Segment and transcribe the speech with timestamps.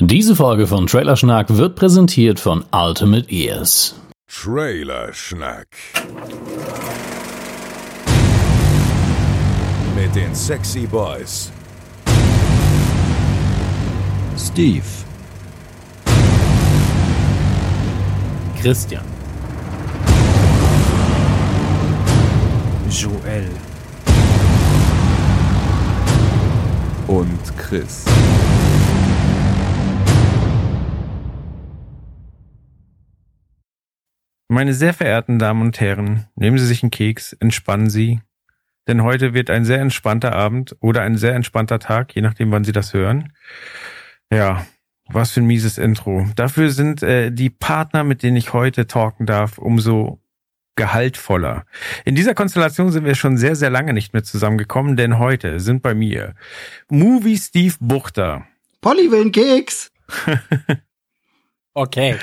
[0.00, 3.96] Diese Folge von Trailerschnack wird präsentiert von Ultimate Ears.
[4.28, 5.66] Trailerschnack.
[9.96, 11.50] Mit den Sexy Boys.
[14.36, 14.84] Steve,
[18.62, 19.04] Christian,
[22.88, 23.50] Joel
[27.08, 28.04] und Chris.
[34.50, 38.20] Meine sehr verehrten Damen und Herren, nehmen Sie sich einen Keks, entspannen Sie,
[38.86, 42.64] denn heute wird ein sehr entspannter Abend oder ein sehr entspannter Tag, je nachdem, wann
[42.64, 43.34] Sie das hören.
[44.32, 44.66] Ja,
[45.06, 46.26] was für ein mieses Intro.
[46.34, 50.18] Dafür sind äh, die Partner, mit denen ich heute talken darf, umso
[50.76, 51.66] gehaltvoller.
[52.06, 55.82] In dieser Konstellation sind wir schon sehr, sehr lange nicht mehr zusammengekommen, denn heute sind
[55.82, 56.34] bei mir
[56.88, 58.46] Movie Steve Buchter.
[58.80, 59.92] Polly will einen Keks.
[61.74, 62.16] Okay.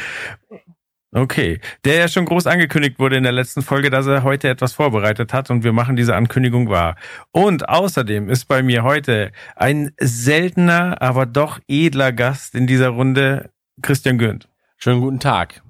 [1.15, 4.73] Okay, der ja schon groß angekündigt wurde in der letzten Folge, dass er heute etwas
[4.73, 6.97] vorbereitet hat und wir machen diese Ankündigung wahr.
[7.31, 13.49] Und außerdem ist bei mir heute ein seltener, aber doch edler Gast in dieser Runde,
[13.81, 14.49] Christian Günd.
[14.75, 15.63] Schönen guten Tag.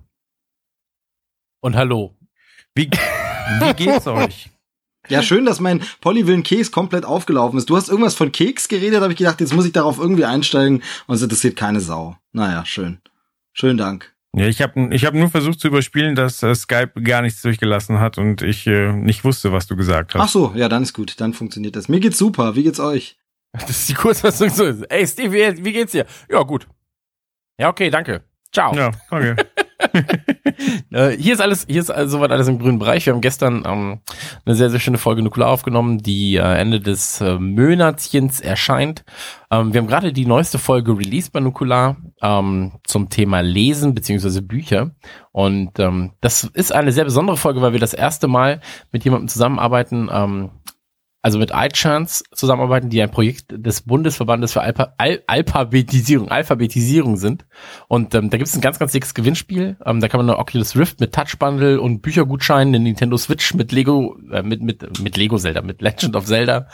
[1.60, 2.16] Und hallo.
[2.74, 4.50] Wie, wie geht's euch?
[5.08, 7.70] Ja, schön, dass mein Polly will einen Keks komplett aufgelaufen ist.
[7.70, 10.82] Du hast irgendwas von Keks geredet, habe ich gedacht, jetzt muss ich darauf irgendwie einsteigen
[11.06, 12.18] und es interessiert keine Sau.
[12.32, 13.02] Naja, schön.
[13.54, 14.15] Schönen Dank.
[14.38, 18.00] Ja, ich habe ich hab nur versucht zu überspielen, dass äh, Skype gar nichts durchgelassen
[18.00, 20.22] hat und ich äh, nicht wusste, was du gesagt hast.
[20.22, 21.88] Ach so, ja, dann ist gut, dann funktioniert das.
[21.88, 22.56] Mir geht's super.
[22.56, 23.18] Wie geht's euch?
[23.54, 24.66] Das ist die Kurzfassung so.
[24.66, 26.06] Ey, Steve, wie, wie geht's dir?
[26.30, 26.68] Ja, gut.
[27.58, 28.24] Ja, okay, danke.
[28.52, 28.76] Ciao.
[28.76, 29.36] Ja, okay.
[30.92, 33.06] Äh, hier ist alles, hier ist also soweit alles im grünen Bereich.
[33.06, 34.00] Wir haben gestern ähm,
[34.46, 39.04] eine sehr, sehr schöne Folge Nukular aufgenommen, die äh, Ende des äh, Monatchens erscheint.
[39.52, 44.42] Ähm, wir haben gerade die neueste Folge released bei Nukular ähm, zum Thema Lesen beziehungsweise
[44.42, 44.92] Bücher.
[45.32, 49.28] Und ähm, das ist eine sehr besondere Folge, weil wir das erste Mal mit jemandem
[49.28, 50.52] zusammenarbeiten, ähm,
[51.26, 57.48] also mit iChance zusammenarbeiten, die ein Projekt des Bundesverbandes für Alpha Al Alphabetisierung, Alphabetisierung sind.
[57.88, 59.76] Und ähm, da gibt es ein ganz, ganz dickes Gewinnspiel.
[59.84, 63.56] Ähm, da kann man eine Oculus Rift mit Touch Bundle und Büchergutschein, eine Nintendo Switch
[63.56, 66.68] mit Lego, äh, mit, mit, mit Lego Zelda, mit Legend of Zelda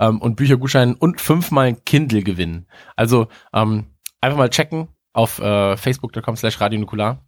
[0.00, 2.66] ähm, und Büchergutschein und fünfmal Kindle gewinnen.
[2.96, 3.88] Also ähm,
[4.22, 7.27] einfach mal checken auf äh, facebook.com slash radionukular.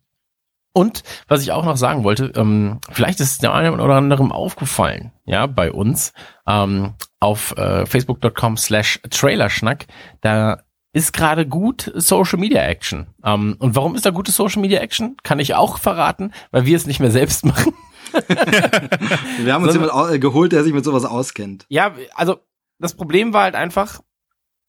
[0.73, 4.31] Und was ich auch noch sagen wollte, ähm, vielleicht ist es der einen oder anderen
[4.31, 6.13] aufgefallen, ja, bei uns
[6.47, 9.87] ähm, auf äh, facebook.com slash trailerschnack,
[10.21, 13.09] da ist gerade gut Social Media Action.
[13.25, 15.17] Ähm, und warum ist da gute Social Media Action?
[15.23, 17.75] Kann ich auch verraten, weil wir es nicht mehr selbst machen.
[19.39, 21.65] Wir haben uns jemand au- äh, geholt, der sich mit sowas auskennt.
[21.69, 22.39] Ja, also
[22.81, 24.01] das Problem war halt einfach,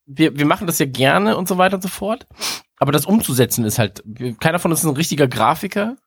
[0.05, 2.27] wir, wir machen das ja gerne und so weiter und so fort.
[2.81, 4.03] Aber das umzusetzen ist halt,
[4.39, 5.97] keiner von uns ist ein richtiger Grafiker.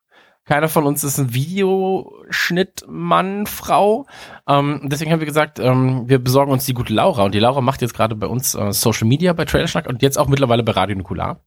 [0.45, 4.09] Keiner von uns ist ein Videoschnittmann, Frau.
[4.49, 7.23] Ähm, deswegen haben wir gesagt, ähm, wir besorgen uns die gute Laura.
[7.23, 10.19] Und die Laura macht jetzt gerade bei uns äh, Social Media bei Trailerschnack und jetzt
[10.19, 11.45] auch mittlerweile bei Radio Nukular.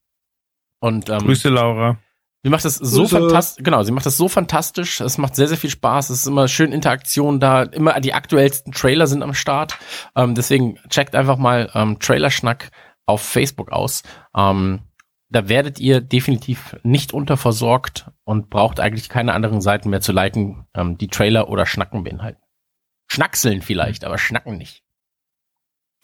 [0.80, 1.98] Und ähm, Grüße, Laura.
[2.44, 5.02] Sie macht das so fantastisch, genau, sie macht das so fantastisch.
[5.02, 6.10] Es macht sehr, sehr viel Spaß.
[6.10, 7.64] Es ist immer schön Interaktion da.
[7.64, 9.78] Immer die aktuellsten Trailer sind am Start.
[10.16, 12.70] Ähm, deswegen checkt einfach mal ähm, Trailerschnack
[13.06, 14.04] auf Facebook aus.
[14.34, 14.87] Ähm,
[15.30, 20.68] da werdet ihr definitiv nicht unterversorgt und braucht eigentlich keine anderen Seiten mehr zu liken,
[20.74, 22.42] ähm, die Trailer oder Schnacken beinhalten.
[23.08, 24.84] Schnackseln vielleicht, aber Schnacken nicht.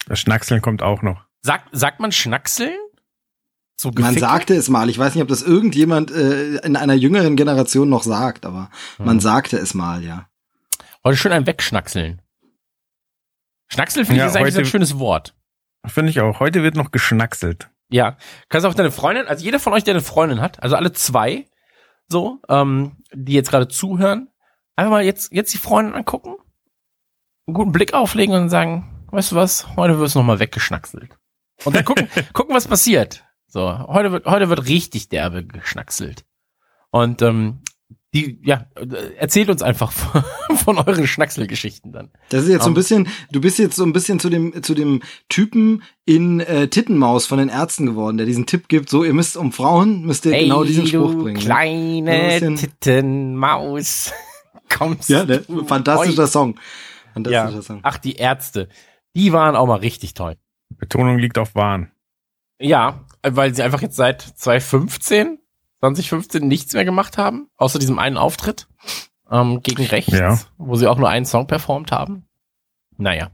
[0.07, 1.25] Das Schnackseln kommt auch noch.
[1.41, 2.77] Sagt, sagt man Schnackseln?
[3.75, 4.89] So Man sagte es mal.
[4.89, 9.19] Ich weiß nicht, ob das irgendjemand äh, in einer jüngeren Generation noch sagt, aber man
[9.19, 10.29] sagte es mal, ja.
[11.03, 12.21] Heute schön ein Wegschnackseln.
[13.67, 15.35] Schnackseln finde Ja, ich ist eigentlich ein schönes Wort.
[15.85, 16.39] Finde ich auch.
[16.39, 17.69] Heute wird noch geschnackselt.
[17.93, 18.17] Ja.
[18.49, 21.45] Kannst auch deine Freundin, also jeder von euch, der eine Freundin hat, also alle zwei,
[22.07, 24.29] so, ähm, die jetzt gerade zuhören,
[24.75, 26.35] einfach mal jetzt, jetzt die Freundin angucken,
[27.45, 31.15] einen guten Blick auflegen und sagen, weißt du was, heute wirst du nochmal weggeschnackselt.
[31.65, 33.25] Und dann gucken, gucken, was passiert.
[33.45, 36.25] So, heute wird, heute wird richtig derbe geschnackselt.
[36.89, 37.61] Und ähm,
[38.13, 40.23] die, ja, äh, erzählt uns einfach von,
[40.57, 42.11] von euren Schnackselgeschichten dann.
[42.29, 42.75] Das ist jetzt so ein Um.
[42.75, 47.25] bisschen, du bist jetzt so ein bisschen zu dem, zu dem Typen in äh, Tittenmaus
[47.25, 50.37] von den Ärzten geworden, der diesen Tipp gibt, so, ihr müsst um Frauen, müsst ihr
[50.37, 51.33] genau diesen Spruch bringen.
[51.37, 51.43] ne?
[51.43, 54.11] kleine Ein bisschen- Tittenmaus.
[54.69, 56.27] Kommst Ja, du fantastischer?
[56.27, 56.55] Song.
[56.55, 57.13] Ja.
[57.13, 57.79] Fantastischer Song.
[57.83, 58.69] Ach, die Ärzte.
[59.15, 60.35] Die waren auch mal richtig toll.
[60.69, 61.91] Betonung liegt auf Wahn.
[62.59, 65.37] Ja, weil sie einfach jetzt seit 2015,
[65.83, 68.67] 2015 nichts mehr gemacht haben, außer diesem einen Auftritt
[69.29, 70.39] ähm, gegen rechts, Ja.
[70.57, 72.25] wo sie auch nur einen Song performt haben.
[72.97, 73.31] Naja.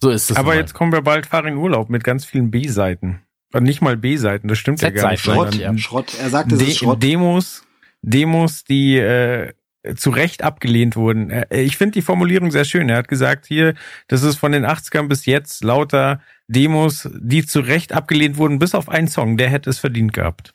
[0.00, 0.36] So ist es.
[0.36, 0.56] Aber mal.
[0.58, 3.22] jetzt kommen wir bald fahren in Urlaub mit ganz vielen B-Seiten.
[3.58, 5.22] nicht mal B-Seiten, das stimmt ja gar nicht.
[5.22, 6.14] Schrott, sondern Schrott.
[6.20, 7.02] Er sagt, es De ist Schrott.
[7.02, 7.64] Demos,
[8.02, 9.52] Demos, die äh,
[9.96, 11.30] zu Recht abgelehnt wurden.
[11.30, 12.88] Äh, Ich finde die Formulierung sehr schön.
[12.90, 13.74] Er hat gesagt hier,
[14.08, 18.74] das ist von den 80ern bis jetzt lauter Demos, die zu Recht abgelehnt wurden, bis
[18.74, 20.52] auf einen Song, der hätte es verdient gehabt.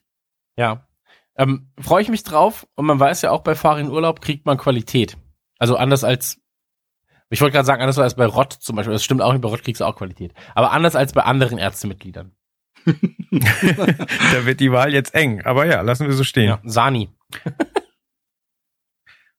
[0.58, 0.88] Ja.
[1.36, 4.46] Ähm, Freue ich mich drauf und man weiß ja auch, bei Fahr in Urlaub kriegt
[4.46, 5.18] man Qualität.
[5.58, 6.40] Also anders als,
[7.30, 8.94] ich wollte gerade sagen, anders als bei Rott zum Beispiel.
[8.94, 10.34] Das stimmt auch nicht, bei Rott kriegst du auch Qualität.
[10.56, 12.36] Aber anders als bei anderen Ärztemitgliedern.
[12.86, 15.42] da wird die Wahl jetzt eng.
[15.44, 16.50] Aber ja, lassen wir so stehen.
[16.50, 16.60] Ja.
[16.64, 17.10] Sani.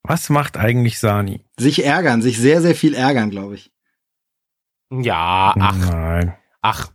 [0.03, 1.45] Was macht eigentlich Sani?
[1.57, 3.71] Sich ärgern, sich sehr, sehr viel ärgern, glaube ich.
[4.89, 6.35] Ja, ach, Nein.
[6.61, 6.91] ach.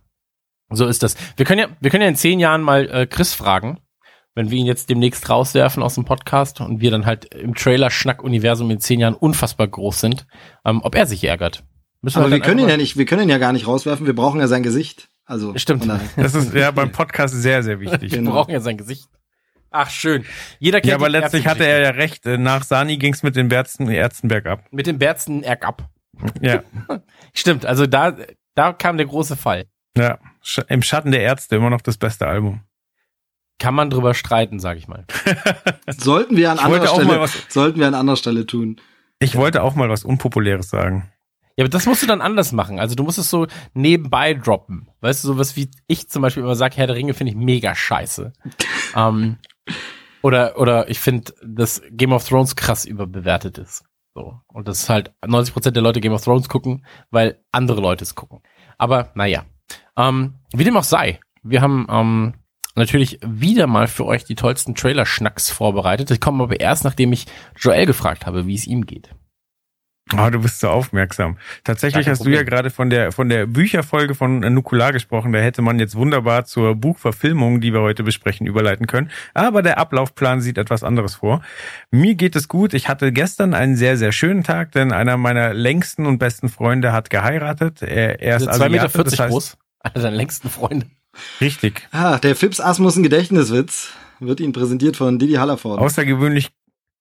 [0.69, 1.15] So ist das.
[1.35, 3.79] Wir können ja, wir können ja in zehn Jahren mal äh, Chris fragen,
[4.39, 8.71] wenn wir ihn jetzt demnächst rauswerfen aus dem Podcast und wir dann halt im Trailer-Schnack-Universum
[8.71, 10.27] in zehn Jahren unfassbar groß sind,
[10.63, 11.65] ähm, ob er sich ärgert.
[12.01, 14.05] Müssen Aber wir halt können ihn ja nicht, wir können ihn ja gar nicht rauswerfen.
[14.05, 15.09] Wir brauchen ja sein Gesicht.
[15.25, 15.85] Also Stimmt.
[16.15, 18.11] Das ist ja beim Podcast sehr, sehr wichtig.
[18.13, 18.31] Wir Genau.
[18.31, 19.09] brauchen ja sein Gesicht.
[19.71, 20.23] Ach, schön.
[20.57, 22.25] Jeder kennt Ja, aber letztlich hatte er ja recht.
[22.25, 24.63] Äh, Nach Sani ging's mit den Berzen, Ärzten bergab.
[24.71, 25.89] Mit dem Berzen ab.
[26.41, 26.63] Ja,
[27.33, 28.15] Stimmt, also da,
[28.55, 29.65] da kam der große Fall.
[29.97, 30.17] ja.
[30.69, 32.61] Im Schatten der Ärzte immer noch das beste Album.
[33.59, 35.05] Kann man drüber streiten, sag ich mal.
[35.97, 38.79] Sollten wir an Ich anderer Stelle, was- sollten wir an anderer Stelle tun.
[39.19, 41.11] Ich wollte auch mal was Unpopuläres sagen.
[41.57, 42.79] Ja, aber das musst du dann anders machen.
[42.79, 44.87] Also du musst es so nebenbei droppen.
[45.01, 47.75] Weißt du, sowas wie ich zum Beispiel immer sage, Herr der Ringe finde ich mega
[47.75, 48.31] scheiße.
[48.95, 49.37] ähm,
[50.21, 53.83] oder, oder ich finde, dass Game of Thrones krass überbewertet ist.
[54.15, 54.39] So.
[54.47, 58.41] Und das halt 90% der Leute Game of Thrones gucken, weil andere Leute es gucken.
[58.77, 59.43] Aber naja.
[59.97, 62.33] Ähm, wie dem auch sei, wir haben ähm,
[62.79, 66.09] natürlich wieder mal für euch die tollsten Trailer-Schnacks vorbereitet.
[66.09, 67.27] Die kommen aber erst, nachdem ich
[67.57, 69.09] Joel gefragt habe, wie es ihm geht.
[70.15, 71.37] Ah, du bist so aufmerksam.
[71.63, 72.49] Tatsächlich hast du ja Problem.
[72.49, 75.33] gerade von der von der Bücherfolge von Nukular gesprochen.
[75.33, 79.11] Da hätte man jetzt wunderbar zur Buchverfilmung, die wir heute besprechen, überleiten können.
[79.35, 81.43] Aber der Ablaufplan sieht etwas anderes vor.
[81.91, 82.73] Mir geht es gut.
[82.73, 86.91] Ich hatte gestern einen sehr sehr schönen Tag, denn einer meiner längsten und besten Freunde
[86.91, 87.83] hat geheiratet.
[87.83, 89.57] Er, er ist Also 2,40 Meter das heißt, groß.
[89.81, 90.87] Einer deiner längsten Freunde.
[91.41, 91.87] Richtig.
[91.91, 95.79] Ah, der Fips Asmus ein Gedächtniswitz wird Ihnen präsentiert von Didi Hallerford.
[95.79, 96.49] Außergewöhnlich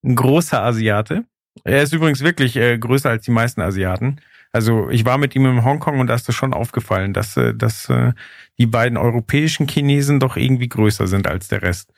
[0.05, 1.25] ein großer Asiate.
[1.64, 4.20] Er ist übrigens wirklich äh, größer als die meisten Asiaten.
[4.52, 7.55] Also ich war mit ihm in Hongkong und da ist das schon aufgefallen, dass, äh,
[7.55, 8.12] dass äh,
[8.58, 11.93] die beiden europäischen Chinesen doch irgendwie größer sind als der Rest.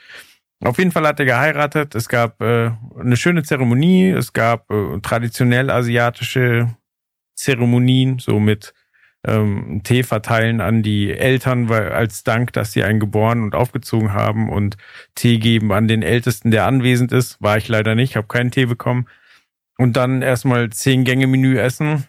[0.62, 1.94] Auf jeden Fall hat er geheiratet.
[1.94, 4.10] Es gab äh, eine schöne Zeremonie.
[4.10, 6.74] Es gab äh, traditionell asiatische
[7.34, 8.74] Zeremonien, so mit
[9.26, 14.12] ähm, Tee verteilen an die Eltern, weil als Dank, dass sie einen geboren und aufgezogen
[14.12, 14.76] haben und
[15.14, 17.40] Tee geben an den Ältesten, der anwesend ist.
[17.42, 19.06] War ich leider nicht, habe keinen Tee bekommen.
[19.76, 22.04] Und dann erstmal zehn Gänge Menü essen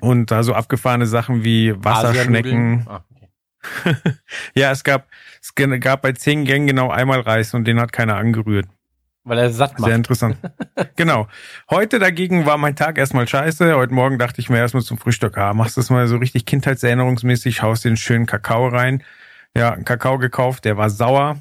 [0.00, 2.86] und da so abgefahrene Sachen wie Wasserschnecken.
[2.88, 3.04] Ah,
[3.86, 4.14] okay.
[4.54, 5.08] ja, es gab
[5.40, 8.66] es gab bei zehn Gängen genau einmal Reis und den hat keiner angerührt.
[9.24, 9.88] Weil er satt macht.
[9.88, 10.36] Sehr interessant.
[10.96, 11.28] genau.
[11.70, 13.74] Heute dagegen war mein Tag erstmal scheiße.
[13.74, 17.62] Heute Morgen dachte ich mir erstmal zum Frühstück, ah, machst das mal so richtig kindheitserinnerungsmäßig,
[17.62, 19.02] haust den schönen Kakao rein.
[19.56, 21.38] Ja, einen Kakao gekauft, der war sauer.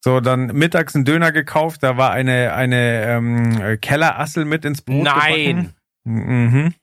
[0.00, 5.04] So, dann mittags einen Döner gekauft, da war eine, eine ähm, Kellerassel mit ins Brot
[5.04, 5.74] Nein.
[6.04, 6.74] Mhm.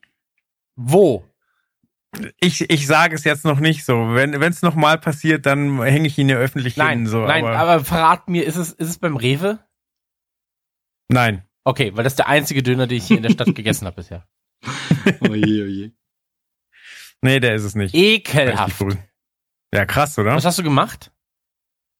[0.76, 1.24] Wo?
[2.40, 4.14] Ich, ich sage es jetzt noch nicht so.
[4.14, 7.06] Wenn es nochmal passiert, dann hänge ich ihn ja öffentlich Nein, hin.
[7.08, 9.58] So, nein, aber, aber, verrat mir, ist es, ist es beim Rewe?
[11.10, 11.44] Nein.
[11.64, 13.96] Okay, weil das ist der einzige Döner, den ich hier in der Stadt gegessen habe
[13.96, 14.26] bisher.
[15.20, 15.92] Oje, oje.
[17.22, 17.94] Nee, der ist es nicht.
[17.94, 18.78] Ekelhaft.
[18.78, 19.04] beruhigen.
[19.74, 20.34] Ja, krass, oder?
[20.34, 21.12] Was hast du gemacht?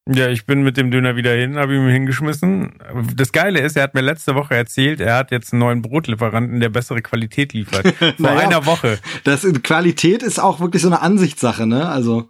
[0.09, 2.79] Ja, ich bin mit dem Döner wieder hin, habe ihn hingeschmissen.
[3.15, 6.59] Das Geile ist, er hat mir letzte Woche erzählt, er hat jetzt einen neuen Brotlieferanten,
[6.59, 7.87] der bessere Qualität liefert.
[7.97, 8.39] Vor Naja.
[8.41, 8.99] einer Woche.
[9.25, 11.89] Das Qualität ist auch wirklich so eine Ansichtssache, ne?
[11.89, 12.29] Also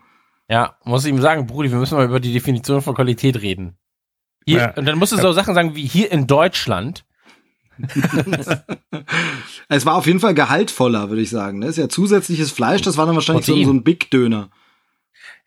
[0.49, 3.79] Ja, muss ich ihm sagen, Brudi, wir müssen mal über die Definition von Qualität reden.
[4.47, 4.71] Hier, Ja.
[4.75, 7.05] Und dann musst du so Sachen sagen wie hier in Deutschland.
[9.69, 11.61] es war auf jeden Fall gehaltvoller, würde ich sagen.
[11.61, 11.67] Ne?
[11.67, 14.51] Ist ja zusätzliches Fleisch, das war dann wahrscheinlich so, so ein Big Döner.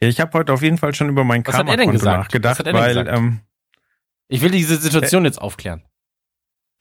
[0.02, 2.18] Ja, ich habe heute auf jeden Fall schon über mein Karma-Konto gesagt?
[2.18, 3.18] nachgedacht, Was hat er denn weil gesagt?
[3.18, 3.40] ähm,
[4.28, 5.84] Ich will diese Situation jetzt aufklären.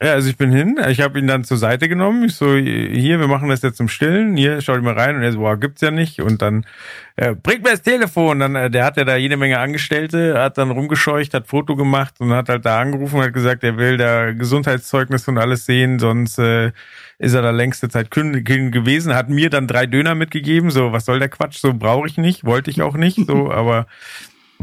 [0.03, 2.25] Ja, also ich bin hin, ich habe ihn dann zur Seite genommen.
[2.25, 4.37] Ich so, hier, wir machen das jetzt im Stillen.
[4.37, 5.15] Hier, schau dich mal rein.
[5.15, 6.21] Und er so, boah, gibt's ja nicht.
[6.21, 6.67] Und dann,
[7.15, 8.41] äh, bringt mir das Telefon.
[8.41, 12.15] Dann, äh, der hat ja da jede Menge Angestellte, hat dann rumgescheucht, hat Foto gemacht
[12.19, 16.01] und hat halt da angerufen und hat gesagt, er will da Gesundheitszeugnis und alles sehen,
[16.01, 16.73] sonst äh,
[17.19, 19.15] ist er da längste Zeit kühn gewesen.
[19.15, 20.73] Hat mir dann drei Döner mitgegeben.
[20.73, 21.59] So, was soll der Quatsch?
[21.59, 23.25] So brauche ich nicht, wollte ich auch nicht.
[23.25, 23.87] So, aber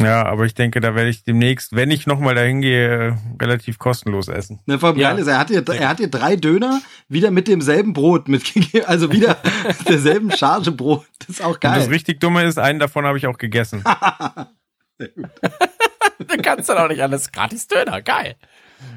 [0.02, 4.28] ja, aber ich denke, da werde ich demnächst, wenn ich nochmal dahin gehe, relativ kostenlos
[4.28, 4.60] essen.
[4.66, 5.10] Ne, vor allem Ja.
[5.12, 8.86] geil ist, er hat dir, er hat dir drei Döner wieder mit demselben Brot mitgegeben,
[8.88, 9.38] also wieder
[9.88, 11.06] derselben Charge Brot.
[11.20, 11.88] Das ist auch Und das geil.
[11.90, 13.84] richtig Dumme ist, einen davon habe ich auch gegessen.
[15.00, 15.08] du
[16.42, 18.02] kannst dann auch nicht alles gratis Döner.
[18.02, 18.36] Geil.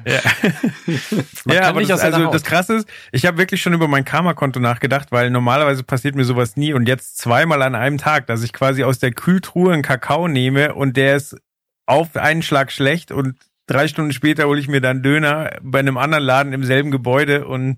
[0.05, 0.19] Ja,
[1.45, 4.05] Man ja aber nicht das, also das Krasse ist, ich habe wirklich schon über mein
[4.05, 8.43] Karma-Konto nachgedacht, weil normalerweise passiert mir sowas nie und jetzt zweimal an einem Tag, dass
[8.43, 11.37] ich quasi aus der Kühltruhe einen Kakao nehme und der ist
[11.85, 13.37] auf einen Schlag schlecht und
[13.67, 17.47] drei Stunden später hole ich mir dann Döner bei einem anderen Laden im selben Gebäude
[17.47, 17.77] und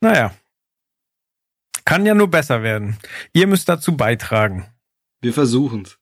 [0.00, 0.32] naja,
[1.84, 2.98] kann ja nur besser werden.
[3.32, 4.66] Ihr müsst dazu beitragen.
[5.20, 5.97] Wir versuchen's.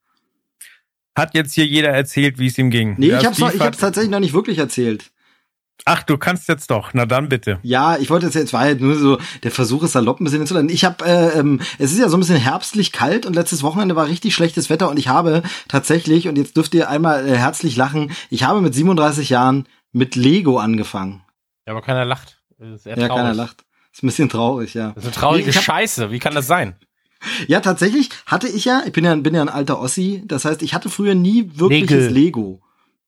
[1.17, 2.95] Hat jetzt hier jeder erzählt, wie es ihm ging?
[2.99, 5.11] Nee, Ja, ich hab's, noch, ich hab's hat- tatsächlich noch nicht wirklich erzählt.
[5.85, 6.91] Ach, du kannst jetzt doch.
[6.95, 7.59] Na dann bitte.
[7.63, 10.41] Ja, ich wollte jetzt, jetzt war halt nur so, der Versuch ist salopp ein bisschen
[10.41, 10.69] hinzuleiten.
[10.71, 13.95] Ich habe, äh, ähm, es ist ja so ein bisschen herbstlich kalt und letztes Wochenende
[13.95, 17.77] war richtig schlechtes Wetter und ich habe tatsächlich, und jetzt dürft ihr einmal äh, herzlich
[17.77, 21.23] lachen, ich habe mit 37 Jahren mit Lego angefangen.
[21.67, 22.43] Ja, aber keiner lacht.
[22.59, 23.23] Das ist eher Ja, traurig.
[23.23, 23.65] keiner lacht.
[23.93, 24.89] Ist ein bisschen traurig, ja.
[24.89, 26.11] Das ist eine traurige Nee, ich hab- Scheiße.
[26.11, 26.77] Wie kann das sein?
[27.49, 30.63] Ja, tatsächlich hatte ich ja, ich bin ja, bin ja ein alter Ossi, das heißt,
[30.63, 32.13] ich hatte früher nie wirkliches Lego.
[32.13, 32.63] Lego.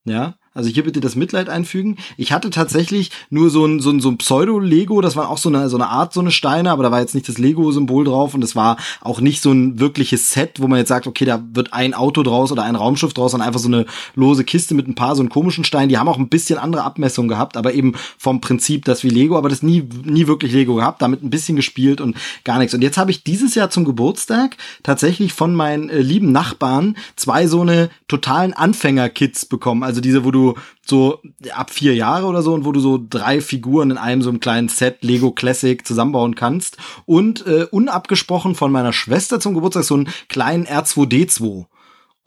[0.05, 1.97] Ja, also hier bitte das Mitleid einfügen.
[2.17, 5.49] Ich hatte tatsächlich nur so ein, so ein, so ein Pseudo-Lego, das war auch so
[5.49, 8.35] eine, so eine Art, so eine Steine, aber da war jetzt nicht das Lego-Symbol drauf
[8.35, 11.43] und es war auch nicht so ein wirkliches Set, wo man jetzt sagt, okay, da
[11.53, 14.89] wird ein Auto draus oder ein Raumschiff draus, sondern einfach so eine lose Kiste mit
[14.89, 15.89] ein paar so einen komischen Steinen.
[15.89, 19.37] Die haben auch ein bisschen andere Abmessungen gehabt, aber eben vom Prinzip das wie Lego,
[19.37, 22.75] aber das nie, nie wirklich Lego gehabt, damit ein bisschen gespielt und gar nichts.
[22.75, 27.47] Und jetzt habe ich dieses Jahr zum Geburtstag tatsächlich von meinen äh, lieben Nachbarn zwei
[27.47, 29.83] so eine totalen Anfänger-Kits bekommen.
[29.83, 30.38] Also diese, wo du
[30.85, 31.21] so
[31.53, 34.41] ab vier Jahre oder so und wo du so drei Figuren in einem so einem
[34.41, 36.77] kleinen Set Lego Classic zusammenbauen kannst.
[37.07, 41.67] Und äh, unabgesprochen von meiner Schwester zum Geburtstag so einen kleinen R2D2.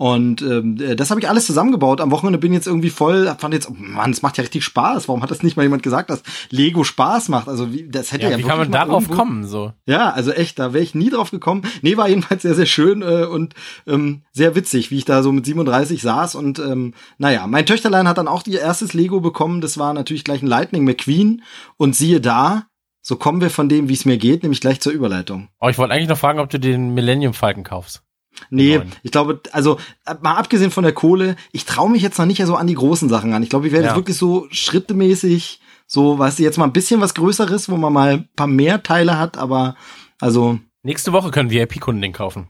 [0.02, 2.02] Und ähm, äh, das habe ich alles zusammengebaut.
[2.02, 4.64] Am Wochenende bin ich jetzt irgendwie voll, fand jetzt, oh Mann, es macht ja richtig
[4.64, 5.08] Spaß.
[5.08, 7.48] Warum hat das nicht mal jemand gesagt, dass Lego Spaß macht?
[7.48, 9.46] Also wie, das hätte ja, Ja, wie kann man darauf irgendwo- kommen?
[9.46, 9.74] So.
[9.86, 11.62] ja, also echt, da wäre ich nie drauf gekommen.
[11.84, 13.54] Nee, war jedenfalls sehr, sehr schön äh, und
[13.86, 16.34] ähm, sehr witzig, wie ich da so mit 37 saß.
[16.34, 19.62] Und ähm, naja, mein Töchterlein hat dann auch ihr erstes Lego bekommen.
[19.62, 21.44] Das war natürlich gleich ein Lightning McQueen.
[21.78, 22.64] Und siehe da,
[23.04, 25.50] so kommen wir von dem, wie es mir geht, nämlich gleich zur Überleitung.
[25.60, 28.02] Oh, ich wollte eigentlich noch fragen, ob du den Millennium Falcon kaufst.
[28.50, 28.92] Nee, Neun.
[29.04, 32.44] ich glaube, also äh, mal abgesehen von der Kohle, ich traue mich jetzt noch nicht
[32.46, 33.44] so an die großen Sachen an.
[33.44, 33.92] Ich glaube, ich werde Ja.
[33.92, 37.94] jetzt wirklich so schrittemäßig, so, weißt du, jetzt mal ein bisschen was Größeres, wo man
[37.94, 39.76] mal ein paar mehr Teile hat, aber
[40.20, 42.48] also Nächste Woche können VIP-Kunden den kaufen.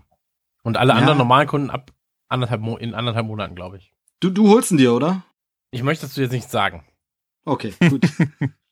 [0.64, 0.98] Und alle Ja.
[1.00, 1.92] anderen normalen Kunden ab
[2.30, 3.92] anderthalb Mo in anderthalb Monaten, glaube ich.
[4.22, 5.24] du, du holst ihn dir, oder?
[5.72, 6.86] Ich möchte das jetzt nicht sagen.
[7.44, 8.08] Okay, gut.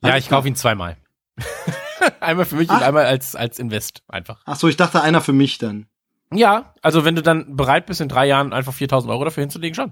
[0.03, 0.95] Ja, ich kaufe ihn zweimal.
[2.21, 2.81] einmal für mich und Ach.
[2.81, 4.41] einmal als, als Invest einfach.
[4.45, 5.87] Ach so, ich dachte einer für mich dann.
[6.33, 9.75] Ja, also wenn du dann bereit bist, in drei Jahren einfach 4000 Euro dafür hinzulegen,
[9.75, 9.91] schon.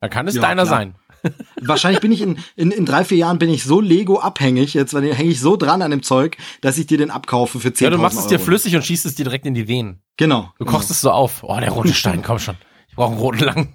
[0.00, 0.76] Dann kann es Ja, deiner klar.
[0.78, 0.94] sein.
[1.62, 4.92] Wahrscheinlich bin ich in, in, in drei, vier Jahren bin ich so Lego abhängig, jetzt
[4.92, 7.90] hänge ich so dran an dem Zeug, dass ich dir den abkaufe für 10.000 Ja,
[7.90, 8.44] du machst es dir Euro.
[8.46, 10.02] flüssig und schießt es dir direkt in die Venen.
[10.16, 10.50] Genau.
[10.58, 11.44] Du kochst es so auf.
[11.44, 12.56] Oh, der rote Stein, komm schon.
[12.88, 13.72] Ich brauche einen roten langen.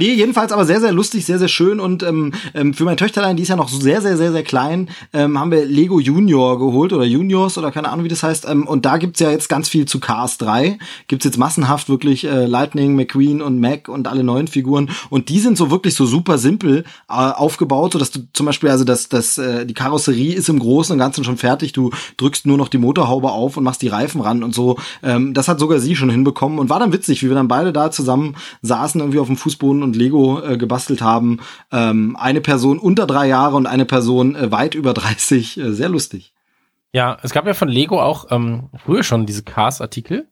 [0.00, 3.36] Nee, jedenfalls aber sehr, sehr lustig, sehr, sehr schön und ähm, ähm, für mein Töchterlein,
[3.36, 6.92] die ist ja noch sehr, sehr, sehr, sehr klein, ähm, haben wir Lego Junior geholt
[6.92, 8.48] oder Juniors oder keine Ahnung, wie das heißt.
[8.48, 10.78] Ähm, und da gibt's ja jetzt ganz viel zu Cars 3.
[11.06, 14.90] Gibt's jetzt massenhaft wirklich äh, Lightning, McQueen und Mac und alle neuen Figuren.
[15.10, 18.70] Und die sind so wirklich so super simpel äh, aufgebaut, so dass du zum Beispiel,
[18.70, 21.72] also das, das, äh, die Karosserie ist im Großen und Ganzen schon fertig.
[21.72, 24.76] Du drückst nur noch die Motorhaube auf und machst die Reifen ran und so.
[25.04, 27.72] Ähm, das hat sogar sie schon hinbekommen und war dann witzig, wie wir dann beide
[27.72, 31.40] da zusammen saßen irgendwie auf dem Fußboden und Lego äh, gebastelt haben.
[31.70, 35.58] Ähm, eine Person unter drei Jahre und eine Person äh, weit über 30.
[35.58, 36.34] Äh, sehr lustig.
[36.92, 40.28] Ja, es gab ja von Lego auch ähm, früher schon diese Cars-Artikel.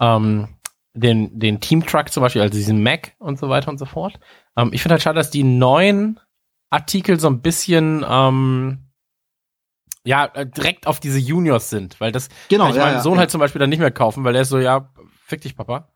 [0.00, 0.48] Ähm,
[0.92, 4.20] den, den Team Truck zum Beispiel, also diesen Mac und so weiter und so fort.
[4.56, 6.20] Ähm, ich finde halt schade, dass die neuen
[6.70, 8.84] Artikel so ein bisschen ähm,
[10.04, 13.14] ja, äh, direkt auf diese Juniors sind, weil das Genau, kann ich ja, meinem Sohn
[13.14, 13.20] ja.
[13.20, 14.90] halt zum Beispiel dann nicht mehr kaufen, weil der ist so, ja,
[15.24, 15.88] fick dich, Papa.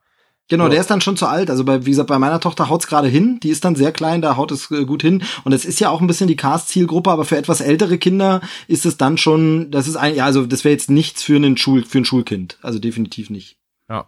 [0.49, 0.71] Genau, Ja.
[0.71, 1.49] der ist dann schon zu alt.
[1.49, 3.39] Also bei, wie gesagt, bei meiner Tochter haut's gerade hin.
[3.41, 5.23] Die ist dann sehr klein, da haut es äh, gut hin.
[5.43, 8.85] Und es ist ja auch ein bisschen die Cast-Zielgruppe, aber für etwas ältere Kinder ist
[8.85, 11.85] es dann schon, das ist ein, ja, also das wäre jetzt nichts für einen Schul,
[11.85, 12.57] für ein Schulkind.
[12.61, 13.57] Also definitiv nicht.
[13.89, 14.07] Ja.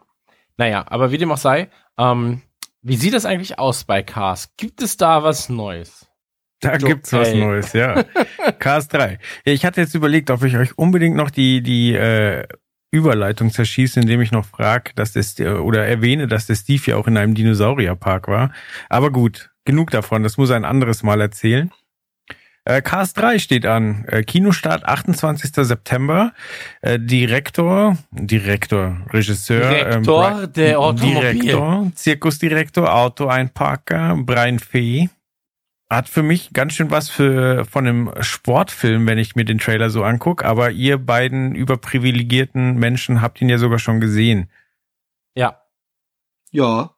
[0.58, 2.42] Naja, aber wie dem auch sei, ähm,
[2.82, 4.50] wie sieht das eigentlich aus bei Cars?
[4.58, 6.08] Gibt es da was Neues?
[6.60, 7.34] Da So, gibt's was.
[7.34, 8.04] Neues, ja.
[8.60, 9.18] Cars 3.
[9.46, 12.48] Ja, ich hatte jetzt überlegt, ob ich euch unbedingt noch die, die äh,
[12.92, 17.08] Überleitung zerschieße, indem ich noch frage, dass das oder erwähne, dass der Steve ja auch
[17.08, 18.52] in einem Dinosaurierpark war.
[18.90, 21.72] Aber gut, genug davon, das muss er ein anderes Mal erzählen.
[22.64, 24.06] Äh, Cars 3 steht an.
[24.08, 25.52] Äh, Kinostart 28.
[25.66, 26.34] September.
[26.82, 31.34] Äh, Direktor, Direktor, Regisseur, Direktor ähm, der Automobil.
[31.34, 35.10] Direktor, Zirkusdirektor, Autoeinparker, Brian Fee
[35.98, 39.90] hat für mich ganz schön was für von einem Sportfilm, wenn ich mir den Trailer
[39.90, 40.44] so anguck.
[40.46, 44.50] Aber ihr beiden überprivilegierten Menschen habt ihn ja sogar schon gesehen.
[45.36, 45.62] Ja.
[46.52, 46.92] Ja.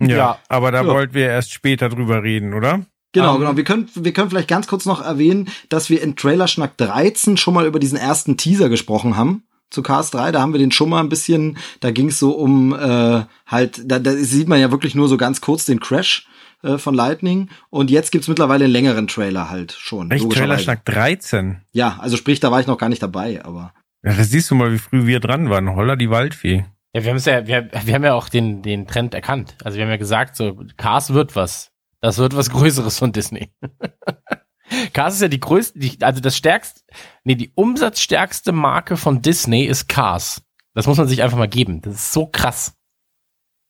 [0.00, 0.38] Ja, Ja.
[0.48, 0.86] aber da Ja.
[0.88, 2.86] wollten wir erst später drüber reden, oder?
[3.12, 3.56] Genau, Ähm, genau.
[3.56, 7.54] Wir können, wir können vielleicht ganz kurz noch erwähnen, dass wir in Trailerschnack 13 schon
[7.54, 10.32] mal über diesen ersten Teaser gesprochen haben zu Cars 3.
[10.32, 13.82] Da haben wir den schon mal ein bisschen, da ging es so um äh, halt,
[13.84, 16.26] da, da sieht man ja wirklich nur so ganz kurz den Crash
[16.62, 17.50] äh, von Lightning.
[17.70, 20.10] Und jetzt gibt's mittlerweile einen längeren Trailer halt schon.
[20.10, 20.48] Echt, logischerweise.
[20.48, 21.62] Trailerschnack 13.
[21.72, 23.72] Ja, also sprich, da war ich noch gar nicht dabei, aber.
[24.02, 25.74] Ja, das siehst du mal, wie früh wir dran waren.
[25.74, 26.64] Holla die Waldfee.
[26.94, 29.56] Ja, wir haben es ja, wir, wir haben ja auch den, den Trend erkannt.
[29.64, 31.72] Also wir haben ja gesagt, so, Cars wird was.
[32.00, 33.52] Das wird was Größeres von Disney.
[34.92, 36.80] Cars ist ja die größte, die, also das stärkste,
[37.24, 40.42] nee, die umsatzstärkste Marke von Disney ist Cars.
[40.74, 41.80] Das muss man sich einfach mal geben.
[41.82, 42.74] Das ist so krass.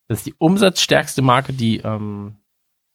[0.09, 2.37] Das ist die umsatzstärkste Marke, die, ähm,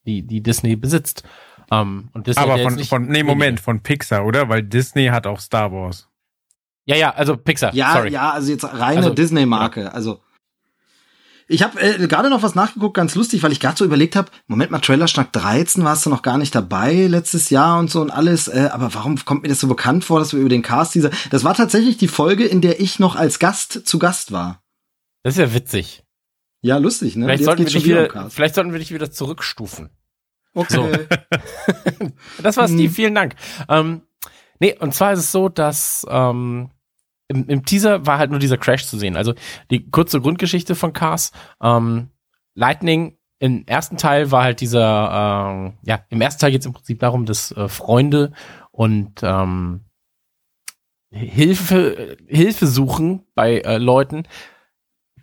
[0.08, 1.24] die, die Disney besitzt.
[1.70, 3.24] Ähm, und Disney Aber ja von, von, nee.
[3.24, 4.50] Moment, von Pixar, oder?
[4.50, 6.08] Weil Disney hat auch Star Wars.
[6.86, 7.74] Ja, ja, also Pixar.
[7.76, 8.12] Ja, sorry.
[8.12, 9.94] ja, also jetzt reine Also, Disney-Marke.
[9.94, 10.22] Also
[11.50, 14.32] ich habe äh, gerade noch was nachgeguckt, ganz lustig, weil ich gerade so überlegt habe,
[14.48, 18.12] Moment mal, Trailerschnack 13 warst du noch gar nicht dabei letztes Jahr und so und
[18.12, 20.96] alles, äh, aber warum kommt mir das so bekannt vor, dass wir über den Cast
[20.96, 21.10] dieser...
[21.30, 24.62] Das war tatsächlich die Folge, in der ich noch als Gast zu Gast war.
[25.24, 26.04] Das ist ja witzig.
[26.62, 27.26] Ja, lustig, ne?
[27.26, 29.90] Vielleicht sollten, wir dich wieder um vielleicht sollten wir dich wieder zurückstufen.
[30.54, 31.08] Okay.
[32.42, 32.92] Das war Steve, Hm.
[32.92, 33.36] vielen Dank.
[33.70, 34.02] Ähm,
[34.60, 36.72] nee, und zwar ist es so, dass ähm,
[37.28, 39.16] im, im Teaser war halt nur dieser Crash zu sehen.
[39.18, 39.34] Also
[39.70, 41.32] die kurze Grundgeschichte von Cars.
[41.62, 42.10] Ähm,
[42.56, 46.74] Lightning im ersten Teil war halt dieser, ähm, ja, im ersten Teil geht es im
[46.74, 48.32] Prinzip darum, dass äh, Freunde
[48.72, 49.82] und ähm,
[51.12, 54.24] Hilfe, Hilfe suchen bei äh, Leuten,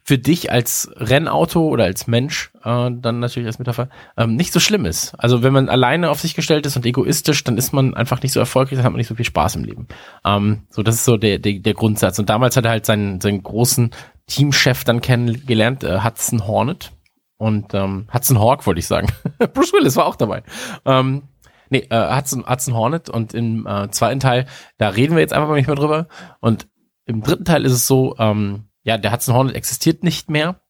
[0.07, 4.61] für dich als Rennauto oder als Mensch, äh, dann natürlich als Metapher, ähm, nicht so
[4.61, 5.15] schlimm ist.
[5.15, 8.33] Also wenn man alleine auf sich gestellt ist und egoistisch, dann ist man einfach nicht
[8.33, 9.89] so erfolgreich, dann hat man nicht so viel Spaß im Leben.
[10.25, 12.19] Ähm, so, das ist so der, der, der Grundsatz.
[12.19, 13.93] Und damals hat er halt seinen, seinen großen
[14.27, 16.93] Teamchef dann kennengelernt, äh, Hudson Hornet.
[17.39, 19.09] Und ähm, Hudson Hawk wollte ich sagen.
[19.55, 20.43] Bruce Willis war auch dabei.
[20.85, 21.23] Ähm,
[21.71, 24.45] nee, äh, Hudson, Hudson Hornet und im äh, zweiten Teil,
[24.77, 26.09] da reden wir jetzt einfach mal nicht mehr drüber.
[26.41, 26.69] Und
[27.07, 30.61] im dritten Teil ist es so, ähm, ja, der Hudson Hornet existiert nicht mehr.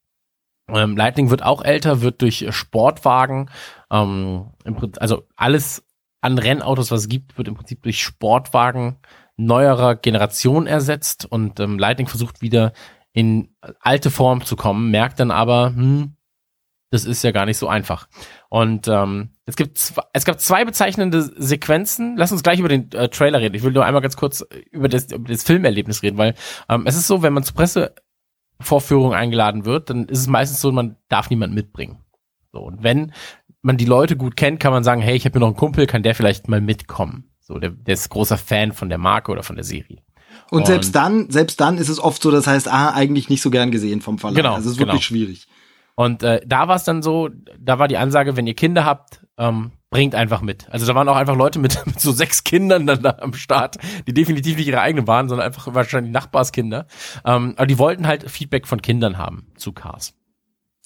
[0.68, 3.50] Ähm, Lightning wird auch älter, wird durch Sportwagen,
[3.90, 4.50] ähm,
[4.98, 5.86] also alles
[6.22, 8.96] an Rennautos, was es gibt, wird im Prinzip durch Sportwagen
[9.36, 12.72] neuerer Generation ersetzt und ähm, Lightning versucht wieder
[13.12, 16.16] in alte Form zu kommen, merkt dann aber, hm,
[16.90, 18.08] das ist ja gar nicht so einfach.
[18.54, 22.16] Und ähm, es gibt zwei, es gab zwei bezeichnende Sequenzen.
[22.16, 23.56] Lass uns gleich über den äh, Trailer reden.
[23.56, 26.36] Ich will nur einmal ganz kurz über das, über das Filmerlebnis reden, weil
[26.68, 30.70] ähm, es ist so, wenn man zur Pressevorführung eingeladen wird, dann ist es meistens so,
[30.70, 31.98] man darf niemand mitbringen.
[32.52, 33.12] So und wenn
[33.62, 35.88] man die Leute gut kennt, kann man sagen, hey, ich habe hier noch einen Kumpel,
[35.88, 37.32] kann der vielleicht mal mitkommen.
[37.40, 39.98] So, der, der ist großer Fan von der Marke oder von der Serie.
[40.52, 43.42] Und, Und- selbst dann, selbst dann ist es oft so, das heißt, ah, eigentlich nicht
[43.42, 44.36] so gern gesehen vom Verlag.
[44.36, 45.24] Genau, Also es ist wirklich genau.
[45.24, 45.48] schwierig.
[45.96, 49.24] Und äh, da war es dann so, da war die Ansage, wenn ihr Kinder habt,
[49.38, 50.68] ähm, bringt einfach mit.
[50.70, 53.76] Also da waren auch einfach Leute mit, mit so sechs Kindern dann da am Start,
[54.06, 56.86] die definitiv nicht ihre eigenen waren, sondern einfach wahrscheinlich Nachbarskinder.
[57.24, 60.14] Ähm, aber die wollten halt Feedback von Kindern haben zu Cars.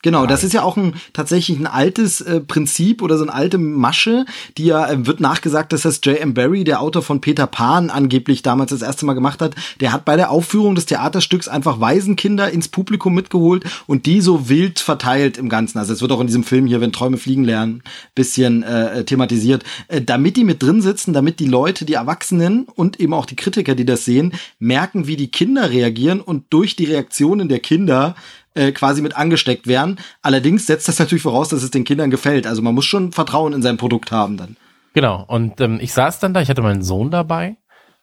[0.02, 3.58] Genau, das ist ja auch ein tatsächlich ein altes äh, Prinzip oder so eine alte
[3.58, 6.34] Masche, die ja äh, wird nachgesagt, dass das J.M.
[6.34, 9.56] Barry, der Autor von Peter Pan, angeblich damals das erste Mal gemacht hat.
[9.80, 14.48] Der hat bei der Aufführung des Theaterstücks einfach Waisenkinder ins Publikum mitgeholt und die so
[14.48, 15.78] wild verteilt im Ganzen.
[15.78, 17.82] Also es wird auch in diesem Film hier, wenn Träume fliegen lernen,
[18.14, 23.00] bisschen äh, thematisiert, äh, damit die mit drin sitzen, damit die Leute, die Erwachsenen und
[23.00, 26.84] eben auch die Kritiker, die das sehen, merken, wie die Kinder reagieren und durch die
[26.84, 28.14] Reaktionen der Kinder
[28.58, 29.98] äh, quasi mit angesteckt werden.
[30.22, 32.46] Allerdings setzt das natürlich voraus, dass es den Kindern gefällt.
[32.46, 34.56] Also man muss schon Vertrauen in sein Produkt haben dann.
[34.94, 35.24] Genau.
[35.26, 37.56] Und ähm, ich saß dann da, ich hatte meinen Sohn dabei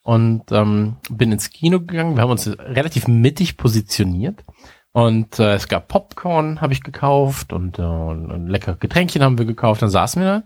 [0.03, 2.15] und ähm, bin ins Kino gegangen.
[2.15, 4.43] Wir haben uns relativ mittig positioniert.
[4.93, 9.45] Und äh, es gab Popcorn, habe ich gekauft und, äh, und, leckere Getränkchen haben wir
[9.45, 9.81] gekauft.
[9.81, 10.43] Dann saßen wir da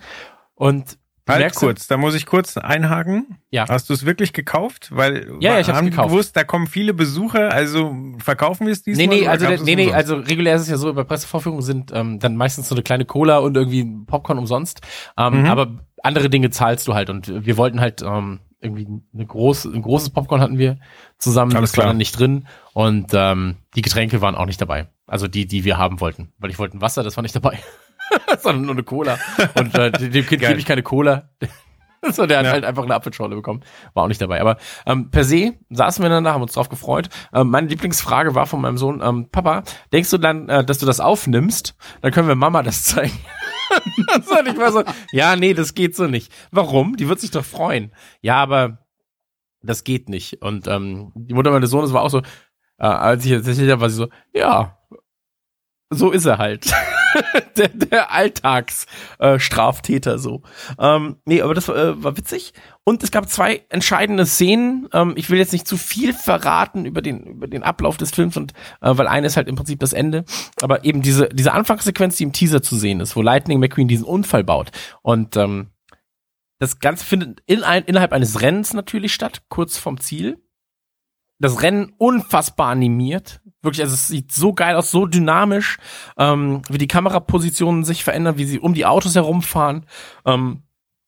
[0.55, 0.97] und
[1.29, 3.37] Halt merkst- kurz, da muss ich kurz einhaken.
[3.51, 3.67] Ja.
[3.67, 4.89] Hast du es wirklich gekauft?
[4.93, 6.09] Weil Ja, ja, ich hab's haben gekauft.
[6.09, 9.07] gewusst, da kommen viele Besucher, also verkaufen wir es diesmal?
[9.07, 11.63] Nee, nee, also, der, es nee, nee, also regulär ist es ja so, bei Pressevorführungen
[11.63, 14.81] sind ähm, dann meistens so eine kleine Cola und irgendwie ein Popcorn umsonst.
[15.17, 15.45] Ähm, Mhm.
[15.45, 15.67] Aber
[16.03, 20.09] andere Dinge zahlst du halt und wir wollten halt ähm, irgendwie eine große, ein großes
[20.09, 20.77] Popcorn hatten wir
[21.17, 21.91] zusammen, Alles das war klar.
[21.91, 24.87] dann nicht drin und ähm, die Getränke waren auch nicht dabei.
[25.07, 26.31] Also die, die wir haben wollten.
[26.39, 27.57] Weil ich wollte ein Wasser, das war nicht dabei.
[28.39, 29.17] Sondern nur eine Cola.
[29.55, 31.29] Und äh, dem Kind gebe ich keine Cola.
[32.11, 32.51] So, der hat Ja.
[32.53, 33.59] halt einfach eine Apfelschorle bekommen.
[33.93, 34.39] War auch nicht dabei.
[34.39, 37.09] Aber ähm, per se saßen wir dann da, haben uns drauf gefreut.
[37.33, 40.85] Ähm, meine Lieblingsfrage war von meinem Sohn, ähm, Papa, denkst du dann, äh, dass du
[40.85, 41.75] das aufnimmst?
[42.01, 43.19] Dann können wir Mama das zeigen.
[43.97, 46.31] und ich war so, ja, nee, das geht so nicht.
[46.51, 46.95] Warum?
[46.95, 47.91] Die wird sich doch freuen.
[48.21, 48.77] Ja, aber
[49.61, 50.41] das geht nicht.
[50.41, 52.19] Und ähm, die Mutter meines Sohnes war auch so,
[52.77, 54.78] äh, als ich tatsächlich da war sie so, ja,
[55.89, 56.71] so ist er halt.
[57.57, 60.43] der, der Alltagsstraftäter äh, so.
[60.77, 62.51] Ähm, nee, aber das äh, war witzig.
[62.83, 64.89] Und es gab zwei entscheidende Szenen.
[64.93, 68.37] Ähm, ich will jetzt nicht zu viel verraten über den, über den Ablauf des Films
[68.37, 70.25] und äh, weil eine ist halt im Prinzip das Ende.
[70.61, 74.05] Aber eben diese, diese Anfangssequenz, die im Teaser zu sehen ist, wo Lightning McQueen diesen
[74.05, 74.71] Unfall baut.
[75.01, 75.69] Und ähm,
[76.59, 80.37] das Ganze findet in ein, innerhalb eines Rennens natürlich statt, kurz vom Ziel.
[81.39, 83.41] Das Rennen unfassbar animiert.
[83.61, 85.77] Wirklich, also es sieht so geil aus, so dynamisch,
[86.17, 89.85] ähm, wie die Kamerapositionen sich verändern, wie sie um die Autos herumfahren.
[90.25, 90.63] Ähm,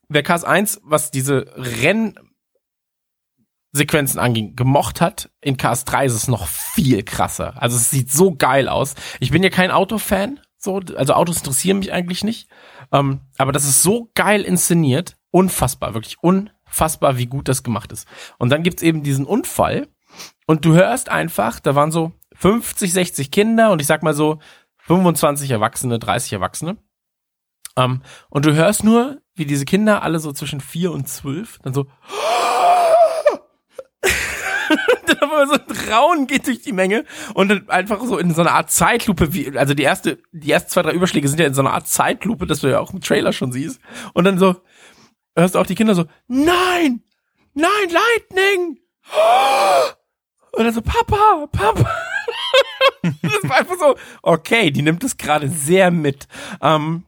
[0.10, 1.46] wer Cars 1, was diese
[3.74, 7.54] Rennsequenzen anging, gemocht hat, in Cars 3 ist es noch viel krasser.
[7.62, 8.96] Also es sieht so geil aus.
[9.22, 12.50] Ich bin ja kein Autofan, so, also Autos interessieren mich eigentlich nicht.
[12.92, 15.18] Ähm, aber das ist so geil inszeniert.
[15.32, 18.08] Unfassbar, wirklich unfassbar, wie gut das gemacht ist.
[18.38, 19.88] Und dann gibt's eben diesen Unfall.
[20.46, 24.40] Und du hörst einfach, da waren so 50, 60 Kinder und ich sag mal so
[24.88, 26.78] 25 Erwachsene, 30 Erwachsene.
[27.78, 31.74] Ähm, und du hörst nur, wie diese Kinder alle so zwischen vier und zwölf dann
[31.74, 31.86] so
[35.06, 38.42] dann aber so ein Raunen geht durch die Menge und dann einfach so in so
[38.42, 41.54] einer Art Zeitlupe, wie, also die erste, die ersten zwei, drei Überschläge sind ja in
[41.54, 43.80] so einer Art Zeitlupe, das du ja auch im Trailer schon siehst.
[44.14, 44.56] Und dann so,
[45.36, 47.04] hörst du auch die Kinder so, nein,
[47.54, 48.80] nein, Lightning!
[50.54, 52.11] Und dann so, Papa, Papa.
[53.22, 56.28] das war einfach so, okay, die nimmt es gerade sehr mit.
[56.62, 57.06] Ähm,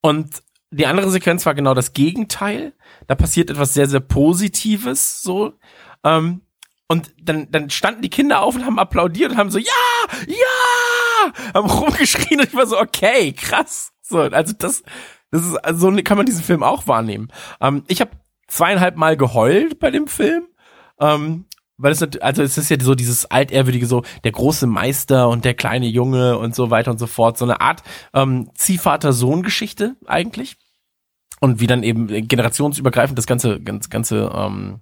[0.00, 2.72] und die andere Sequenz war genau das Gegenteil.
[3.06, 5.54] Da passiert etwas sehr, sehr Positives, so.
[6.02, 6.42] Ähm,
[6.88, 9.66] und dann, dann standen die Kinder auf und haben applaudiert und haben so, ja,
[10.26, 13.92] ja, haben rumgeschrien und ich war so, okay, krass.
[14.02, 14.82] So, also das,
[15.30, 17.28] das ist, also so kann man diesen Film auch wahrnehmen.
[17.60, 18.10] Ähm, ich habe
[18.48, 20.48] zweieinhalb Mal geheult bei dem Film.
[21.00, 25.44] Ähm, weil es also es ist ja so dieses altehrwürdige so der große Meister und
[25.44, 27.36] der kleine Junge und so weiter und so fort.
[27.36, 27.82] So eine Art
[28.12, 30.56] ähm, Ziehvater-Sohn-Geschichte eigentlich.
[31.40, 34.80] Und wie dann eben generationsübergreifend das ganze ganz ganze ähm,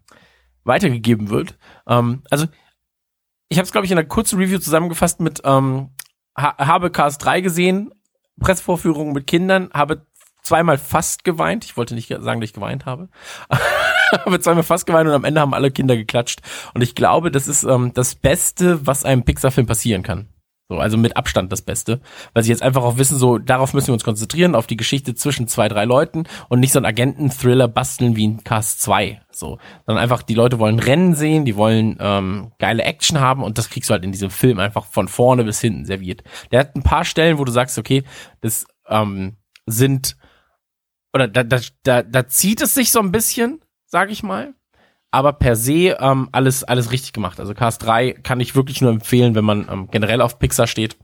[0.64, 1.58] weitergegeben wird.
[1.86, 2.46] Ähm, also
[3.48, 5.90] ich habe es glaube ich in einer kurzen Review zusammengefasst mit ähm,
[6.36, 7.90] ha habe Cars 3 gesehen,
[8.38, 10.06] Pressvorführungen mit Kindern, habe
[10.42, 11.64] zweimal fast geweint.
[11.64, 13.08] Ich wollte nicht sagen, dass ich geweint habe.
[14.12, 16.40] habe zweimal fast geweint und am Ende haben alle Kinder geklatscht.
[16.74, 20.28] Und ich glaube, das ist ähm, das Beste, was einem Pixar-Film passieren kann.
[20.68, 22.00] So, also mit Abstand das Beste.
[22.32, 25.14] Weil sie jetzt einfach auch wissen, so, darauf müssen wir uns konzentrieren, auf die Geschichte
[25.14, 29.20] zwischen zwei, drei Leuten und nicht so einen Agenten-Thriller basteln wie in Cast 2.
[29.30, 29.58] So.
[29.86, 33.68] Sondern einfach, die Leute wollen Rennen sehen, die wollen ähm, geile Action haben und das
[33.68, 36.22] kriegst du halt in diesem Film einfach von vorne bis hinten serviert.
[36.52, 38.02] Der hat ein paar Stellen, wo du sagst, okay,
[38.40, 40.16] das ähm, sind
[41.12, 44.54] oder da, da, da, da zieht es sich so ein bisschen, sag ich mal.
[45.10, 47.38] Aber per se ähm, alles, alles richtig gemacht.
[47.38, 50.96] Also Cars 3 kann ich wirklich nur empfehlen, wenn man ähm, generell auf Pixar steht.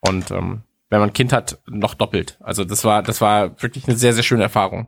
[0.00, 2.38] Und ähm, wenn man ein Kind hat, noch doppelt.
[2.40, 4.86] Also das war, das war wirklich eine sehr, sehr schöne Erfahrung.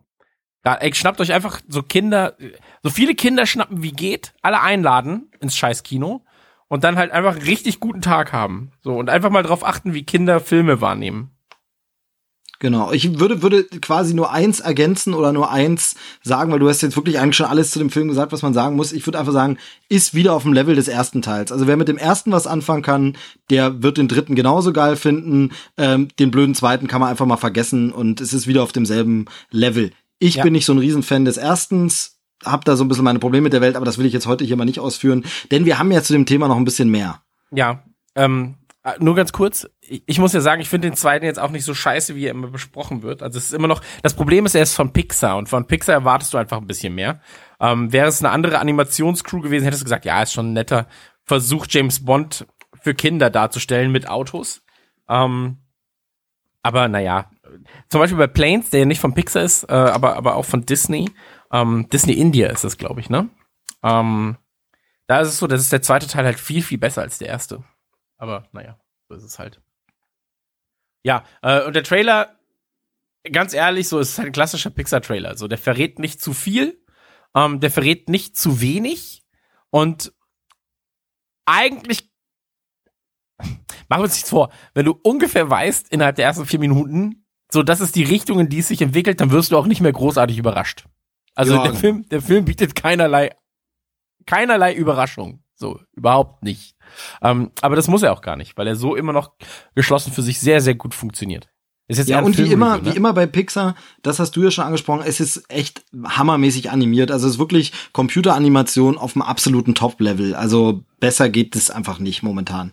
[0.62, 2.36] Da, ey, schnappt euch einfach so Kinder,
[2.82, 6.22] so viele Kinder schnappen wie geht, alle einladen ins scheiß Kino
[6.68, 8.70] und dann halt einfach richtig guten Tag haben.
[8.82, 11.30] So, und einfach mal drauf achten, wie Kinder Filme wahrnehmen.
[12.60, 12.92] Genau.
[12.92, 16.94] Ich würde, würde quasi nur eins ergänzen oder nur eins sagen, weil du hast jetzt
[16.94, 18.92] wirklich eigentlich schon alles zu dem Film gesagt, was man sagen muss.
[18.92, 19.56] Ich würde einfach sagen,
[19.88, 21.52] ist wieder auf dem Level des ersten Teils.
[21.52, 23.16] Also wer mit dem ersten was anfangen kann,
[23.48, 25.52] der wird den dritten genauso geil finden.
[25.78, 29.24] Ähm, den blöden zweiten kann man einfach mal vergessen und es ist wieder auf demselben
[29.50, 29.92] Level.
[30.18, 30.42] Ich ja.
[30.42, 33.54] bin nicht so ein Riesenfan des erstens, hab da so ein bisschen meine Probleme mit
[33.54, 35.90] der Welt, aber das will ich jetzt heute hier mal nicht ausführen, denn wir haben
[35.90, 37.22] ja zu dem Thema noch ein bisschen mehr.
[37.52, 37.82] Ja,
[38.14, 41.50] ähm, äh, nur ganz kurz, ich muss ja sagen, ich finde den zweiten jetzt auch
[41.50, 43.22] nicht so scheiße, wie er immer besprochen wird.
[43.22, 45.94] Also es ist immer noch, das Problem ist, er ist von Pixar und von Pixar
[45.94, 47.20] erwartest du einfach ein bisschen mehr.
[47.60, 50.86] Ähm, wäre es eine andere Animationscrew gewesen, hättest du gesagt, ja, ist schon ein netter
[51.24, 52.46] Versuch, James Bond
[52.80, 54.62] für Kinder darzustellen mit Autos.
[55.08, 55.58] Ähm,
[56.62, 57.30] aber naja,
[57.88, 60.64] zum Beispiel bei Planes, der ja nicht von Pixar ist, äh, aber, aber auch von
[60.64, 61.10] Disney.
[61.52, 63.28] Ähm, Disney India ist es, glaube ich, ne?
[63.82, 64.36] Ähm,
[65.06, 67.62] da ist es so, dass der zweite Teil halt viel, viel besser als der erste.
[68.20, 68.78] Aber naja,
[69.08, 69.62] so ist es halt.
[71.02, 72.38] Ja, äh, und der Trailer,
[73.32, 75.38] ganz ehrlich, so ist halt ein klassischer Pixar-Trailer.
[75.38, 76.84] So, der verrät nicht zu viel,
[77.34, 79.24] ähm, der verrät nicht zu wenig
[79.70, 80.12] und
[81.46, 82.10] eigentlich
[83.40, 87.62] machen wir uns nichts vor, wenn du ungefähr weißt, innerhalb der ersten vier Minuten, so
[87.62, 89.92] das ist die Richtung, in die es sich entwickelt, dann wirst du auch nicht mehr
[89.92, 90.84] großartig überrascht.
[91.34, 91.62] Also ja.
[91.62, 93.34] der Film, der Film bietet keinerlei,
[94.26, 95.39] keinerlei Überraschung.
[95.60, 96.74] So, überhaupt nicht.
[97.20, 99.32] Ähm, aber das muss er auch gar nicht, weil er so immer noch
[99.74, 101.50] geschlossen für sich sehr, sehr gut funktioniert.
[101.86, 102.86] Ist jetzt ja, und wie immer, ne?
[102.86, 107.10] wie immer bei Pixar, das hast du ja schon angesprochen, es ist echt hammermäßig animiert.
[107.10, 110.34] Also es ist wirklich Computeranimation auf dem absoluten Top-Level.
[110.34, 112.72] Also besser geht es einfach nicht momentan.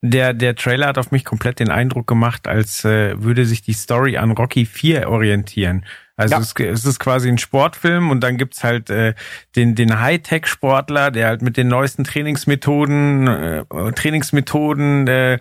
[0.00, 3.72] Der, der Trailer hat auf mich komplett den Eindruck gemacht, als äh, würde sich die
[3.72, 5.84] Story an Rocky 4 orientieren.
[6.18, 6.40] Also Ja.
[6.40, 9.14] es, es ist quasi ein Sportfilm und dann gibt's halt äh,
[9.56, 15.38] den, den Hightech-Sportler, der halt mit den neuesten Trainingsmethoden, äh, Trainingsmethoden äh,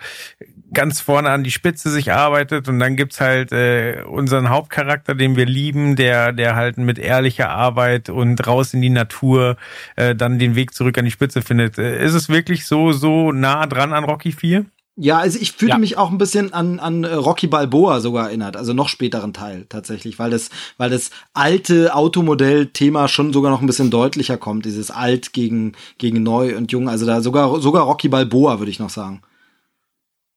[0.73, 5.35] ganz vorne an die Spitze sich arbeitet und dann gibt's halt äh, unseren Hauptcharakter, den
[5.35, 9.57] wir lieben, der der halt mit ehrlicher Arbeit und raus in die Natur
[9.95, 11.77] äh, dann den Weg zurück an die Spitze findet.
[11.79, 14.65] Äh, ist es wirklich so so nah dran an Rocky 4?
[14.99, 15.77] Ja, also ich fühlte Ja.
[15.77, 19.67] mich auch ein bisschen an, an äh, Rocky Balboa sogar erinnert, also noch späteren Teil
[19.69, 24.89] tatsächlich, weil das, weil das alte Automodell-Thema schon sogar noch ein bisschen deutlicher kommt, dieses
[24.89, 28.89] alt gegen, gegen neu und jung, also da sogar, sogar Rocky Balboa würde ich noch
[28.89, 29.21] sagen.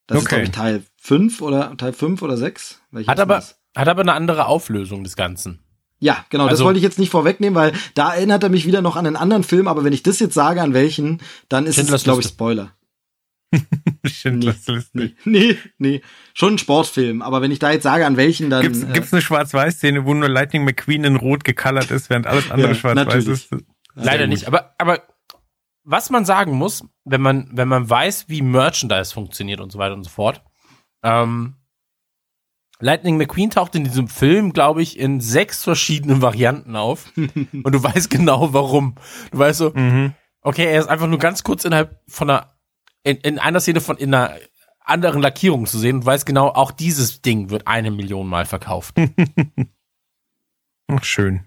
[0.07, 0.35] Das ist, Okay.
[0.37, 2.81] glaube ich, Teil 5 oder Teil 5 oder 6.
[3.07, 3.43] Hat aber,
[3.75, 5.61] hat aber eine andere Auflösung des Ganzen.
[6.01, 8.83] Ja, genau, das Also- wollte ich jetzt nicht vorwegnehmen, weil da erinnert er mich wieder
[8.83, 11.77] noch an einen anderen Film, aber wenn ich das jetzt sage, an welchen, dann ist
[11.77, 12.29] Schindlers es, glaube ich.
[12.29, 12.73] Spoiler.
[14.05, 14.99] Schindlers Liste.
[14.99, 16.01] Nee, nee, nee.
[16.35, 18.63] Schon ein Sportfilm, aber wenn ich da jetzt sage, an welchen, dann.
[18.63, 22.51] Gibt's, äh, gibt's eine Schwarz-Weiß-Szene, wo nur Lightning McQueen in Rot gecolored ist, während alles
[22.51, 23.51] andere Ja, schwarz-weiß ist?
[23.95, 24.47] Leider nicht.
[24.47, 25.03] Aber, aber
[25.83, 29.95] was man sagen muss, wenn man, wenn man weiß, wie Merchandise funktioniert und so weiter
[29.95, 30.43] und so fort,
[31.03, 31.57] ähm,
[32.83, 37.13] Lightning McQueen taucht in diesem Film, glaube ich, in sechs verschiedenen Varianten auf.
[37.17, 38.95] und du weißt genau warum.
[39.33, 40.15] Du weißt so, Mhm.
[40.43, 42.55] okay, er ist einfach nur ganz kurz innerhalb von einer,
[43.03, 44.37] in, in einer Szene von in einer
[44.81, 48.95] anderen Lackierung zu sehen und weißt genau, auch dieses Ding wird eine Million Mal verkauft.
[50.89, 51.47] Ach, schön.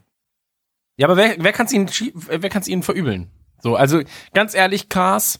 [0.97, 3.31] Ja, aber wer, wer kann es ihnen, wer kann's ihnen verübeln?
[3.61, 4.01] So, also
[4.33, 5.39] ganz ehrlich, Cars,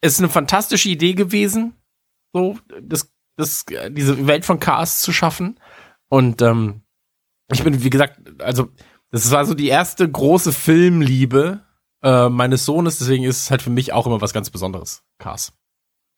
[0.00, 1.74] ist eine fantastische Idee gewesen,
[2.32, 5.58] so das, das, diese Welt von Cars zu schaffen.
[6.08, 6.82] Und ähm,
[7.50, 8.68] ich bin, wie gesagt, also
[9.10, 11.64] das war so die erste große Filmliebe
[12.04, 15.52] äh, meines Sohnes, deswegen ist es halt für mich auch immer was ganz Besonderes, Cars.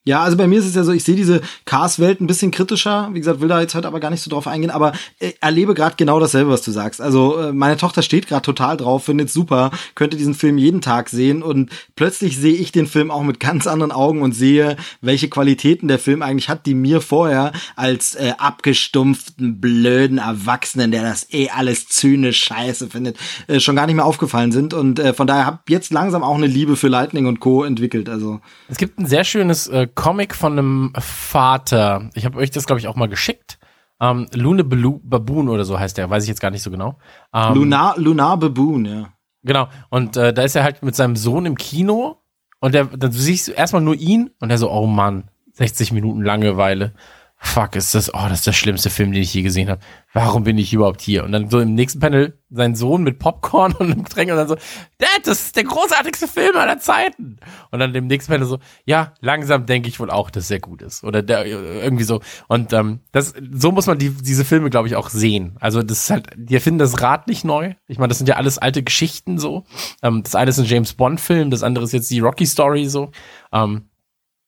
[0.07, 3.11] Ja, also bei mir ist es ja so, ich sehe diese Cars-Welt ein bisschen kritischer.
[3.13, 5.75] Wie gesagt, will da jetzt heute aber gar nicht so drauf eingehen, aber äh, erlebe
[5.75, 7.01] gerade genau dasselbe, was du sagst.
[7.01, 11.09] Also äh, meine Tochter steht gerade total drauf, findet super, könnte diesen Film jeden Tag
[11.09, 15.29] sehen und plötzlich sehe ich den Film auch mit ganz anderen Augen und sehe, welche
[15.29, 21.33] Qualitäten der Film eigentlich hat, die mir vorher als äh, abgestumpften, blöden Erwachsenen, der das
[21.33, 23.17] eh alles zynisch scheiße findet,
[23.49, 24.73] äh, schon gar nicht mehr aufgefallen sind.
[24.73, 27.65] Und äh, von daher habe jetzt langsam auch eine Liebe für Lightning und Co.
[27.65, 28.09] entwickelt.
[28.09, 32.11] Also Es gibt ein sehr schönes äh, Comic von einem Vater.
[32.15, 33.59] Ich habe euch das, glaube ich, auch mal geschickt.
[34.01, 36.99] Ähm, Lune Belu- Baboon oder so heißt der, weiß ich jetzt gar nicht so genau.
[37.35, 39.09] Ähm, Lunar, Lunar Baboon, ja.
[39.43, 39.69] Genau.
[39.91, 42.19] Und äh, da ist er halt mit seinem Sohn im Kino
[42.61, 46.23] und der, dann siehst du erstmal nur ihn und er so, oh Mann, 60 Minuten
[46.23, 46.93] Langeweile.
[47.39, 49.81] Fuck, ist das, oh, das ist der schlimmste Film, den ich je gesehen habe.
[50.15, 51.23] Warum bin ich überhaupt hier?
[51.23, 54.49] Und dann so im nächsten Panel sein Sohn mit Popcorn und einem Getränk und dann
[54.49, 54.55] so,
[54.97, 57.37] Dad, das ist der großartigste Film aller Zeiten.
[57.71, 60.81] Und dann im nächsten Panel so, ja, langsam denke ich wohl auch, dass er gut
[60.81, 61.05] ist.
[61.05, 62.23] Oder der, irgendwie so.
[62.49, 65.57] Und ähm, das, so muss man die, diese Filme, glaube ich, auch sehen.
[65.61, 67.75] Also das ist halt, die erfinden das Rad nicht neu.
[67.87, 69.65] Ich meine, das sind ja alles alte Geschichten so.
[70.03, 73.11] Ähm, das eine ist ein James Bond-Film, das andere ist jetzt die Rocky Story so.
[73.53, 73.91] Ähm,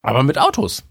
[0.00, 0.84] aber mit Autos.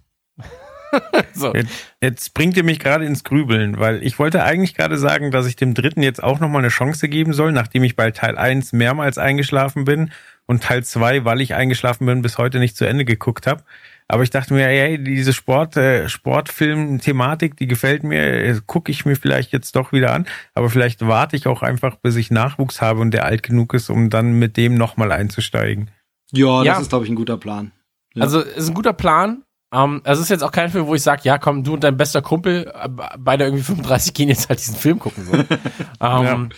[1.34, 1.54] so.
[1.54, 5.46] Jetzt, jetzt bringt ihr mich gerade ins Grübeln, weil ich wollte eigentlich gerade sagen, dass
[5.48, 8.74] ich dem dritten jetzt auch nochmal eine Chance geben soll, nachdem ich bei Teil 1
[8.74, 10.12] mehrmals eingeschlafen bin
[10.46, 13.64] und Teil 2, weil ich eingeschlafen bin, bis heute nicht zu Ende geguckt habe.
[14.10, 19.06] Aber ich dachte mir, hey, diese Sport, äh, Sportfilm-Thematik, die gefällt mir, äh, gucke ich
[19.06, 20.26] mir vielleicht jetzt doch wieder an.
[20.54, 23.90] Aber vielleicht warte ich auch einfach, bis ich Nachwuchs habe und der alt genug ist,
[23.90, 25.92] um dann mit dem nochmal einzusteigen.
[26.32, 26.74] Ja, Ja.
[26.74, 27.72] das ist, glaube ich, ein guter Plan.
[28.14, 28.24] Ja.
[28.24, 29.44] Also ist ein guter Plan.
[29.72, 31.84] Ähm, also es ist jetzt auch kein Film, wo ich sage, ja komm, du und
[31.84, 35.26] dein bester Kumpel, äh, beide irgendwie 35 gehen jetzt halt diesen Film gucken.
[35.26, 35.34] So.
[36.02, 36.50] ähm,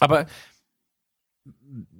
[0.00, 0.26] Aber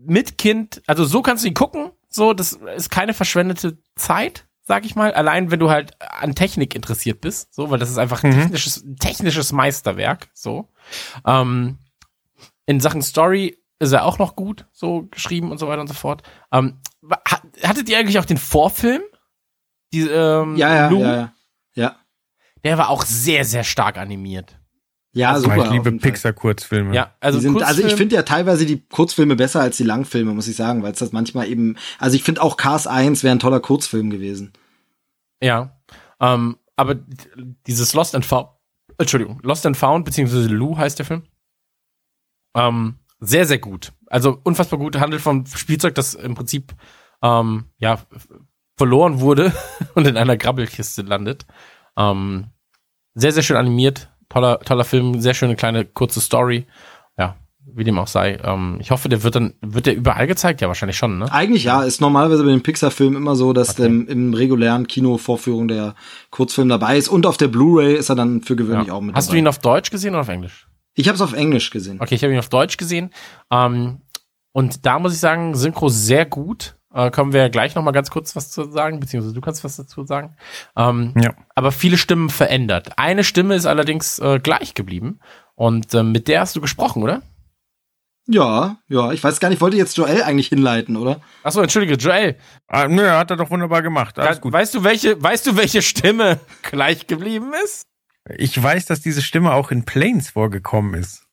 [0.06, 4.84] mit Kind, also so kannst du ihn gucken, so, das ist keine verschwendete Zeit, sag
[4.84, 5.12] ich mal.
[5.14, 8.40] Allein wenn du halt an Technik interessiert bist, so, weil das ist einfach ein Mhm.
[8.42, 10.68] technisches, technisches Meisterwerk, so.
[11.26, 11.78] Ähm,
[12.66, 15.94] in Sachen Story ist er auch noch gut, so geschrieben und so weiter und so
[15.94, 16.22] fort.
[16.50, 19.02] Hattet ihr eigentlich auch den Vorfilm?
[19.94, 21.00] Die, ähm, Ja, ja, Lou?
[21.00, 21.32] ja, ja.
[21.74, 21.96] Ja,
[22.64, 24.58] Der war auch sehr, sehr stark animiert.
[25.12, 25.64] ja Also, super.
[25.64, 25.92] ich liebe.
[25.92, 26.94] Pixar-Kurzfilme.
[26.94, 30.48] Ja, also, sind, also ich finde ja teilweise die Kurzfilme besser als die Langfilme, muss
[30.48, 33.38] ich sagen, weil es das manchmal eben, also ich finde auch Cars 1 wäre ein
[33.38, 34.52] toller Kurzfilm gewesen.
[35.42, 35.76] Ja.
[36.20, 36.96] Ähm, aber
[37.66, 38.48] dieses Lost and Found,
[38.98, 41.22] Entschuldigung, Lost and Found, beziehungsweise Lou heißt der Film.
[42.56, 43.92] Ähm, sehr, sehr gut.
[44.06, 44.98] Also unfassbar gut.
[44.98, 46.74] Handelt vom Spielzeug, das im Prinzip
[47.22, 47.98] ähm, ja
[48.76, 49.52] verloren wurde
[49.94, 51.46] und in einer Grabbelkiste landet.
[51.96, 52.46] Ähm,
[53.14, 54.10] sehr, sehr schön animiert.
[54.28, 56.66] Toller, toller Film, sehr schöne kleine kurze Story.
[57.16, 58.38] Ja, wie dem auch sei.
[58.42, 60.60] Ähm, ich hoffe, der wird dann, wird der überall gezeigt?
[60.60, 61.30] Ja, wahrscheinlich schon, ne?
[61.30, 63.86] Eigentlich ja, ist normalerweise bei den Pixar-Filmen immer so, dass Okay.
[63.86, 65.94] ähm, im regulären Kino-Vorführung der
[66.30, 69.28] Kurzfilm dabei ist und auf der Blu-ray ist er dann für gewöhnlich auch mit Hast
[69.28, 69.38] du dabei.
[69.38, 70.66] ihn auf Deutsch gesehen oder auf Englisch?
[70.96, 71.98] ich habe es auf Englisch gesehen.
[72.00, 73.10] Okay, ich habe ihn auf Deutsch gesehen.
[73.52, 74.00] Ähm,
[74.52, 76.76] und da muss ich sagen, Synchro sehr gut.
[76.94, 79.76] Äh, können wir gleich noch mal ganz kurz was zu sagen, beziehungsweise du kannst was
[79.76, 80.36] dazu sagen.
[80.76, 81.34] Ähm, Ja.
[81.54, 82.98] Aber viele Stimmen verändert.
[82.98, 85.18] Eine Stimme ist allerdings äh, gleich geblieben.
[85.56, 87.22] Und ähm, mit der hast du gesprochen, oder?
[88.26, 91.20] Ja, ja, ich weiß gar nicht, wollte jetzt Joel eigentlich hinleiten, oder?
[91.42, 92.36] Achso, entschuldige, Joel.
[92.68, 94.18] Ah, nö, hat er doch wunderbar gemacht.
[94.18, 94.52] Alles gut.
[94.52, 97.84] Weißt du, welche, weißt du, welche Stimme gleich geblieben ist?
[98.36, 101.23] Ich weiß, dass diese Stimme auch in Planes vorgekommen ist.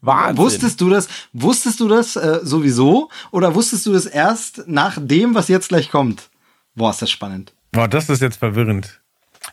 [0.00, 0.44] Wahnsinn.
[0.44, 1.08] Wusstest du das?
[1.32, 5.90] Wusstest du das äh, sowieso oder wusstest du das erst nach dem, was jetzt gleich
[5.90, 6.30] kommt?
[6.74, 7.54] Boah, ist das spannend.
[7.72, 9.00] Boah, das ist jetzt verwirrend.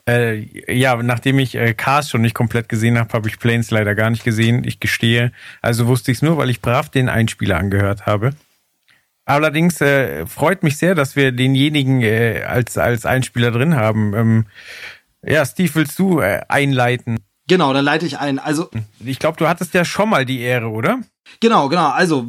[0.07, 3.95] Äh, ja, nachdem ich äh, Cars schon nicht komplett gesehen habe, habe ich Planes leider
[3.95, 4.63] gar nicht gesehen.
[4.65, 5.31] Ich gestehe.
[5.61, 8.31] Also wusste ich es nur, weil ich brav den Einspieler angehört habe.
[9.25, 14.13] Allerdings äh, freut mich sehr, dass wir denjenigen äh, als, als Einspieler drin haben.
[14.13, 14.45] Ähm,
[15.25, 17.19] ja, Steve, willst du äh, einleiten?
[17.47, 18.39] Genau, dann leite ich ein.
[18.39, 18.69] Also
[19.03, 20.99] Ich glaube, du hattest ja schon mal die Ehre, oder?
[21.39, 21.89] Genau, genau.
[21.89, 22.25] Also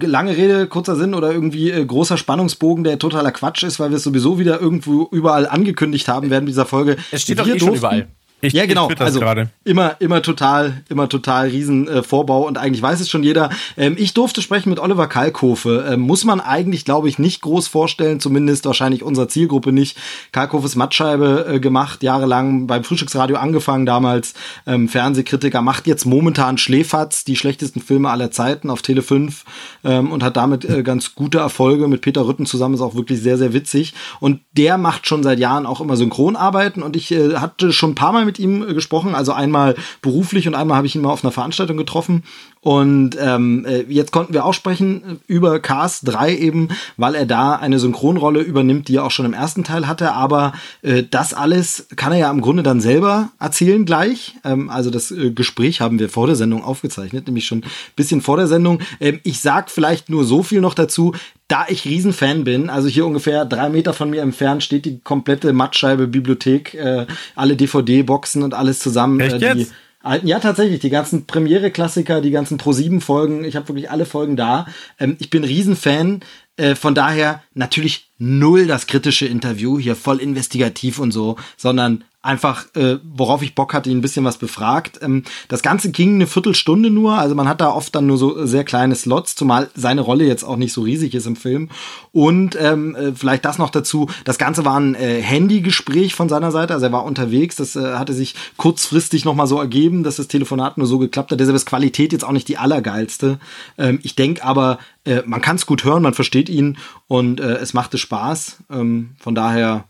[0.00, 3.96] lange Rede, kurzer Sinn oder irgendwie äh, großer Spannungsbogen, der totaler Quatsch ist, weil wir
[3.96, 6.96] es sowieso wieder irgendwo überall angekündigt haben während dieser Folge.
[7.12, 8.08] Es steht doch Wir eh schon durften- überall.
[8.40, 8.88] Ich, ja, genau.
[8.88, 9.50] Ich also gerade.
[9.64, 13.50] immer, immer total, immer total riesen äh, Vorbau und eigentlich weiß es schon jeder.
[13.76, 15.86] Ähm, ich durfte sprechen mit Oliver Kalkofe.
[15.90, 19.98] Ähm, muss man eigentlich, glaube ich, nicht groß vorstellen, zumindest wahrscheinlich unserer Zielgruppe nicht.
[20.30, 24.34] Kalkofes Mattscheibe äh, gemacht, jahrelang beim Frühstücksradio angefangen damals.
[24.66, 29.44] Ähm, Fernsehkritiker macht jetzt momentan Schläferz, die schlechtesten Filme aller Zeiten auf Tele 5
[29.82, 31.88] ähm, und hat damit äh, ganz gute Erfolge.
[31.88, 33.94] Mit Peter Rütten zusammen ist auch wirklich sehr, sehr witzig.
[34.20, 37.94] Und der macht schon seit Jahren auch immer Synchronarbeiten und ich äh, hatte schon ein
[37.96, 41.10] paar Mal mit ihm äh, gesprochen, also einmal beruflich und einmal habe ich ihn mal
[41.10, 42.22] auf einer Veranstaltung getroffen.
[42.60, 47.54] Und ähm, äh, jetzt konnten wir auch sprechen über Cars 3 eben, weil er da
[47.54, 50.12] eine Synchronrolle übernimmt, die er auch schon im ersten Teil hatte.
[50.12, 54.36] Aber äh, das alles kann er ja im Grunde dann selber erzählen gleich.
[54.44, 58.20] Ähm, also das äh, Gespräch haben wir vor der Sendung aufgezeichnet, nämlich schon ein bisschen
[58.20, 58.80] vor der Sendung.
[59.00, 61.14] Ähm, ich sag vielleicht nur so viel noch dazu.
[61.48, 65.54] Da ich Riesenfan bin, also hier ungefähr drei Meter von mir entfernt steht die komplette
[65.54, 69.18] Mattscheibe Bibliothek, äh, alle DVD-Boxen und alles zusammen.
[69.18, 69.72] Echt äh, die, jetzt?
[70.02, 74.66] alten, ja tatsächlich, die ganzen Premiere-Klassiker, die ganzen Pro-7-Folgen, ich habe wirklich alle Folgen da.
[75.00, 76.20] Ähm, ich bin Riesenfan,
[76.58, 82.66] äh, von daher natürlich null das kritische Interview, hier voll investigativ und so, sondern einfach,
[82.74, 84.98] äh, worauf ich Bock hatte, ihn ein bisschen was befragt.
[85.02, 88.44] Ähm, das Ganze ging eine Viertelstunde nur, also man hat da oft dann nur so
[88.44, 91.70] sehr kleine Slots, zumal seine Rolle jetzt auch nicht so riesig ist im Film.
[92.10, 96.50] Und ähm, äh, vielleicht das noch dazu, das Ganze war ein äh, Handygespräch von seiner
[96.50, 100.26] Seite, also er war unterwegs, das äh, hatte sich kurzfristig nochmal so ergeben, dass das
[100.26, 101.38] Telefonat nur so geklappt hat.
[101.38, 103.38] Deshalb ist Qualität jetzt auch nicht die allergeilste.
[103.78, 107.54] Ähm, ich denke aber, äh, man kann es gut hören, man versteht ihn und äh,
[107.58, 108.58] es machte Spaß.
[108.70, 109.84] Ähm, von daher,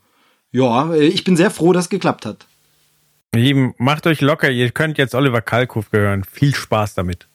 [0.51, 2.47] ja, äh, ich bin sehr froh, dass es geklappt hat.
[3.35, 6.25] Ihr Lieben, macht euch locker, ihr könnt jetzt Oliver Kalkofe hören.
[6.25, 7.29] Viel Spaß damit.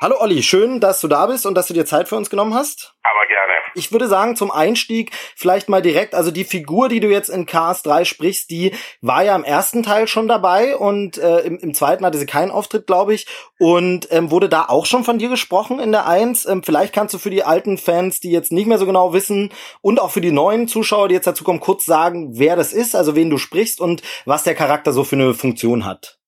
[0.00, 2.54] Hallo Olli, schön, dass du da bist und dass du dir Zeit für uns genommen
[2.54, 2.94] hast.
[3.02, 3.43] Aber gerne.
[3.74, 7.46] Ich würde sagen, zum Einstieg vielleicht mal direkt, also die Figur, die du jetzt in
[7.46, 11.74] Cars 3 sprichst, die war ja im ersten Teil schon dabei und äh, im, im
[11.74, 13.26] zweiten hatte sie keinen Auftritt, glaube ich.
[13.58, 16.46] Und ähm, wurde da auch schon von dir gesprochen in der 1?
[16.46, 19.52] Ähm, vielleicht kannst du für die alten Fans, die jetzt nicht mehr so genau wissen
[19.80, 22.94] und auch für die neuen Zuschauer, die jetzt dazu kommen, kurz sagen, wer das ist,
[22.94, 26.18] also wen du sprichst und was der Charakter so für eine Funktion hat.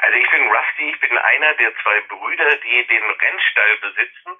[0.00, 4.30] Also ich bin Rusty, ich bin einer der zwei Brüder, die den Rennstall besitzen,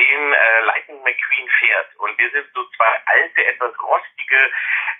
[0.00, 1.96] den äh, Lightning McQueen fährt.
[1.96, 4.50] Und wir sind so zwei alte, etwas rostige,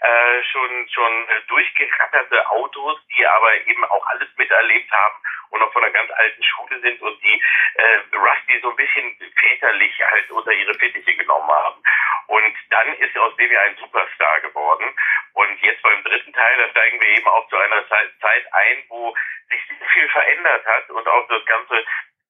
[0.01, 5.17] äh, schon schon durchgeratterte Autos, die aber eben auch alles miterlebt haben
[5.51, 7.43] und noch von einer ganz alten Schule sind und die
[7.75, 11.83] äh, Rusty so ein bisschen väterlich halt unter ihre Fittiche genommen haben.
[12.27, 14.95] Und dann ist aus dem ja ein Superstar geworden.
[15.35, 19.15] Und jetzt beim dritten Teil, da steigen wir eben auch zu einer Zeit ein, wo
[19.49, 19.61] sich
[19.93, 21.85] viel verändert hat und auch das ganze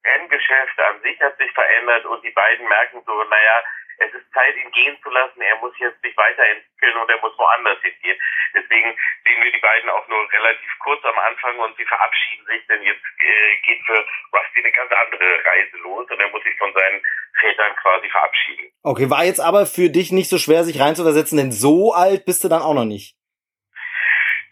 [0.05, 3.63] Renngeschäft an sich hat sich verändert und die beiden merken so, naja,
[4.01, 7.37] es ist Zeit, ihn gehen zu lassen, er muss jetzt sich weiterentwickeln und er muss
[7.37, 8.19] woanders hingehen.
[8.55, 12.67] Deswegen sehen wir die beiden auch nur relativ kurz am Anfang und sie verabschieden sich,
[12.67, 14.01] denn jetzt äh, geht für
[14.33, 17.03] Rusty eine ganz andere Reise los und er muss sich von seinen
[17.41, 18.73] Vätern quasi verabschieden.
[18.83, 22.43] Okay, war jetzt aber für dich nicht so schwer, sich reinzuversetzen, denn so alt bist
[22.43, 23.20] du dann auch noch nicht.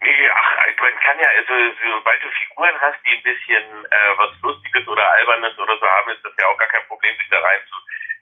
[0.01, 1.55] Nee, ach, man kann ja, also
[1.93, 6.11] sobald du Figuren hast, die ein bisschen äh, was Lustiges oder Albernes oder so haben,
[6.11, 7.77] ist das ja auch gar kein Problem, sich da rein zu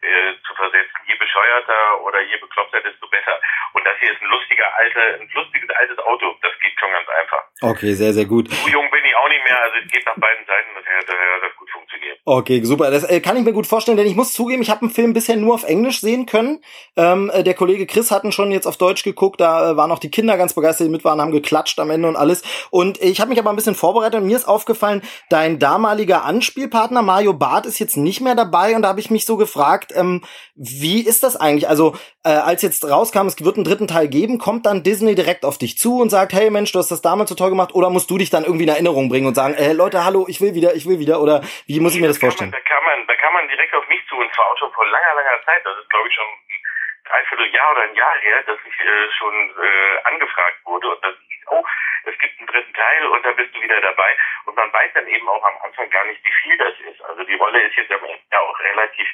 [0.07, 1.01] äh, zu versetzen.
[1.07, 3.41] Je bescheuerter oder je bekloppter, desto besser.
[3.73, 6.37] Und das hier ist ein lustiger alter, ein lustiges altes Auto.
[6.43, 7.43] Das geht schon ganz einfach.
[7.63, 8.49] Okay, sehr, sehr gut.
[8.49, 10.71] So jung bin ich auch nicht mehr, also es geht nach beiden Seiten,
[11.07, 12.19] daher hat das gut funktioniert.
[12.25, 12.91] Okay, super.
[12.91, 15.13] Das äh, kann ich mir gut vorstellen, denn ich muss zugeben, ich habe einen Film
[15.13, 16.61] bisher nur auf Englisch sehen können.
[16.97, 19.99] Ähm, äh, der Kollege Chris hatten schon jetzt auf Deutsch geguckt, da äh, waren auch
[19.99, 22.43] die Kinder ganz begeistert, die mit waren, haben geklatscht am Ende und alles.
[22.71, 27.03] Und ich habe mich aber ein bisschen vorbereitet und mir ist aufgefallen, dein damaliger Anspielpartner
[27.03, 30.23] Mario Barth ist jetzt nicht mehr dabei und da habe ich mich so gefragt, ähm,
[30.57, 31.69] wie ist das eigentlich?
[31.69, 31.95] Also
[32.25, 35.59] äh, als jetzt rauskam, es wird einen dritten Teil geben, kommt dann Disney direkt auf
[35.59, 38.11] dich zu und sagt, hey Mensch, du hast das damals so toll gemacht, oder musst
[38.11, 40.75] du dich dann irgendwie in Erinnerung bringen und sagen, äh, Leute, hallo, ich will wieder,
[40.75, 42.51] ich will wieder, oder wie muss ich mir das vorstellen?
[42.51, 44.59] Kann man, da kann man, da kann man direkt auf mich zu und zwar auch
[44.59, 45.61] schon vor langer, langer Zeit.
[45.65, 46.57] Das ist glaube ich schon ein
[47.05, 51.37] Dreivierteljahr oder ein Jahr her, dass ich äh, schon äh, angefragt wurde und dass ich,
[51.53, 51.65] oh,
[52.09, 54.17] es gibt einen dritten Teil und da bist du wieder dabei.
[54.47, 57.03] Und man weiß dann eben auch am Anfang gar nicht, wie viel das ist.
[57.05, 57.99] Also die Rolle ist jetzt ja
[58.41, 59.07] auch relativ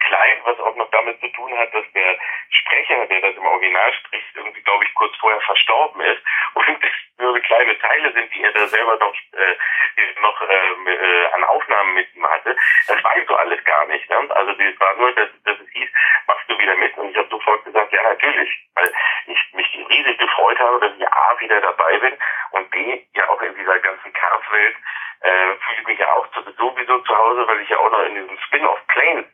[0.00, 2.16] klein, was auch noch damit zu tun hat, dass der
[2.50, 6.22] Sprecher, der das im Original spricht, irgendwie, glaube ich, kurz vorher verstorben ist
[6.54, 11.26] und es nur kleine Teile sind, die er da selber noch, äh, noch äh, äh,
[11.32, 12.54] an Aufnahmen mit ihm hatte.
[12.88, 14.08] Das weißt du alles gar nicht.
[14.10, 14.16] Ne?
[14.30, 15.88] Also das war nur, dass, dass es hieß,
[16.26, 16.96] machst du wieder mit?
[16.98, 18.92] Und ich habe sofort gesagt, ja natürlich, weil
[19.26, 22.18] ich mich riesig gefreut habe, dass ich A wieder dabei bin
[22.50, 24.76] und B ja auch in dieser ganzen Cars-Welt
[25.20, 26.26] äh, fühle ich mich ja auch
[26.58, 29.24] sowieso zu Hause, weil ich ja auch noch in diesem Spin-off Plane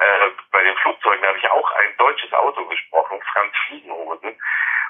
[0.00, 4.36] äh, bei den Flugzeugen habe ich auch ein deutsches Auto gesprochen, Franz Fliegenhosen.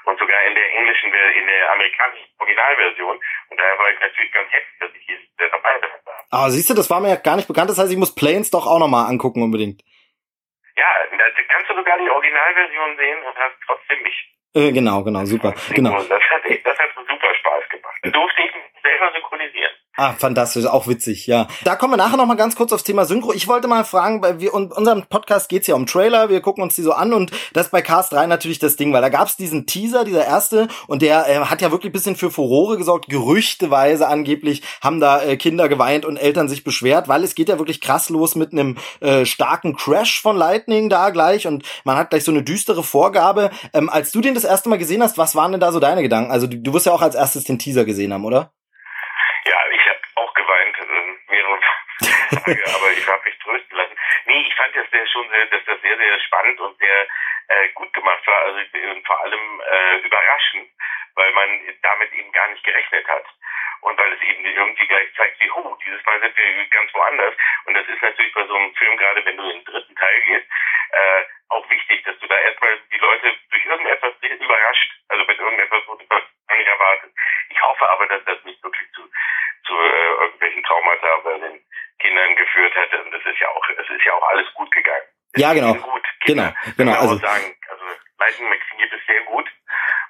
[0.05, 3.19] Und sogar in der englischen, in der amerikanischen Originalversion.
[3.49, 5.89] Und daher war ich natürlich ganz happy, dass ich hier dabei bin.
[6.29, 7.71] Ah, siehst du, das war mir ja gar nicht bekannt.
[7.71, 9.81] Das heißt, ich muss Planes doch auch nochmal angucken unbedingt.
[10.77, 14.35] Ja, da kannst du sogar die Originalversion sehen und hast trotzdem mich.
[14.53, 15.53] Äh, genau, genau, super.
[15.73, 15.97] Genau.
[16.03, 17.97] Das hat, das hat super Spaß gemacht.
[18.03, 18.51] Da durfte ich
[18.85, 19.71] selber synchronisieren.
[19.97, 21.47] Ah, fantastisch, auch witzig, ja.
[21.63, 23.31] Da kommen wir nachher noch mal ganz kurz aufs Thema Synchro.
[23.31, 26.75] Ich wollte mal fragen, bei wir, unserem Podcast geht's ja um Trailer, wir gucken uns
[26.75, 29.37] die so an und das ist bei Cast 3 natürlich das Ding, weil da gab's
[29.37, 33.07] diesen Teaser, dieser erste, und der äh, hat ja wirklich bisschen für Furore gesorgt.
[33.07, 37.57] Gerüchteweise angeblich haben da äh, Kinder geweint und Eltern sich beschwert, weil es geht ja
[37.57, 42.09] wirklich krass los mit einem äh, starken Crash von Lightning da gleich und man hat
[42.09, 43.49] gleich so eine düstere Vorgabe.
[43.73, 46.01] Ähm, als du den das erste Mal gesehen hast, was waren denn da so deine
[46.01, 46.31] Gedanken?
[46.31, 48.51] Also du, du wirst ja auch als erstes den Teaser gesehen haben, oder?
[49.47, 51.59] Ja, ich habe auch geweint, äh, mehrere
[52.35, 53.95] Tage, aber ich habe mich trösten lassen.
[54.25, 57.07] Nee, ich fand das sehr schon sehr, dass das sehr, sehr spannend und sehr
[57.47, 60.69] äh, gut gemacht war, also und vor allem äh, überraschend,
[61.15, 61.49] weil man
[61.81, 63.25] damit eben gar nicht gerechnet hat.
[63.81, 67.35] Und weil es eben irgendwie gleich zeigt, wie, oh, dieses Mal sind wir ganz woanders.
[67.65, 70.21] Und das ist natürlich bei so einem Film, gerade wenn du in den dritten Teil
[70.21, 70.47] gehst,
[70.91, 75.83] äh, auch wichtig, dass du da erstmal die Leute durch irgendetwas überrascht, also mit irgendetwas,
[75.87, 76.23] wo du das
[76.57, 77.11] nicht erwartet.
[77.49, 79.09] Ich hoffe aber, dass das nicht wirklich zu,
[79.65, 81.59] zu äh, irgendwelchen Traumata bei den
[81.99, 83.03] Kindern geführt hätte.
[83.03, 85.07] Und das ist ja auch, es ist ja auch alles gut gegangen.
[85.33, 85.73] Es Ja, genau.
[85.73, 86.55] Gut, Kinder.
[86.77, 87.83] Genau, genau, also- sagen, also
[88.19, 89.45] Lightning McQueen geht es sehr gut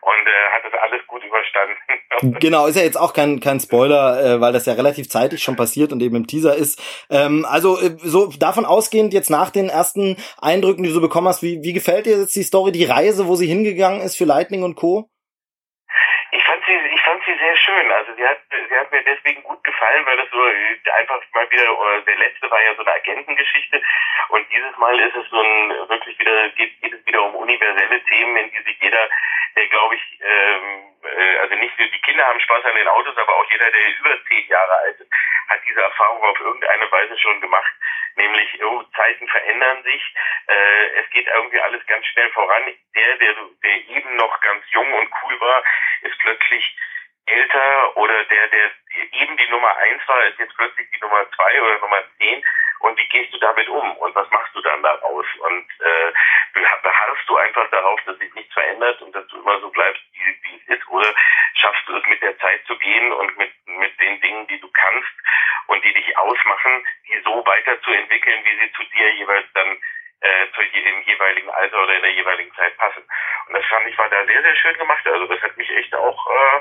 [0.01, 1.77] und äh, hat das alles gut überstanden.
[2.39, 5.57] Genau, ist ja jetzt auch kein, kein Spoiler, äh, weil das ja relativ zeitig schon
[5.57, 6.81] passiert und eben im Teaser ist.
[7.09, 11.27] Ähm, also äh, so davon ausgehend jetzt nach den ersten Eindrücken, die du so bekommen
[11.27, 14.23] hast, wie, wie gefällt dir jetzt die Story, die Reise, wo sie hingegangen ist für
[14.23, 15.09] Lightning und Co.?
[16.31, 17.91] Ich fand sie, ich fand sie sehr schön.
[17.91, 21.49] Also sie hat, sie hat mir deswegen gut gefallen, weil das so äh, einfach mal
[21.49, 23.81] wieder, äh, der letzte war ja so eine Agentengeschichte
[24.29, 28.03] und dieses Mal ist es so ein wirklich wieder, geht, geht es wieder um universelle
[28.05, 29.09] Themen, in die sich jeder,
[29.55, 33.17] der glaube ich, ähm, äh, also nicht nur die Kinder haben Spaß an den Autos,
[33.17, 35.11] aber auch jeder, der über zehn Jahre alt ist,
[35.49, 37.71] hat diese Erfahrung auf irgendeine Weise schon gemacht.
[38.15, 40.15] Nämlich, oh, Zeiten verändern sich,
[40.47, 42.63] äh, es geht irgendwie alles ganz schnell voran.
[42.95, 45.63] Der, der, der eben noch ganz jung und cool war,
[46.01, 46.77] ist plötzlich
[47.25, 48.71] älter oder der, der
[49.13, 52.43] eben die Nummer eins war, ist jetzt plötzlich die Nummer zwei oder Nummer zehn.
[52.79, 53.97] Und wie gehst du damit um?
[53.97, 55.25] Und was machst du dann daraus?
[55.39, 56.11] Und äh,
[56.53, 60.03] beha- beharrst du einfach darauf, dass sich nichts verändert und dass du immer so bleibst,
[60.13, 60.87] wie, wie es ist?
[60.89, 61.11] Oder
[61.55, 64.69] schaffst du es mit der Zeit zu gehen und mit, mit den Dingen, die du
[64.71, 65.09] kannst
[65.67, 69.81] und die dich ausmachen, die so weiterzuentwickeln, wie sie zu dir jeweils dann
[70.25, 73.03] äh, zu je, im jeweiligen Alter oder in der jeweiligen Zeit passen.
[73.47, 75.05] Und das fand ich war da sehr, sehr schön gemacht.
[75.05, 76.59] Also das hat mich echt auch, äh,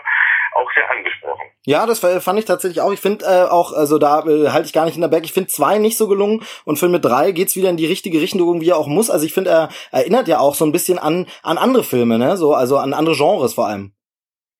[0.59, 1.51] auch sehr angesprochen.
[1.65, 2.93] Ja, das fand ich tatsächlich auch.
[2.93, 5.25] Ich finde äh, auch, also da äh, halte ich gar nicht in der Berg.
[5.25, 8.21] Ich finde zwei nicht so gelungen und für mit drei geht's wieder in die richtige
[8.21, 9.11] Richtung, wie er auch muss.
[9.11, 12.37] Also ich finde, er erinnert ja auch so ein bisschen an an andere Filme, ne?
[12.37, 13.93] So, also an andere Genres vor allem.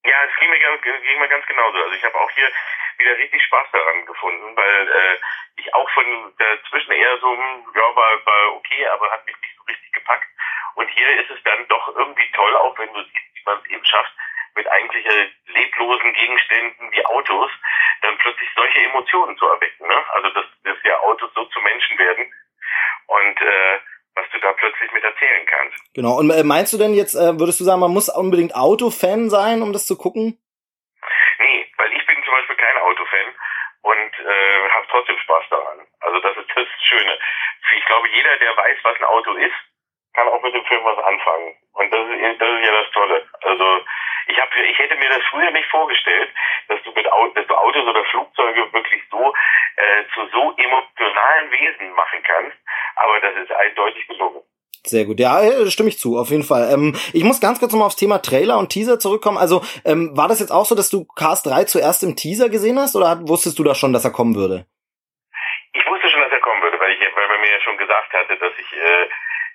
[0.03, 1.77] Ja, es ging mir, ganz- ging mir ganz genauso.
[1.77, 2.49] Also ich habe auch hier
[2.97, 5.17] wieder richtig Spaß daran gefunden, weil äh,
[5.65, 9.55] ich auch von dazwischen eher so, hm, ja, war, war okay, aber hat mich nicht
[9.57, 10.27] so richtig gepackt.
[10.75, 13.69] Und hier ist es dann doch irgendwie toll, auch wenn du siehst, wie man es
[13.69, 14.13] eben schafft,
[14.55, 15.05] mit eigentlich
[15.47, 17.51] leblosen Gegenständen wie Autos
[18.01, 19.87] dann plötzlich solche Emotionen zu erwecken.
[19.87, 20.11] Ne?
[20.11, 22.31] Also dass, dass ja Autos so zu Menschen werden.
[23.07, 23.79] Und äh,
[24.15, 25.93] was du da plötzlich mit erzählen kannst.
[25.93, 26.17] Genau.
[26.17, 29.61] Und äh, meinst du denn jetzt, äh, würdest du sagen, man muss unbedingt Autofan sein,
[29.61, 30.39] um das zu gucken?
[31.39, 33.24] Nee, weil ich bin zum Beispiel kein Autofan
[33.85, 35.85] und äh, habe trotzdem Spaß daran.
[36.01, 37.19] Also das ist das Schöne.
[37.77, 39.53] Ich glaube, jeder, der weiß, was ein Auto ist,
[40.15, 41.55] kann auch mit dem Film was anfangen.
[41.73, 43.29] Und das ist, das ist ja das Tolle.
[43.41, 43.85] Also
[44.27, 46.33] ich habe, ich hätte mir das früher nicht vorgestellt,
[46.67, 49.33] dass du mit dass du Autos oder Flugzeuge wirklich so
[49.75, 52.57] äh, zu so emotionalen Wesen machen kannst.
[52.95, 54.41] Aber das ist eindeutig gelungen.
[54.85, 56.69] Sehr gut, ja, äh, stimme ich zu, auf jeden Fall.
[56.71, 59.37] Ähm, ich muss ganz kurz nochmal aufs Thema Trailer und Teaser zurückkommen.
[59.37, 62.77] Also ähm, war das jetzt auch so, dass du Cast 3 zuerst im Teaser gesehen
[62.77, 64.65] hast oder wusstest du da schon, dass er kommen würde?
[65.73, 68.13] Ich wusste schon, dass er kommen würde, weil ich, weil man mir ja schon gesagt
[68.13, 69.09] hatte, dass ich, äh,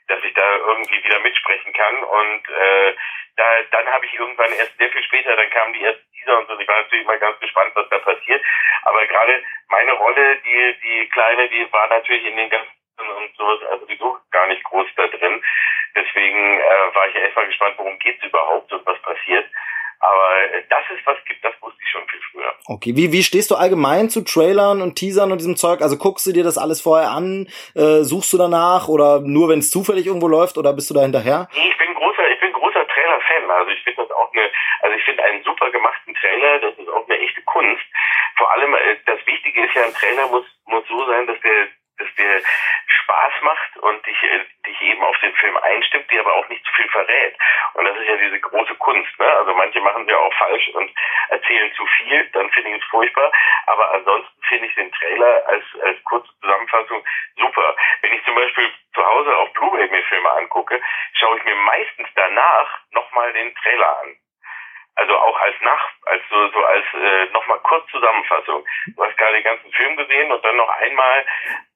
[0.08, 2.02] dass ich da irgendwie wieder mitsprechen kann.
[2.02, 2.92] Und äh,
[3.36, 6.48] da, dann habe ich irgendwann erst sehr viel später, dann kamen die ersten Teaser und
[6.48, 6.58] so.
[6.58, 8.42] Ich war natürlich mal ganz gespannt, was da passiert.
[8.82, 13.60] Aber gerade meine Rolle, die die kleine, die war natürlich in den ganzen und sowas,
[13.70, 15.42] also die sucht gar nicht groß da drin.
[15.94, 19.46] Deswegen äh, war ich erstmal gespannt, worum geht's überhaupt und was passiert.
[20.00, 22.52] Aber äh, dass es was gibt, das wusste ich schon viel früher.
[22.66, 25.82] Okay, wie, wie stehst du allgemein zu Trailern und Teasern und diesem Zeug?
[25.82, 27.48] Also guckst du dir das alles vorher an?
[27.74, 31.02] Äh, suchst du danach oder nur wenn es zufällig irgendwo läuft oder bist du da
[31.02, 31.48] hinterher?
[31.52, 33.50] Nee, ich bin großer, ich bin großer Trailer-Fan.
[33.50, 34.50] Also ich finde das auch eine,
[34.82, 37.84] also ich finde einen super gemachten Trailer, das ist auch eine echte Kunst.
[38.38, 41.68] Vor allem, äh, das Wichtige ist ja, ein Trailer muss, muss so sein, dass der
[42.00, 42.40] dass der
[42.86, 46.64] Spaß macht und dich, äh, dich eben auf den Film einstimmt, dir aber auch nicht
[46.64, 47.36] zu viel verrät.
[47.74, 49.18] Und das ist ja diese große Kunst.
[49.18, 49.26] Ne?
[49.26, 50.90] Also manche machen ja auch falsch und
[51.28, 53.30] erzählen zu viel, dann finde ich es furchtbar.
[53.66, 57.04] Aber ansonsten finde ich den Trailer als, als kurze Zusammenfassung
[57.36, 57.76] super.
[58.02, 60.80] Wenn ich zum Beispiel zu Hause auf Blu-ray mir Filme angucke,
[61.14, 64.16] schaue ich mir meistens danach nochmal den Trailer an.
[64.96, 68.64] Also auch als Nach, als so, so als äh, nochmal kurz Zusammenfassung.
[68.94, 71.24] Du hast gerade den ganzen Film gesehen und dann noch einmal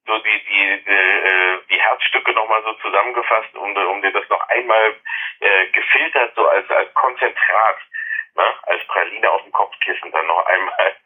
[0.07, 4.47] so die die die, äh, die Herzstücke nochmal so zusammengefasst, um, um dir das noch
[4.49, 4.97] einmal
[5.41, 7.79] äh, gefiltert, so als als Konzentrat,
[8.35, 10.97] ne, als Praline auf dem Kopfkissen dann noch einmal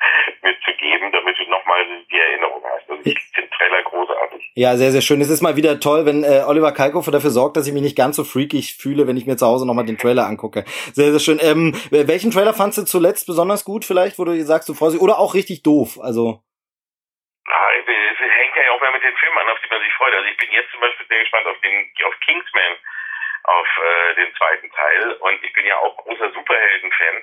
[0.42, 2.90] mitzugeben, damit du nochmal die Erinnerung hast.
[2.90, 4.47] Also ich finde Trailer großartig.
[4.58, 5.20] Ja, sehr, sehr schön.
[5.20, 7.94] Es ist mal wieder toll, wenn äh, Oliver Kalkofer dafür sorgt, dass ich mich nicht
[7.96, 10.64] ganz so freakig fühle, wenn ich mir zu Hause nochmal den Trailer angucke.
[10.98, 11.38] Sehr, sehr schön.
[11.38, 15.00] Ähm, welchen Trailer fandst du zuletzt besonders gut vielleicht, wo du sagst, du freust dich,
[15.00, 16.02] oder auch richtig doof?
[16.02, 16.42] Also
[17.46, 20.14] Ah, es hängt ja auch mehr mit den Filmen an, auf die man sich freut.
[20.18, 22.74] Also ich bin jetzt zum Beispiel sehr gespannt auf den auf Kingsman,
[23.46, 25.22] auf äh, den zweiten Teil.
[25.22, 27.16] Und ich bin ja auch großer Superhelden-Fan.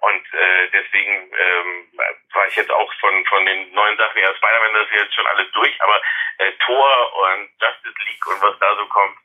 [0.00, 1.88] Und äh, deswegen ähm,
[2.32, 5.26] war ich jetzt auch von von den neuen Sachen, ja, Spider-Man, das ist jetzt schon
[5.26, 6.00] alles durch, aber
[6.38, 9.16] äh, Thor und Justice League und was da so kommt,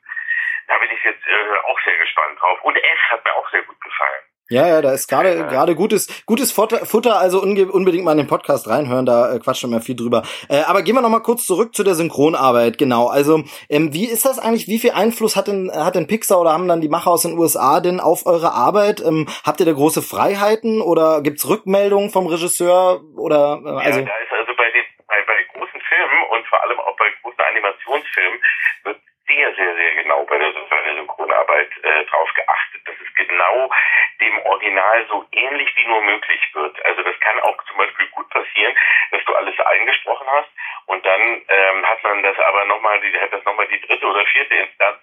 [0.68, 2.60] da bin ich jetzt äh, auch sehr gespannt drauf.
[2.62, 4.24] Und S hat mir auch sehr gut gefallen.
[4.48, 5.46] Ja, ja, da ist gerade ja.
[5.48, 9.80] gerade gutes gutes Futter, also unbedingt mal in den Podcast reinhören, da äh, quatschen wir
[9.80, 10.22] viel drüber.
[10.48, 13.08] Äh, aber gehen wir noch mal kurz zurück zu der Synchronarbeit, genau.
[13.08, 14.68] Also, ähm, wie ist das eigentlich?
[14.68, 17.36] Wie viel Einfluss hat denn hat denn Pixar oder haben dann die Macher aus den
[17.36, 19.00] USA denn auf eure Arbeit?
[19.00, 24.06] Ähm, habt ihr da große Freiheiten oder gibt's Rückmeldungen vom Regisseur oder äh, also ja,
[24.06, 27.40] da ist also bei den bei, bei großen Filmen und vor allem auch bei großen
[27.50, 28.38] Animationsfilmen
[28.84, 29.00] wird
[29.36, 33.70] sehr, sehr, sehr genau bei der, bei der Synchronarbeit äh, drauf geachtet, dass es genau
[34.18, 36.84] dem Original so ähnlich wie nur möglich wird.
[36.86, 38.74] Also das kann auch zum Beispiel gut passieren,
[39.10, 40.48] dass du alles eingesprochen hast
[40.86, 44.54] und dann ähm, hat man das aber nochmal, hat das nochmal die dritte oder vierte
[44.54, 45.00] Instanz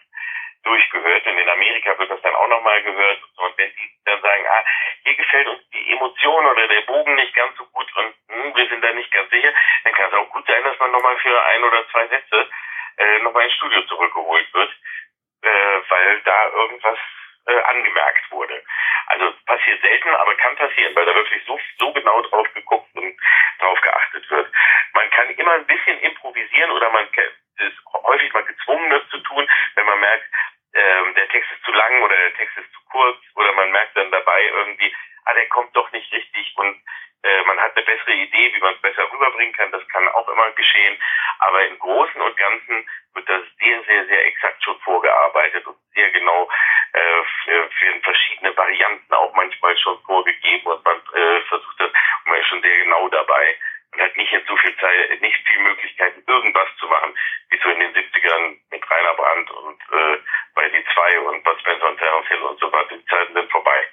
[0.63, 4.45] durchgehört und in Amerika wird das dann auch nochmal gehört und wenn die dann sagen,
[4.47, 4.63] ah,
[5.03, 8.67] hier gefällt uns die Emotion oder der Bogen nicht ganz so gut und hm, wir
[8.67, 9.53] sind da nicht ganz sicher,
[9.84, 12.49] dann kann es auch gut sein, dass man nochmal für ein oder zwei Sätze
[12.98, 14.72] äh, nochmal ins Studio zurückgeholt wird,
[15.41, 17.00] äh, weil da irgendwas
[17.46, 18.64] äh, angemerkt wurde.
[19.08, 23.18] Also passiert selten, aber kann passieren, weil da wirklich so, so genau drauf geguckt und
[23.60, 24.52] drauf geachtet wird.
[24.94, 27.08] Man kann immer ein bisschen improvisieren oder man
[27.60, 30.26] ist häufig mal gezwungen, das zu tun, wenn man merkt,
[30.74, 33.96] ähm, der Text ist zu lang oder der Text ist zu kurz oder man merkt
[33.96, 36.82] dann dabei irgendwie, ah, der kommt doch nicht richtig und
[37.24, 39.71] äh, man hat eine bessere Idee, wie man es besser rüberbringen kann.
[39.71, 40.97] Das kann auch immer geschehen.
[41.39, 46.09] Aber im Großen und Ganzen wird das sehr, sehr, sehr exakt schon vorgearbeitet und sehr
[46.11, 46.49] genau
[46.93, 52.32] äh, für, für verschiedene Varianten auch manchmal schon vorgegeben und man äh, versucht das und
[52.32, 53.57] man ist schon sehr genau dabei
[54.00, 57.14] hat nicht jetzt so viel Zeit, nicht viel Möglichkeiten, irgendwas zu machen,
[57.50, 60.18] wie so in den 70ern mit Rainer Brandt und äh,
[60.56, 62.96] bei die zwei und Bud Spencer und Terence Hill und so weiter.
[62.96, 63.88] Die Zeiten sind vorbei.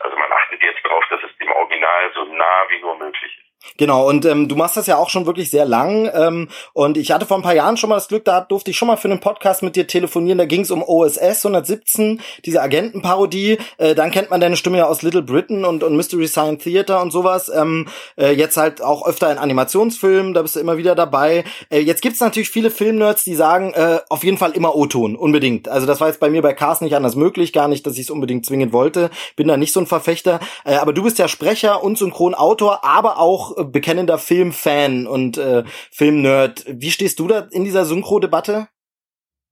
[0.00, 3.55] Also man achtet jetzt darauf, dass es dem Original so nah wie nur möglich ist.
[3.78, 6.10] Genau, und ähm, du machst das ja auch schon wirklich sehr lang.
[6.14, 8.76] Ähm, und ich hatte vor ein paar Jahren schon mal das Glück, da durfte ich
[8.78, 10.38] schon mal für einen Podcast mit dir telefonieren.
[10.38, 13.58] Da ging es um OSS 117, diese Agentenparodie.
[13.76, 17.02] Äh, dann kennt man deine Stimme ja aus Little Britain und, und Mystery Science Theater
[17.02, 17.50] und sowas.
[17.54, 21.44] Ähm, äh, jetzt halt auch öfter in Animationsfilmen, da bist du immer wieder dabei.
[21.68, 25.68] Äh, jetzt gibt's natürlich viele Filmnerds, die sagen, äh, auf jeden Fall immer O-Ton, unbedingt.
[25.68, 28.02] Also das war jetzt bei mir bei Cars nicht anders möglich, gar nicht, dass ich
[28.02, 29.10] es unbedingt zwingend wollte.
[29.34, 30.40] Bin da nicht so ein Verfechter.
[30.64, 35.64] Äh, aber du bist ja Sprecher und Synchronautor, aber auch äh, bekennender Filmfan und äh,
[35.92, 36.64] Filmnerd.
[36.68, 38.68] Wie stehst du da in dieser Synchro-Debatte?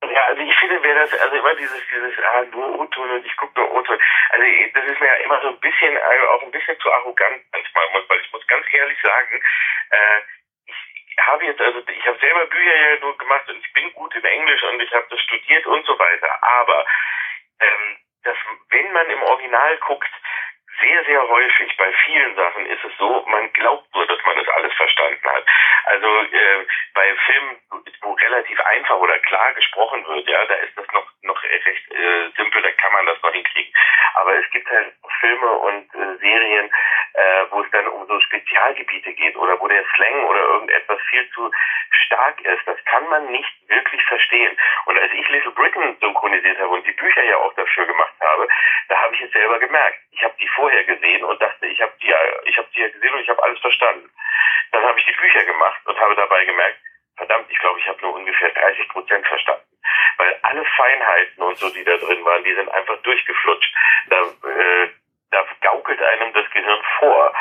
[0.03, 3.37] Ja, also ich finde, wer das, also immer dieses, dieses, ah, nur O-Ton und ich
[3.37, 3.99] gucke nur O-Ton.
[4.31, 4.45] Also
[4.75, 7.85] das ist mir ja immer so ein bisschen, also auch ein bisschen zu arrogant manchmal,
[8.09, 9.41] weil ich muss ganz ehrlich sagen,
[9.91, 10.21] äh,
[10.67, 14.15] ich habe jetzt, also ich habe selber Bücher ja nur gemacht und ich bin gut
[14.15, 16.85] in Englisch und ich habe das studiert und so weiter, aber
[17.61, 18.37] ähm, dass,
[18.71, 20.11] wenn man im Original guckt,
[20.81, 24.49] sehr, sehr häufig bei vielen Sachen ist es so, man glaubt nur, dass man das
[24.49, 25.45] alles verstanden hat.
[25.85, 27.57] Also äh, bei Filmen,
[28.03, 32.31] wo relativ einfach oder klar gesprochen wird, ja, da ist das noch noch recht äh,
[32.37, 33.73] simpel, da kann man das noch hinkriegen.
[34.15, 36.71] Aber es gibt halt Filme und äh, Serien,
[37.15, 41.29] äh, wo es dann um so Spezialgebiete geht oder wo der Slang oder irgendetwas viel
[41.31, 41.51] zu
[41.91, 42.67] stark ist.
[42.67, 44.57] Das kann man nicht wirklich verstehen.
[44.87, 48.49] Und als ich Little Britain synchronisiert habe und die Bücher ja auch dafür gemacht habe,
[48.89, 49.99] da habe ich es selber gemerkt.
[50.13, 52.15] Ich habe die vorher gesehen und dachte, ich habe die,
[52.49, 54.11] ich habe die ja gesehen und ich habe alles verstanden.
[54.73, 56.79] Dann habe ich die Bücher gemacht und habe dabei gemerkt,
[57.19, 59.67] verdammt, ich glaube, ich habe nur ungefähr 30 Prozent verstanden.
[60.17, 63.75] Weil alle Feinheiten und so, die da drin waren, die sind einfach durchgeflutscht.
[64.09, 64.89] Da, äh,
[65.33, 67.35] da gaukelt einem das Gehirn vor,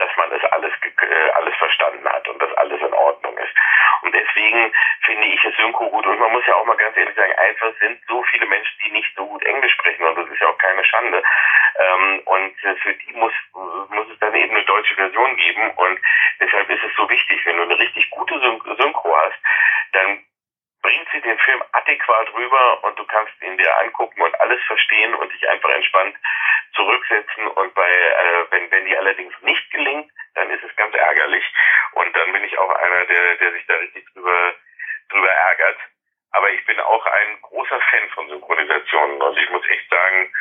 [0.00, 3.54] dass man das alles, äh, alles verstanden hat und dass alles in Ordnung ist.
[4.02, 4.72] Und deswegen
[5.02, 6.06] finde ich es Synchro gut.
[6.06, 8.92] Und man muss ja auch mal ganz ehrlich sagen, einfach sind so viele Menschen, die
[8.92, 10.06] nicht so gut Englisch sprechen.
[10.06, 11.22] Und das ist ja auch keine Schande.
[11.78, 15.70] Ähm, und für die muss, muss es dann eben eine deutsche Version geben.
[15.76, 16.00] Und
[16.40, 19.38] deshalb ist es so wichtig, wenn du eine richtig gute Synchro hast,
[19.92, 20.24] dann
[20.82, 25.14] bringt sie den Film adäquat rüber und du kannst ihn dir angucken und alles verstehen
[25.14, 26.16] und dich einfach entspannt
[26.74, 27.48] zurücksetzen.
[27.48, 31.44] Und bei, äh, wenn, wenn die allerdings nicht gelingt, dann ist es ganz ärgerlich.
[31.92, 34.54] Und dann bin ich auch einer, der, der sich da richtig drüber,
[35.10, 35.78] drüber ärgert.
[36.32, 39.20] Aber ich bin auch ein großer Fan von Synchronisationen.
[39.20, 40.32] Und ich muss echt sagen,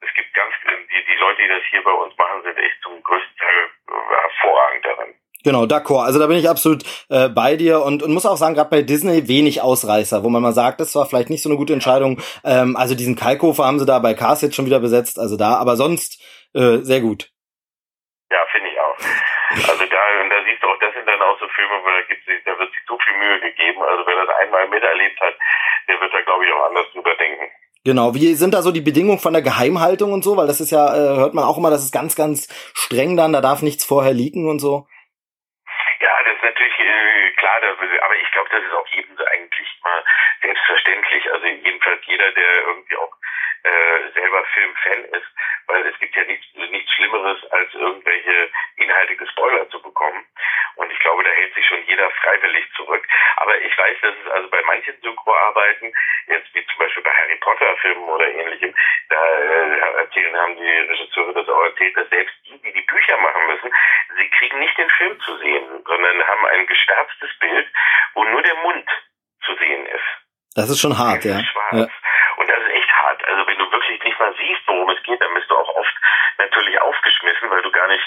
[0.00, 3.02] es gibt ganz, die, die Leute, die das hier bei uns machen, sind echt zum
[3.02, 5.14] größten Teil hervorragend daran.
[5.44, 6.04] Genau, d'accord.
[6.04, 8.82] Also da bin ich absolut äh, bei dir und, und muss auch sagen, gerade bei
[8.82, 12.20] Disney wenig Ausreißer, wo man mal sagt, das war vielleicht nicht so eine gute Entscheidung.
[12.44, 15.54] Ähm, also diesen Kalkofer haben sie da bei Cars jetzt schon wieder besetzt, also da,
[15.54, 16.20] aber sonst
[16.54, 17.30] äh, sehr gut.
[18.30, 18.96] Ja, finde ich auch.
[19.70, 22.02] Also da, und da siehst du auch, das sind dann auch so Filme, wo da,
[22.08, 23.80] gibt's, da wird sich so viel Mühe gegeben.
[23.82, 25.34] Also wer das einmal miterlebt hat,
[25.88, 27.46] der wird da, glaube ich, auch anders drüber denken.
[27.84, 30.36] Genau, wie sind da so die Bedingungen von der Geheimhaltung und so?
[30.36, 33.32] Weil das ist ja, äh, hört man auch immer, das ist ganz, ganz streng dann,
[33.32, 34.86] da darf nichts vorher liegen und so.
[36.00, 39.80] Ja, das ist natürlich äh, klar, aber ich glaube, das ist auch jedem so eigentlich
[39.82, 40.04] mal
[40.42, 41.32] selbstverständlich.
[41.32, 43.17] Also jedenfalls jeder, der irgendwie auch
[43.68, 45.28] äh, selber Filmfan ist,
[45.66, 50.24] weil es gibt ja nichts, nichts Schlimmeres, als irgendwelche Inhalte gespoilert zu bekommen.
[50.76, 53.04] Und ich glaube, da hält sich schon jeder freiwillig zurück.
[53.36, 55.92] Aber ich weiß, dass es also bei manchen Synchroarbeiten,
[56.28, 58.74] jetzt wie zum Beispiel bei Harry Potter Filmen oder ähnlichem,
[59.08, 63.16] da äh, erzählen, haben die Regisseure das auch erzählt, dass selbst die, die die Bücher
[63.18, 63.70] machen müssen,
[64.16, 67.66] sie kriegen nicht den Film zu sehen, sondern haben ein geschwärztes Bild,
[68.14, 68.88] wo nur der Mund
[69.44, 70.28] zu sehen ist.
[70.54, 71.38] Das ist schon hart, ja.
[71.42, 71.72] Schwarz.
[71.72, 71.86] ja.
[72.36, 73.24] Und das ist echt hart.
[73.28, 75.94] Also wenn du wirklich nicht mal siehst, worum es geht, dann bist du auch oft
[76.38, 78.04] natürlich aufgeschmissen, weil du gar nicht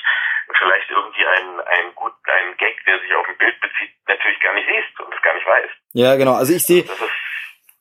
[0.57, 4.53] vielleicht irgendwie einen, einen guten, einen Gag, der sich auf ein Bild bezieht, natürlich gar
[4.53, 5.74] nicht siehst und es gar nicht weißt.
[5.93, 6.34] Ja, genau.
[6.34, 6.84] Also ich sehe,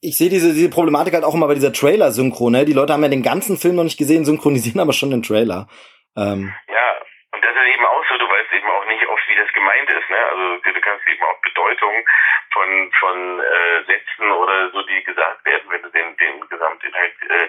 [0.00, 2.64] ich sehe diese, diese Problematik halt auch immer bei dieser Trailer-Synchro, ne?
[2.64, 5.68] Die Leute haben ja den ganzen Film noch nicht gesehen, synchronisieren aber schon den Trailer.
[6.16, 6.54] Ähm.
[6.68, 6.96] Ja,
[7.40, 9.88] und das ist eben auch so, du weißt eben auch nicht oft, wie das gemeint
[9.88, 10.18] ist, ne?
[10.28, 12.04] Also du kannst eben auch Bedeutungen
[12.52, 17.48] von, von äh, Sätzen oder so, die gesagt werden, wenn du den, den Gesamtinhalt äh,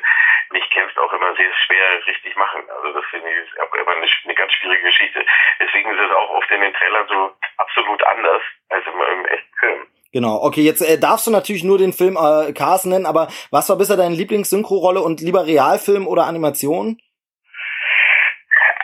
[0.53, 2.63] nicht kennst, auch immer sehr schwer richtig machen.
[2.69, 5.25] Also das finde ich ist aber eine, eine ganz schwierige Geschichte.
[5.59, 9.55] Deswegen ist es auch oft in den Trailern so absolut anders als im, im echten
[9.59, 9.87] Film.
[10.13, 13.67] Genau, okay, jetzt äh, darfst du natürlich nur den Film äh, Cars nennen, aber was
[13.67, 16.97] war bisher deine Lieblings-Synchro-Rolle und lieber Realfilm oder Animation?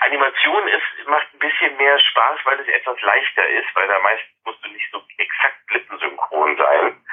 [0.07, 4.23] Animation ist, macht ein bisschen mehr Spaß, weil es etwas leichter ist, weil da meist
[4.45, 7.05] musst du nicht so exakt lippensynchron sein.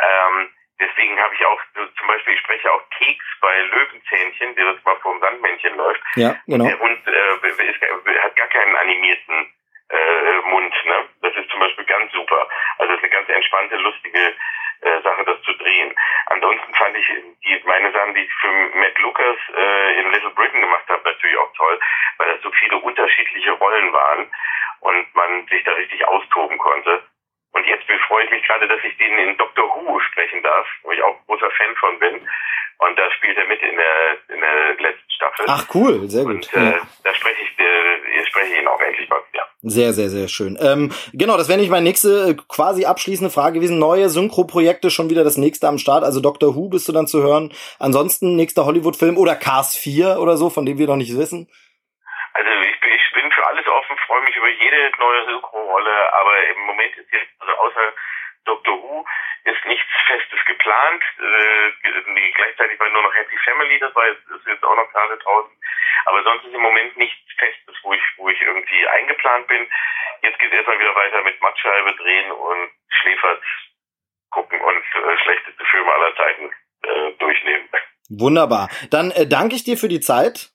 [0.00, 4.72] Ähm, deswegen habe ich auch so, zum Beispiel, ich spreche auch Keks bei Löwenzähnchen, der
[4.72, 6.02] das mal vor dem Sandmännchen läuft.
[6.16, 6.66] Ja, genau.
[6.66, 7.80] Der Hund äh, ist,
[8.22, 9.52] hat gar keinen animierten
[9.88, 10.74] äh, Mund.
[10.84, 11.08] Ne?
[11.22, 12.48] Das ist zum Beispiel ganz super.
[12.78, 14.34] Also es ist eine ganz entspannte, lustige
[14.80, 15.94] äh, Sache, das zu drehen.
[16.26, 17.06] Ansonsten fand ich
[17.44, 21.38] die, meine Sachen, die ich für Matt Lucas äh, in Little Britain gemacht habe, natürlich
[21.38, 21.78] auch toll,
[22.18, 24.30] weil das so viele unterschiedliche Rollen waren.
[24.80, 27.02] und man sich da richtig austoben konnte.
[27.52, 30.92] Und jetzt freue ich mich gerade, dass ich den in Doctor Who sprechen darf, wo
[30.92, 32.28] ich auch großer Fan von bin.
[32.78, 35.46] Und da spielt er mit in der, in der letzten Staffel.
[35.48, 36.34] Ach cool, sehr gut.
[36.34, 39.42] Und äh, da spreche ich, äh, spreche ich ihn auch endlich mal wieder.
[39.62, 40.56] Sehr, sehr, sehr schön.
[40.60, 43.78] Ähm, genau, das wäre nicht meine nächste äh, quasi abschließende Frage gewesen.
[43.78, 46.04] Neue Synchro-Projekte schon wieder das nächste am Start.
[46.04, 47.52] Also Doctor Who bist du dann zu hören.
[47.78, 51.50] Ansonsten nächster Hollywood-Film oder Cars 4 oder so, von dem wir noch nicht wissen.
[52.34, 56.32] Also ich, bin- ich bin für alles offen, freue mich über jede neue Synchro-Rolle, aber
[56.54, 57.84] im Moment ist jetzt, also außer
[58.46, 59.04] Doctor Who,
[59.44, 61.02] ist nichts Festes geplant.
[61.18, 65.52] Äh, gleichzeitig war nur noch Happy Family, das ist jetzt auch noch gerade draußen.
[66.06, 69.66] Aber sonst ist im Moment nichts Festes, wo ich, wo ich irgendwie eingeplant bin.
[70.22, 73.42] Jetzt geht es erstmal wieder weiter mit Mattscheibe drehen und Schläfert
[74.30, 76.50] gucken und äh, schlechteste Filme aller Zeiten
[76.82, 77.68] äh, durchnehmen.
[78.08, 78.68] Wunderbar.
[78.90, 80.50] Dann äh, danke ich dir für die Zeit.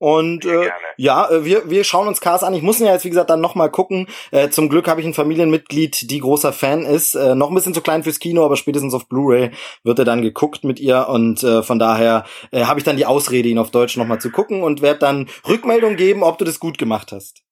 [0.00, 2.54] Und äh, ja, äh, wir, wir schauen uns Cars an.
[2.54, 4.08] Ich muss ihn ja jetzt, wie gesagt, dann nochmal gucken.
[4.30, 7.14] Äh, zum Glück habe ich ein Familienmitglied, die großer Fan ist.
[7.14, 9.50] Äh, noch ein bisschen zu klein fürs Kino, aber spätestens auf Blu-ray
[9.84, 11.06] wird er dann geguckt mit ihr.
[11.10, 14.30] Und äh, von daher äh, habe ich dann die Ausrede, ihn auf Deutsch nochmal zu
[14.30, 17.42] gucken und werde dann Rückmeldung geben, ob du das gut gemacht hast.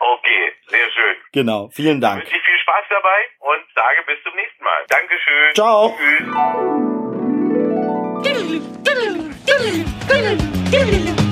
[0.00, 1.16] Okay, sehr schön.
[1.32, 2.22] Genau, vielen Dank.
[2.22, 4.84] wünsche ich viel Spaß dabei und sage bis zum nächsten Mal.
[4.88, 5.54] Dankeschön.
[5.54, 5.94] Ciao.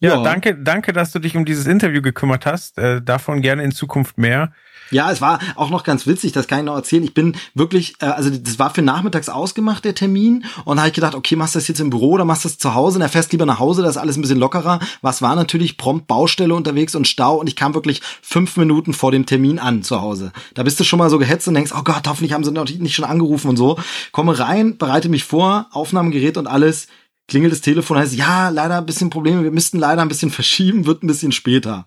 [0.00, 0.22] Ja, Ja.
[0.22, 2.78] danke, danke, dass du dich um dieses Interview gekümmert hast.
[2.78, 4.52] Äh, davon gerne in Zukunft mehr.
[4.92, 7.02] Ja, es war auch noch ganz witzig, das kann ich noch erzählen.
[7.02, 10.44] Ich bin wirklich, äh, also das war für nachmittags ausgemacht, der Termin.
[10.64, 12.48] Und da habe ich gedacht, okay, machst du das jetzt im Büro oder machst du
[12.48, 12.98] das zu Hause?
[12.98, 14.78] Und er fährst lieber nach Hause, das ist alles ein bisschen lockerer.
[15.02, 17.36] Was war natürlich prompt Baustelle unterwegs und Stau.
[17.36, 20.32] Und ich kam wirklich fünf Minuten vor dem Termin an zu Hause.
[20.54, 22.68] Da bist du schon mal so gehetzt und denkst, oh Gott, hoffentlich haben sie noch
[22.68, 23.78] nicht schon angerufen und so.
[24.12, 26.86] Komme rein, bereite mich vor, Aufnahmegerät und alles.
[27.28, 30.86] Klingelt das Telefon, heißt, ja, leider ein bisschen Probleme, wir müssten leider ein bisschen verschieben,
[30.86, 31.86] wird ein bisschen später.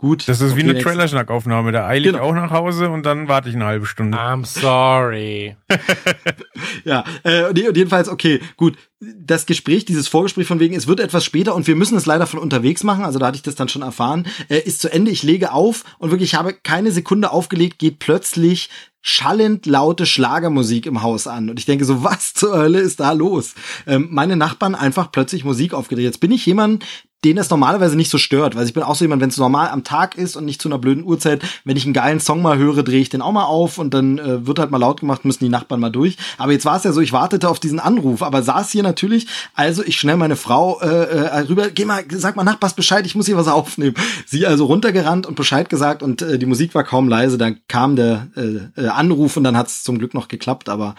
[0.00, 0.26] Gut.
[0.30, 1.72] Das ist wie eine Trailerschnack-Aufnahme.
[1.72, 2.24] Da eile ich Genau.
[2.24, 4.16] auch nach Hause und dann warte ich eine halbe Stunde.
[4.16, 5.56] I'm sorry.
[6.84, 8.78] Ja, äh, und und jedenfalls, okay, gut.
[9.00, 12.26] Das Gespräch, dieses Vorgespräch von wegen, es wird etwas später und wir müssen es leider
[12.26, 15.10] von unterwegs machen, also da hatte ich das dann schon erfahren, äh, ist zu Ende.
[15.10, 18.70] Ich lege auf und wirklich, ich habe keine Sekunde aufgelegt, geht plötzlich
[19.02, 21.50] schallend laute Schlagermusik im Haus an.
[21.50, 23.54] Und ich denke so, was zur Hölle ist da los?
[23.86, 26.04] Ähm, meine Nachbarn einfach plötzlich Musik aufgedreht.
[26.04, 26.84] Jetzt bin ich jemand,
[27.24, 29.68] den das normalerweise nicht so stört, weil ich bin auch so jemand, wenn es normal
[29.68, 32.56] am Tag ist und nicht zu einer blöden Uhrzeit, wenn ich einen geilen Song mal
[32.56, 35.24] höre, drehe ich den auch mal auf und dann äh, wird halt mal laut gemacht,
[35.24, 36.16] müssen die Nachbarn mal durch.
[36.38, 39.26] Aber jetzt war es ja so, ich wartete auf diesen Anruf, aber saß hier natürlich,
[39.54, 43.14] also ich schnell meine Frau äh, äh, rüber, geh mal, sag mal Nachbars Bescheid, ich
[43.14, 43.94] muss hier was aufnehmen.
[44.26, 47.96] Sie also runtergerannt und Bescheid gesagt und äh, die Musik war kaum leise, dann kam
[47.96, 50.94] der äh, äh, Anruf und dann hat es zum Glück noch geklappt, aber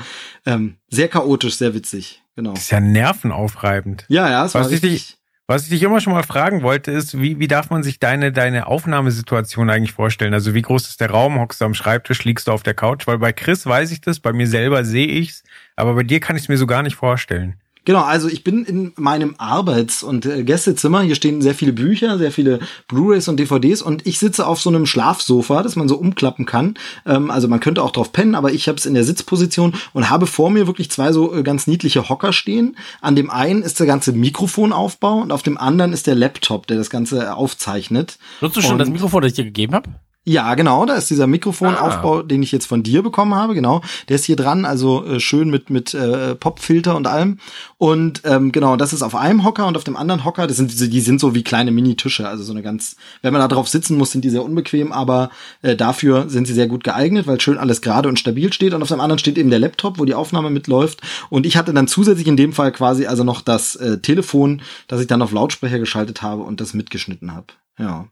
[0.45, 2.53] ähm, sehr chaotisch, sehr witzig, genau.
[2.53, 4.05] Das ist ja nervenaufreibend.
[4.07, 5.20] Ja, ja, es war richtig.
[5.47, 8.31] Was ich dich immer schon mal fragen wollte, ist, wie, wie darf man sich deine,
[8.31, 10.33] deine Aufnahmesituation eigentlich vorstellen?
[10.33, 11.39] Also wie groß ist der Raum?
[11.39, 13.07] Hockst du am Schreibtisch, liegst du auf der Couch?
[13.07, 15.43] Weil bei Chris weiß ich das, bei mir selber sehe ich's,
[15.75, 17.59] aber bei dir kann ich es mir so gar nicht vorstellen.
[17.83, 21.01] Genau, also ich bin in meinem Arbeits- und äh, Gästezimmer.
[21.01, 24.69] Hier stehen sehr viele Bücher, sehr viele Blu-rays und DVDs und ich sitze auf so
[24.69, 26.75] einem Schlafsofa, das man so umklappen kann.
[27.07, 30.11] Ähm, also man könnte auch drauf pennen, aber ich habe es in der Sitzposition und
[30.11, 32.77] habe vor mir wirklich zwei so äh, ganz niedliche Hocker stehen.
[33.01, 36.77] An dem einen ist der ganze Mikrofonaufbau und auf dem anderen ist der Laptop, der
[36.77, 38.19] das Ganze aufzeichnet.
[38.41, 39.89] Nutzt du schon Und- das Mikrofon, das ich dir gegeben habe?
[40.23, 43.81] Ja, genau, da ist dieser Mikrofonaufbau, den ich jetzt von dir bekommen habe, genau.
[44.07, 47.39] Der ist hier dran, also äh, schön mit mit äh, Popfilter und allem.
[47.79, 50.79] Und ähm, genau, das ist auf einem Hocker und auf dem anderen Hocker, das sind
[50.79, 53.97] die sind so wie kleine Mini-Tische, also so eine ganz, wenn man da drauf sitzen
[53.97, 55.31] muss, sind die sehr unbequem, aber
[55.63, 58.75] äh, dafür sind sie sehr gut geeignet, weil schön alles gerade und stabil steht.
[58.75, 61.01] Und auf dem anderen steht eben der Laptop, wo die Aufnahme mitläuft.
[61.31, 65.01] Und ich hatte dann zusätzlich in dem Fall quasi also noch das äh, Telefon, das
[65.01, 67.47] ich dann auf Lautsprecher geschaltet habe und das mitgeschnitten habe.
[67.79, 68.05] Ja.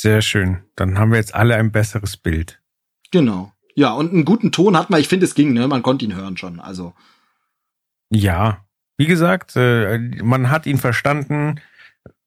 [0.00, 0.58] Sehr schön.
[0.76, 2.60] Dann haben wir jetzt alle ein besseres Bild.
[3.10, 3.52] Genau.
[3.74, 5.00] Ja, und einen guten Ton hat man.
[5.00, 5.66] Ich finde, es ging, ne?
[5.66, 6.60] Man konnte ihn hören schon.
[6.60, 6.92] Also,
[8.08, 8.64] Ja,
[8.96, 11.60] wie gesagt, äh, man hat ihn verstanden.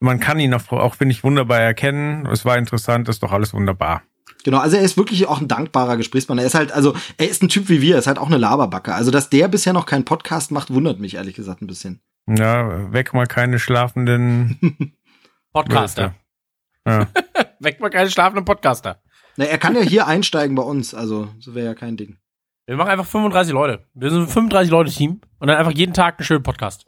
[0.01, 2.26] Man kann ihn auch, auch finde ich, wunderbar erkennen.
[2.26, 4.03] Es war interessant, ist doch alles wunderbar.
[4.43, 4.57] genau.
[4.59, 6.39] Also, er ist wirklich auch ein dankbarer Gesprächsmann.
[6.39, 7.95] Er ist halt, also, er ist ein Typ wie wir.
[7.95, 8.93] Er ist halt auch eine Laberbacke.
[8.93, 12.01] Also, dass der bisher noch keinen Podcast macht, wundert mich ehrlich gesagt ein bisschen.
[12.28, 14.93] Ja, weg mal keine schlafenden
[15.53, 16.15] Podcaster.
[16.88, 17.07] Ja.
[17.59, 19.01] Weg mal keine schlafenden Podcaster.
[19.38, 20.93] Na, er kann ja hier einsteigen bei uns.
[20.93, 22.17] Also, so wäre ja kein Ding.
[22.65, 23.86] Wir machen einfach 35 Leute.
[23.93, 26.86] Wir sind ein 35 Leute Team und dann einfach jeden Tag einen schönen Podcast.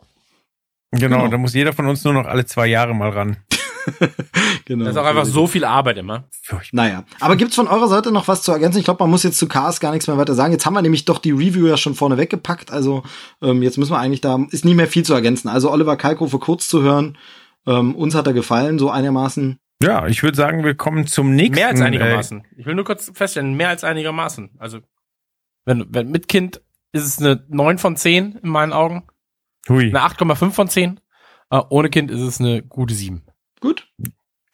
[0.91, 1.27] Genau, Genau.
[1.29, 3.37] da muss jeder von uns nur noch alle zwei Jahre mal ran.
[4.65, 4.85] genau.
[4.85, 6.29] Das ist auch einfach so viel Arbeit immer.
[6.71, 8.77] Naja, aber gibt's von eurer Seite noch was zu ergänzen?
[8.79, 10.51] Ich glaube, man muss jetzt zu Cars gar nichts mehr weiter sagen.
[10.53, 12.71] Jetzt haben wir nämlich doch die Review ja schon vorne weggepackt.
[12.71, 13.03] Also
[13.41, 15.49] ähm, jetzt müssen wir eigentlich da, ist nicht mehr viel zu ergänzen.
[15.49, 17.17] Also Oliver Kalkofe kurz zu hören.
[17.65, 19.57] Ähm, uns hat er gefallen, so einigermaßen.
[19.81, 21.55] Ja, ich würde sagen, wir kommen zum nächsten.
[21.55, 22.45] Mehr als äh, einigermaßen.
[22.57, 24.51] Ich will nur kurz feststellen, mehr als einigermaßen.
[24.57, 24.79] Also,
[25.65, 26.61] wenn, wenn mit Kind
[26.93, 29.03] ist es eine 9 von 10 in meinen Augen.
[29.67, 29.87] Äh, hui.
[29.89, 30.99] Eine 8,5 von 10.
[31.49, 33.23] Äh, ohne Kind ist es eine gute 7.
[33.59, 33.91] Gut.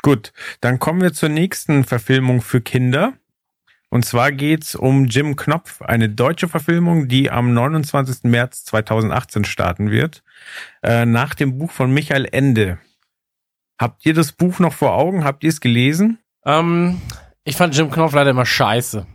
[0.02, 3.14] Gut, dann kommen wir zur nächsten Verfilmung für Kinder.
[3.90, 8.24] Und zwar geht's um Jim Knopf, eine deutsche Verfilmung, die am 29.
[8.24, 10.24] März 2018 starten wird,
[10.84, 12.78] äh, nach dem Buch von Michael Ende.
[13.80, 15.24] Habt ihr das Buch noch vor Augen?
[15.24, 16.20] Habt ihr es gelesen?
[16.46, 17.02] Ähm,
[17.46, 19.08] ich fand Jim Knopf leider immer scheiße.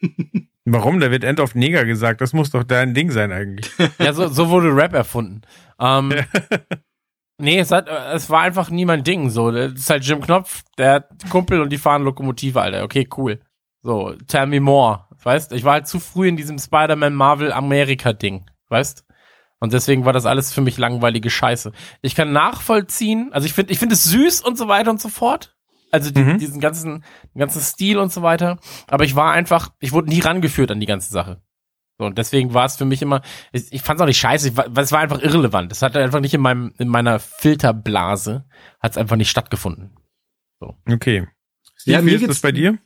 [0.64, 1.00] Warum?
[1.00, 2.20] Da wird End of Neger gesagt.
[2.20, 3.70] Das muss doch dein Ding sein eigentlich.
[3.98, 5.42] Ja, so, so wurde Rap erfunden.
[5.80, 6.14] Ähm,
[7.38, 9.30] nee, es, hat, es war einfach nie mein Ding.
[9.30, 12.84] So, das ist halt Jim Knopf, der hat Kumpel und die fahren Lokomotive, Alter.
[12.84, 13.40] Okay, cool.
[13.82, 15.06] So, tell me more.
[15.22, 18.46] Weißt, ich war halt zu früh in diesem Spider-Man Marvel Amerika Ding.
[18.68, 19.04] Weißt?
[19.60, 21.72] Und deswegen war das alles für mich langweilige Scheiße.
[22.02, 25.08] Ich kann nachvollziehen, also ich finde, ich finde es süß und so weiter und so
[25.08, 25.56] fort.
[25.90, 26.38] Also die, Mhm.
[26.38, 27.02] diesen ganzen,
[27.34, 28.58] den ganzen Stil und so weiter.
[28.86, 31.42] Aber ich war einfach, ich wurde nie rangeführt an die ganze Sache.
[31.98, 34.48] So, und deswegen war es für mich immer, ich, ich fand es auch nicht scheiße,
[34.50, 35.72] ich, weil es war einfach irrelevant.
[35.72, 38.44] Es hatte einfach nicht in meinem, in meiner Filterblase,
[38.80, 39.96] hat es einfach nicht stattgefunden.
[40.86, 41.26] Okay.
[41.74, 42.78] Steve, Ja, wie ist das geht's- bei dir?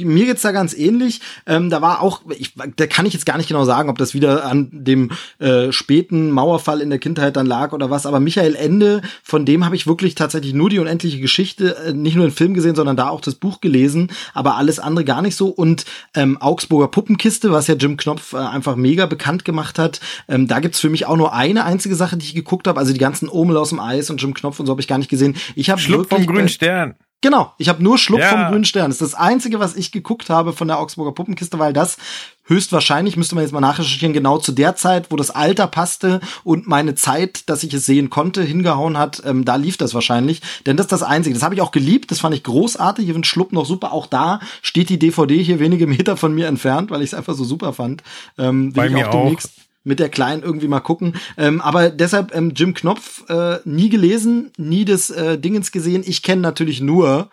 [0.00, 1.20] Mir geht's da ganz ähnlich.
[1.46, 4.14] Ähm, da war auch, ich, da kann ich jetzt gar nicht genau sagen, ob das
[4.14, 8.06] wieder an dem äh, späten Mauerfall in der Kindheit dann lag oder was.
[8.06, 12.16] Aber Michael Ende, von dem habe ich wirklich tatsächlich nur die unendliche Geschichte, äh, nicht
[12.16, 14.10] nur den Film gesehen, sondern da auch das Buch gelesen.
[14.34, 15.48] Aber alles andere gar nicht so.
[15.48, 15.84] Und
[16.14, 20.00] ähm, Augsburger Puppenkiste, was ja Jim Knopf äh, einfach mega bekannt gemacht hat.
[20.28, 22.78] Ähm, da gibt's für mich auch nur eine einzige Sache, die ich geguckt habe.
[22.78, 24.98] Also die ganzen Omel aus dem Eis und Jim Knopf und so habe ich gar
[24.98, 25.36] nicht gesehen.
[25.54, 26.94] Ich habe Schluck vom wirklich grünen bei- Stern.
[27.20, 28.28] Genau, ich habe nur Schluck Ja.
[28.28, 28.90] vom grünen Stern.
[28.90, 31.96] Das ist das Einzige, was ich geguckt habe von der Augsburger Puppenkiste, weil das
[32.44, 36.68] höchstwahrscheinlich, müsste man jetzt mal nachrecherchieren, genau zu der Zeit, wo das Alter passte und
[36.68, 40.40] meine Zeit, dass ich es sehen konnte, hingehauen hat, ähm, da lief das wahrscheinlich.
[40.64, 41.34] Denn das ist das Einzige.
[41.34, 43.06] Das habe ich auch geliebt, das fand ich großartig.
[43.06, 43.92] Ich finde Schluck noch super.
[43.92, 47.34] Auch da steht die DVD hier wenige Meter von mir entfernt, weil ich es einfach
[47.34, 48.02] so super fand.
[48.38, 49.50] Ähm, Bei ich mir auch demnächst
[49.88, 51.14] mit der Kleinen irgendwie mal gucken.
[51.36, 56.04] Ähm, aber deshalb ähm, Jim Knopf äh, nie gelesen, nie des äh, Dingens gesehen.
[56.06, 57.30] Ich kenne natürlich nur,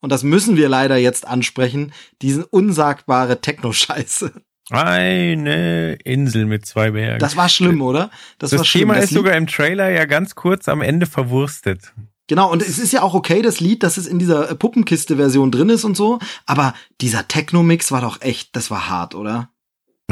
[0.00, 4.32] und das müssen wir leider jetzt ansprechen, diesen unsagbare Techno-Scheiße.
[4.70, 7.18] Eine Insel mit zwei Bergen.
[7.18, 8.10] Das war schlimm, oder?
[8.38, 8.88] Das, war das schlimm.
[8.88, 11.92] Thema Das ist sogar im Trailer ja ganz kurz am Ende verwurstet.
[12.28, 15.50] Genau, und es ist ja auch okay, das Lied, dass es in dieser äh, Puppenkiste-Version
[15.50, 16.72] drin ist und so, aber
[17.02, 19.51] dieser Techno-Mix war doch echt, das war hart, oder?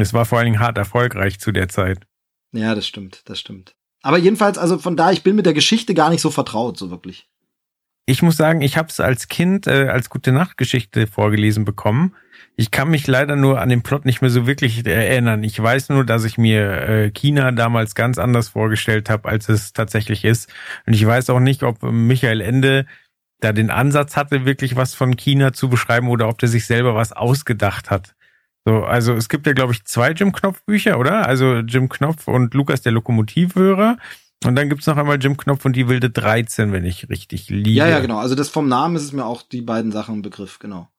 [0.01, 1.99] Es war vor allen Dingen hart erfolgreich zu der Zeit.
[2.51, 3.75] Ja, das stimmt, das stimmt.
[4.01, 6.89] Aber jedenfalls, also von da, ich bin mit der Geschichte gar nicht so vertraut, so
[6.89, 7.27] wirklich.
[8.07, 12.15] Ich muss sagen, ich habe es als Kind äh, als gute Nachtgeschichte vorgelesen bekommen.
[12.55, 15.43] Ich kann mich leider nur an den Plot nicht mehr so wirklich erinnern.
[15.43, 19.71] Ich weiß nur, dass ich mir äh, China damals ganz anders vorgestellt habe, als es
[19.71, 20.51] tatsächlich ist.
[20.85, 22.85] Und ich weiß auch nicht, ob Michael Ende
[23.39, 26.95] da den Ansatz hatte, wirklich was von China zu beschreiben oder ob der sich selber
[26.95, 28.15] was ausgedacht hat.
[28.65, 31.25] So, also es gibt ja, glaube ich, zwei Jim Knopf Bücher, oder?
[31.27, 33.97] Also Jim Knopf und Lukas der Lokomotivhörer.
[34.45, 37.71] Und dann gibt's noch einmal Jim Knopf und die wilde 13, wenn ich richtig liege.
[37.71, 38.17] Ja, ja, genau.
[38.17, 40.89] Also das vom Namen ist es mir auch die beiden Sachen ein Begriff, genau.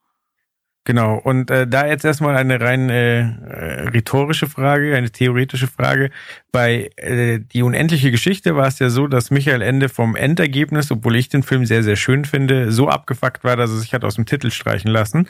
[0.84, 6.10] Genau, und äh, da jetzt erstmal eine rein äh, äh, rhetorische Frage, eine theoretische Frage.
[6.50, 11.14] Bei äh, Die unendliche Geschichte war es ja so, dass Michael Ende vom Endergebnis, obwohl
[11.14, 14.16] ich den Film sehr, sehr schön finde, so abgefuckt war, dass er sich hat aus
[14.16, 15.28] dem Titel streichen lassen.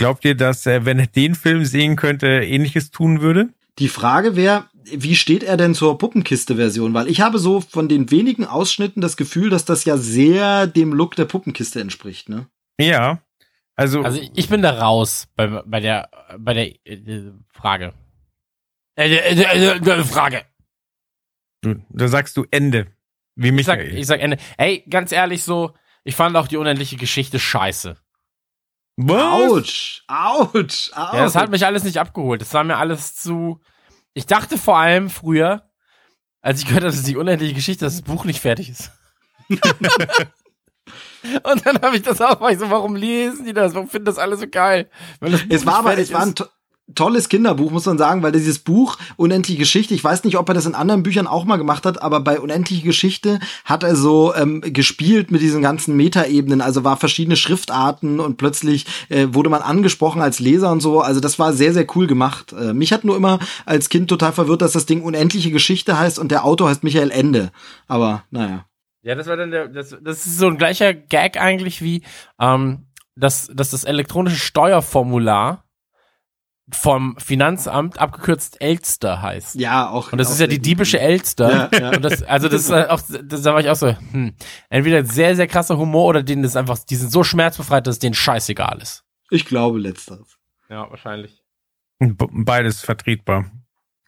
[0.00, 3.50] Glaubt ihr, dass, äh, wenn er den Film sehen könnte, ähnliches tun würde?
[3.78, 6.94] Die Frage wäre, wie steht er denn zur Puppenkiste-Version?
[6.94, 10.94] Weil ich habe so von den wenigen Ausschnitten das Gefühl, dass das ja sehr dem
[10.94, 12.46] Look der Puppenkiste entspricht, ne?
[12.80, 13.20] Ja.
[13.76, 17.92] Also, Also ich bin da raus bei, bei der bei der äh, Frage.
[18.96, 20.44] Äh, äh, äh, äh, Frage.
[21.60, 22.86] du, da sagst du Ende.
[23.36, 24.38] Wie Ich sag, ich sag Ende.
[24.56, 25.74] Ey, ganz ehrlich so,
[26.04, 27.98] ich fand auch die unendliche Geschichte scheiße.
[29.08, 31.14] Autsch, Autsch, Autsch.
[31.14, 32.40] Ja, das hat mich alles nicht abgeholt.
[32.40, 33.60] Das war mir alles zu.
[34.14, 35.62] Ich dachte vor allem früher,
[36.42, 38.90] als ich gehört habe, dass die unendliche Geschichte, dass das Buch nicht fertig ist.
[41.42, 43.74] Und dann habe ich das auch, war ich so, warum lesen die das?
[43.74, 44.90] Warum finden das alle so geil?
[45.20, 46.38] Das Es war aber, es war ein ist.
[46.38, 46.46] to
[46.94, 50.54] tolles Kinderbuch, muss man sagen, weil dieses Buch Unendliche Geschichte, ich weiß nicht, ob er
[50.54, 54.34] das in anderen Büchern auch mal gemacht hat, aber bei Unendliche Geschichte hat er so
[54.34, 59.62] ähm, gespielt mit diesen ganzen Metaebenen, also war verschiedene Schriftarten und plötzlich äh, wurde man
[59.62, 62.52] angesprochen als Leser und so, also das war sehr, sehr cool gemacht.
[62.52, 66.18] Äh, mich hat nur immer als Kind total verwirrt, dass das Ding Unendliche Geschichte heißt
[66.18, 67.50] und der Autor heißt Michael Ende,
[67.88, 68.66] aber naja.
[69.02, 72.02] Ja, das war dann der, das, das ist so ein gleicher Gag eigentlich wie,
[72.38, 72.86] ähm,
[73.16, 75.64] dass, dass das elektronische Steuerformular
[76.72, 79.56] vom Finanzamt abgekürzt Elster heißt.
[79.56, 80.12] Ja, auch.
[80.12, 80.66] Und das auch ist ja die gut.
[80.66, 81.70] diebische Elster.
[81.72, 81.96] Ja, ja.
[81.96, 84.32] Und das, also das ist auch, das, da war ich auch so, hm,
[84.68, 87.98] entweder sehr, sehr krasser Humor oder denen ist einfach, die sind so schmerzbefreit, dass es
[88.00, 89.04] denen scheißegal ist.
[89.30, 90.38] Ich glaube letzteres.
[90.68, 91.42] Ja, wahrscheinlich.
[91.98, 93.50] Beides vertretbar.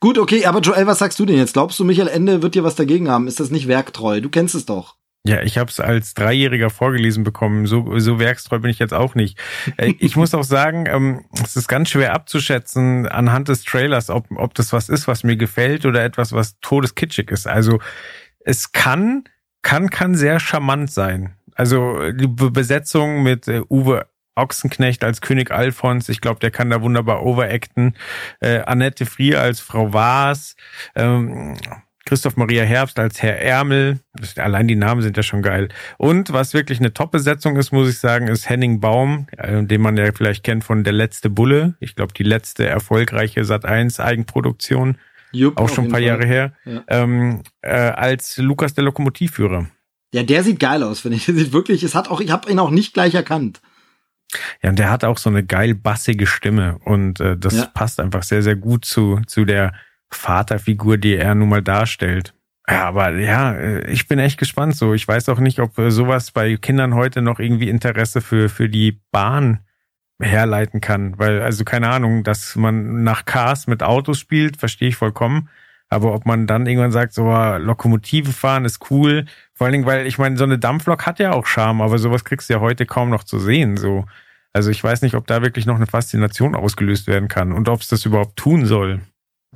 [0.00, 1.52] Gut, okay, aber Joel, was sagst du denn jetzt?
[1.52, 3.28] Glaubst du, Michael Ende wird dir was dagegen haben?
[3.28, 4.20] Ist das nicht werktreu?
[4.20, 4.96] Du kennst es doch.
[5.24, 7.66] Ja, ich habe es als Dreijähriger vorgelesen bekommen.
[7.66, 9.38] So, so werkstreu bin ich jetzt auch nicht.
[9.76, 14.26] Äh, Ich muss auch sagen, ähm, es ist ganz schwer abzuschätzen anhand des Trailers, ob,
[14.34, 17.46] ob das was ist, was mir gefällt oder etwas, was todeskitschig ist.
[17.46, 17.78] Also
[18.40, 19.22] es kann,
[19.62, 21.36] kann, kann sehr charmant sein.
[21.54, 26.70] Also die Be- Besetzung mit äh, Uwe Ochsenknecht als König Alfons, ich glaube, der kann
[26.70, 27.94] da wunderbar overacten.
[28.40, 30.56] Äh, Annette Frier als Frau Waas.
[30.96, 31.58] Ähm,
[32.12, 33.98] Christoph Maria Herbst als Herr Ärmel.
[34.12, 35.70] Das, allein die Namen sind ja schon geil.
[35.96, 39.96] Und was wirklich eine Top-Besetzung ist, muss ich sagen, ist Henning Baum, äh, den man
[39.96, 41.74] ja vielleicht kennt von Der letzte Bulle.
[41.80, 44.98] Ich glaube, die letzte erfolgreiche Sat1 Eigenproduktion,
[45.32, 46.06] Jupp, auch schon ein paar Fall.
[46.06, 46.84] Jahre her, Ja.
[46.88, 49.68] ähm, äh, als Lukas der Lokomotivführer.
[50.12, 51.24] Ja, der sieht geil aus, finde ich.
[51.26, 53.62] Der sieht wirklich, es hat auch, ich habe ihn auch nicht gleich erkannt.
[54.62, 57.66] Ja, und der hat auch so eine geil bassige Stimme und äh, das Ja.
[57.72, 59.72] passt einfach sehr, sehr gut zu, zu der
[60.14, 62.34] Vaterfigur, die er nun mal darstellt.
[62.68, 64.94] Ja, aber ja, äh, ich bin echt gespannt so.
[64.94, 68.68] Ich weiß auch nicht, ob äh, sowas bei Kindern heute noch irgendwie Interesse für, für
[68.68, 69.60] die Bahn
[70.20, 71.18] herleiten kann.
[71.18, 75.48] Weil, also keine Ahnung, dass man nach Cars mit Autos spielt, verstehe ich vollkommen.
[75.88, 79.86] Aber ob man dann irgendwann sagt, so ah, Lokomotive fahren ist cool, vor allen Dingen,
[79.86, 82.60] weil ich meine, so eine Dampflok hat ja auch Charme, aber sowas kriegst du ja
[82.60, 83.76] heute kaum noch zu sehen.
[83.76, 84.06] So,
[84.54, 87.82] also ich weiß nicht, ob da wirklich noch eine Faszination ausgelöst werden kann und ob
[87.82, 89.00] es das überhaupt tun soll.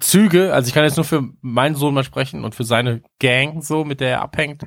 [0.00, 3.62] Züge, also ich kann jetzt nur für meinen Sohn mal sprechen und für seine Gang
[3.64, 4.62] so, mit der er abhängt.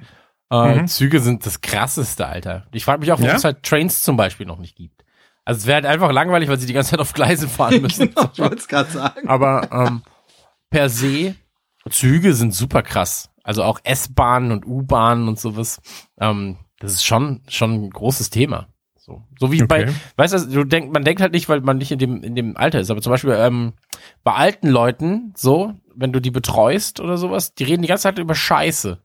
[0.52, 0.88] Äh, Mhm.
[0.88, 2.66] Züge sind das krasseste, Alter.
[2.72, 3.36] Ich frage mich auch, warum Ja?
[3.36, 5.04] es halt Trains zum Beispiel noch nicht gibt.
[5.46, 8.10] Also es wäre halt einfach langweilig, weil sie die ganze Zeit auf Gleisen fahren müssen.
[8.14, 9.28] Genau, ich wollte es gerade sagen.
[9.30, 10.02] Aber ähm,
[10.72, 11.36] per se,
[11.90, 13.30] Züge sind super krass.
[13.44, 15.82] Also auch S-Bahnen und U-Bahnen und sowas.
[16.20, 18.68] Ähm, das ist schon, schon ein großes Thema.
[19.10, 19.94] So, so wie bei, Okay.
[20.18, 22.56] weißt du, du denk, man denkt halt nicht, weil man nicht in dem, in dem
[22.56, 22.92] Alter ist.
[22.92, 23.74] Aber zum Beispiel ähm,
[24.24, 28.20] bei alten Leuten, so, wenn du die betreust oder sowas, die reden die ganze Zeit
[28.20, 29.00] über Scheiße.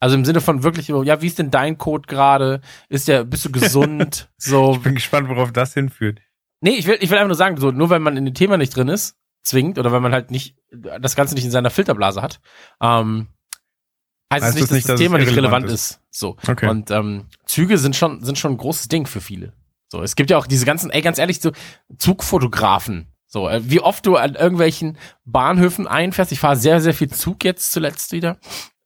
[0.00, 2.62] Also im Sinne von wirklich, ja, wie ist denn dein Code gerade?
[2.88, 4.30] Ist der, bist du gesund?
[4.38, 6.20] so, Ich bin gespannt, worauf das hinführt.
[6.62, 8.56] Nee, ich will, ich will einfach nur sagen, so, nur wenn man in dem Thema
[8.56, 12.22] nicht drin ist, zwingt, oder wenn man halt nicht, das Ganze nicht in seiner Filterblase
[12.22, 12.40] hat,
[12.80, 13.26] ähm,
[14.32, 16.00] heißt es Heißt nicht, das dass nicht, das dass Thema es nicht relevant ist.
[16.10, 16.36] So.
[16.46, 16.68] Okay.
[16.68, 19.52] Und ähm, Züge sind schon, sind schon ein großes Ding für viele.
[19.88, 21.52] So, es gibt ja auch diese ganzen, ey, ganz ehrlich, so
[21.98, 23.08] Zugfotografen.
[23.26, 26.32] So, äh, wie oft du an irgendwelchen Bahnhöfen einfährst.
[26.32, 28.38] Ich fahre sehr, sehr viel Zug jetzt zuletzt wieder.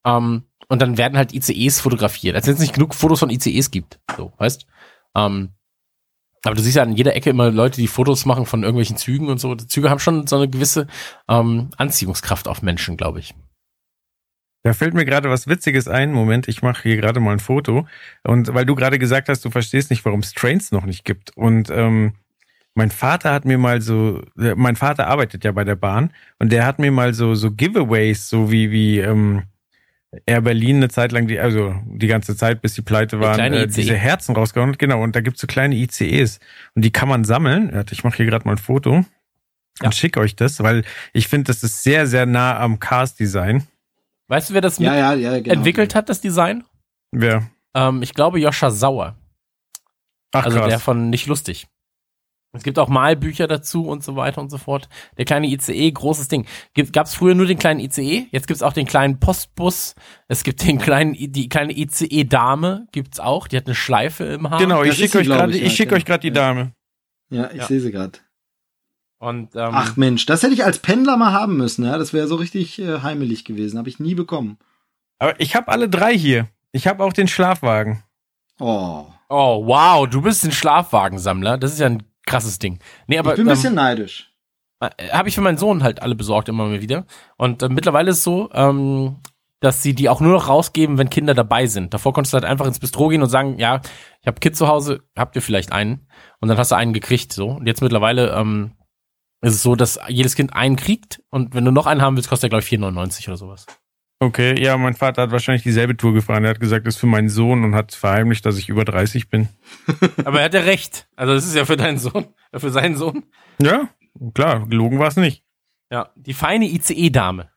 [0.04, 3.70] Ähm, und dann werden halt ICEs fotografiert, als wenn es nicht genug Fotos von ICEs
[3.70, 4.00] gibt.
[4.16, 4.66] So, weißt?
[5.14, 5.50] Ähm,
[6.44, 9.28] aber du siehst ja an jeder Ecke immer Leute, die Fotos machen von irgendwelchen Zügen
[9.28, 9.54] und so.
[9.54, 10.86] Die Züge haben schon so eine gewisse
[11.28, 13.34] ähm, Anziehungskraft auf Menschen, glaube ich.
[14.64, 16.12] Da fällt mir gerade was Witziges ein.
[16.12, 17.86] Moment, ich mache hier gerade mal ein Foto.
[18.24, 21.36] Und weil du gerade gesagt hast, du verstehst nicht, warum es Trains noch nicht gibt.
[21.36, 22.14] Und ähm,
[22.74, 26.52] mein Vater hat mir mal so, äh, mein Vater arbeitet ja bei der Bahn und
[26.52, 29.44] der hat mir mal so so Giveaways, so wie wie ähm,
[30.26, 33.58] Air Berlin eine Zeit lang, die, also die ganze Zeit, bis die pleite waren, kleine
[33.58, 33.80] äh, ICE.
[33.82, 34.76] diese Herzen rausgehauen.
[34.78, 36.40] Genau, und da gibt's so kleine ICEs
[36.74, 37.84] und die kann man sammeln.
[37.90, 39.06] Ich mache hier gerade mal ein Foto und
[39.82, 39.92] Ja.
[39.92, 40.82] schick euch das, weil
[41.12, 43.64] ich finde, das ist sehr sehr nah am Cars-Design.
[44.28, 45.54] Weißt du, wer das Ja, ja, ja, genau.
[45.54, 46.64] entwickelt hat, das Design?
[47.12, 47.50] Wer?
[47.74, 49.16] Ähm, ich glaube Joscha Sauer.
[50.32, 50.68] Ach also krass.
[50.68, 51.66] der von Nicht Lustig.
[52.54, 54.88] Es gibt auch Malbücher dazu und so weiter und so fort.
[55.18, 56.46] Der kleine ICE, großes Ding.
[56.92, 59.94] Gab es früher nur den kleinen ICE, jetzt gibt's auch den kleinen Postbus.
[60.28, 63.48] Es gibt den kleinen, die kleine ICE-Dame gibt's auch.
[63.48, 64.60] Die hat eine Schleife im Haar.
[64.60, 65.96] Genau, ich schicke euch gerade, ich, schicke ja.
[65.98, 66.72] euch gerade die Dame.
[67.30, 67.66] Ja, ich Ja.
[67.66, 68.18] sehe sie gerade.
[69.18, 71.98] Und ähm, Ach Mensch, das hätte ich als Pendler mal haben müssen, ja.
[71.98, 73.78] Das wäre so richtig äh, heimelig gewesen.
[73.78, 74.58] Habe ich nie bekommen.
[75.18, 76.48] Aber ich habe alle drei hier.
[76.70, 78.02] Ich habe auch den Schlafwagen.
[78.60, 79.06] Oh.
[79.28, 81.58] oh wow, du bist ein Schlafwagensammler.
[81.58, 82.78] Das ist ja ein krasses Ding.
[83.06, 84.32] Nee, aber ich bin ein ähm, bisschen neidisch.
[84.80, 87.06] habe ich für meinen Sohn halt alle besorgt immer mal wieder.
[87.36, 89.16] Und äh, mittlerweile ist es so, ähm,
[89.60, 91.92] dass sie die auch nur noch rausgeben, wenn Kinder dabei sind.
[91.94, 93.80] Davor konntest du halt einfach ins Bistro gehen und sagen, ja,
[94.20, 96.06] ich habe Kind zu Hause, habt ihr vielleicht einen?
[96.40, 97.50] Und dann hast du einen gekriegt, so.
[97.50, 98.72] Und jetzt mittlerweile ähm,
[99.40, 102.28] ist es so, dass jedes Kind einen kriegt und wenn du noch einen haben willst,
[102.28, 103.66] kostet der glaube ich 4,99 oder sowas.
[104.20, 106.42] Okay, ja, mein Vater hat wahrscheinlich dieselbe Tour gefahren.
[106.42, 109.28] Er hat gesagt, das ist für meinen Sohn und hat verheimlicht, dass ich über 30
[109.28, 109.48] bin.
[110.24, 111.08] Aber er hat ja recht.
[111.14, 113.26] Also das ist ja für deinen Sohn, äh, für seinen Sohn.
[113.62, 113.88] Ja,
[114.34, 115.44] klar, gelogen war es nicht.
[115.90, 117.50] Ja, die feine ICE-Dame.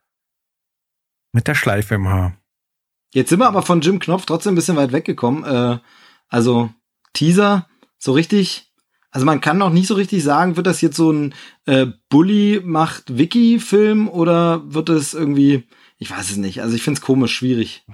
[1.33, 2.37] Mit der Schleife im Haar.
[3.13, 5.43] Jetzt sind wir aber von Jim Knopf trotzdem ein bisschen weit weggekommen.
[5.43, 5.79] Äh,
[6.29, 6.69] also
[7.13, 7.67] Teaser,
[7.97, 8.70] so richtig.
[9.11, 11.33] Also man kann noch nicht so richtig sagen, wird das jetzt so ein
[11.65, 16.61] äh, Bully macht Wiki-Film oder wird es irgendwie, ich weiß es nicht.
[16.61, 17.85] Also ich find's komisch, schwierig.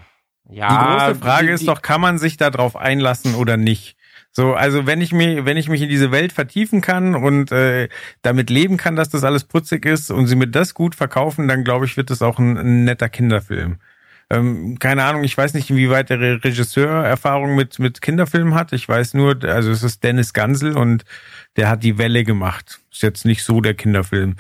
[0.50, 3.96] Ja, die große Frage die- ist doch, kann man sich da drauf einlassen oder nicht?
[4.32, 7.90] So, also wenn ich mir, wenn ich mich in diese Welt vertiefen kann und äh,
[8.22, 11.64] damit leben kann, dass das alles putzig ist und sie mir das gut verkaufen, dann
[11.64, 13.80] glaube ich, wird das auch ein, ein netter Kinderfilm.
[14.30, 18.74] Ähm, keine Ahnung, ich weiß nicht, inwieweit der Re- Regisseur Erfahrung mit mit Kinderfilmen hat.
[18.74, 21.06] Ich weiß nur, also es ist Dennis Gansel und
[21.56, 22.82] der hat die Welle gemacht.
[22.92, 24.36] Ist jetzt nicht so der Kinderfilm.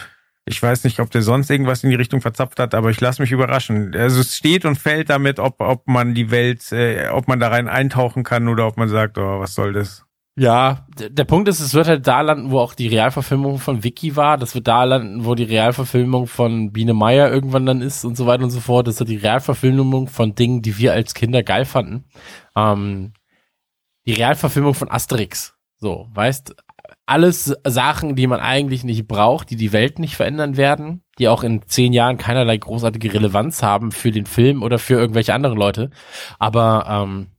[0.50, 3.22] Ich weiß nicht, ob der sonst irgendwas in die Richtung verzapft hat, aber ich lasse
[3.22, 3.94] mich überraschen.
[3.96, 7.50] Also es steht und fällt damit, ob, ob man die Welt, äh, ob man da
[7.50, 10.07] rein eintauchen kann oder ob man sagt, oh, was soll das?
[10.40, 14.16] Ja, der Punkt ist, es wird halt da landen, wo auch die Realverfilmung von Vicky
[14.16, 14.38] war.
[14.38, 18.28] Das wird da landen, wo die Realverfilmung von Biene Meier irgendwann dann ist und so
[18.28, 18.86] weiter und so fort.
[18.86, 22.06] Das wird die Realverfilmung von Dingen, die wir als Kinder geil fanden.
[22.56, 23.14] Ähm,
[24.06, 25.56] die Realverfilmung von Asterix.
[25.80, 26.56] So, weißt,
[27.08, 31.42] alles Sachen, die man eigentlich nicht braucht, die die Welt nicht verändern werden, die auch
[31.42, 35.90] in zehn Jahren keinerlei großartige Relevanz haben für den Film oder für irgendwelche anderen Leute.
[36.38, 37.32] Aber ähm,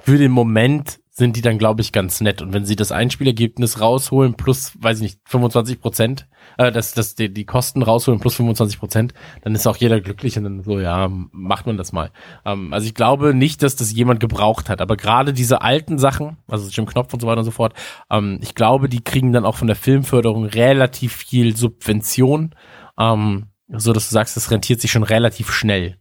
[0.00, 2.42] für den Moment sind die dann, glaube ich, ganz nett.
[2.42, 6.26] Und wenn sie das Einspielergebnis rausholen, plus, weiß ich nicht, 25 Prozent,
[6.58, 10.36] äh, dass dass die, die Kosten rausholen, plus 25 Prozent, dann ist auch jeder glücklich
[10.36, 12.10] und dann so, ja, macht man das mal.
[12.44, 14.80] Ähm, also ich glaube nicht, dass das jemand gebraucht hat.
[14.80, 17.74] Aber gerade diese alten Sachen, also Jim Knopf und so weiter und so fort,
[18.10, 22.56] ähm, ich glaube, die kriegen dann auch von der Filmförderung relativ viel Subvention,
[22.98, 25.96] ähm, so dass du sagst, das rentiert sich schon relativ schnell.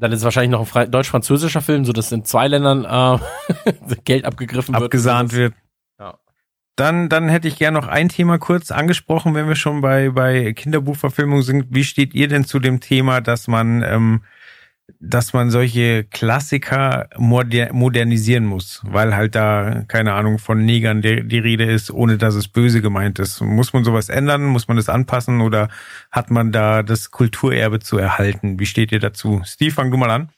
[0.00, 4.24] Dann ist es wahrscheinlich noch ein deutsch-französischer Film, so dass in zwei Ländern äh, Geld
[4.24, 4.84] abgegriffen wird.
[4.84, 5.54] Abgesahnt wird.
[5.98, 6.18] Ja.
[6.74, 10.54] Dann, dann hätte ich gerne noch ein Thema kurz angesprochen, wenn wir schon bei, bei
[10.54, 11.66] Kinderbuchverfilmung sind.
[11.68, 14.22] Wie steht ihr denn zu dem Thema, dass man, ähm,
[15.00, 18.82] dass man solche Klassiker moder modernisieren muss?
[18.84, 22.82] Weil halt da, keine Ahnung, von Negern die, die Rede ist, ohne dass es böse
[22.82, 23.40] gemeint ist.
[23.40, 24.44] Muss man sowas ändern?
[24.44, 25.40] Muss man das anpassen?
[25.40, 25.68] Oder
[26.10, 28.58] hat man da das Kulturerbe zu erhalten?
[28.60, 29.42] Wie steht ihr dazu?
[29.44, 30.30] Steve, fang du mal an.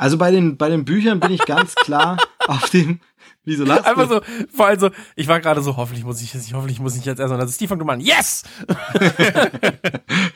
[0.00, 3.00] Also bei den, bei den Büchern bin ich ganz klar auf dem,
[3.44, 3.90] wieso lachst du?
[3.90, 4.20] Einfach so,
[4.56, 7.18] vor allem so, ich war gerade so, hoffentlich muss ich jetzt, hoffentlich muss ich jetzt
[7.18, 8.44] erstmal, also Steve fang du mal an, yes!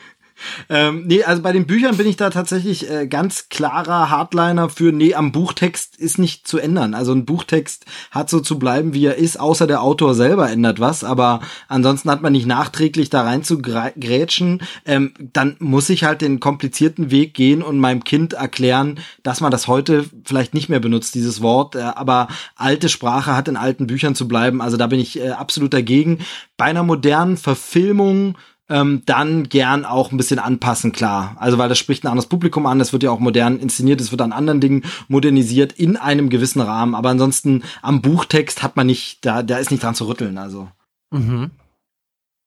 [0.69, 4.91] Ähm, nee, also bei den Büchern bin ich da tatsächlich äh, ganz klarer Hardliner für,
[4.91, 6.93] nee, am Buchtext ist nicht zu ändern.
[6.93, 10.79] Also ein Buchtext hat so zu bleiben, wie er ist, außer der Autor selber ändert
[10.79, 14.61] was, aber ansonsten hat man nicht nachträglich da rein zu grätschen.
[14.85, 19.51] Ähm, dann muss ich halt den komplizierten Weg gehen und meinem Kind erklären, dass man
[19.51, 23.87] das heute vielleicht nicht mehr benutzt, dieses Wort, äh, aber alte Sprache hat in alten
[23.87, 24.61] Büchern zu bleiben.
[24.61, 26.19] Also da bin ich äh, absolut dagegen.
[26.57, 28.37] Bei einer modernen Verfilmung
[28.69, 31.35] ähm, dann gern auch ein bisschen anpassen, klar.
[31.39, 34.11] Also weil das spricht ein anderes Publikum an, das wird ja auch modern inszeniert, es
[34.11, 36.95] wird an anderen Dingen modernisiert in einem gewissen Rahmen.
[36.95, 40.37] Aber ansonsten am Buchtext hat man nicht, da, da ist nicht dran zu rütteln.
[40.37, 40.69] Also
[41.15, 41.51] Mhm.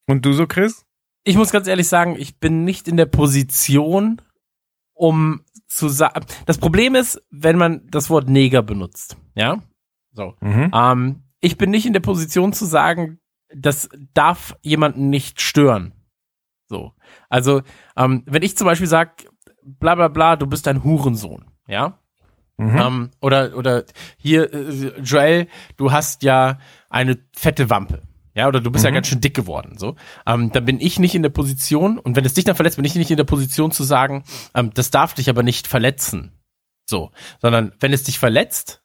[0.07, 0.85] Und du so, Chris?
[1.25, 4.23] Ich muss ganz ehrlich sagen, ich bin nicht in der Position,
[4.95, 9.63] um zu sagen, das Problem ist, wenn man das Wort Neger benutzt, ja?
[10.13, 10.35] So.
[10.41, 10.71] Mhm.
[10.75, 13.19] Ähm, ich bin nicht in der Position zu sagen,
[13.55, 15.93] das darf jemanden nicht stören.
[17.31, 17.35] So.
[17.37, 17.63] Also,
[17.97, 19.13] ähm, wenn ich zum Beispiel sage,
[19.63, 21.99] bla bla bla, du bist ein Hurensohn, ja?
[22.57, 22.77] Mhm.
[22.77, 23.85] Ähm, oder, oder
[24.17, 26.59] hier, äh, Joel, du hast ja
[26.91, 28.03] eine fette Wampe.
[28.35, 28.95] Ja, oder du bist ja Mhm.
[28.95, 29.97] ganz schön dick geworden, so.
[30.27, 32.85] Ähm, dann bin ich nicht in der Position, und wenn es dich dann verletzt, bin
[32.85, 34.25] ich nicht in der Position zu sagen,
[34.55, 36.33] ähm, das darf dich aber nicht verletzen.
[36.87, 37.11] So.
[37.41, 38.83] Sondern wenn es dich verletzt,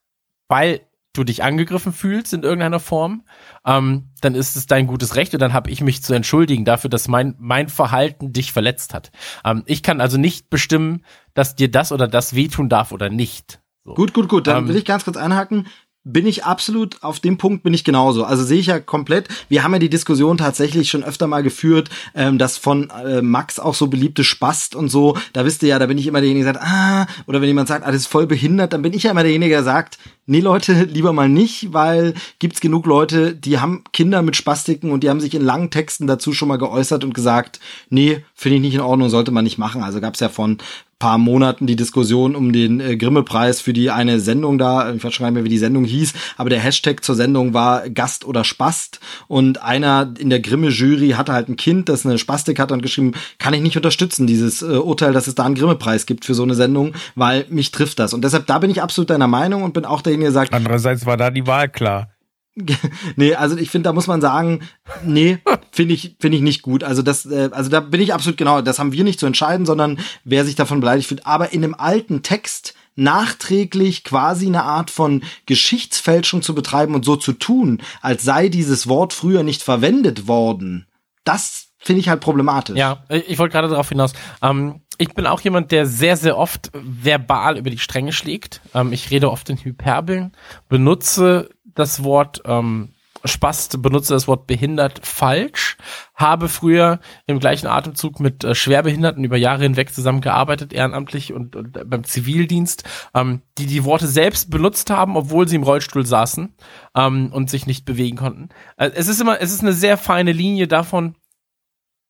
[0.47, 0.81] weil
[1.13, 3.23] du dich angegriffen fühlst in irgendeiner Form,
[3.65, 6.89] ähm, dann ist es dein gutes Recht und dann habe ich mich zu entschuldigen dafür,
[6.89, 9.11] dass mein, mein Verhalten dich verletzt hat.
[9.45, 13.61] Ähm, ich kann also nicht bestimmen, dass dir das oder das wehtun darf oder nicht.
[13.85, 13.93] So.
[13.95, 14.47] gut, gut, gut.
[14.47, 15.67] Dann Ähm, will ich ganz kurz einhaken.
[16.05, 18.25] Bin ich absolut, auf dem Punkt bin ich genauso.
[18.25, 19.29] Also sehe ich ja komplett.
[19.47, 23.57] Wir haben ja die Diskussion tatsächlich schon öfter mal geführt, ähm, das von äh, Max
[23.57, 25.17] auch so beliebte Spast und so.
[25.31, 27.69] Da wisst ihr ja, da bin ich immer derjenige, der sagt, ah, oder wenn jemand
[27.69, 30.41] sagt, ah, das ist voll behindert, dann bin ich ja immer derjenige, der sagt, nee
[30.41, 35.09] Leute, lieber mal nicht, weil gibt's genug Leute, die haben Kinder mit Spastiken und die
[35.09, 38.75] haben sich in langen Texten dazu schon mal geäußert und gesagt, nee, finde ich nicht
[38.75, 39.81] in Ordnung, sollte man nicht machen.
[39.81, 40.57] Also gab's ja von
[41.03, 45.13] paar Monaten die Diskussion um den äh, Grimme-Preis für die eine Sendung da, ich weiß
[45.13, 48.23] schon gar nicht mehr, wie die Sendung hieß, aber der Hashtag zur Sendung war Gast
[48.23, 52.71] oder Spast und einer in der Grimme-Jury hatte halt ein Kind, das eine Spastik hat
[52.71, 56.23] und geschrieben, kann ich nicht unterstützen, dieses äh, Urteil, dass es da einen Grimme-Preis gibt
[56.23, 58.13] für so eine Sendung, weil mich trifft das.
[58.13, 61.05] Und deshalb, da bin ich absolut deiner Meinung und bin auch derjenige, der sagt, Andererseits
[61.05, 62.12] war da die Wahl klar.
[63.15, 64.61] nee, also ich finde, da muss man sagen,
[65.03, 65.39] nee,
[65.71, 66.83] finde ich, finde ich nicht gut.
[66.83, 69.65] Also das, äh, also da bin ich absolut genau, das haben wir nicht zu entscheiden,
[69.65, 71.25] sondern wer sich davon beleidigt fühlt.
[71.25, 77.15] Aber in einem alten Text nachträglich quasi eine Art von Geschichtsfälschung zu betreiben und so
[77.15, 80.85] zu tun, als sei dieses Wort früher nicht verwendet worden,
[81.23, 82.77] das finde ich halt problematisch.
[82.77, 84.13] Ja, ich wollte gerade darauf hinaus.
[84.41, 88.61] Ähm, ich bin auch jemand, der sehr, sehr oft verbal über die Stränge schlägt.
[88.73, 90.33] Ähm, ich rede oft in Hyperbeln,
[90.69, 92.93] benutze das Wort ähm,
[93.25, 95.77] Spast, benutze das Wort behindert falsch,
[96.13, 101.89] habe früher im gleichen Atemzug mit äh, Schwerbehinderten über Jahre hinweg zusammengearbeitet, ehrenamtlich und, und
[101.89, 102.83] beim Zivildienst,
[103.13, 106.53] ähm, die die Worte selbst benutzt haben, obwohl sie im Rollstuhl saßen
[106.95, 108.49] ähm, und sich nicht bewegen konnten.
[108.75, 111.15] Äh, es ist immer, es ist eine sehr feine Linie davon,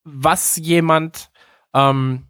[0.03, 1.30] was jemand
[1.76, 2.23] ähm,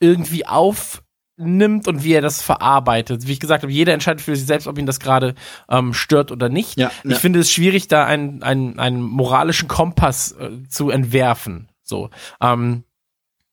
[0.00, 1.02] irgendwie auf
[1.44, 3.26] nimmt und wie er das verarbeitet.
[3.26, 5.34] Wie ich gesagt habe, jeder entscheidet für sich selbst, ob ihn das gerade
[5.68, 6.78] ähm, stört oder nicht.
[6.78, 7.16] Ja, ich ja.
[7.16, 11.68] finde es schwierig, da einen, einen, einen moralischen Kompass äh, zu entwerfen.
[11.82, 12.10] So.
[12.40, 12.84] Ähm,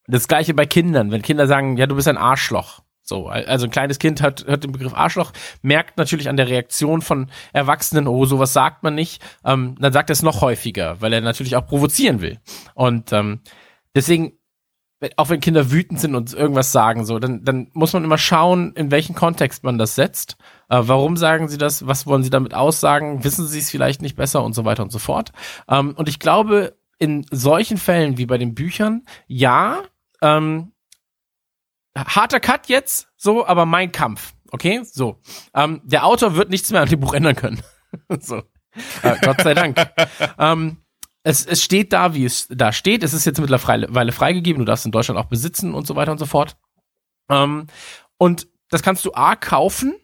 [0.07, 1.11] das gleiche bei Kindern.
[1.11, 2.81] Wenn Kinder sagen, ja, du bist ein Arschloch.
[3.09, 5.31] So, also ein kleines Kind hat, hört den Begriff Arschloch,
[5.63, 10.11] merkt natürlich an der Reaktion von Erwachsenen, oh, sowas sagt man nicht, ähm, dann sagt
[10.11, 12.37] er es noch häufiger, weil er natürlich auch provozieren will.
[12.75, 13.39] Und ähm,
[13.95, 14.33] deswegen
[15.15, 18.73] auch wenn Kinder wütend sind und irgendwas sagen, so, dann, dann muss man immer schauen,
[18.73, 20.35] in welchen Kontext man das setzt.
[20.67, 21.87] Äh, warum sagen sie das?
[21.87, 23.23] Was wollen sie damit aussagen?
[23.23, 25.31] Wissen sie es vielleicht nicht besser und so weiter und so fort.
[25.69, 29.83] Ähm, und ich glaube, in solchen Fällen wie bei den Büchern, ja,
[30.21, 30.73] ähm,
[31.95, 34.33] harter Cut jetzt, so, aber mein Kampf.
[34.51, 35.21] Okay, so.
[35.53, 37.61] Ähm, der Autor wird nichts mehr an dem Buch ändern können.
[38.19, 38.43] so.
[39.01, 39.77] Äh, Gott sei Dank.
[40.37, 40.77] ähm,
[41.23, 43.03] es, es steht da, wie es da steht.
[43.03, 44.59] Es ist jetzt mittlerweile freigegeben.
[44.59, 46.57] Du darfst in Deutschland auch besitzen und so weiter und so fort.
[47.29, 47.67] Ähm,
[48.17, 49.95] und das kannst du A kaufen,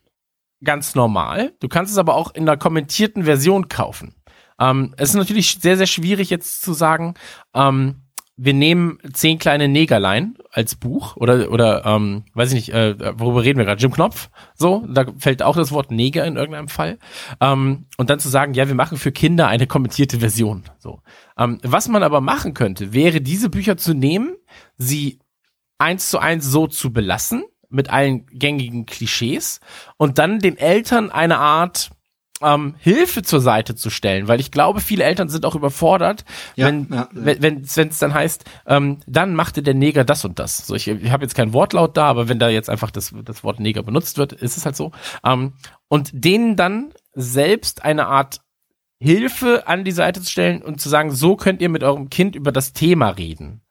[0.63, 1.53] ganz normal.
[1.59, 4.15] Du kannst es aber auch in einer kommentierten Version kaufen.
[4.59, 7.15] Ähm, es ist natürlich sehr, sehr schwierig jetzt zu sagen,
[7.53, 8.01] ähm,
[8.37, 13.43] wir nehmen zehn kleine Negerlein als Buch oder oder ähm, weiß ich nicht, äh, worüber
[13.43, 13.81] reden wir gerade?
[13.81, 16.97] Jim Knopf, so, da fällt auch das Wort Neger in irgendeinem Fall.
[17.41, 20.63] Ähm, und dann zu sagen, ja, wir machen für Kinder eine kommentierte Version.
[20.79, 21.01] So,
[21.37, 24.37] ähm, was man aber machen könnte, wäre diese Bücher zu nehmen,
[24.77, 25.19] sie
[25.77, 29.59] eins zu eins so zu belassen mit allen gängigen Klischees
[29.97, 31.89] und dann den Eltern eine Art
[32.45, 36.23] ähm, Hilfe zur Seite zu stellen, weil ich glaube, viele Eltern sind auch überfordert,
[36.55, 37.09] Ja, wenn ja, ja.
[37.11, 40.67] wenn wenn es dann heißt, ähm, dann machte der Neger das und das.
[40.67, 43.43] So, ich ich habe jetzt kein Wortlaut da, aber wenn da jetzt einfach das das
[43.43, 44.91] Wort Neger benutzt wird, ist es halt so.
[45.25, 45.53] Ähm,
[45.87, 48.41] und denen dann selbst eine Art
[48.99, 52.35] Hilfe an die Seite zu stellen und zu sagen, so könnt ihr mit eurem Kind
[52.35, 53.61] über das Thema reden.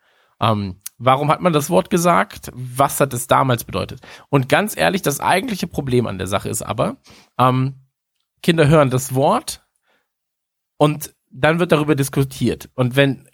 [0.41, 2.51] Ähm, warum hat man das Wort gesagt?
[2.55, 4.01] Was hat es damals bedeutet?
[4.29, 6.97] Und ganz ehrlich, das eigentliche Problem an der Sache ist aber,
[7.39, 7.84] ähm,
[8.45, 9.67] Kinder hören das Wort
[10.77, 12.69] und dann wird darüber diskutiert.
[12.75, 13.27] Und wenn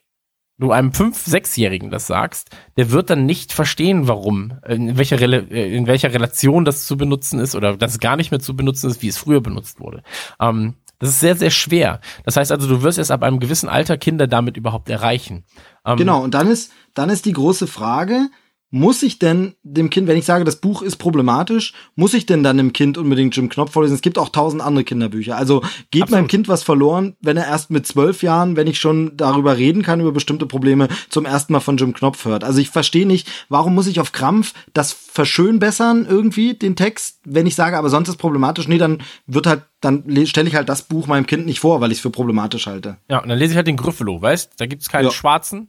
[0.57, 5.77] du einem fünf-, sechsjährigen das sagst, der wird dann nicht verstehen, warum, in welcher, äh,
[5.77, 8.89] in welcher Relation das zu benutzen ist oder dass es gar nicht mehr zu benutzen
[8.89, 10.03] ist, wie es früher benutzt wurde.
[10.39, 12.01] Ähm, das ist sehr, sehr schwer.
[12.25, 15.45] Das heißt also, du wirst erst ab einem gewissen Alter Kinder damit überhaupt erreichen.
[15.85, 18.29] Ähm, Genau, und dann ist, dann ist die große Frage,
[18.71, 22.43] muss ich denn dem Kind, wenn ich sage, das Buch ist problematisch, muss ich denn
[22.43, 23.95] dann dem Kind unbedingt Jim Knopf vorlesen?
[23.95, 25.37] Es gibt auch tausend andere Kinderbücher.
[25.37, 25.61] Also
[25.91, 26.11] geht Absolut.
[26.11, 29.83] meinem Kind was verloren, wenn er erst mit zwölf Jahren, wenn ich schon darüber reden
[29.83, 32.45] kann, über bestimmte Probleme, zum ersten Mal von Jim Knopf hört.
[32.45, 37.47] Also ich verstehe nicht, warum muss ich auf Krampf das verschönbessern irgendwie, den Text, wenn
[37.47, 38.69] ich sage, aber sonst ist problematisch.
[38.69, 41.91] Nee, dann wird halt, dann stelle ich halt das Buch meinem Kind nicht vor, weil
[41.91, 42.99] ich es für problematisch halte.
[43.09, 44.53] Ja, und dann lese ich halt den Gryffalo, weißt?
[44.59, 45.11] Da gibt's keinen Ja.
[45.11, 45.69] Schwarzen.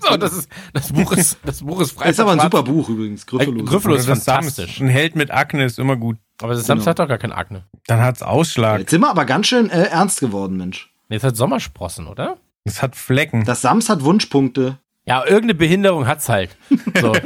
[0.00, 2.10] So, das ist, das Buch ist, das Buch ist frei.
[2.10, 2.62] ist aber ein super.
[2.62, 3.60] Buch übrigens, Gryffalo.
[3.60, 4.80] Äh, Gryffalo ist das fantastisch.
[4.80, 6.16] Ein Held mit Akne ist immer gut.
[6.42, 6.90] Aber das Sams Genau.
[6.90, 7.64] hat doch gar kein Akne.
[7.86, 8.80] Dann hat's Ausschlag.
[8.80, 10.90] Jetzt sind wir aber ganz schön äh, ernst geworden, Mensch.
[11.08, 12.36] Es hat Sommersprossen, oder?
[12.64, 13.44] Es hat Flecken.
[13.44, 14.78] Das Sams hat Wunschpunkte.
[15.06, 16.56] Ja, irgendeine Behinderung hat's halt.
[17.00, 17.12] So.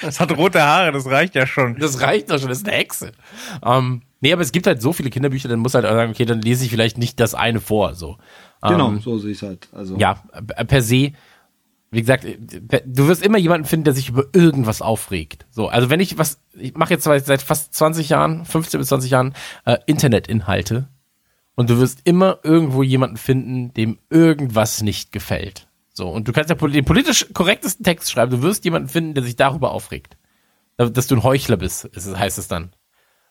[0.00, 1.76] Es hat rote Haare, das reicht ja schon.
[1.80, 3.10] Das reicht doch schon, das ist eine Hexe.
[3.64, 6.24] Ähm, nee, aber es gibt halt so viele Kinderbücher, dann muss halt auch sagen, okay,
[6.24, 8.16] dann lese ich vielleicht nicht das eine vor, so.
[8.62, 9.66] Genau, Ähm, so sehe ich halt.
[9.72, 10.22] Also ja,
[10.68, 11.14] per se,
[11.90, 12.36] wie gesagt, äh,
[12.84, 15.46] du wirst immer jemanden finden, der sich über irgendwas aufregt.
[15.50, 19.10] So, also wenn ich was, ich mache jetzt seit fast 20 Jahren, 15 bis 20
[19.10, 19.34] Jahren
[19.64, 20.88] äh, Internetinhalte
[21.54, 25.66] und du wirst immer irgendwo jemanden finden, dem irgendwas nicht gefällt.
[25.92, 29.24] So, und du kannst ja den politisch korrektesten Text schreiben, du wirst jemanden finden, der
[29.24, 30.16] sich darüber aufregt.
[30.76, 32.72] Da- Dass du ein Heuchler bist, heißt es dann.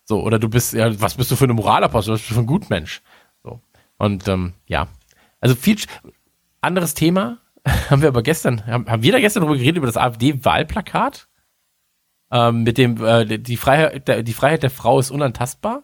[0.04, 2.42] So, oder du bist, ja, was bist du für eine Moralapostel, was bist du für
[2.42, 3.02] ein Gutmensch?
[3.44, 3.62] So.
[3.98, 4.88] Und ähm, ja.
[5.40, 5.78] Also viel
[6.62, 7.40] anderes Thema
[7.89, 11.27] haben wir aber gestern, haben, haben wir da gestern darüber geredet, über das AfD-Wahlplakat?
[12.31, 15.84] Ähm, mit dem, äh, die Freiheit, der, die Freiheit der Frau ist unantastbar?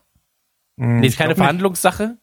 [0.78, 1.36] Hm, Nee, ist keine.
[1.36, 2.18] Verhandlungssache.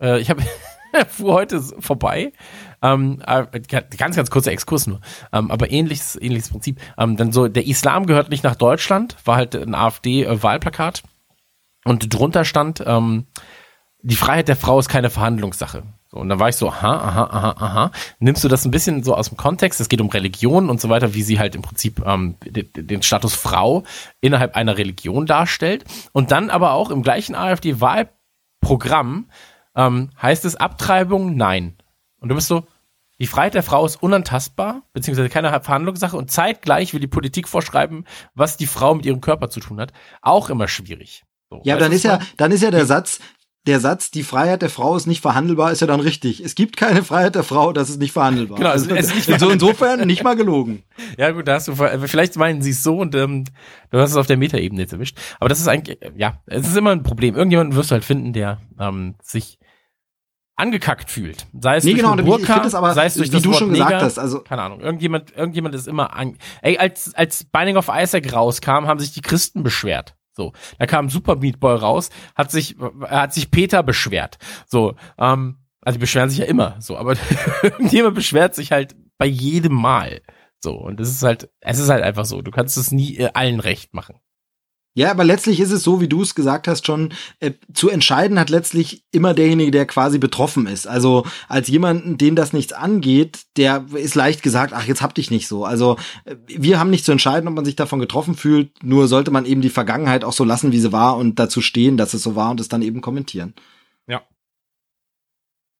[0.00, 0.42] Äh, ich habe
[1.08, 2.32] fuhr heute vorbei.
[2.82, 5.00] Ähm, äh, ganz, ganz kurzer Exkurs nur.
[5.32, 6.80] Ähm, aber ähnliches, ähnliches Prinzip.
[6.96, 11.02] Ähm, dann so, der Islam gehört nicht nach Deutschland, war halt ein AfD-Wahlplakat.
[11.84, 13.26] Und drunter stand, ähm,
[14.02, 15.82] die Freiheit der Frau ist keine Verhandlungssache.
[16.08, 17.90] So, und dann war ich so, aha, aha, aha, aha.
[18.18, 19.80] Nimmst du das ein bisschen so aus dem Kontext?
[19.80, 23.02] Es geht um Religion und so weiter, wie sie halt im Prinzip ähm, den, den
[23.02, 23.84] Status Frau
[24.20, 25.84] innerhalb einer Religion darstellt.
[26.12, 29.30] Und dann aber auch im gleichen AfD-Wahlprogramm
[29.76, 31.76] ähm, heißt es Abtreibung, nein.
[32.18, 32.66] Und du bist so,
[33.20, 38.06] die Freiheit der Frau ist unantastbar, beziehungsweise keine Verhandlungssache und zeitgleich will die Politik vorschreiben,
[38.34, 39.92] was die Frau mit ihrem Körper zu tun hat.
[40.22, 41.24] Auch immer schwierig.
[41.50, 43.20] So, ja, dann ist ja, dann ist ja der Satz,
[43.70, 46.40] der Satz, die Freiheit der Frau ist nicht verhandelbar, ist ja dann richtig.
[46.44, 48.58] Es gibt keine Freiheit der Frau, das ist nicht verhandelbar.
[48.58, 50.82] Genau, also, es ist nicht so insofern nicht mal gelogen.
[51.16, 53.44] Ja, gut, da hast du, vielleicht meinen sie es so und ähm,
[53.90, 55.16] du hast es auf der Metaebene jetzt erwischt.
[55.38, 57.34] Aber das ist eigentlich, ja, es ist immer ein Problem.
[57.34, 59.58] Irgendjemanden wirst du halt finden, der ähm, sich
[60.56, 61.46] angekackt fühlt.
[61.58, 63.48] Sei es nee, durch genau, den Burka, ich aber, sei es durch wie das du
[63.48, 67.14] Wort schon Neger, gesagt hast, also keine Ahnung, irgendjemand, irgendjemand ist immer an, ey, als,
[67.14, 70.14] als Binding of Isaac rauskam, haben sich die Christen beschwert.
[70.32, 74.38] So, da kam Super Meat Boy raus, hat sich, hat sich Peter beschwert.
[74.66, 77.16] So, ähm, also die beschweren sich ja immer, so, aber
[77.62, 80.22] irgendjemand beschwert sich halt bei jedem Mal.
[80.58, 83.30] So, und das ist halt, es ist halt einfach so, du kannst es nie äh,
[83.32, 84.20] allen recht machen.
[84.94, 88.40] Ja, aber letztlich ist es so, wie du es gesagt hast, schon äh, zu entscheiden
[88.40, 90.88] hat letztlich immer derjenige, der quasi betroffen ist.
[90.88, 95.30] Also als jemanden, den das nichts angeht, der ist leicht gesagt, ach, jetzt hab dich
[95.30, 95.64] nicht so.
[95.64, 99.30] Also äh, wir haben nicht zu entscheiden, ob man sich davon getroffen fühlt, nur sollte
[99.30, 102.24] man eben die Vergangenheit auch so lassen, wie sie war und dazu stehen, dass es
[102.24, 103.54] so war und es dann eben kommentieren.
[104.08, 104.22] Ja.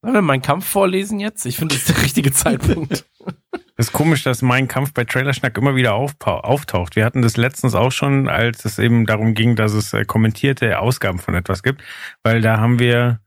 [0.03, 1.45] Wollen wir meinen Kampf vorlesen jetzt?
[1.47, 3.05] Ich finde, das ist der richtige Zeitpunkt.
[3.81, 6.97] Das ist komisch, dass mein Kampf bei Trailerschnack immer wieder auftaucht.
[6.97, 10.81] Wir hatten das letztens auch schon, als es eben darum ging, dass es äh, kommentierte
[10.81, 11.83] Ausgaben von etwas gibt,
[12.23, 13.21] weil da haben wir,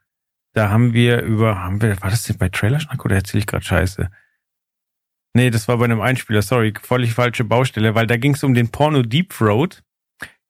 [0.54, 3.66] da haben wir über, haben wir, war das denn bei Trailerschnack oder erzähle ich gerade
[3.66, 4.12] Scheiße?
[5.34, 8.54] Nee, das war bei einem Einspieler, sorry, völlig falsche Baustelle, weil da ging es um
[8.54, 9.82] den Porno Deep Road,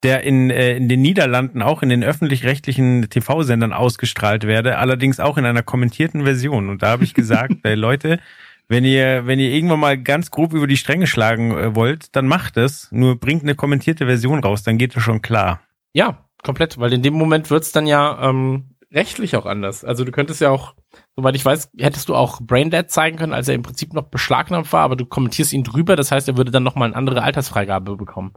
[0.02, 5.38] der in, äh, in den Niederlanden auch in den öffentlich-rechtlichen TV-Sendern ausgestrahlt werde, allerdings auch
[5.38, 6.68] in einer kommentierten Version.
[6.68, 8.20] Und da habe ich gesagt, äh, Leute,
[8.68, 12.26] wenn ihr, wenn ihr irgendwann mal ganz grob über die Stränge schlagen äh, wollt, dann
[12.26, 12.90] macht es.
[12.92, 15.60] Nur bringt eine kommentierte Version raus, dann geht es schon klar.
[15.92, 19.84] Ja, komplett, weil in dem Moment wird's dann ja ähm, rechtlich auch anders.
[19.84, 20.74] Also du könntest ja auch,
[21.14, 24.72] soweit ich weiß, hättest du auch Braindead zeigen können, als er im Prinzip noch beschlagnahmt
[24.72, 27.96] war, aber du kommentierst ihn drüber, das heißt, er würde dann nochmal eine andere Altersfreigabe
[27.96, 28.32] bekommen.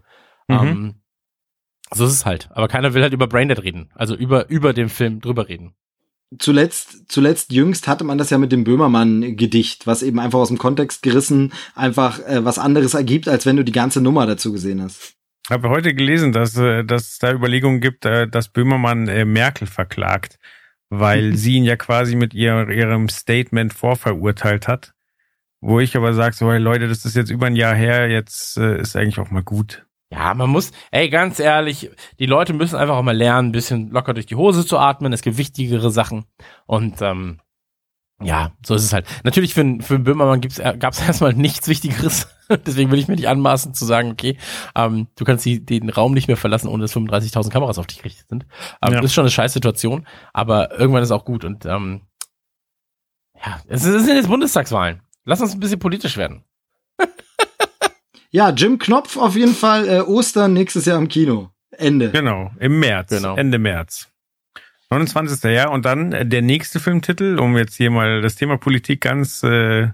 [0.47, 0.57] Mhm.
[0.57, 0.95] Ähm,
[1.93, 2.49] so ist es halt.
[2.51, 3.91] Aber keiner will halt über Braindead reden.
[3.95, 5.73] Also über, über den Film drüber reden
[6.37, 10.57] zuletzt, zuletzt jüngst hatte man das ja mit dem Böhmermann-Gedicht, was eben einfach aus dem
[10.57, 14.81] Kontext gerissen einfach äh, was anderes ergibt, als wenn du die ganze Nummer dazu gesehen
[14.81, 15.13] hast.
[15.45, 19.23] Ich habe heute gelesen, dass, äh, dass es da Überlegungen gibt, äh, dass Böhmermann äh,
[19.23, 20.39] Merkel verklagt,
[20.89, 24.93] weil sie ihn ja quasi mit ihr, ihrem Statement vorverurteilt hat.
[25.61, 28.57] Wo ich aber sage, so, hey Leute, das ist jetzt über ein Jahr her, jetzt
[28.57, 29.86] ist eigentlich auch mal gut.
[30.09, 33.89] Ja, man muss, ey, ganz ehrlich, die Leute müssen einfach auch mal lernen, ein bisschen
[33.89, 35.11] locker durch die Hose zu atmen.
[35.11, 36.25] Es gibt wichtigere Sachen.
[36.65, 37.41] Und ähm,
[38.21, 39.05] ja, so ist es halt.
[39.23, 42.27] Natürlich für, für einen Böhmermann äh, gab es erstmal nichts Wichtigeres.
[42.65, 44.37] Deswegen will ich mir nicht anmaßen zu sagen, okay,
[44.75, 47.97] ähm, du kannst die, den Raum nicht mehr verlassen, ohne dass 35.000 Kameras auf dich
[47.97, 48.45] gerichtet sind.
[48.81, 49.01] Ähm, ja.
[49.01, 51.43] Das ist schon eine scheiß Situation, aber irgendwann ist auch gut.
[51.43, 52.01] Und ähm,
[53.35, 55.01] ja, es sind jetzt Bundestagswahlen.
[55.25, 56.43] Lass uns ein bisschen politisch werden.
[58.37, 61.49] Ja, Jim Knopf auf jeden Fall äh, Ostern nächstes Jahr im Kino.
[61.71, 62.11] Ende.
[62.11, 63.09] Genau, im März.
[63.09, 63.35] Genau.
[63.35, 64.09] Ende März.
[64.91, 65.43] 29.
[65.51, 69.41] Jahr und dann äh, der nächste Filmtitel, um jetzt hier mal das Thema Politik ganz
[69.41, 69.87] äh,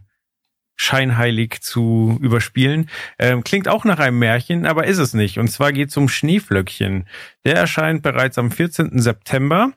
[0.76, 2.90] scheinheilig zu überspielen.
[3.18, 5.40] Ähm, klingt auch nach einem Märchen, aber ist es nicht.
[5.40, 7.08] Und zwar geht es um Schneeflöckchen.
[7.46, 9.00] Der erscheint bereits am 14.
[9.00, 9.72] September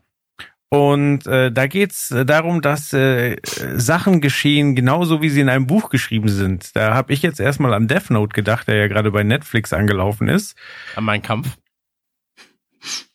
[0.68, 3.36] und äh, da geht's äh, darum, dass äh,
[3.76, 6.74] Sachen geschehen, genauso wie sie in einem Buch geschrieben sind.
[6.74, 10.28] Da habe ich jetzt erstmal an Death Note gedacht, der ja gerade bei Netflix angelaufen
[10.28, 10.56] ist.
[10.96, 11.56] An meinen Kampf.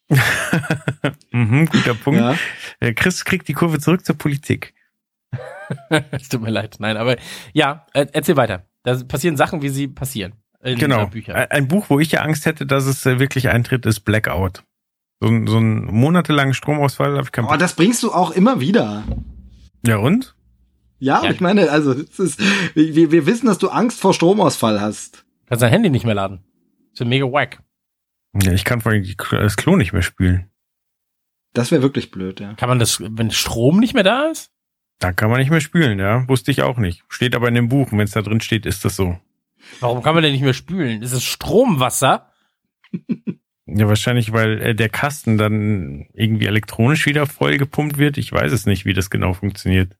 [1.32, 2.22] mhm, guter Punkt.
[2.22, 2.38] Ja.
[2.80, 4.74] Äh, Chris kriegt die Kurve zurück zur Politik.
[5.90, 6.78] es tut mir leid.
[6.80, 7.18] Nein, aber
[7.52, 8.66] ja, äh, erzähl weiter.
[8.84, 10.36] Da passieren Sachen, wie sie passieren.
[10.62, 11.10] genau.
[11.28, 14.64] Ein Buch, wo ich ja Angst hätte, dass es äh, wirklich eintritt, ist Blackout.
[15.22, 18.60] So, ein, so ein monatelangen Stromausfall habe ich keinen Oh, das bringst du auch immer
[18.60, 19.04] wieder.
[19.86, 20.36] Ja, und?
[20.98, 21.30] Ja, ja.
[21.30, 22.40] ich meine, also, es ist,
[22.74, 25.24] wir, wir wissen, dass du Angst vor Stromausfall hast.
[25.48, 26.44] Kannst dein Handy nicht mehr laden.
[26.94, 27.62] Das ist mega wack.
[28.42, 30.50] Ja, ich kann vor allem das Klo nicht mehr spülen.
[31.54, 32.54] Das wäre wirklich blöd, ja.
[32.56, 34.50] Kann man das, wenn Strom nicht mehr da ist?
[34.98, 36.28] Da kann man nicht mehr spülen, ja.
[36.30, 37.04] Wusste ich auch nicht.
[37.10, 39.20] Steht aber in dem Buch, wenn es da drin steht, ist das so.
[39.82, 41.04] Warum kann man denn nicht mehr spülen?
[41.04, 42.31] Ist es Stromwasser?
[43.74, 48.18] Ja, wahrscheinlich, weil äh, der Kasten dann irgendwie elektronisch wieder voll gepumpt wird.
[48.18, 49.96] Ich weiß es nicht, wie das genau funktioniert.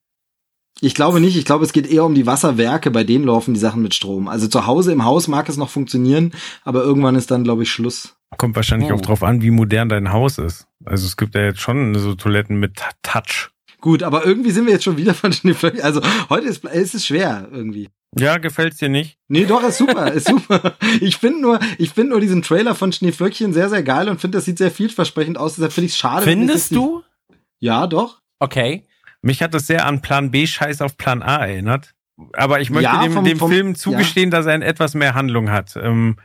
[0.80, 1.36] Ich glaube nicht.
[1.38, 2.92] Ich glaube, es geht eher um die Wasserwerke.
[2.92, 4.28] Bei denen laufen die Sachen mit Strom.
[4.28, 6.34] Also zu Hause im Haus mag es noch funktionieren,
[6.64, 8.16] aber irgendwann ist dann, glaube ich, Schluss.
[8.38, 8.96] Kommt wahrscheinlich Oh.
[8.96, 10.68] auch drauf an, wie modern dein Haus ist.
[10.86, 13.50] Also es gibt ja jetzt schon so Toiletten mit Touch.
[13.82, 15.82] Gut, aber irgendwie sind wir jetzt schon wieder von Schneeflöckchen.
[15.84, 17.90] Also heute ist, ist es schwer irgendwie.
[18.18, 19.18] Ja, gefällt's dir nicht?
[19.30, 20.76] Nee, doch, ist super, ist super.
[21.00, 24.38] Ich finde nur, ich finde nur diesen Trailer von Schneeflöckchen sehr, sehr geil und finde,
[24.38, 25.56] das sieht sehr vielversprechend aus.
[25.56, 26.24] Deshalb finde ich es schade.
[26.24, 27.04] Findest du?
[27.30, 28.20] Nicht, ja, doch.
[28.40, 28.84] Okay.
[29.22, 31.94] Mich hat das sehr an Plan B Scheiß auf Plan A erinnert.
[32.34, 35.50] Aber ich möchte Ja, dem, vom- dem vom- Film zugestehen, dass er etwas mehr Handlung
[35.50, 35.76] hat.
[35.78, 36.18] Ähm,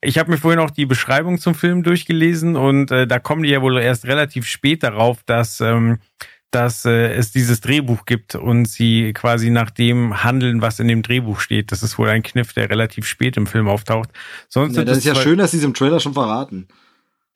[0.00, 3.50] ich habe mir vorhin auch die Beschreibung zum Film durchgelesen und äh, da kommen die
[3.50, 5.98] ja wohl erst relativ spät darauf, dass, ähm,
[6.50, 11.02] dass äh, es dieses Drehbuch gibt und sie quasi nach dem handeln, was in dem
[11.02, 11.72] Drehbuch steht.
[11.72, 14.10] Das ist wohl ein Kniff, der relativ spät im Film auftaucht.
[14.48, 16.68] Sonst Ja, das ist ja schön, dass sie es im Trailer schon verraten.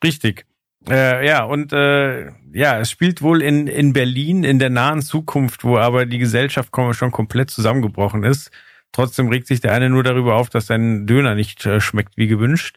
[0.02, 0.46] Richtig.
[0.88, 5.64] Äh, ja, und äh, ja, es spielt wohl in, in Berlin in der nahen Zukunft,
[5.64, 8.50] wo aber die Gesellschaft schon komplett zusammengebrochen ist.
[8.92, 12.26] Trotzdem regt sich der eine nur darüber auf, dass sein Döner nicht äh, schmeckt wie
[12.26, 12.76] gewünscht.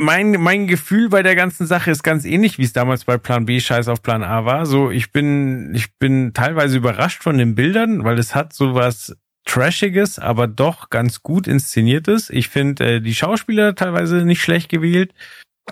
[0.00, 3.46] Mein, mein Gefühl bei der ganzen Sache ist ganz ähnlich, wie es damals bei Plan
[3.46, 4.64] B Scheiß auf Plan A war.
[4.64, 10.18] So, ich bin, ich bin teilweise überrascht von den Bildern, weil es hat sowas Trashiges,
[10.18, 12.30] aber doch ganz gut inszeniertes.
[12.30, 15.14] Ich finde äh, die Schauspieler teilweise nicht schlecht gewählt.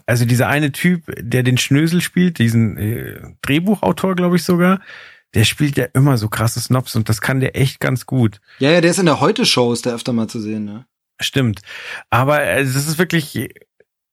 [0.06, 4.80] Also dieser eine Typ, der den Schnösel spielt, diesen äh, Drehbuchautor, glaube ich sogar,
[5.34, 8.40] der spielt ja immer so krasse Snobs und das kann der echt ganz gut.
[8.58, 10.86] Ja, ja, der ist in der Heute-Show, ist der öfter mal zu sehen, ne?
[11.20, 11.60] Stimmt.
[12.10, 13.50] Aber äh, das ist wirklich,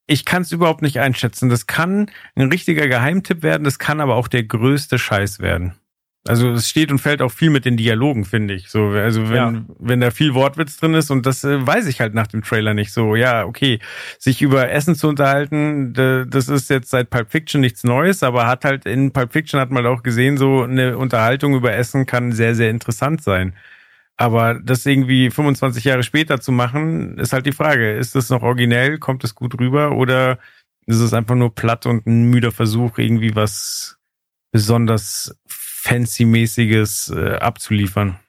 [0.08, 1.50] ich kann es überhaupt nicht einschätzen.
[1.50, 5.74] Das kann ein richtiger Geheimtipp werden, das kann aber auch der größte Scheiß werden.
[6.26, 8.70] Also es steht und fällt auch viel mit den Dialogen, finde ich.
[8.70, 9.66] So, also wenn, Ja.
[9.78, 12.74] wenn da viel Wortwitz drin ist und das äh, weiß ich halt nach dem Trailer
[12.74, 13.18] nicht so.
[13.18, 13.80] Ja, okay,
[14.20, 18.48] sich über Essen zu unterhalten, da- das ist jetzt seit Pulp Fiction nichts Neues, aber
[18.48, 22.32] hat halt in Pulp Fiction hat man auch gesehen, so eine Unterhaltung über Essen kann
[22.32, 23.54] sehr, sehr interessant sein.
[24.18, 27.94] Aber das irgendwie 25 Jahre später zu machen, ist halt die Frage.
[27.94, 28.99] Ist das noch originell?
[28.99, 29.94] Kommt es gut rüber?
[29.94, 30.40] Oder
[30.85, 33.98] ist es einfach nur platt und ein müder Versuch, irgendwie was
[34.52, 38.19] besonders fancy-mäßiges äh, abzuliefern?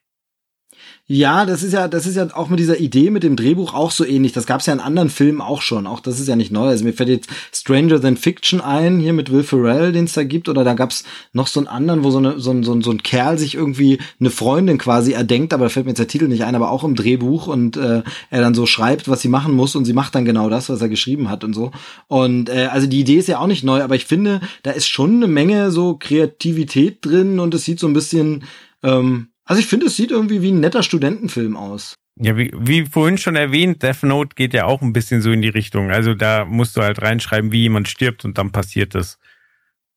[1.07, 3.91] Ja, das ist ja, das ist ja auch mit dieser Idee mit dem Drehbuch auch
[3.91, 4.33] so ähnlich.
[4.33, 5.87] Das gab es ja in anderen Filmen auch schon.
[5.87, 6.69] Auch das ist ja nicht neu.
[6.69, 10.25] Also mir fällt jetzt Stranger Than Fiction ein, hier mit Will Ferrell, den es da
[10.25, 10.49] gibt.
[10.49, 11.05] Oder da gab es
[11.35, 13.55] noch so einen anderen, wo so, eine, so, ein, so, ein, so ein Kerl sich
[13.55, 16.71] irgendwie eine Freundin quasi erdenkt, aber da fällt mir jetzt der Titel nicht ein, aber
[16.71, 19.93] auch im Drehbuch und äh, er dann so schreibt, was sie machen muss und sie
[19.93, 21.71] macht dann genau das, was er geschrieben hat und so.
[22.09, 24.89] Und äh, also die Idee ist ja auch nicht neu, aber ich finde, da ist
[24.89, 28.45] schon eine Menge so Kreativität drin und es sieht so ein bisschen
[28.83, 31.95] ähm, also ich finde, es sieht irgendwie wie ein netter Studentenfilm aus.
[32.16, 35.43] Ja, wie, wie vorhin schon erwähnt, Death Note geht ja auch ein bisschen so in
[35.43, 35.91] die Richtung.
[35.91, 39.19] Also da musst du halt reinschreiben, wie jemand stirbt und dann passiert es.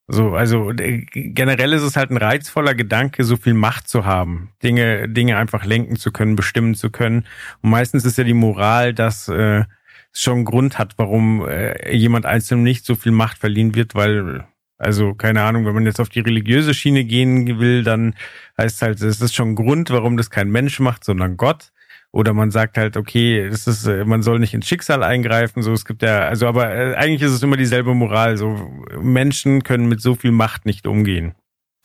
[0.09, 4.51] So, also äh, generell ist es halt ein reizvoller Gedanke, so viel Macht zu haben,
[4.63, 7.25] Dinge, Dinge einfach lenken zu können, bestimmen zu können.
[7.61, 9.65] Und meistens ist ja die Moral, dass äh,
[10.13, 13.95] es schon einen Grund hat, warum äh, jemand einzeln nicht so viel Macht verliehen wird,
[13.95, 14.47] weil
[14.77, 18.15] also keine Ahnung, wenn man jetzt auf die religiöse Schiene gehen will, dann
[18.57, 21.71] heißt halt, es ist schon ein Grund, warum das kein Mensch macht, sondern Gott.
[22.11, 25.61] Oder man sagt halt, okay, es ist, man soll nicht ins Schicksal eingreifen.
[25.61, 28.37] So, es gibt ja, also aber äh, eigentlich ist es immer dieselbe Moral.
[28.37, 31.35] So Menschen können mit so viel Macht nicht umgehen,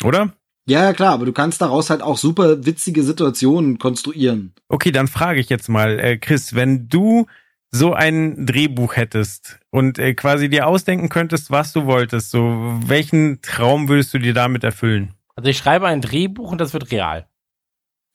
[0.05, 0.33] oder?
[0.65, 4.55] Ja, ja, klar, aber du kannst daraus halt auch super witzige Situationen konstruieren.
[4.69, 7.27] Okay, dann frage ich jetzt mal, äh, Chris, wenn du
[7.75, 13.41] so ein Drehbuch hättest und äh, quasi dir ausdenken könntest, was du wolltest, so welchen
[13.41, 15.15] Traum würdest du dir damit erfüllen?
[15.35, 17.27] Also ich schreibe ein Drehbuch und das wird real.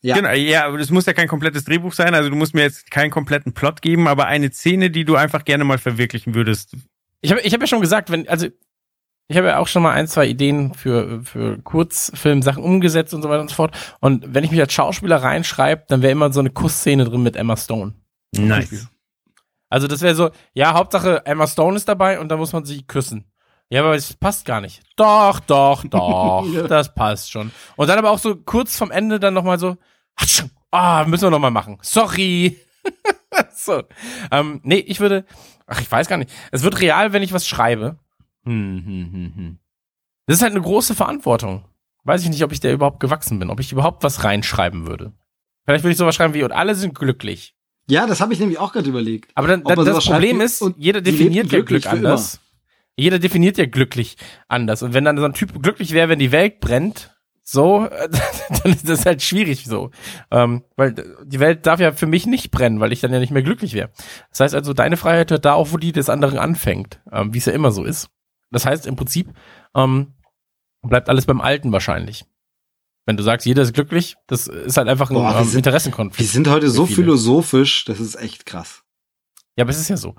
[0.02, 0.16] Ja.
[0.16, 2.92] Genau, ja, aber das muss ja kein komplettes Drehbuch sein, also du musst mir jetzt
[2.92, 6.78] keinen kompletten Plot geben, aber eine Szene, die du einfach gerne mal verwirklichen würdest.
[7.22, 8.48] Ich habe ich hab ja schon gesagt, wenn, also
[9.28, 13.30] ich habe ja auch schon mal ein, zwei Ideen für, für Kurzfilmsachen umgesetzt und so
[13.30, 13.76] weiter und so fort.
[14.00, 17.36] Und wenn ich mich als Schauspieler reinschreibe, dann wäre immer so eine Kussszene drin mit
[17.36, 17.94] Emma Stone.
[18.38, 18.88] Nice.
[19.70, 22.88] Also das wäre so, ja, Hauptsache Emma Stone ist dabei und da muss man sich
[22.88, 23.26] küssen.
[23.70, 24.82] Ja, aber es passt gar nicht.
[24.96, 26.64] Doch, doch, doch, Ja.
[26.68, 27.52] das passt schon.
[27.76, 29.76] Und dann aber auch so kurz vom Ende dann nochmal so,
[30.72, 31.78] ah, müssen wir nochmal machen.
[31.82, 32.58] Sorry.
[33.54, 33.84] so.
[34.32, 35.26] Ähm, nee, ich würde,
[35.66, 36.32] ach, ich weiß gar nicht.
[36.52, 38.00] Es wird real, wenn ich was schreibe.
[38.46, 39.60] Hm, hm, hm, hm.
[40.28, 41.66] Das ist halt eine große Verantwortung.
[42.06, 45.12] Weiß ich nicht, ob ich der überhaupt gewachsen bin, ob ich überhaupt was reinschreiben würde.
[45.66, 47.57] Vielleicht würde ich sowas schreiben wie, und alle sind glücklich.
[47.90, 49.32] Ja, das habe ich nämlich auch gerade überlegt.
[49.36, 52.40] Aber dann, dann das Problem ist, jeder definiert ja glücklich Glück anders.
[52.96, 54.82] Jeder definiert ja glücklich anders.
[54.82, 57.88] Und wenn dann so ein Typ glücklich wäre, wenn die Welt brennt, so,
[58.64, 59.92] dann ist das halt schwierig so.
[60.32, 63.32] Ähm, weil die Welt darf ja für mich nicht brennen, weil ich dann ja nicht
[63.32, 63.90] mehr glücklich wäre.
[64.32, 67.38] Das heißt also, deine Freiheit hört da auf, wo die des anderen anfängt, ähm, wie
[67.38, 68.10] es ja immer so ist.
[68.52, 69.34] Das heißt im Prinzip,
[69.76, 70.16] ähm,
[70.82, 72.26] bleibt alles beim Alten wahrscheinlich.
[73.08, 76.20] Wenn du sagst, jeder ist glücklich, das ist halt einfach ein Boah, ähm, sind- Interessenkonflikt.
[76.20, 76.98] Wir sind heute so viele.
[76.98, 78.84] philosophisch, das ist echt krass.
[79.56, 80.14] Ja, aber es ist ja so.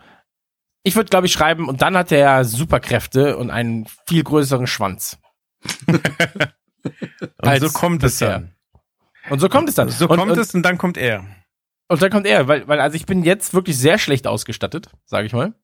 [0.83, 5.19] Ich würde, glaube ich, schreiben, und dann hat er Superkräfte und einen viel größeren Schwanz.
[7.43, 8.55] Und so kommt es dann.
[9.29, 9.91] Und so kommt es dann.
[9.91, 11.27] So und, kommt und, es und dann kommt er.
[11.89, 15.27] Und dann kommt er, weil, weil also ich bin jetzt wirklich sehr schlecht ausgestattet, sage
[15.27, 15.55] ich mal.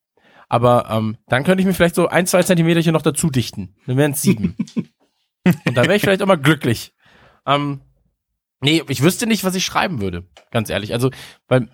[0.48, 3.76] Aber ähm, dann könnte ich mir vielleicht so ein, zwei Zentimeter hier noch dazu dichten.
[3.86, 4.56] Dann wären es sieben.
[5.44, 6.93] und dann wäre ich vielleicht auch mal glücklich.
[7.46, 7.80] Ähm,
[8.60, 10.26] nee, ich wüsste nicht, was ich schreiben würde.
[10.50, 10.92] Ganz ehrlich.
[10.92, 11.10] Also,
[11.48, 11.68] weil.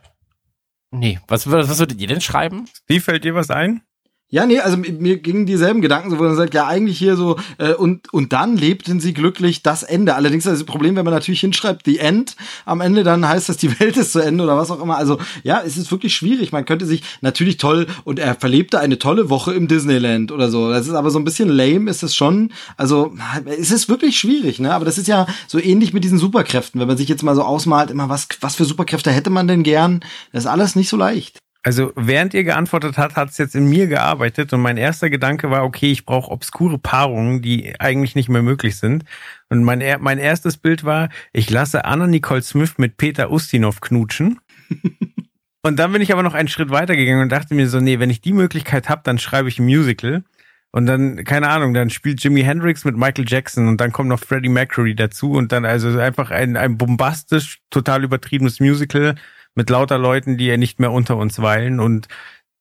[0.92, 2.68] Nee, was, was würdet ihr denn schreiben?
[2.86, 3.82] Wie fällt dir was ein?
[4.32, 7.36] Ja, nee, also mir- gingen dieselben Gedanken, so wo man sagt, ja, eigentlich hier so,
[7.58, 10.14] äh, und, und dann lebten sie glücklich das Ende.
[10.14, 13.78] Allerdings das Problem, wenn man natürlich hinschreibt, the end, am Ende dann heißt das, die
[13.80, 14.96] Welt ist zu Ende oder was auch immer.
[14.96, 16.52] Also, ja, es ist wirklich schwierig.
[16.52, 20.70] Man könnte sich natürlich toll, und er verlebte eine tolle Woche im Disneyland oder so.
[20.70, 22.52] Das ist aber so ein bisschen lame, ist es schon.
[22.76, 23.12] Also,
[23.46, 24.72] es ist wirklich schwierig, ne?
[24.72, 26.80] Aber das ist ja so ähnlich mit diesen Superkräften.
[26.80, 29.64] Wenn man sich jetzt mal so ausmalt, immer was, was für Superkräfte hätte man denn
[29.64, 30.04] gern?
[30.32, 31.40] Das ist alles nicht so leicht.
[31.62, 35.50] Also während ihr geantwortet habt, hat es jetzt in mir gearbeitet und mein erster Gedanke
[35.50, 39.04] war, okay, ich brauche obskure Paarungen, die eigentlich nicht mehr möglich sind.
[39.50, 44.40] Und mein, mein erstes Bild war, ich lasse Anna Nicole Smith mit Peter Ustinov knutschen.
[45.62, 47.98] und dann bin ich aber noch einen Schritt weiter gegangen und dachte mir so, nee,
[47.98, 50.24] wenn ich die Möglichkeit habe, dann schreibe ich ein Musical.
[50.72, 54.20] Und dann, keine Ahnung, dann spielt Jimi Hendrix mit Michael Jackson und dann kommt noch
[54.20, 59.16] Freddie Mercury dazu und dann also einfach ein, ein bombastisch, total übertriebenes Musical
[59.60, 62.08] mit lauter Leuten, die ja nicht mehr unter uns weilen und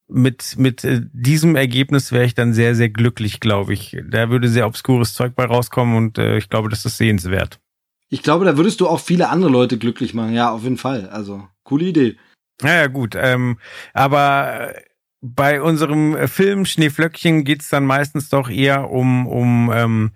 [0.09, 3.95] mit, mit äh, diesem Ergebnis wäre ich dann sehr, sehr glücklich, glaube ich.
[4.09, 7.61] Da würde sehr obskures Zeug bei rauskommen und äh, ich glaube, das ist sehenswert.
[8.09, 10.33] Ich glaube, da würdest du auch viele andere Leute glücklich machen.
[10.33, 11.07] Ja, auf jeden Fall.
[11.07, 12.17] Also, coole Idee.
[12.61, 13.15] Naja, gut.
[13.15, 13.59] Ähm,
[13.93, 14.81] aber äh,
[15.21, 20.11] bei unserem Film Schneeflöckchen geht's dann meistens doch eher um, um ähm,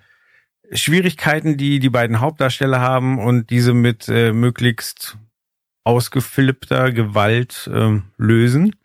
[0.74, 5.18] Schwierigkeiten, die die beiden Hauptdarsteller haben und diese mit äh, möglichst
[5.84, 8.76] ausgeflippter Gewalt ähm, lösen.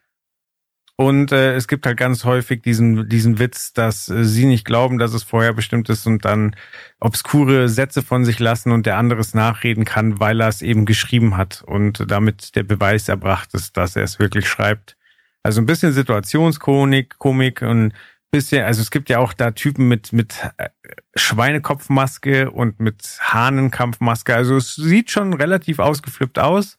[1.00, 4.98] Und äh, es gibt halt ganz häufig diesen, diesen Witz, dass äh, sie nicht glauben,
[4.98, 6.56] dass es vorher bestimmt ist und dann
[6.98, 10.86] obskure Sätze von sich lassen und der andere es nachreden kann, weil er es eben
[10.86, 14.96] geschrieben hat und damit der Beweis erbracht ist, dass er es wirklich schreibt.
[15.44, 17.92] Also ein bisschen Situationskomik, Komik und
[18.30, 20.68] bisschen, also es gibt ja auch da Typen mit, mit äh,
[21.14, 24.34] Schweinekopfmaske und mit Hahnenkampfmaske.
[24.34, 26.78] Also es sieht schon relativ ausgeflippt aus.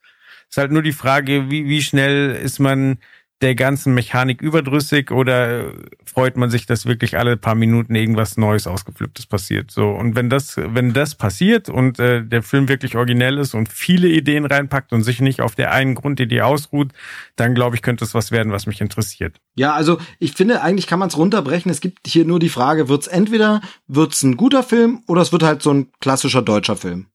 [0.49, 2.97] Ist halt nur die Frage, wie, wie schnell ist man
[3.41, 5.71] der ganzen Mechanik überdrüssig oder
[6.03, 9.71] freut man sich, dass wirklich alle paar Minuten irgendwas Neues ausgeflipptes passiert.
[9.71, 13.69] So und wenn das wenn das passiert und äh, der Film wirklich originell ist und
[13.69, 16.91] viele Ideen reinpackt und sich nicht auf der einen Grundidee ausruht,
[17.37, 19.39] dann glaube ich könnte es was werden, was mich interessiert.
[19.55, 21.71] Ja, also ich finde, eigentlich kann man es runterbrechen.
[21.71, 25.43] Es gibt hier nur die Frage, wird's entweder wird's ein guter Film oder es wird
[25.43, 27.07] halt so ein klassischer deutscher Film.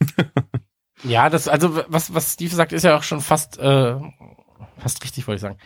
[1.04, 3.96] Ja, das, also was, was Steve sagt, ist ja auch schon fast, äh,
[4.78, 5.58] fast richtig, wollte ich sagen.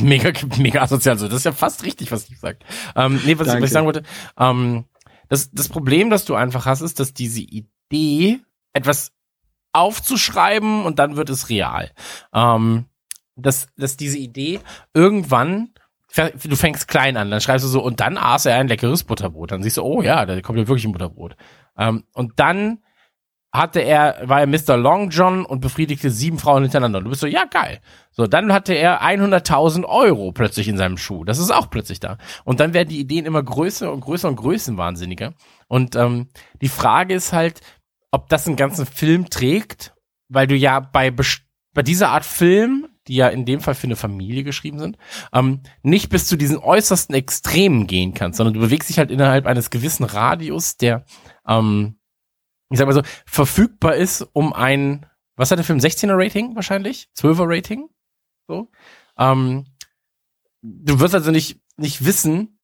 [0.06, 1.26] Mega, mega asozial so.
[1.28, 2.64] Das ist ja fast richtig, was Steve sagt.
[2.94, 3.62] Ähm, nee, was, Danke.
[3.62, 4.02] was ich sagen wollte,
[4.38, 4.84] ähm,
[5.28, 8.40] das, das Problem, das du einfach hast, ist, dass diese Idee,
[8.74, 9.12] etwas
[9.72, 11.90] aufzuschreiben und dann wird es real.
[12.34, 12.86] Ähm,
[13.36, 14.60] dass, dass diese Idee
[14.92, 15.72] irgendwann
[16.14, 19.50] du fängst klein an, dann schreibst du so, und dann aß er ein leckeres Butterbrot.
[19.52, 21.36] Dann siehst du, oh ja, da kommt ja wirklich ein Butterbrot.
[21.78, 22.82] Ähm, und dann
[23.52, 24.78] hatte er, war er Mr.
[24.78, 26.98] Long John und befriedigte sieben Frauen hintereinander.
[26.98, 27.80] Und du bist so, ja, geil.
[28.10, 31.24] So, dann hatte er 100.000 Euro plötzlich in seinem Schuh.
[31.24, 32.16] Das ist auch plötzlich da.
[32.44, 35.34] Und dann werden die Ideen immer größer und größer und größenwahnsinniger.
[35.68, 36.28] Und ähm,
[36.62, 37.60] die Frage ist halt,
[38.10, 39.94] ob das einen ganzen Film trägt,
[40.28, 43.96] weil du ja bei, bei dieser Art Film, die ja in dem Fall für eine
[43.96, 44.96] Familie geschrieben sind,
[45.34, 49.44] ähm, nicht bis zu diesen äußersten Extremen gehen kannst, sondern du bewegst dich halt innerhalb
[49.44, 51.04] eines gewissen Radius, der
[51.46, 51.96] ähm,
[52.72, 57.08] ich sag mal so, verfügbar ist, um ein, was hat der Film, 16er Rating wahrscheinlich?
[57.16, 57.88] 12er Rating?
[58.48, 58.68] So.
[59.18, 59.66] Ähm,
[60.62, 62.58] du wirst also nicht, nicht wissen,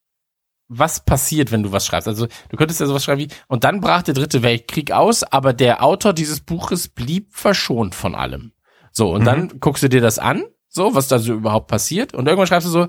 [0.68, 2.08] was passiert, wenn du was schreibst.
[2.08, 5.52] Also du könntest ja sowas schreiben wie, und dann brach der dritte Weltkrieg aus, aber
[5.54, 8.52] der Autor dieses Buches blieb verschont von allem.
[8.92, 9.24] So, und Mhm.
[9.26, 12.66] dann guckst du dir das an, so, was da so überhaupt passiert, und irgendwann schreibst
[12.66, 12.88] du so,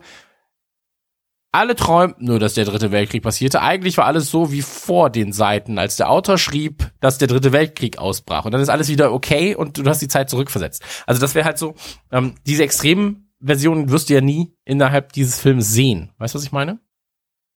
[1.52, 3.62] alle träumten nur, dass der dritte Weltkrieg passierte.
[3.62, 7.52] Eigentlich war alles so wie vor den Seiten, als der Autor schrieb, dass der dritte
[7.52, 8.46] Weltkrieg ausbrach.
[8.46, 10.84] Und dann ist alles wieder okay und du hast die Zeit zurückversetzt.
[11.08, 11.76] Also das wäre halt so,
[12.12, 16.12] ähm, diese extremen Versionen wirst du ja nie innerhalb dieses Films sehen.
[16.18, 16.80] Weißt du, was ich meine?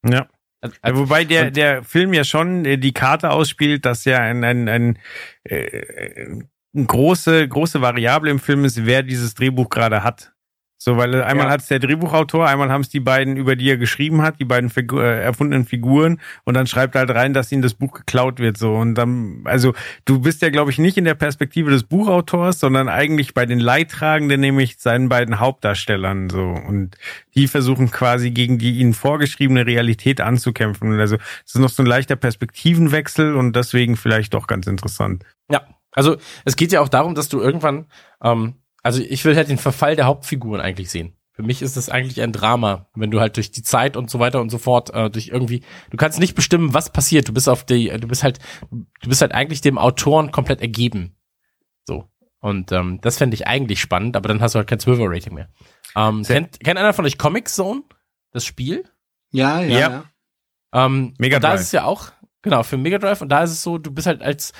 [0.07, 0.27] Ja.
[0.81, 4.69] Also, wobei der, der Film ja schon äh, die Karte ausspielt, dass ja ein, ein,
[4.69, 4.99] ein,
[5.43, 6.39] äh,
[6.73, 10.32] eine große, große Variable im Film ist, wer dieses Drehbuch gerade hat.
[10.83, 11.51] So, weil einmal Ja.
[11.53, 14.43] hat es der Drehbuchautor, einmal haben es die beiden, über die er geschrieben hat, die
[14.43, 17.93] beiden Figu äh, erfundenen Figuren und dann schreibt er halt rein, dass ihnen das Buch
[17.93, 18.57] geklaut wird.
[18.57, 19.73] So und dann, also
[20.03, 23.59] du bist ja, glaube ich, nicht in der Perspektive des Buchautors, sondern eigentlich bei den
[23.59, 26.29] Leidtragenden, nämlich seinen beiden Hauptdarstellern.
[26.29, 26.97] So und
[27.33, 30.91] die versuchen quasi gegen die ihnen vorgeschriebene Realität anzukämpfen.
[30.91, 31.15] Und also
[31.45, 35.23] es ist noch so ein leichter Perspektivenwechsel und deswegen vielleicht doch ganz interessant.
[35.49, 35.61] Ja,
[35.93, 37.85] also es geht ja auch darum, dass du irgendwann,
[38.21, 41.15] ähm, also ich will halt den Verfall der Hauptfiguren eigentlich sehen.
[41.31, 44.19] Für mich ist das eigentlich ein Drama, wenn du halt durch die Zeit und so
[44.19, 47.27] weiter und so fort, äh, durch irgendwie, du kannst nicht bestimmen, was passiert.
[47.27, 48.37] Du bist auf die, du bist halt,
[48.69, 51.15] du bist halt eigentlich dem Autoren komplett ergeben.
[51.87, 52.07] So.
[52.39, 55.49] Und ähm, das fände ich eigentlich spannend, aber dann hast du halt kein Zwölfer-Rating mehr.
[55.95, 57.81] Ähm, kennt, kennt einer von euch Comic Zone?
[58.31, 58.83] Das Spiel?
[59.31, 59.89] Ja, ja, Ja.
[59.89, 60.85] ja.
[60.85, 61.61] Ähm, Mega und da Drive.
[61.61, 62.11] ist es ja auch,
[62.43, 63.21] genau, für Mega Drive.
[63.21, 64.53] Und da ist es so, du bist halt als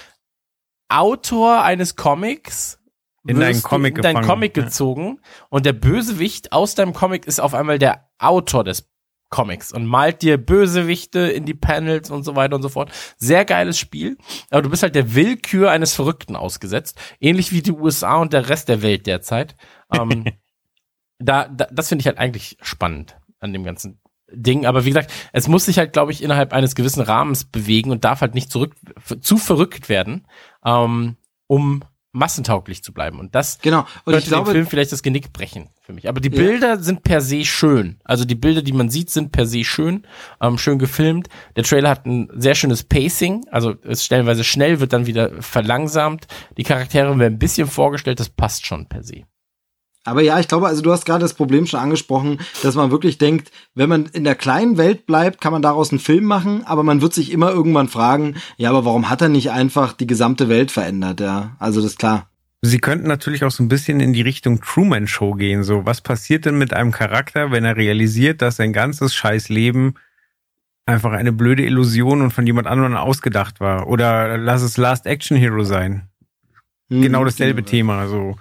[0.89, 2.79] Autor eines Comics
[3.25, 4.63] In deinen Comic in deinen gefangen, Comic ja.
[4.63, 5.19] gezogen
[5.49, 8.89] und der Bösewicht aus deinem Comic ist auf einmal der Autor des
[9.33, 12.91] Comics und malt dir Bösewichte in die Panels und so weiter und so fort.
[13.17, 14.17] Sehr geiles Spiel,
[14.51, 18.49] aber du bist halt der Willkür eines Verrückten ausgesetzt, ähnlich wie die USA und der
[18.49, 19.55] Rest der Welt derzeit.
[19.91, 20.25] Ähm,
[21.17, 23.99] da, da, das finde ich halt eigentlich spannend an dem ganzen
[24.31, 24.65] Ding.
[24.65, 28.03] Aber wie gesagt, es muss sich halt, glaube ich, innerhalb eines gewissen Rahmens bewegen und
[28.03, 28.75] darf halt nicht zurück
[29.21, 30.27] zu verrückt werden,
[30.63, 31.17] ähm,
[31.47, 31.83] um
[32.14, 33.19] massentauglich zu bleiben.
[33.19, 33.80] Und das Genau.
[33.80, 36.07] Und könnte ich glaube, dem Film vielleicht das Genick brechen für mich.
[36.07, 36.38] Aber die Ja.
[36.38, 37.98] Bilder sind per se schön.
[38.06, 40.06] Also die Bilder, die man sieht, sind per se schön,
[40.40, 41.27] ähm, schön gefilmt.
[41.56, 46.27] Der Trailer hat ein sehr schönes Pacing, also ist stellenweise schnell, wird dann wieder verlangsamt.
[46.57, 49.23] Die Charaktere werden ein bisschen vorgestellt, das passt schon per se.
[50.05, 53.17] Aber ja, ich glaube, also du hast gerade das Problem schon angesprochen, dass man wirklich
[53.17, 56.84] denkt, wenn man in der kleinen Welt bleibt, kann man daraus einen Film machen, aber
[56.84, 60.49] man wird sich immer irgendwann fragen, ja, aber warum hat er nicht einfach die gesamte
[60.49, 61.55] Welt verändert, ja?
[61.59, 62.27] Also das ist klar.
[62.65, 65.63] Sie könnten natürlich auch so ein bisschen in die Richtung Truman Show gehen.
[65.63, 69.95] So, was passiert denn mit einem Charakter, wenn er realisiert, dass sein ganzes scheiß Leben
[70.85, 73.88] einfach eine blöde Illusion und von jemand anderem ausgedacht war?
[73.88, 76.07] Oder lass es Last Action Hero sein.
[76.89, 77.25] Genau Mhm.
[77.25, 78.07] dasselbe Thema.
[78.07, 78.38] So,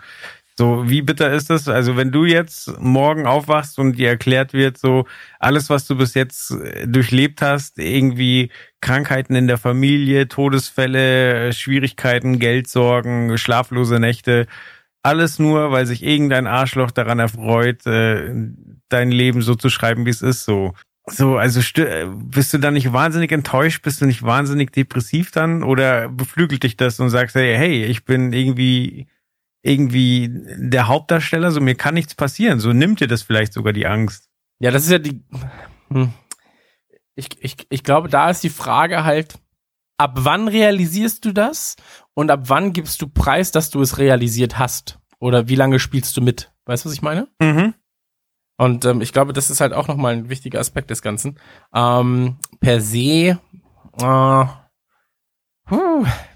[0.59, 1.69] so wie bitter ist das?
[1.69, 5.07] Also wenn du jetzt morgen aufwachst und dir erklärt wird, so
[5.39, 8.51] alles, was du bis jetzt äh, durchlebt hast, irgendwie
[8.81, 14.47] Krankheiten in der Familie, Todesfälle, Schwierigkeiten, Geldsorgen, schlaflose Nächte,
[15.03, 18.33] alles nur, weil sich irgendein Arschloch daran erfreut, äh,
[18.89, 20.45] dein Leben so zu schreiben, wie es ist.
[20.45, 20.75] So,
[21.07, 21.61] so, also
[22.31, 23.83] bist du dann nicht wahnsinnig enttäuscht?
[23.83, 25.65] Bist du nicht wahnsinnig depressiv dann?
[25.65, 29.09] Oder beflügelt dich das und sagst, hey, hey, ich bin irgendwie
[29.63, 30.29] irgendwie
[30.59, 32.61] der Hauptdarsteller, so mir kann nichts passieren.
[32.61, 34.29] So nimmt dir das vielleicht sogar die Angst.
[34.59, 35.25] Ja, das ist ja die.
[35.89, 36.13] Hm.
[37.15, 39.39] Ich, ich, ich glaube, da ist die Frage halt,
[39.99, 41.77] ab wann realisierst du das
[42.15, 44.99] und ab wann gibst du preis, dass du es realisiert hast?
[45.19, 46.53] Oder wie lange spielst du mit?
[46.65, 47.29] Weißt du, was ich meine?
[47.41, 47.75] Mhm.
[48.57, 51.39] Und ähm, ich glaube, das ist halt auch nochmal ein wichtiger Aspekt des Ganzen.
[51.75, 53.39] Ähm, per se,
[53.99, 54.45] äh,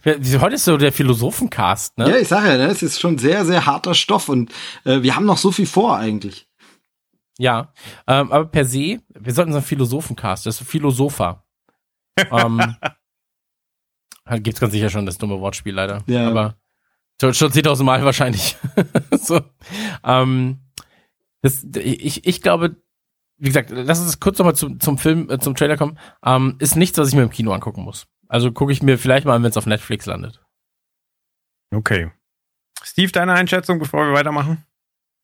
[0.02, 2.10] wir- heute ist so der Philosophencast, ne?
[2.10, 4.52] Ja, ich sage ja, ne, es ist schon sehr, sehr harter Stoff und
[4.84, 6.48] äh, wir haben noch so viel vor eigentlich.
[7.38, 7.72] Ja,
[8.06, 11.44] ähm, aber per se, wir sollten so einen Philosophencast, das ist Philosopher.
[12.30, 12.76] ähm,
[14.42, 16.02] gibt's ganz sicher schon das dumme Wortspiel leider.
[16.06, 16.28] Ja.
[16.28, 16.56] Aber
[17.20, 18.56] schon, schon 10.000 Mal wahrscheinlich.
[19.20, 19.40] so,
[20.02, 20.60] ähm,
[21.42, 22.76] das, ich, ich glaube,
[23.38, 25.98] wie gesagt, lass uns kurz nochmal zum, zum Film, äh, zum Trailer kommen.
[26.24, 28.06] Ähm, ist nichts, was ich mir im Kino angucken muss.
[28.28, 30.40] Also gucke ich mir vielleicht mal an, wenn es auf Netflix landet.
[31.74, 32.10] Okay.
[32.82, 34.64] Steve, deine Einschätzung, bevor wir weitermachen?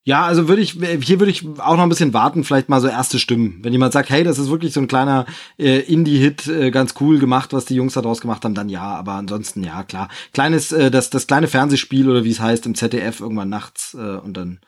[0.05, 2.89] Ja, also würde ich, hier würde ich auch noch ein bisschen warten, vielleicht mal so
[2.89, 3.61] erste Stimmen.
[3.63, 5.27] Wenn jemand sagt, hey, das ist wirklich so ein kleiner
[5.59, 8.83] äh, Indie-Hit, äh, ganz cool gemacht, was die Jungs da draus gemacht haben, dann ja,
[8.83, 10.09] aber ansonsten ja, klar.
[10.33, 13.99] Kleines, äh, das, das kleine Fernsehspiel oder wie es heißt im ZDF irgendwann nachts äh,
[13.99, 14.61] und dann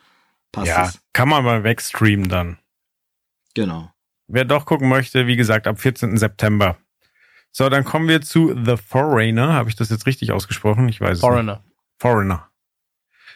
[0.53, 1.01] passt ja, es.
[1.11, 2.57] kann man mal wegstreamen dann.
[3.55, 3.91] Genau.
[4.27, 6.15] Wer doch gucken möchte, wie gesagt, ab 14.
[6.15, 6.77] September.
[7.57, 9.53] So, dann kommen wir zu The Foreigner.
[9.53, 10.89] Habe ich das jetzt richtig ausgesprochen?
[10.89, 11.21] Ich weiß es nicht.
[11.21, 11.63] Foreigner.
[11.97, 12.49] Foreigner.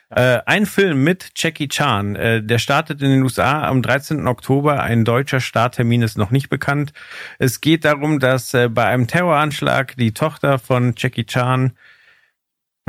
[0.10, 2.18] Äh, ein Film mit Jackie Chan.
[2.18, 4.28] Äh, der startet in den USA am 13.
[4.28, 4.84] Oktober.
[4.84, 6.92] Ein deutscher Starttermin ist noch nicht bekannt.
[7.38, 11.72] Es geht darum, dass äh, bei einem Terroranschlag die Tochter von Jackie Chan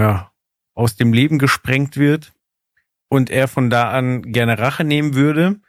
[0.01, 0.33] ja,
[0.75, 2.33] aus dem Leben gesprengt wird
[3.09, 5.61] und er von da an gerne Rache nehmen würde.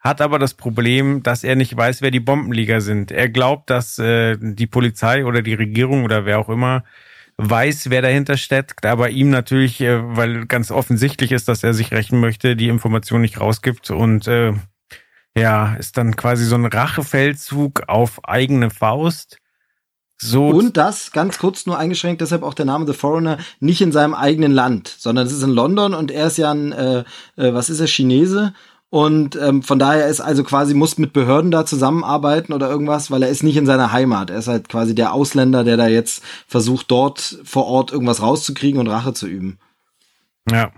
[0.00, 3.10] Hat aber das Problem, dass er nicht weiß, wer die Bombenleger sind.
[3.10, 6.84] Er glaubt, dass äh, die Polizei oder die Regierung oder wer auch immer
[7.38, 11.92] weiß, wer dahinter steckt, aber ihm natürlich, äh, weil ganz offensichtlich ist, dass er sich
[11.92, 14.52] rächen möchte, die Information nicht rausgibt und äh,
[15.36, 19.38] ja, ist dann quasi so ein Rachefeldzug auf eigene Faust.
[20.20, 23.92] So Und das, ganz kurz nur eingeschränkt, deshalb auch der Name The Foreigner, nicht in
[23.92, 27.04] seinem eigenen Land, sondern es ist in London und er ist ja ein, äh,
[27.36, 28.52] äh, was ist er, Chinese
[28.90, 33.22] und ähm, von daher ist also quasi, muss mit Behörden da zusammenarbeiten oder irgendwas, weil
[33.22, 34.30] er ist nicht in seiner Heimat.
[34.30, 38.80] Er ist halt quasi der Ausländer, der da jetzt versucht, dort vor Ort irgendwas rauszukriegen
[38.80, 39.58] und Rache zu üben.
[40.50, 40.72] Ja.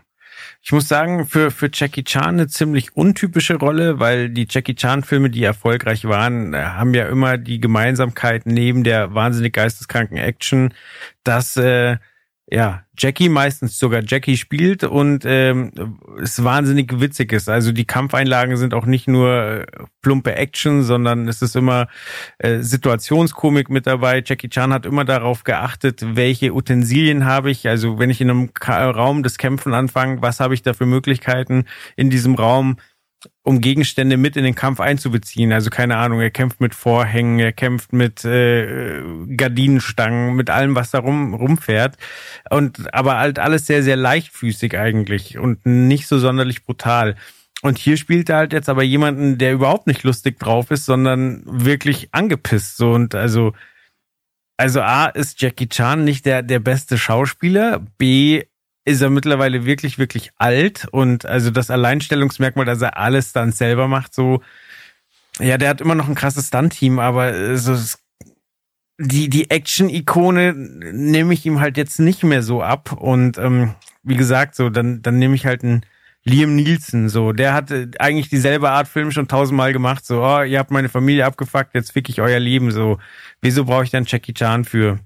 [0.62, 5.30] Ich muss sagen, für, für Jackie Chan eine ziemlich untypische Rolle, weil die Jackie Chan-Filme,
[5.30, 10.74] die erfolgreich waren, äh, haben ja immer die Gemeinsamkeit neben der wahnsinnig geisteskranken Action,
[11.24, 11.96] dass äh,
[12.51, 15.70] ja, Jackie meistens sogar Jackie spielt und ähm,
[16.20, 17.48] es wahnsinnig witzig ist.
[17.48, 19.66] Also die Kampfeinlagen sind auch nicht nur äh,
[20.02, 21.86] plumpe Action, sondern es ist immer
[22.39, 24.22] äh, Situationskomik mit dabei.
[24.27, 27.68] Jackie Chan hat immer darauf geachtet, welche Utensilien habe ich.
[27.68, 30.86] Also wenn ich in einem Ka Raum des Kämpfen anfange, was habe ich da für
[30.86, 31.64] Möglichkeiten
[31.97, 32.77] in diesem Raum?
[33.42, 35.52] Um Gegenstände mit in den Kampf einzubeziehen.
[35.52, 39.02] Also keine Ahnung, er kämpft mit Vorhängen, er kämpft mit äh,
[39.36, 41.97] Gardinenstangen, mit allem, was da rum, rumfährt.
[42.51, 47.16] Und aber halt alles sehr, sehr leichtfüßig eigentlich und nicht so sonderlich brutal.
[47.62, 51.42] Und hier spielt er halt jetzt aber jemanden, der überhaupt nicht lustig drauf ist, sondern
[51.44, 52.78] wirklich angepisst.
[52.78, 53.52] So und also,
[54.56, 57.84] also A ist Jackie Chan nicht der, der beste Schauspieler.
[57.98, 58.44] B
[58.90, 63.88] ist er mittlerweile wirklich, wirklich alt und also das Alleinstellungsmerkmal, dass er alles dann selber
[63.88, 64.42] macht, so,
[65.38, 67.76] ja, der hat immer noch ein krasses Stunt-Team, aber so,
[68.98, 74.16] die, die Action-Ikone nehme ich ihm halt jetzt nicht mehr so ab und ähm, wie
[74.16, 75.86] gesagt, so, dann, dann nehme ich halt einen
[76.22, 80.58] Liam Nielsen, so, der hat eigentlich dieselbe Art Film schon tausendmal gemacht, so, oh, ihr
[80.58, 82.98] habt meine Familie abgefuckt, jetzt fick ich euer Leben, so,
[83.40, 84.98] wieso brauche ich dann Jackie Chan für?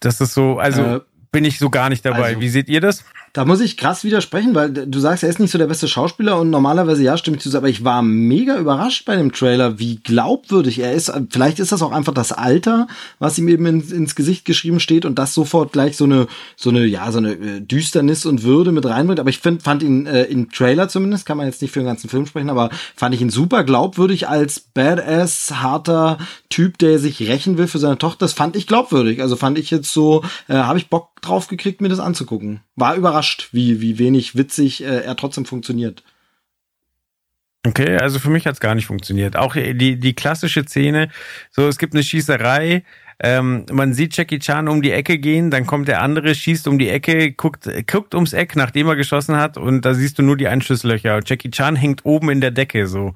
[0.00, 1.00] Das ist so, also äh,
[1.36, 2.28] bin ich so gar nicht dabei.
[2.28, 3.04] Also, Wie seht ihr das?
[3.36, 6.40] Da muss ich krass widersprechen, weil du sagst, er ist nicht so der beste Schauspieler
[6.40, 9.96] und normalerweise ja, stimme ich zu, aber ich war mega überrascht bei dem Trailer, wie
[9.96, 11.12] glaubwürdig er ist.
[11.28, 12.86] Vielleicht ist das auch einfach das Alter,
[13.18, 16.70] was ihm eben ins, ins Gesicht geschrieben steht und das sofort gleich so eine, so
[16.70, 19.20] eine, ja, so eine äh, Düsternis und Würde mit reinbringt.
[19.20, 21.88] Aber ich find, fand ihn äh, im Trailer zumindest, kann man jetzt nicht für den
[21.88, 26.16] ganzen Film sprechen, aber fand ich ihn super glaubwürdig als Badass, harter
[26.48, 28.20] Typ, der sich rächen will für seine Tochter.
[28.20, 29.20] Das fand ich glaubwürdig.
[29.20, 32.60] Also fand ich jetzt so, äh, habe ich Bock drauf gekriegt, mir das anzugucken.
[32.74, 36.02] War überrascht, wie, wie wenig witzig äh, er trotzdem funktioniert.
[37.66, 39.36] Okay, also für mich hat's gar nicht funktioniert.
[39.36, 41.08] Auch die, die klassische Szene,
[41.50, 42.84] so es gibt eine Schießerei,
[43.18, 46.78] ähm, man sieht Jackie Chan um die Ecke gehen, dann kommt der andere, schießt um
[46.78, 50.36] die Ecke, guckt, guckt ums Eck, nachdem er geschossen hat und da siehst du nur
[50.36, 51.20] die Einschusslöcher.
[51.24, 53.14] Jackie Chan hängt oben in der Decke so.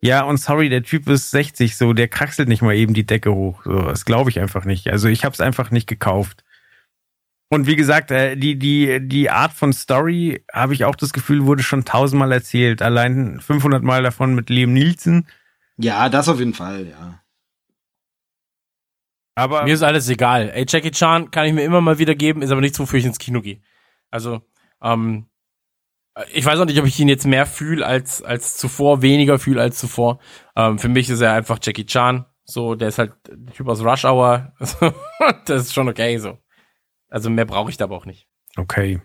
[0.00, 3.32] Ja, und sorry, der Typ ist 60 so, der kraxelt nicht mal eben die Decke
[3.32, 3.62] hoch.
[3.64, 4.88] So, das glaube ich einfach nicht.
[4.88, 6.42] Also ich habe es einfach nicht gekauft.
[7.52, 11.44] Und wie gesagt, äh, die, die, die Art von Story, habe ich auch das Gefühl,
[11.44, 12.80] wurde schon tausendmal erzählt.
[12.80, 15.28] Allein 500 Mal davon mit Liam Nielsen.
[15.76, 17.20] Ja, das auf jeden Fall, ja.
[19.34, 20.50] Aber mir ist alles egal.
[20.54, 23.04] Ey, Jackie Chan kann ich mir immer mal wieder geben, ist aber nichts, wofür ich
[23.04, 23.60] ins Kino gehe.
[24.10, 24.40] Also,
[24.82, 25.26] ähm,
[26.32, 29.60] ich weiß auch nicht, ob ich ihn jetzt mehr fühle als, als zuvor, weniger fühle
[29.60, 30.20] als zuvor.
[30.56, 32.24] Ähm, für mich ist er einfach Jackie Chan.
[32.46, 34.54] So, der ist halt der Typ aus Rush Hour.
[35.44, 36.38] das ist schon okay, so.
[37.12, 38.26] Also mehr brauche ich da aber auch nicht.
[38.56, 39.00] Okay.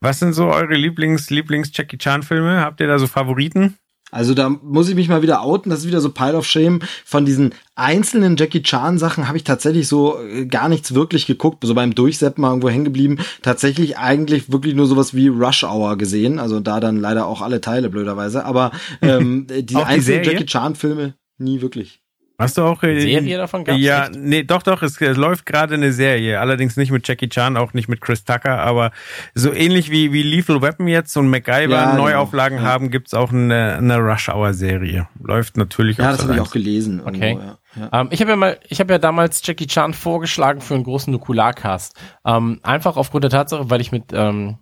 [0.00, 2.60] Was sind so eure Lieblings, Lieblings-Jackie Chan-Filme?
[2.60, 3.76] Habt ihr da so Favoriten?
[4.10, 6.80] Also da muss ich mich mal wieder outen, das ist wieder so Pile of Shame.
[7.04, 11.62] Von diesen einzelnen Jackie Chan Sachen habe ich tatsächlich so äh, gar nichts wirklich geguckt,
[11.62, 13.18] so beim Durchseppen mal irgendwo hängen geblieben.
[13.42, 17.60] Tatsächlich eigentlich wirklich nur sowas wie Rush Hour gesehen, also da dann leider auch alle
[17.60, 18.72] Teile blöderweise, aber
[19.02, 22.00] ähm, die einzelnen Jackie Chan Filme nie wirklich.
[22.40, 23.80] Hast du auch äh, Serie davon gehabt?
[23.80, 24.14] Ja, echt?
[24.16, 26.38] nee, doch, doch, es, es läuft gerade eine Serie.
[26.38, 28.92] Allerdings nicht mit Jackie Chan, auch nicht mit Chris Tucker, aber
[29.34, 32.04] so ähnlich wie, wie Lethal Weapon jetzt und MacGyver ja, genau.
[32.04, 32.70] Neuauflagen genau.
[32.70, 35.08] haben, gibt's auch eine, eine Rush Hour Serie.
[35.20, 37.00] Läuft natürlich Ja, das habe ich auch gelesen.
[37.04, 37.30] Okay.
[37.30, 37.58] Irgendwo, ja.
[37.74, 38.00] Ja.
[38.00, 41.12] Ähm, ich habe ja mal, ich habe ja damals Jackie Chan vorgeschlagen für einen großen
[41.12, 41.96] Nukularcast.
[42.24, 44.58] Ähm, einfach aufgrund der Tatsache, weil ich mit, ähm,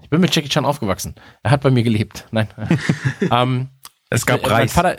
[0.00, 1.16] ich bin mit Jackie Chan aufgewachsen.
[1.42, 2.28] Er hat bei mir gelebt.
[2.30, 2.46] Nein.
[3.32, 3.70] ähm,
[4.10, 4.58] es gab äh, Reis.
[4.58, 4.96] Mein Vater,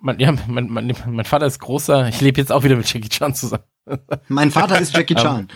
[0.00, 3.08] mein, ja, mein, mein, mein Vater ist großer, ich lebe jetzt auch wieder mit Jackie
[3.08, 3.64] Chan zusammen.
[4.28, 5.48] Mein Vater ist Jackie ähm, Chan.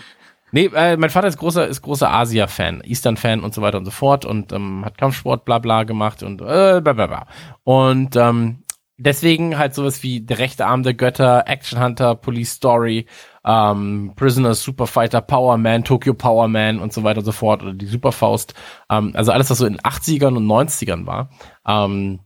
[0.51, 3.91] nee, äh, mein Vater ist großer, ist großer Asia-Fan, Eastern-Fan und so weiter und so
[3.91, 7.27] fort und ähm, hat Kampfsport bla bla gemacht und äh, bla bla bla.
[7.63, 8.63] Und ähm,
[8.97, 13.07] deswegen halt sowas wie Der rechte Arm der Götter, Action Hunter, Police Story,
[13.45, 17.73] ähm, Prisoners, Superfighter, Power Man, Tokyo Power Man und so weiter und so fort oder
[17.73, 18.53] die Superfaust.
[18.89, 21.29] Ähm, also alles, was so in den 80ern und 90ern war.
[21.67, 22.19] Ähm,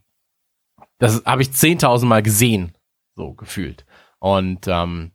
[1.00, 2.72] das habe ich 10.000 Mal gesehen,
[3.16, 3.84] so gefühlt.
[4.20, 5.10] Und ähm,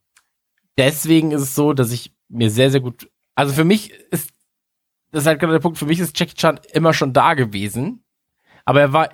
[0.77, 4.31] deswegen ist es so, dass ich mir sehr, sehr gut, also für mich ist,
[5.11, 8.03] das ist halt gerade der Punkt, für mich ist Jackie Chan immer schon da gewesen,
[8.65, 9.09] aber er war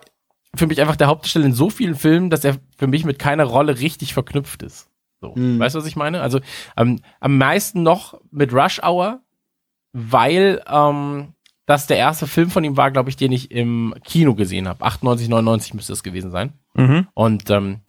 [0.56, 3.44] für mich einfach der Hauptdarsteller in so vielen Filmen, dass er für mich mit keiner
[3.44, 4.90] Rolle richtig verknüpft ist.
[5.22, 5.60] So, Hm.
[5.60, 6.22] weißt du, was ich meine?
[6.22, 6.40] Also
[6.78, 9.22] ähm, am meisten noch mit Rush Hour,
[9.94, 11.34] weil ähm,
[11.66, 14.84] das der erste Film von ihm war, glaube ich, den ich im Kino gesehen habe.
[14.84, 16.54] 98, 99 müsste es gewesen sein.
[16.74, 17.08] Mhm.
[17.14, 17.82] Und ähm,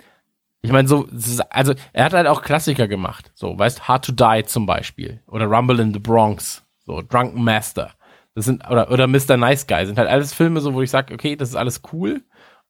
[0.62, 1.09] ich meine, so,
[1.50, 3.32] also er hat halt auch Klassiker gemacht.
[3.34, 5.20] So, weißt, Hard to Die zum Beispiel.
[5.26, 6.64] Oder Rumble in the Bronx.
[6.86, 7.94] So, Drunken Master.
[8.34, 9.36] Das sind, oder, oder Mr.
[9.36, 9.86] Nice Guy.
[9.86, 12.22] Sind halt alles Filme, so, wo ich sage, okay, das ist alles cool.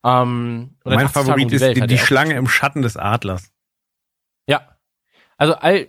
[0.04, 2.96] Ähm, oder Mein 80 Tage Favorit um ist Welt die, die Schlange im Schatten des
[2.96, 3.52] Adlers.
[4.48, 4.76] Ja.
[5.36, 5.88] Also all,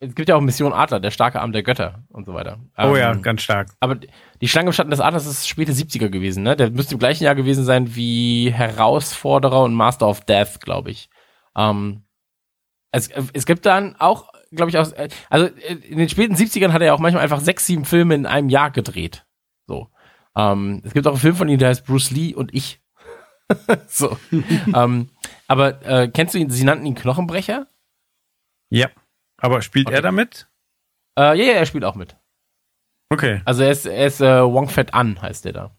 [0.00, 2.58] es gibt ja auch Mission Adler, der starke Arm der Götter und so weiter.
[2.76, 3.70] Oh ja, Ähm, ganz stark.
[3.80, 6.54] Aber die Schlange im Schatten des Adlers ist späte 70er gewesen, ne?
[6.56, 11.10] Der müsste im gleichen Jahr gewesen sein wie Herausforderer und Master of Death, glaube ich.
[11.56, 12.04] Ähm,
[12.92, 14.90] es, es gibt dann auch, glaube ich, auch,
[15.28, 18.26] also in den späten 70ern hat er ja auch manchmal einfach sechs, sieben Filme in
[18.26, 19.26] einem Jahr gedreht.
[19.66, 19.88] So.
[20.36, 22.80] Ähm, es gibt auch einen Film von ihm, der heißt Bruce Lee und ich.
[23.88, 24.16] so.
[24.74, 25.10] ähm,
[25.48, 27.66] aber äh, kennst du ihn, sie nannten ihn Knochenbrecher?
[28.70, 28.88] Ja.
[29.38, 29.96] Aber spielt Okay.
[29.96, 30.48] er damit?
[31.18, 32.16] Äh, ja, ja, er spielt auch mit.
[33.10, 33.40] Okay.
[33.44, 35.70] Also er ist, er ist äh, Wong Fett An, heißt der da.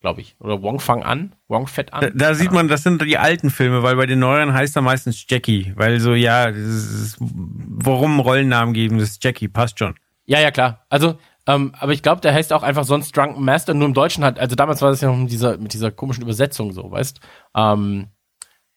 [0.00, 0.36] Glaube ich.
[0.38, 1.34] Oder Wong Fang An?
[1.48, 2.00] Wong Fett An?
[2.02, 4.82] Da, da sieht man, das sind die alten Filme, weil bei den neueren heißt er
[4.82, 9.94] meistens Jackie, weil so, ja, ist, warum Rollennamen geben, das ist Jackie, passt schon.
[10.26, 10.84] Ja, ja, klar.
[10.90, 14.24] Also, ähm, aber ich glaube, der heißt auch einfach sonst Drunken Master, nur im Deutschen
[14.24, 17.20] hat, also damals war das ja noch mit dieser, mit dieser komischen Übersetzung so, weißt?
[17.56, 18.08] Ähm,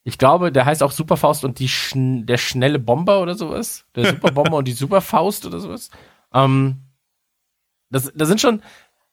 [0.08, 3.84] ich glaube, der heißt auch Superfaust und die schn der schnelle Bomber oder sowas.
[3.94, 5.90] Der Superbomber und die Superfaust oder sowas.
[6.34, 6.78] Ähm,
[7.90, 8.64] das, das sind schon,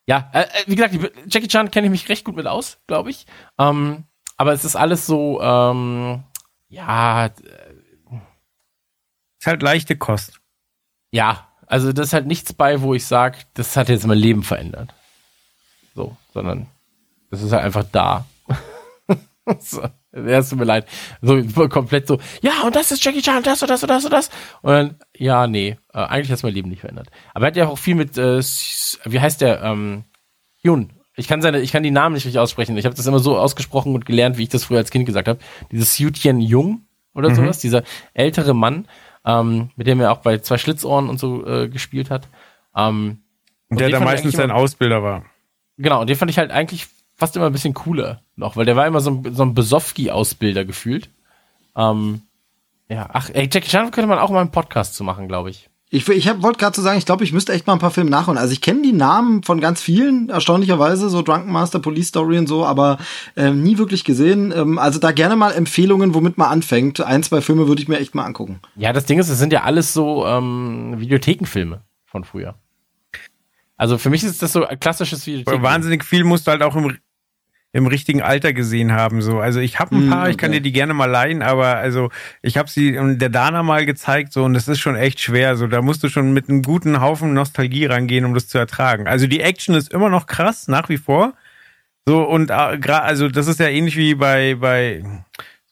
[0.06, 0.94] ja, äh, äh, wie gesagt,
[1.28, 3.26] Jackie Chan kenne ich mich recht gut mit aus, glaube ich.
[3.58, 4.04] Ähm,
[4.36, 6.22] aber es ist alles so, ähm,
[6.68, 7.42] ja, Ist
[9.46, 10.40] halt leichte Kost.
[11.10, 14.44] Ja, also das ist halt nichts bei, wo ich sage, das hat jetzt mein Leben
[14.44, 14.94] verändert.
[15.96, 16.68] So, sondern
[17.32, 18.26] das ist halt einfach da.
[19.58, 19.82] so,
[20.14, 20.86] ja, es tut mir leid.
[21.22, 24.12] So komplett so, ja, und das ist Jackie Chan, das und das und das und
[24.12, 24.30] das.
[24.62, 27.08] Und dann, ja, nee, äh, eigentlich hat es mein Leben nicht verändert.
[27.34, 30.04] Aber er hat ja auch viel mit, äh, wie heißt der, ähm,
[30.62, 30.92] Hyun.
[31.16, 32.76] Ich kann seine, ich kann die Namen nicht richtig aussprechen.
[32.76, 35.28] Ich habe das immer so ausgesprochen und gelernt, wie ich das früher als Kind gesagt
[35.28, 35.38] habe.
[35.70, 37.34] Dieses Yutien Jung oder Mhm.
[37.36, 37.84] sowas, dieser
[38.14, 38.88] ältere Mann,
[39.24, 42.28] ähm, mit dem er auch bei zwei Schlitzohren und so äh, gespielt hat.
[42.76, 43.18] Ähm,
[43.68, 45.24] Und der da meistens sein Ausbilder war.
[45.76, 46.86] Genau, und den fand ich halt eigentlich
[47.16, 50.64] fast immer ein bisschen cooler noch, weil der war immer so ein, so ein Besowski-Ausbilder
[50.64, 51.10] gefühlt.
[51.76, 52.22] Ähm,
[52.88, 55.70] ja, ach, ey, Jackie Chan könnte man auch mal einen Podcast zu machen, glaube ich.
[55.90, 58.10] Ich, ich wollte gerade so sagen, ich glaube, ich müsste echt mal ein paar Filme
[58.10, 58.36] nachholen.
[58.36, 62.48] Also ich kenne die Namen von ganz vielen, erstaunlicherweise, so Drunken Master, Police Story und
[62.48, 62.98] so, aber
[63.36, 64.52] ähm, nie wirklich gesehen.
[64.56, 67.00] Ähm, also da gerne mal Empfehlungen, womit man anfängt.
[67.00, 68.58] Ein, zwei Filme würde ich mir echt mal angucken.
[68.74, 72.56] Ja, das Ding ist, es sind ja alles so ähm, Videothekenfilme von früher.
[73.76, 75.62] Also für mich ist das so ein klassisches Videotheken.
[75.62, 76.96] Wahnsinnig viel musst du halt auch im,
[77.72, 79.20] im richtigen Alter gesehen haben.
[79.20, 80.60] So, also ich habe ein Mm, paar, ich kann okay.
[80.60, 82.10] dir die gerne mal leihen, aber also
[82.40, 85.56] ich habe sie der Dana mal gezeigt, so und das ist schon echt schwer.
[85.56, 89.08] So, da musst du schon mit einem guten Haufen Nostalgie rangehen, um das zu ertragen.
[89.08, 91.32] Also die Action ist immer noch krass nach wie vor.
[92.06, 95.02] So und äh, also das ist ja ähnlich wie bei bei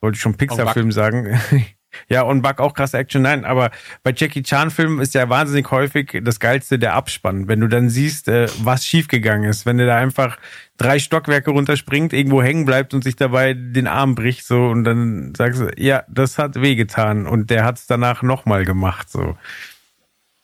[0.00, 1.40] wollte ich schon Pixar-Film sagen.
[2.09, 3.70] Ja, und Buck auch krasse Action, nein, aber
[4.02, 7.48] bei Jackie Chan-Filmen ist ja wahnsinnig häufig das Geilste der Abspann.
[7.48, 10.39] Wenn du dann siehst, äh, was schiefgegangen ist, wenn der da einfach
[10.77, 15.35] drei Stockwerke runterspringt, irgendwo hängen bleibt und sich dabei den Arm bricht, so, und dann
[15.36, 19.36] sagst du, ja, das hat wehgetan und der hat es danach nochmal gemacht, so.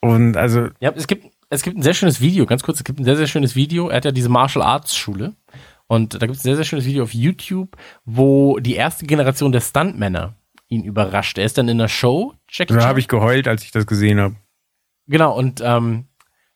[0.01, 3.01] Und also, Ja, es gibt, es gibt ein sehr schönes Video, ganz kurz, es gibt
[3.01, 3.89] ein sehr, sehr schönes Video.
[3.89, 5.35] Er hat ja diese Martial Arts Schule.
[5.87, 9.53] Und da gibt es ein sehr, sehr schönes Video auf YouTube, wo die erste Generation
[9.53, 10.35] der Stuntmänner
[10.69, 11.39] ihn überrascht.
[11.39, 14.21] Er ist dann in einer Show, Jackie da habe ich geheult, als ich das gesehen
[14.21, 14.37] habe.
[15.07, 16.07] Genau, und ähm,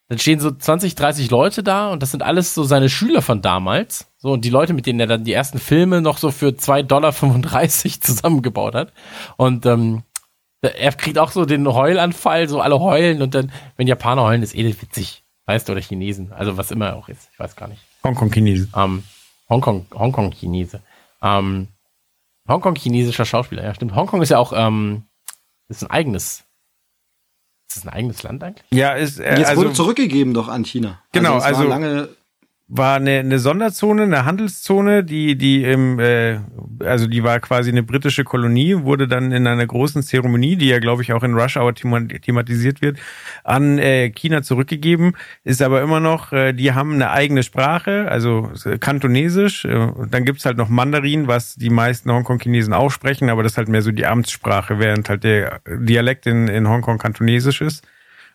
[0.09, 3.41] dann stehen so 20, 30 Leute da und das sind alles so seine Schüler von
[3.41, 4.11] damals.
[4.17, 6.83] So, und die Leute, mit denen er dann die ersten Filme noch so für 2,35
[6.87, 7.13] Dollar
[8.01, 8.93] zusammengebaut hat.
[9.37, 10.03] Und ähm,
[10.61, 14.55] er kriegt auch so den Heulanfall, so alle heulen und dann, wenn Japaner heulen, ist
[14.55, 15.23] eh witzig.
[15.45, 16.31] Weißt du, oder Chinesen.
[16.31, 17.29] Also was immer auch ist.
[17.33, 17.81] Ich weiß gar nicht.
[18.03, 18.71] Hongkong-Chinesen.
[18.75, 19.03] Ähm,
[19.49, 20.81] Hongkong, Hongkong-Chinese.
[21.21, 21.67] Ähm,
[22.47, 23.95] Hongkong-chinesischer Schauspieler, ja, stimmt.
[23.95, 25.05] Hongkong ist ja auch, ähm,
[25.69, 26.43] ist ein eigenes,
[27.69, 28.65] ist das ein eigenes Land eigentlich?
[28.71, 31.01] Ja, ist, äh, Jetzt also, wurde zurückgegeben doch an China.
[31.11, 32.09] Genau, es war also- lange
[32.67, 36.39] war eine, eine Sonderzone, eine Handelszone, die die im äh,
[36.79, 40.79] also die war quasi eine britische Kolonie, wurde dann in einer großen Zeremonie, die ja
[40.79, 42.99] glaube ich auch in Rush Hour thema thematisiert wird,
[43.43, 45.15] an äh, China zurückgegeben.
[45.43, 49.65] Ist aber immer noch, äh, die haben eine eigene Sprache, also äh, Kantonesisch.
[49.65, 53.57] Äh, dann gibt's halt noch Mandarin, was die meisten Hongkong-Chinesen auch sprechen, aber das ist
[53.57, 57.85] halt mehr so die Amtssprache, während halt der Dialekt in, in Hongkong Kantonesisch ist.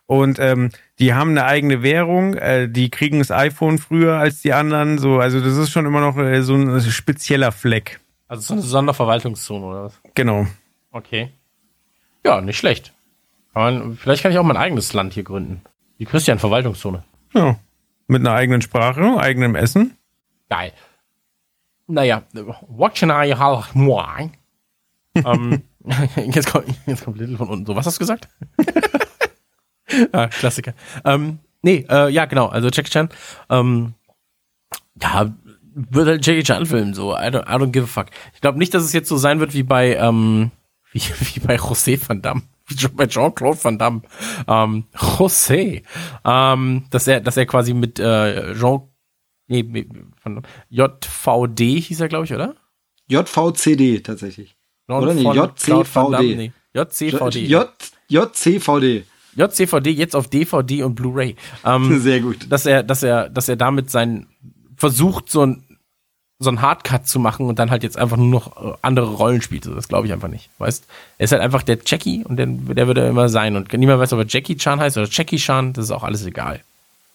[0.09, 4.55] Und ähm, die haben eine eigene Währung, äh, die kriegen das iPhone früher als die
[4.55, 4.97] anderen.
[4.97, 8.01] So, also das ist schon immer noch äh, so ein spezieller Fleck.
[8.27, 10.01] Also so eine Sonderverwaltungszone oder was?
[10.15, 10.47] Genau.
[10.93, 11.31] Okay.
[12.25, 12.95] Ja, nicht schlecht.
[13.53, 15.61] Aber vielleicht kann ich auch mein eigenes Land hier gründen.
[15.99, 17.05] Die Christian Verwaltungszone.
[17.35, 17.59] Ja.
[18.07, 19.99] Mit einer eigenen Sprache, eigenem Essen.
[20.49, 20.73] Geil.
[21.87, 22.23] Naja,
[22.67, 24.31] what can I have more?
[25.15, 25.65] ähm,
[26.17, 27.67] jetzt, kommt, jetzt kommt Little von unten.
[27.67, 28.29] So, was hast du gesagt?
[30.13, 30.75] ah, Klassiker.
[31.05, 32.47] Ähm, nee, äh, ja, genau.
[32.47, 33.09] Also Jackie Chan.
[33.51, 33.95] Ähm,
[35.01, 35.33] ja,
[35.75, 37.15] wird halt Jackie Chan filmen, so.
[37.15, 38.07] I don't, I don't give a fuck.
[38.35, 40.51] Ich glaube nicht, dass es jetzt so sein wird wie bei, ähm,
[40.93, 42.43] wie, wie bei José van Damme.
[42.71, 44.03] Wie bei Jean-Claude Van Damme.
[44.47, 45.85] Ähm, José.
[46.23, 48.83] Ähm, dass er, dass er quasi mit äh, Jean,
[49.47, 49.89] nee, mit-
[50.21, 52.57] von JVD hieß er, glaube ich, oder?
[53.09, 54.55] JVCD tatsächlich.
[54.87, 56.37] Oder nee, JCVD.
[56.37, 56.53] nee.
[56.75, 57.47] JCVD.
[57.47, 57.71] J,
[58.11, 59.05] JCVD.
[59.39, 61.37] JCVD jetzt auf DVD und Blu-ray.
[61.65, 62.51] Ähm, Sehr gut.
[62.51, 64.27] dass er, dass er, dass er damit sein
[64.77, 65.63] versucht, so ein
[66.41, 69.43] so ein Hardcut zu machen und dann halt jetzt einfach nur noch äh, andere Rollen
[69.43, 69.67] spielt.
[69.67, 70.51] Das glaube ich einfach nicht.
[70.59, 70.85] Weißt,
[71.19, 73.57] er ist halt einfach der Jackie und der, der wird er immer sein.
[73.57, 76.25] Und niemand weiß, ob er Jackie Chan heißt oder Jackie Chan, das ist auch alles
[76.25, 76.61] egal.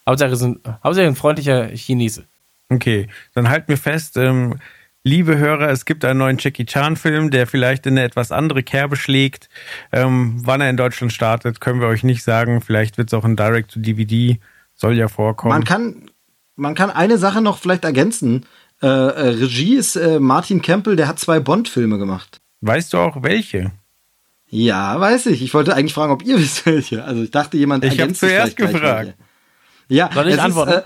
[0.05, 2.25] Hauptsache, er ist ein, Hauptsache ein freundlicher Chinese.
[2.69, 4.55] Okay, dann halten wir fest, ähm,
[5.03, 8.95] liebe Hörer, es gibt einen neuen Jackie Chan-Film, der vielleicht in eine etwas andere Kerbe
[8.95, 9.49] schlägt.
[9.91, 12.61] Ähm, wann er in Deutschland startet, können wir euch nicht sagen.
[12.61, 14.39] Vielleicht wird es auch ein Direct-to-DVD,
[14.73, 15.53] soll ja vorkommen.
[15.53, 16.09] Man kann,
[16.55, 18.45] man kann eine Sache noch vielleicht ergänzen.
[18.81, 22.39] Äh, äh, Regie ist äh, Martin Campbell, der hat zwei Bond-Filme gemacht.
[22.61, 23.71] weißt du auch welche?
[24.49, 25.41] Ja, weiß ich.
[25.41, 27.03] Ich wollte eigentlich fragen, ob ihr wisst welche.
[27.03, 29.05] Also ich dachte, jemand Ich hab ergänzt sich zuerst vielleicht gleich gefragt.
[29.07, 29.17] welche.
[29.89, 30.71] Ja, Soll ich antworten?
[30.71, 30.84] Ist, äh,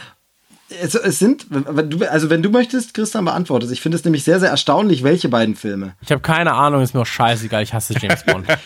[0.70, 3.72] es, es sind, wenn du, also wenn du möchtest, Christian beantwortet.
[3.72, 5.96] Ich finde es nämlich sehr, sehr erstaunlich, welche beiden Filme.
[6.02, 8.48] Ich habe keine Ahnung, ist mir auch scheißegal, ich hasse James Bond.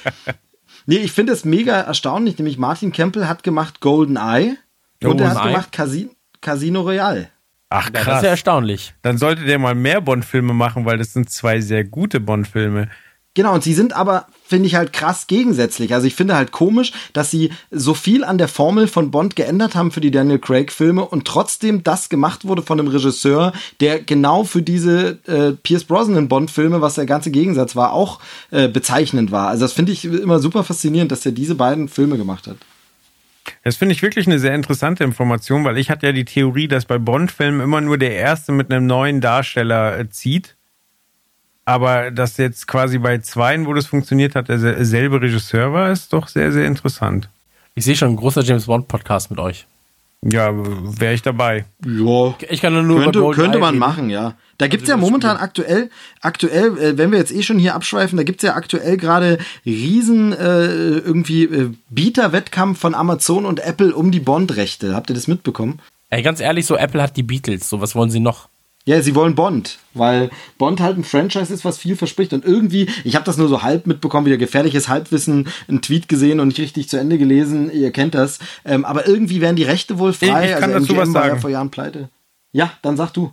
[0.87, 4.57] Nee, ich finde es mega erstaunlich, nämlich Martin Campbell hat gemacht Golden Eye
[5.03, 5.51] und er hat GoldenEye.
[5.51, 6.09] gemacht Casi
[6.41, 7.29] Casino Royale.
[7.69, 8.17] Ach Ja, das krass.
[8.17, 8.93] ist ja erstaunlich.
[9.03, 12.89] dann sollte der mal mehr Bond-Filme machen, weil das sind zwei sehr gute Bond-Filme.
[13.35, 15.93] Genau, und sie sind aber, finde ich halt krass gegensätzlich.
[15.93, 19.75] Also ich finde halt komisch, dass sie so viel an der Formel von Bond geändert
[19.75, 24.43] haben für die Daniel Craig-Filme und trotzdem das gemacht wurde von einem Regisseur, der genau
[24.43, 28.19] für diese äh, Pierce Brosnan Bond-Filme, was der ganze Gegensatz war, auch
[28.51, 29.47] äh, bezeichnend war.
[29.47, 32.57] Also das finde ich immer super faszinierend, dass er diese beiden Filme gemacht hat.
[33.63, 36.83] Das finde ich wirklich eine sehr interessante Information, weil ich hatte ja die Theorie, dass
[36.83, 40.57] bei Bond-Filmen immer nur der Erste mit einem neuen Darsteller äh, zieht.
[41.65, 46.27] Aber dass jetzt quasi bei zweien, wo das funktioniert hat, derselbe Regisseur war, ist doch
[46.27, 47.29] sehr, sehr interessant.
[47.75, 49.65] Ich sehe schon ein großer James Bond Podcast mit euch.
[50.23, 51.65] Ja, wäre ich dabei.
[51.83, 53.79] Ja, Ich kann nur könnte, könnte man reden.
[53.79, 54.35] machen, ja.
[54.59, 55.89] Da gibt's über ja das momentan aktuell,
[56.21, 60.33] aktuell, äh, wenn wir jetzt eh schon hier abschweifen, da gibt's ja aktuell gerade riesen
[60.33, 64.93] äh, irgendwie äh, Bieterwettkampf von Amazon und Apple um die Bond-Rechte.
[64.93, 65.79] Habt ihr das mitbekommen?
[66.11, 67.67] Ey, ganz ehrlich, so Apple hat die Beatles.
[67.67, 68.47] So, was wollen sie noch?
[68.85, 72.33] Ja, sie wollen Bond, weil Bond halt ein Franchise ist, was viel verspricht.
[72.33, 76.39] Und irgendwie, ich habe das nur so halb mitbekommen, wieder gefährliches Halbwissen, einen Tweet gesehen
[76.39, 78.39] und nicht richtig zu Ende gelesen, ihr kennt das.
[78.65, 80.45] Ähm, aber irgendwie wären die Rechte wohl frei.
[80.45, 81.41] Ich- ich kann also dazu MGM was war ja sagen.
[81.41, 82.09] vor Jahren pleite.
[82.53, 83.31] Ja, dann sag du.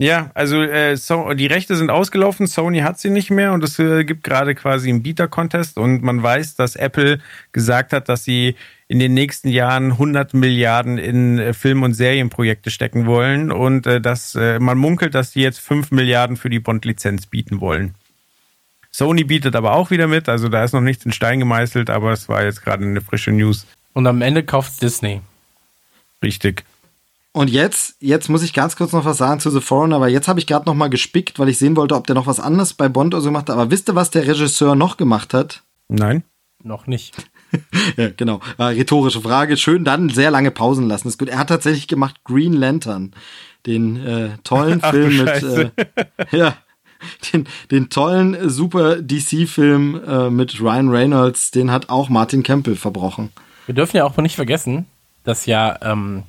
[0.00, 3.80] Ja, also äh, so, die Rechte sind ausgelaufen, Sony hat sie nicht mehr und es
[3.80, 7.18] äh, gibt gerade quasi einen Bieter-Contest und man weiß, dass Apple
[7.50, 8.54] gesagt hat, dass sie
[8.86, 14.00] in den nächsten Jahren 100 Milliarden in äh, Film- und Serienprojekte stecken wollen und äh,
[14.00, 17.96] dass äh, man munkelt, dass sie jetzt 5 Milliarden für die Bond-Lizenz bieten wollen.
[18.92, 22.12] Sony bietet aber auch wieder mit, also da ist noch nichts in Stein gemeißelt, aber
[22.12, 23.66] es war jetzt gerade eine frische News.
[23.94, 25.22] Und am Ende kauft Disney.
[26.22, 26.64] Richtig.
[27.38, 30.26] Und jetzt, jetzt muss ich ganz kurz noch was sagen zu The Foreigner, weil jetzt
[30.26, 32.74] habe ich gerade noch mal gespickt, weil ich sehen wollte, ob der noch was anderes
[32.74, 33.54] bei Bond oder so gemacht hat.
[33.54, 35.62] Aber wisst ihr, was der Regisseur noch gemacht hat?
[35.86, 36.24] Nein?
[36.64, 37.14] Noch nicht.
[37.96, 38.40] Ja, genau.
[38.58, 39.56] War rhetorische Frage.
[39.56, 41.08] Schön dann sehr lange Pausen lassen.
[41.08, 41.28] Ist gut.
[41.28, 43.12] Er hat tatsächlich gemacht Green Lantern.
[43.64, 45.70] Den äh, tollen Ach Film mit äh,
[46.36, 46.58] ja,
[47.32, 52.76] den, den tollen äh, super DC-Film äh, mit Ryan Reynolds, den hat auch Martin Campbell
[52.76, 53.30] verbrochen.
[53.64, 54.86] Wir dürfen ja auch nicht vergessen,
[55.24, 56.24] dass ja ähm,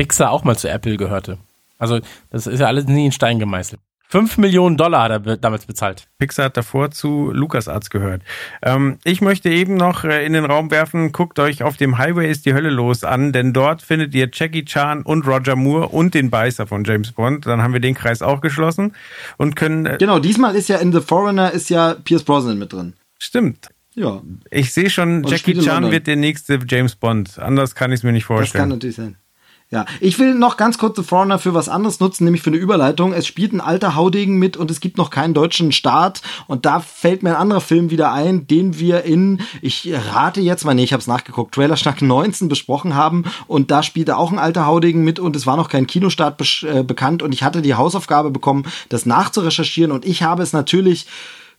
[0.00, 1.36] Pixar auch mal zu Apple gehörte.
[1.78, 2.00] Also,
[2.30, 3.80] das ist ja alles nie in Stein gemeißelt.
[4.08, 6.08] Fünf Millionen Dollar hat er be damals bezahlt.
[6.18, 8.22] Pixar hat davor zu LucasArts gehört.
[8.62, 12.30] Ähm, ich möchte eben noch äh, in den Raum werfen, guckt euch auf dem Highway
[12.30, 16.14] ist die Hölle los an, denn dort findet ihr Jackie Chan und Roger Moore und
[16.14, 17.44] den Beißer von James Bond.
[17.44, 18.96] Dann haben wir den Kreis auch geschlossen
[19.36, 22.72] und können, äh, Genau, diesmal ist ja in The Foreigner ist ja Pierce Brosnan mit
[22.72, 22.94] drin.
[23.18, 23.68] stimmt.
[23.94, 27.38] Ja, Ich sehe schon, Und Jackie Chan wird der nächste James Bond.
[27.38, 28.68] Anders kann ich es mir nicht das kann vorstellen.
[28.70, 29.16] natürlich sein.
[29.72, 32.56] Ja, ich will noch ganz kurz The Foreigner für was anderes nutzen, nämlich für eine
[32.56, 33.12] Überleitung.
[33.12, 36.22] Es spielt ein alter Haudegen mit und es gibt noch keinen deutschen Start.
[36.48, 40.64] Und da fällt mir ein anderer Film wieder ein, den wir in, ich rate jetzt
[40.64, 43.26] mal, nee, ich habe es nachgeguckt, Trailer Schnack 19 besprochen haben.
[43.46, 46.44] Und da spielte auch ein alter Haudegen mit und es war noch kein Kinostart be
[46.66, 47.22] äh, bekannt.
[47.22, 49.92] Und ich hatte die Hausaufgabe bekommen, das nachzurecherchieren.
[49.92, 51.06] Und ich habe es natürlich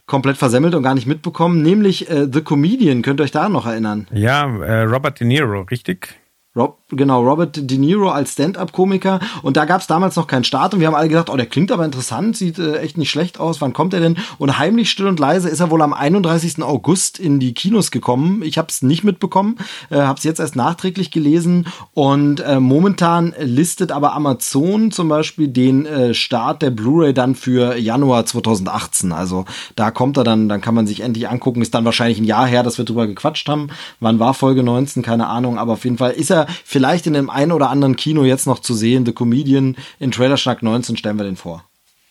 [0.05, 3.03] komplett versemmelt und gar nicht mitbekommen, nämlich äh, The Comedian.
[3.03, 4.09] Könnt ihr euch da noch erinnern?
[4.11, 6.20] Ja, äh, Robert De Niro, richtig?
[6.53, 9.21] Rob, genau, Robert De Niro als Stand-up-Komiker.
[9.41, 11.45] Und da gab es damals noch keinen Start und wir haben alle gedacht, oh, der
[11.45, 13.61] klingt aber interessant, sieht äh, echt nicht schlecht aus.
[13.61, 14.17] Wann kommt er denn?
[14.37, 16.61] Und heimlich still und leise ist er wohl am 31.
[16.61, 18.41] August in die Kinos gekommen.
[18.41, 19.59] Ich habe es nicht mitbekommen,
[19.89, 21.67] äh, habe es jetzt erst nachträglich gelesen.
[21.93, 27.77] Und äh, momentan listet aber Amazon zum Beispiel den äh, Start der Blu-ray dann für
[27.77, 29.13] Januar 2018.
[29.13, 29.45] Also
[29.77, 31.61] da kommt er dann, dann kann man sich endlich angucken.
[31.61, 33.69] Ist dann wahrscheinlich ein Jahr her, dass wir drüber gequatscht haben.
[34.01, 35.01] Wann war Folge 19?
[35.01, 35.57] Keine Ahnung.
[35.57, 38.59] Aber auf jeden Fall ist er vielleicht in dem einen oder anderen Kino jetzt noch
[38.59, 39.05] zu sehen.
[39.05, 41.63] The Comedian in Trailerschnack 19 stellen wir den vor.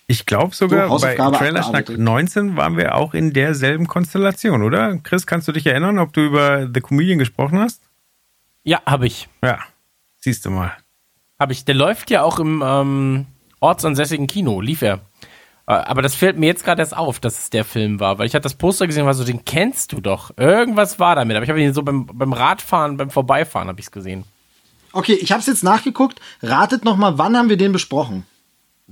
[0.07, 1.99] Ich glaube sogar, So, bei Trailerschnack abgearbeitet.
[1.99, 4.99] 19 waren wir auch in derselben Konstellation, oder?
[4.99, 7.81] Chris, kannst du dich erinnern, ob du über The Comedian gesprochen hast?
[8.65, 9.29] Ja, habe ich.
[9.43, 9.61] Ja,
[10.19, 10.73] siehst du mal.
[11.39, 11.65] Habe ich.
[11.65, 13.27] Der läuft ja auch im ähm,
[13.61, 15.01] ortsansässigen Kino, lief er.
[15.71, 18.27] Äh, Aber das fällt mir jetzt gerade erst auf, dass es der Film war, weil
[18.27, 20.31] ich hatte das Poster gesehen und war so, den kennst du doch.
[20.37, 21.37] Irgendwas war damit.
[21.37, 24.25] Aber ich habe ihn so beim, beim Radfahren, beim Vorbeifahren habe ich es gesehen.
[24.93, 26.21] Okay, ich habe es jetzt nachgeguckt.
[26.43, 28.27] Ratet noch mal, wann haben wir den besprochen?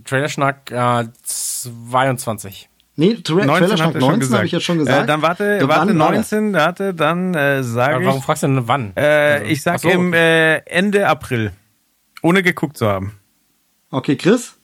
[0.04, 2.68] Trailerschnack äh, 22.
[2.94, 4.36] Nee, Tra 19 Trailerschnack habt ihr schon 19 gesagt.
[4.38, 5.02] habe ich jetzt schon gesagt.
[5.02, 6.30] Äh, dann warte, Ja, warte wann war das?
[6.32, 8.92] 19, warte, dann äh, sage Aber warum ich, fragst du denn wann?
[8.96, 10.54] äh, Also, ich sag ach so, im okay.
[10.56, 11.52] äh, Ende April,
[12.22, 13.18] ohne geguckt zu haben.
[13.90, 14.57] Okay, Chris?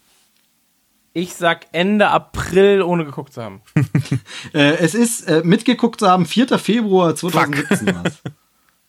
[1.16, 3.62] Ich sag Ende April, ohne geguckt zu haben.
[4.52, 6.58] Äh, es ist äh, mitgeguckt zu haben, 4.
[6.58, 8.20] Februar 2017 war's.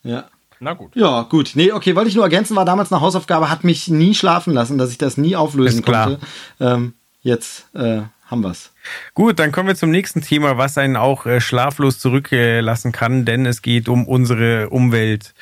[0.04, 0.26] Ja.
[0.60, 0.96] Na gut.
[0.96, 1.52] Ja, gut.
[1.56, 4.78] Nee, okay, wollte ich nur ergänzen, war damals eine Hausaufgabe, hat mich nie schlafen lassen,
[4.78, 6.06] dass ich das nie auflösen Ist klar.
[6.06, 6.26] konnte.
[6.60, 8.72] Ähm, jetzt äh, haben wir's.
[9.14, 13.46] Gut, dann kommen wir zum nächsten Thema, was einen auch äh, schlaflos zurücklassen kann, denn
[13.46, 15.34] es geht um unsere Umwelt.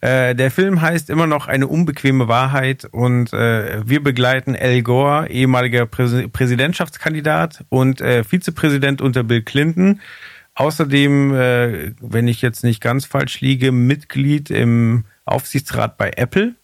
[0.00, 5.28] Äh, der Film heißt immer noch eine unbequeme Wahrheit und äh, wir begleiten Al Gore,
[5.28, 10.00] ehemaliger Präs Präsidentschaftskandidat und äh, Vizepräsident unter Bill Clinton.
[10.54, 16.54] Außerdem, äh, wenn ich jetzt nicht ganz falsch liege, Mitglied im Aufsichtsrat bei Apple.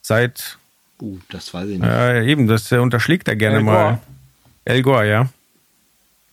[0.00, 0.58] Seit
[1.02, 1.88] Uh, das weiß ich nicht.
[1.88, 4.00] äh, eben, das äh, unterschlägt er gerne Al mal.
[4.70, 5.28] Al Gore, ja.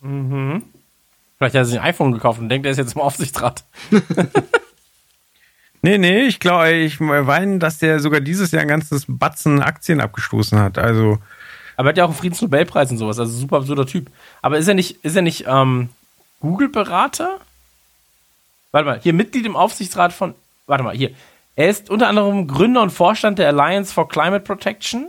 [0.01, 3.63] Vielleicht hat er sich ein iPhone gekauft und denkt, er ist jetzt im Aufsichtsrat.
[5.81, 10.01] Nee, nee, ich glaube, ich meine, dass der sogar dieses Jahr ein ganzes Batzen Aktien
[10.01, 10.77] abgestoßen hat.
[10.77, 11.19] Also,
[11.75, 14.09] Aber er hat ja auch einen Friedensnobelpreis und sowas, also super absurder Typ.
[14.41, 15.89] Aber ist er nicht, ist er nicht ähm,
[16.41, 17.39] Google-Berater?
[18.71, 20.35] Warte mal, hier Mitglied im Aufsichtsrat von.
[20.65, 21.11] Warte mal, hier.
[21.55, 25.07] Er ist unter anderem Gründer und Vorstand der Alliance for Climate Protection.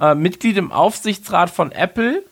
[0.00, 2.22] Äh, Mitglied im Aufsichtsrat von Apple.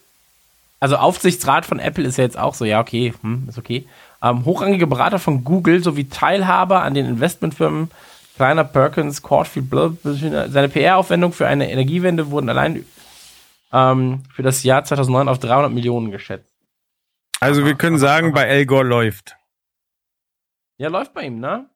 [0.81, 3.87] Also Aufsichtsrat von Apple ist ja jetzt auch so, ja, okay, hm, ist okay.
[4.23, 7.91] Ähm, hochrangige Berater von Google sowie Teilhaber an den Investmentfirmen
[8.39, 10.49] Kleiner Perkins, blablabla.
[10.49, 12.87] seine PR-Aufwendung für eine Energiewende wurden allein
[13.73, 16.49] ähm, für das Jahr 2009 auf 300 Millionen geschätzt.
[17.41, 19.37] also wir können sagen, bei Al Gore läuft.
[20.77, 21.69] Ja, läuft bei ihm, ne?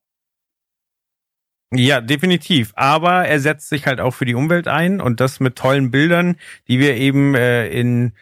[1.75, 2.73] Ja, definitiv.
[2.77, 6.37] Aber er setzt sich halt auch für die Umwelt ein und das mit tollen Bildern,
[6.69, 8.13] die wir eben äh, in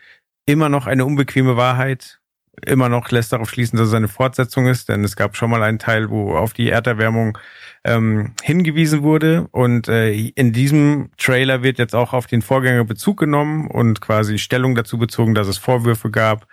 [0.47, 2.20] immer noch eine unbequeme Wahrheit
[2.66, 5.62] immer noch lässt darauf schließen, dass es eine Fortsetzung ist, denn es gab schon mal
[5.62, 7.39] einen Teil, wo auf die Erderwärmung
[7.85, 13.18] ähm, hingewiesen wurde und äh, in diesem Trailer wird jetzt auch auf den Vorgänger Bezug
[13.18, 16.47] genommen und quasi Stellung dazu bezogen, dass es Vorwürfe gab.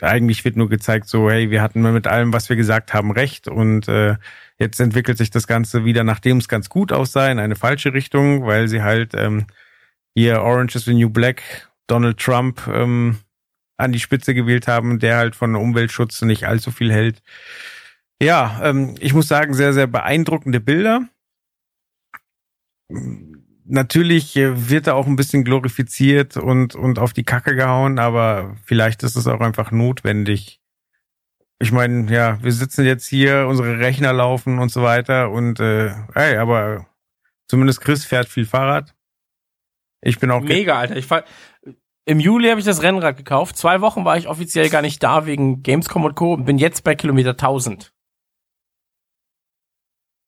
[0.00, 3.48] Eigentlich wird nur gezeigt, so hey, wir hatten mit allem, was wir gesagt haben, recht
[3.48, 4.16] und äh,
[4.58, 8.44] jetzt entwickelt sich das Ganze wieder, nachdem es ganz gut aussah, in eine falsche Richtung,
[8.46, 9.46] weil sie halt ähm,
[10.14, 13.18] hier Orange is the New Black, Donald Trump ähm,
[13.76, 17.22] an die Spitze gewählt haben, der halt von Umweltschutz nicht allzu viel hält.
[18.20, 21.08] Ja, ähm, ich muss sagen, sehr, sehr beeindruckende Bilder.
[23.68, 28.56] Natürlich äh, wird er auch ein bisschen glorifiziert und, und auf die Kacke gehauen, aber
[28.64, 30.60] vielleicht ist es auch einfach notwendig.
[31.58, 35.86] Ich meine, ja, wir sitzen jetzt hier, unsere Rechner laufen und so weiter und äh,
[36.14, 36.86] ey, aber
[37.48, 38.94] zumindest Chris fährt viel Fahrrad.
[40.02, 40.96] Ich bin auch Mega, Alter.
[40.96, 41.24] Ich fahr,
[42.04, 43.56] Im Juli habe ich das Rennrad gekauft.
[43.56, 46.34] Zwei Wochen war ich offiziell gar nicht da wegen Gamescom und Co.
[46.34, 47.92] und bin jetzt bei Kilometer 1000.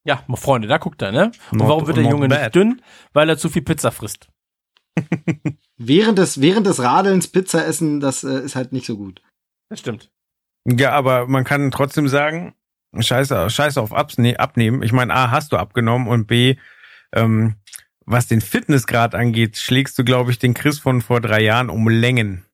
[0.04, 1.32] Ja, Freunde, da guckt er, ne?
[1.50, 2.40] Und Not- warum wird der Junge bad.
[2.40, 2.82] nicht dünn?
[3.12, 4.28] Weil er zu viel Pizza frisst.
[5.76, 9.22] Während des, während des Radelns Pizza essen, das äh, ist halt nicht so gut.
[9.68, 10.10] Das stimmt.
[10.64, 12.54] Ja, aber man kann trotzdem sagen,
[12.98, 14.82] scheiße, scheiße auf Abs nee, abnehmen.
[14.82, 16.56] Ich meine, A, hast du abgenommen und B,
[17.12, 17.54] ähm,
[18.04, 21.88] was den Fitnessgrad angeht, schlägst du, glaube ich, den Chris von vor drei Jahren um
[21.88, 22.44] Längen.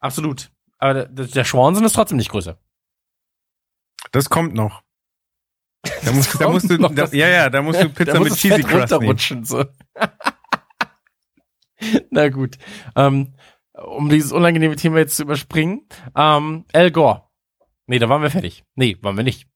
[0.00, 0.50] Absolut.
[0.78, 2.58] Aber der, der Schwanson ist trotzdem nicht größer.
[4.12, 4.82] Das kommt noch.
[6.04, 8.34] Da musst, da musst du, noch, da, ja, ja, da musst du Pizza da mit
[8.34, 8.92] Cheesy Fett Crust nehmen.
[8.92, 9.44] runterrutschen.
[9.44, 9.64] So.
[12.10, 12.56] Na gut.
[12.94, 13.34] Ähm,
[13.74, 15.86] um dieses unangenehme Thema jetzt zu überspringen.
[16.16, 17.22] Ähm, Al Gore.
[17.86, 18.64] Nee, da waren wir fertig.
[18.74, 19.46] Nee, waren wir nicht.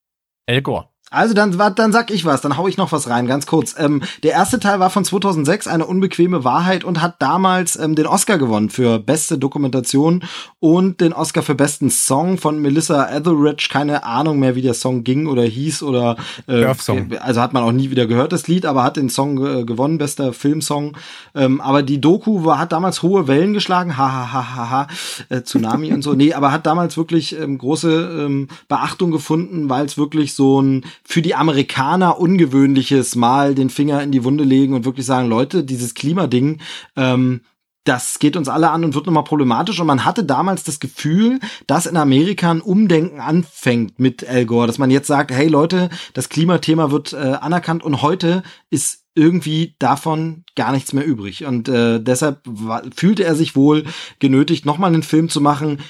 [0.47, 0.90] Al Gore.
[1.12, 3.74] Also dann, dann sag ich was, dann hau ich noch was rein, ganz kurz.
[3.77, 8.07] Ähm, der erste Teil war von 2006, eine unbequeme Wahrheit und hat damals ähm, den
[8.07, 10.23] Oscar gewonnen für beste Dokumentation
[10.61, 13.70] und den Oscar für besten Song von Melissa Etheridge.
[13.73, 16.16] Keine Ahnung mehr, wie der Song ging oder hieß oder
[16.47, 19.65] äh, also hat man auch nie wieder gehört das Lied, aber hat den Song äh,
[19.65, 20.97] gewonnen, bester Filmsong.
[21.35, 24.87] Ähm, aber die Doku war hat damals hohe Wellen geschlagen, ha ha ha ha ha,
[25.28, 26.15] äh, Tsunami und so.
[26.15, 30.85] Nee, aber hat damals wirklich ähm, große ähm, Beachtung gefunden, weil es wirklich so ein
[31.11, 35.65] für die Amerikaner ungewöhnliches Mal den Finger in die Wunde legen und wirklich sagen, Leute,
[35.65, 36.61] dieses Klimading,
[36.95, 37.41] ähm,
[37.82, 39.81] das geht uns alle an und wird nochmal problematisch.
[39.81, 44.69] Und man hatte damals das Gefühl, dass in Amerika ein Umdenken anfängt mit Al Gore,
[44.69, 49.74] dass man jetzt sagt, hey Leute, das Klimathema wird äh, anerkannt und heute ist irgendwie
[49.81, 51.45] davon gar nichts mehr übrig.
[51.45, 52.49] Und äh, deshalb
[52.95, 53.85] fühlte er sich wohl
[54.20, 55.81] genötigt, nochmal einen Film zu machen,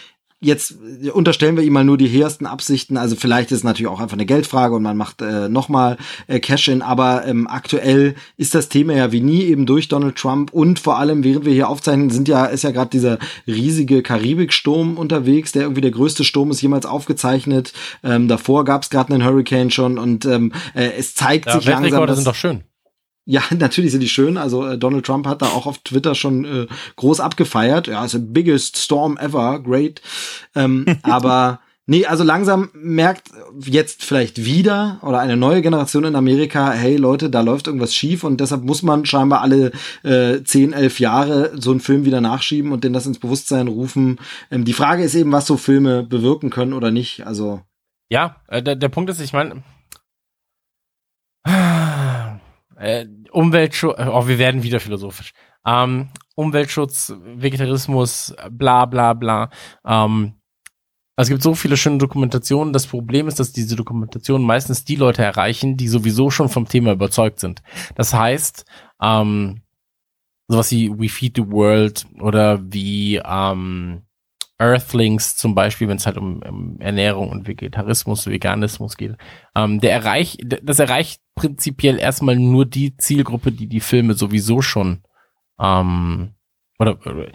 [0.42, 2.96] Jetzt äh, unterstellen wir ihm mal nur die hehrsten Absichten.
[2.96, 5.98] Also vielleicht ist es natürlich auch einfach eine Geldfrage und man macht äh, nochmal
[6.28, 6.80] äh, Cash-in.
[6.80, 10.98] Aber ähm, aktuell ist das Thema ja wie nie eben durch Donald Trump und vor
[10.98, 15.62] allem, während wir hier aufzeichnen, sind ja ist ja gerade dieser riesige Karibiksturm unterwegs, der
[15.62, 17.74] irgendwie der größte Sturm ist jemals aufgezeichnet.
[18.02, 21.66] Ähm, davor gab es gerade einen Hurricane schon und ähm, äh, es zeigt Ja, sich
[21.66, 22.64] langsam, dass sind doch schön.
[23.31, 24.36] Ja, natürlich sind die schön.
[24.36, 26.66] Also äh, Donald Trump hat da auch auf Twitter schon äh,
[26.97, 27.86] groß abgefeiert.
[27.86, 30.02] Ja, ist the biggest storm ever, great.
[30.57, 33.31] Ähm, aber nee, also langsam merkt
[33.65, 38.24] jetzt vielleicht wieder oder eine neue Generation in Amerika, hey Leute, da läuft irgendwas schief
[38.24, 39.70] und deshalb muss man scheinbar alle
[40.02, 44.19] äh, 10, 11 Jahre so einen Film wieder nachschieben und den das ins Bewusstsein rufen.
[44.51, 47.28] Ähm, die Frage ist eben, was so Filme bewirken können oder nicht.
[47.28, 47.61] Also
[48.11, 49.62] Ja, äh, der, der Punkt ist, ich meine,
[52.77, 55.32] äh, Umweltschutz, oh, wir werden wieder philosophisch.
[55.66, 59.51] Ähm, Umweltschutz, Vegetarismus, bla bla bla.
[59.85, 60.35] Ähm,
[61.16, 62.73] es gibt so viele schöne Dokumentationen.
[62.73, 66.93] Das Problem ist, dass diese Dokumentationen meistens die Leute erreichen, die sowieso schon vom Thema
[66.93, 67.62] überzeugt sind.
[67.94, 68.65] Das heißt,
[69.02, 69.61] ähm,
[70.48, 74.02] sowas wie We Feed the World oder wie ähm,
[74.60, 79.16] Earthlings zum Beispiel, wenn es halt um, um Ernährung und Vegetarismus, Veganismus geht,
[79.56, 85.02] ähm, der erreicht, das erreicht prinzipiell erstmal nur die Zielgruppe, die die Filme sowieso schon
[85.58, 86.34] ähm,
[86.78, 87.28] oder, oder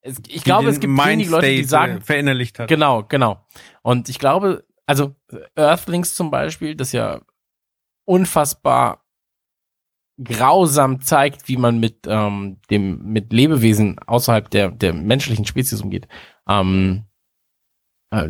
[0.00, 2.68] es, ich glaube, es gibt wenige Leute, die sagen, verinnerlicht hat.
[2.68, 3.44] Genau, genau.
[3.82, 5.16] Und ich glaube, also
[5.56, 7.20] Earthlings zum Beispiel, das ja
[8.04, 9.04] unfassbar
[10.22, 16.08] grausam zeigt, wie man mit ähm, dem mit Lebewesen außerhalb der der menschlichen Spezies umgeht.
[16.48, 17.04] Ähm,
[18.10, 18.28] äh,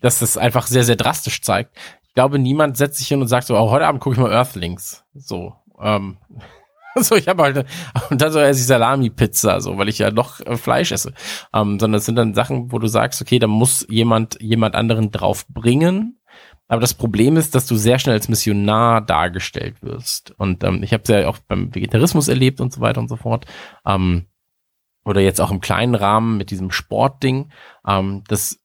[0.00, 1.76] dass das einfach sehr sehr drastisch zeigt.
[2.02, 4.32] Ich glaube, niemand setzt sich hin und sagt so, oh, heute Abend gucke ich mal
[4.32, 5.04] Earthlings.
[5.14, 6.18] So, ähm,
[6.96, 7.66] so ich habe halt
[8.10, 11.12] und dann so esse ich Salami-Pizza, so weil ich ja noch äh, Fleisch esse.
[11.52, 15.10] Ähm, sondern es sind dann Sachen, wo du sagst, okay, da muss jemand jemand anderen
[15.10, 16.20] drauf bringen.
[16.68, 20.32] Aber das Problem ist, dass du sehr schnell als Missionar dargestellt wirst.
[20.38, 23.16] Und ähm, ich habe es ja auch beim Vegetarismus erlebt und so weiter und so
[23.16, 23.44] fort.
[23.86, 24.26] Ähm,
[25.04, 27.50] oder jetzt auch im kleinen Rahmen mit diesem Sportding,
[27.86, 28.60] ähm, dass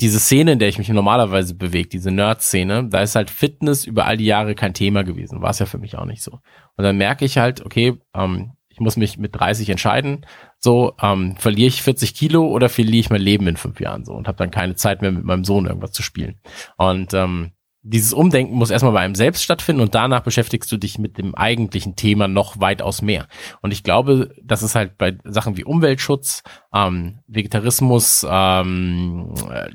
[0.00, 4.06] diese Szene, in der ich mich normalerweise bewege, diese Nerd-Szene, da ist halt Fitness über
[4.06, 5.42] all die Jahre kein Thema gewesen.
[5.42, 6.38] War es ja für mich auch nicht so.
[6.76, 10.24] Und dann merke ich halt, okay, ähm, ich muss mich mit 30 entscheiden,
[10.58, 14.12] so, ähm, verliere ich 40 Kilo oder verliere ich mein Leben in fünf Jahren so
[14.12, 16.40] und habe dann keine Zeit mehr mit meinem Sohn irgendwas zu spielen.
[16.76, 17.52] Und ähm,
[17.82, 21.34] dieses Umdenken muss erstmal bei einem selbst stattfinden und danach beschäftigst du dich mit dem
[21.34, 23.26] eigentlichen Thema noch weitaus mehr.
[23.60, 29.70] Und ich glaube, das ist halt bei Sachen wie Umweltschutz, ähm, Vegetarismus, ähm, äh,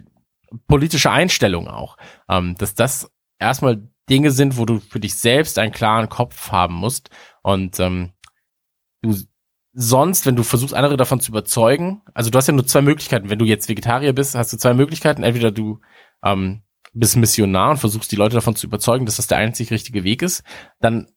[0.67, 1.97] politische Einstellung auch,
[2.29, 6.75] ähm, dass das erstmal Dinge sind, wo du für dich selbst einen klaren Kopf haben
[6.75, 7.09] musst
[7.43, 8.13] und ähm,
[9.01, 9.15] du
[9.73, 13.29] sonst, wenn du versuchst, andere davon zu überzeugen, also du hast ja nur zwei Möglichkeiten.
[13.29, 15.21] Wenn du jetzt Vegetarier bist, hast du zwei Möglichkeiten.
[15.21, 15.81] Entweder du
[16.23, 16.63] ähm,
[16.99, 20.21] bist Missionar und versuchst die Leute davon zu überzeugen, dass das der einzig richtige Weg
[20.21, 20.43] ist,
[20.79, 21.07] dann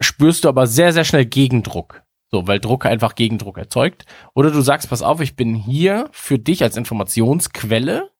[0.00, 2.02] spürst du aber sehr, sehr schnell Gegendruck.
[2.28, 4.04] So, weil Druck einfach Gegendruck erzeugt.
[4.34, 8.10] Oder du sagst, pass auf, ich bin hier für dich als Informationsquelle.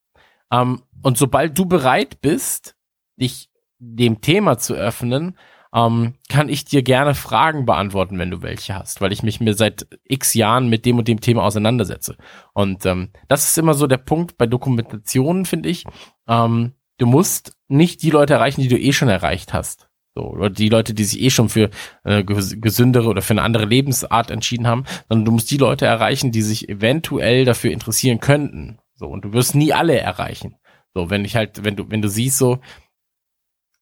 [0.53, 2.77] Ähm, und sobald du bereit bist,
[3.21, 5.37] dich dem Thema zu öffnen,
[5.75, 9.55] ähm, kann ich dir gerne Fragen beantworten, wenn du welche hast, weil ich mich mir
[9.55, 12.17] seit x Jahren mit dem und dem Thema auseinandersetze.
[12.55, 15.85] Und ähm, das ist immer so der Punkt bei Dokumentationen, finde ich.
[16.29, 19.89] Ähm, du musst nicht die Leute erreichen, die du eh schon erreicht hast.
[20.15, 21.69] So, oder die Leute, die sich eh schon für
[22.05, 26.33] äh, gesündere oder für eine andere Lebensart entschieden haben, sondern du musst die Leute erreichen,
[26.33, 28.79] die sich eventuell dafür interessieren könnten.
[28.95, 30.57] So, und du wirst nie alle erreichen.
[30.95, 32.61] So, wenn ich halt, wenn du, wenn du siehst, so,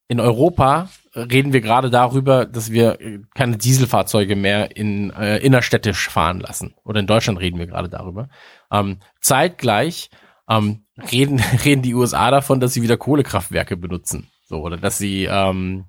[0.09, 2.99] in Europa reden wir gerade darüber, dass wir
[3.35, 6.75] keine Dieselfahrzeuge mehr in äh, innerstädtisch fahren lassen.
[6.85, 8.29] Oder in Deutschland reden wir gerade darüber.
[8.73, 10.11] Ähm, zeitgleich
[10.49, 14.31] ähm, reden, reden die USA davon, dass sie wieder Kohlekraftwerke benutzen.
[14.47, 15.87] So, oder dass sie, ähm,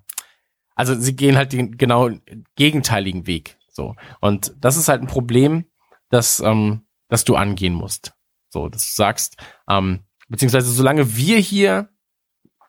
[0.76, 2.10] also sie gehen halt den genau
[2.56, 3.57] gegenteiligen Weg.
[3.69, 3.95] So.
[4.22, 5.65] Und das ist halt ein Problem,
[6.10, 8.14] das, ähm, das du angehen musst.
[8.49, 9.38] So, dass du sagst,
[9.69, 11.90] ähm, beziehungsweise solange wir hier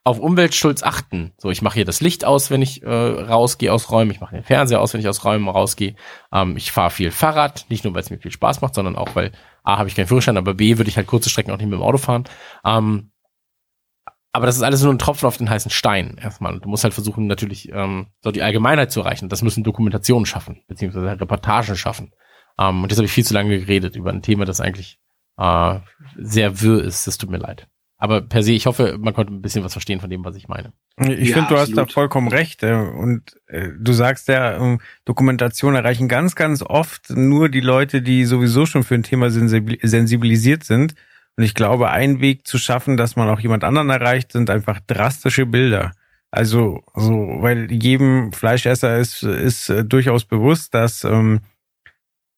[0.07, 1.33] auf Umweltschutz achten.
[1.37, 4.37] So, ich mache hier das Licht aus, wenn ich äh, rausgehe aus Räumen, ich mache
[4.37, 5.97] den Fernseher aus, wenn ich aus Räumen rausgehe.
[6.33, 9.17] Ähm, ich fahre viel Fahrrad, nicht nur weil es mir viel Spaß macht, sondern auch
[9.17, 9.33] weil
[9.67, 11.79] A habe ich keinen Führerschein, aber B würde ich halt kurze Strecken auch nicht mit
[11.79, 12.25] dem Auto fahren.
[12.65, 13.11] Ähm,
[14.33, 16.61] aber das ist alles nur ein Tropfen auf den heißen Stein erstmal.
[16.61, 19.29] Du musst halt versuchen, natürlich ähm, so die Allgemeinheit zu erreichen.
[19.29, 22.13] Das müssen Dokumentationen schaffen, beziehungsweise Reportagen schaffen.
[22.59, 24.99] Ähm, und jetzt habe ich viel zu lange geredet über ein Thema, das eigentlich
[25.39, 25.79] äh,
[26.17, 27.07] sehr wirr ist.
[27.07, 27.67] Das tut mir leid.
[27.99, 30.49] Aber per se, ich hoffe, man konnte ein bisschen was verstehen von dem, was ich
[30.49, 30.73] meine.
[30.99, 32.63] Ich ja, finde, du hast da vollkommen recht.
[32.63, 38.03] Äh, und äh, du sagst ja, ähm, Dokumentation erreichen ganz, ganz oft nur die Leute,
[38.03, 40.95] die sowieso schon für ein Thema sensibilisiert sind.
[41.37, 44.81] Und ich glaube, ein Weg zu schaffen, dass man auch jemand anderen erreicht, sind einfach
[44.87, 45.93] drastische Bilder.
[46.31, 51.41] Also, so, weil jedem Fleischesser ist, ist äh, durchaus bewusst, dass, ähm,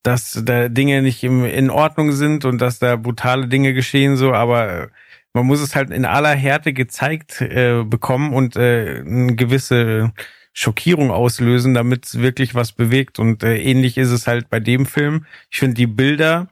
[0.05, 4.33] dass da Dinge nicht im, in Ordnung sind und dass da brutale Dinge geschehen, so,
[4.33, 4.91] aber
[5.35, 10.13] man muss es halt in aller Härte gezeigt äh, bekommen und äh, eine gewisse
[10.53, 13.19] Schockierung auslösen, damit es wirklich was bewegt.
[13.19, 15.27] Und äh, ähnlich ist es halt bei dem Film.
[15.51, 16.49] Ich finde die Bilder,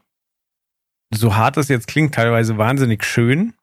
[1.13, 3.53] so hart es jetzt klingt, teilweise wahnsinnig schön.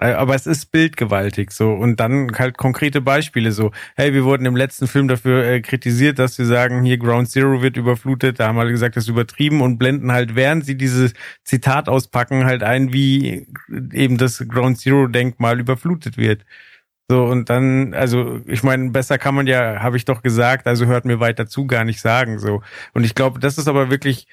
[0.00, 3.70] Aber es ist bildgewaltig so und dann halt konkrete Beispiele so.
[3.96, 7.62] Hey, wir wurden im letzten Film dafür äh, kritisiert, dass sie sagen, hier Ground Zero
[7.62, 8.40] wird überflutet.
[8.40, 11.12] Da haben wir gesagt, das ist übertrieben und blenden halt, während sie dieses
[11.44, 13.46] Zitat auspacken, halt ein, wie
[13.92, 16.44] eben das Ground Zero Denkmal überflutet wird.
[17.08, 20.86] So und dann, also ich meine, besser kann man ja, habe ich doch gesagt, also
[20.86, 22.62] hört mir weiter zu, gar nicht sagen so.
[22.94, 24.26] Und ich glaube, das ist aber wirklich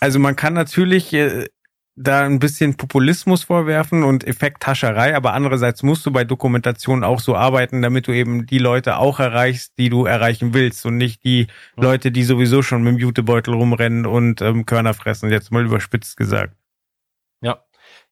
[0.00, 1.46] also man kann natürlich äh,
[1.96, 7.36] da ein bisschen Populismus vorwerfen und Effekthascherei, aber andererseits musst du bei Dokumentation auch so
[7.36, 11.46] arbeiten, damit du eben die Leute auch erreichst, die du erreichen willst und nicht die.
[11.76, 16.16] Leute, die sowieso schon mit dem Jutebeutel rumrennen und ähm, Körner fressen, jetzt mal überspitzt
[16.16, 16.54] gesagt.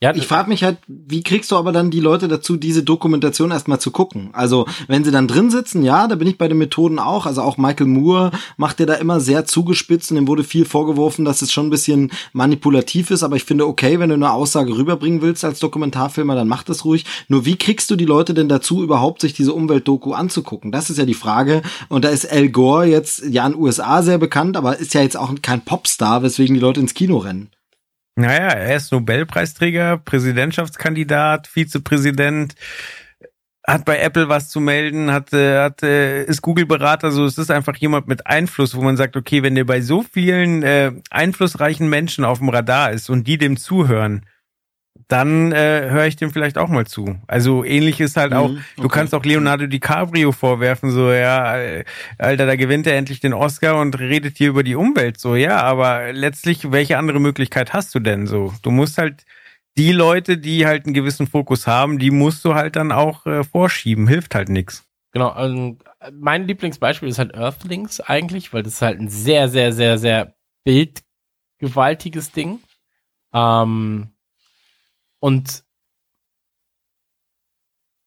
[0.02, 3.52] Ja, ich frage mich halt, wie kriegst du aber dann die Leute dazu, diese Dokumentation
[3.52, 4.30] erstmal zu gucken?
[4.32, 7.24] Also, wenn sie dann drin sitzen, ja, da bin ich bei den Methoden auch.
[7.24, 11.24] Also auch Michael Moore macht ja da immer sehr zugespitzt und dem wurde viel vorgeworfen,
[11.24, 13.22] dass es schon ein bisschen manipulativ ist.
[13.22, 16.84] Aber ich finde, okay, wenn du eine Aussage rüberbringen willst als Dokumentarfilmer, dann mach das
[16.84, 17.04] ruhig.
[17.28, 20.72] Nur wie kriegst du die Leute denn dazu, überhaupt sich diese Umweltdoku anzugucken?
[20.72, 21.62] Das ist ja die Frage.
[21.88, 25.02] Und da ist Al Gore jetzt ja in den USA sehr bekannt, aber ist ja
[25.02, 27.50] jetzt auch kein Popstar, weswegen die Leute ins Kino rennen.
[28.14, 32.54] Naja, er ist Nobelpreisträger, Präsidentschaftskandidat, Vizepräsident,
[33.66, 38.08] hat bei Apple was zu melden, hat, hat ist Google-Berater, so es ist einfach jemand
[38.08, 42.38] mit Einfluss, wo man sagt, okay, wenn der bei so vielen äh, einflussreichen Menschen auf
[42.38, 44.26] dem Radar ist und die dem zuhören,
[45.12, 47.18] dann äh, höre ich dem vielleicht auch mal zu.
[47.26, 51.84] Also ähnlich ist halt auch, mhm, du kannst auch Leonardo DiCaprio vorwerfen, so, ja, äh,
[52.16, 55.60] Alter, da gewinnt er endlich den Oscar und redet hier über die Umwelt, so, ja,
[55.60, 58.54] aber letztlich, welche andere Möglichkeit hast du denn so?
[58.62, 59.26] Du musst halt
[59.76, 63.44] die Leute, die halt einen gewissen Fokus haben, die musst du halt dann auch äh,
[63.44, 64.84] vorschieben, hilft halt nix.
[65.12, 65.76] Genau, also
[66.10, 70.34] mein Lieblingsbeispiel ist halt Earthlings eigentlich, weil das ist halt ein sehr, sehr, sehr, sehr
[70.64, 72.60] bildgewaltiges Ding.
[73.34, 74.11] Ähm,
[75.22, 75.62] und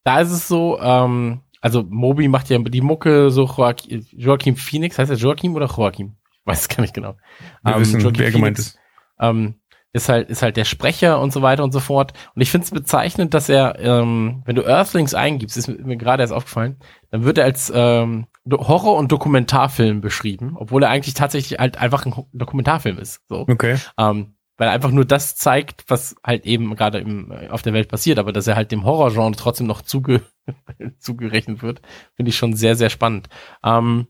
[0.04, 4.98] da ist es so, ähm, also Moby macht ja die Mucke so Joaquin, Joaquin Phoenix,
[4.98, 6.16] heißt er Joaquin oder Joaquin?
[6.30, 7.16] Ich weiß es gar nicht genau.
[7.64, 8.78] Wir ähm, wissen, Joaquin wer gemeint ist.
[9.18, 9.54] Ähm,
[9.94, 12.12] ist halt, ist halt der Sprecher und so weiter und so fort.
[12.34, 15.96] Und ich finde es bezeichnend, dass er, ähm, wenn du Earthlings eingibst, ist mir, mir
[15.96, 16.76] gerade erst aufgefallen,
[17.10, 22.04] dann wird er als ähm, Horror- und Dokumentarfilm beschrieben, obwohl er eigentlich tatsächlich halt einfach
[22.04, 23.22] ein Dokumentarfilm ist.
[23.26, 23.46] So.
[23.48, 23.78] Okay.
[23.96, 28.18] Ähm, weil einfach nur das zeigt, was halt eben gerade im, auf der Welt passiert,
[28.18, 30.22] aber dass er halt dem Horrorgenre trotzdem noch zuge
[30.98, 31.82] zugerechnet wird,
[32.14, 33.28] finde ich schon sehr, sehr spannend.
[33.64, 34.06] Ähm,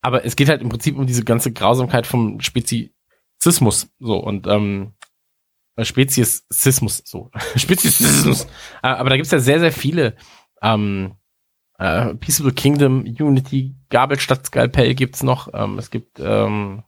[0.00, 4.94] aber es geht halt im Prinzip um diese ganze Grausamkeit vom Speziesismus, so, und, ähm,
[5.76, 8.44] äh, Speziesismus, so, Speziesismus.
[8.82, 10.16] Äh, aber da gibt's ja sehr, sehr viele,
[10.60, 11.14] ähm,
[11.78, 16.82] äh, Peaceable Kingdom, Unity, Gabelstadt Skalpell gibt's noch, ähm, es gibt, ähm,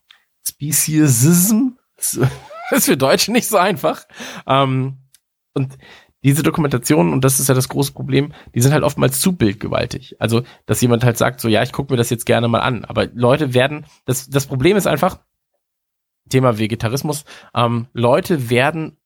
[0.46, 1.78] Speciesism,
[2.70, 4.06] das ist für Deutsche nicht so einfach.
[4.46, 4.98] Ähm,
[5.54, 5.78] und
[6.24, 10.16] diese Dokumentationen, und das ist ja das große Problem, die sind halt oftmals zu bildgewaltig.
[10.20, 12.86] Also, dass jemand halt sagt, so, ja, ich gucke mir das jetzt gerne mal an.
[12.86, 15.20] Aber Leute werden, das, das Problem ist einfach,
[16.30, 17.24] Thema Vegetarismus,
[17.54, 18.96] ähm, Leute werden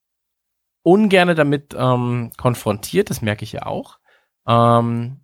[0.82, 3.98] ungerne damit ähm, konfrontiert, das merke ich ja auch,
[4.46, 5.20] ähm,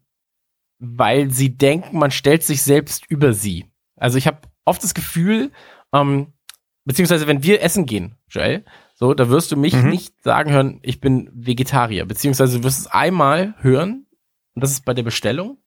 [0.79, 3.71] weil sie denken, man stellt sich selbst über sie.
[3.97, 5.53] Also ich habe oft das Gefühl,
[5.93, 6.34] ähm,
[6.85, 9.91] beziehungsweise wenn wir essen gehen, Joel, so, da wirst du mich Mhm.
[9.91, 14.07] nicht sagen hören, ich bin Vegetarier, beziehungsweise du wirst es einmal hören,
[14.55, 15.59] und das ist bei der Bestellung,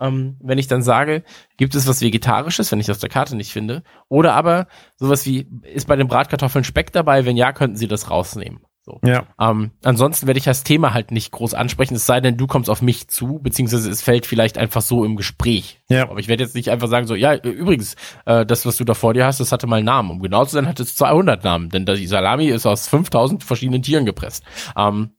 [0.00, 1.22] ähm, wenn ich dann sage,
[1.56, 4.66] gibt es was Vegetarisches, wenn ich das auf der Karte nicht finde, oder aber
[4.96, 8.60] sowas wie, ist bei den Bratkartoffeln Speck dabei, wenn ja, könnten sie das rausnehmen.
[8.84, 9.00] So.
[9.02, 9.26] Ja.
[9.40, 12.68] Ähm, ansonsten werde ich das Thema halt nicht groß ansprechen, es sei denn, du kommst
[12.68, 15.80] auf mich zu, beziehungsweise es fällt vielleicht einfach so im Gespräch.
[15.88, 16.10] Ja.
[16.10, 17.96] Aber ich werde jetzt nicht einfach sagen, so, ja, äh, übrigens,
[18.26, 20.10] äh, das, was du da vor dir hast, das hatte mal einen Namen.
[20.10, 23.82] Um genau zu sein, hat es 200 Namen, denn die Salami ist aus 5000 verschiedenen
[23.82, 24.44] Tieren gepresst.
[24.76, 25.12] Ähm,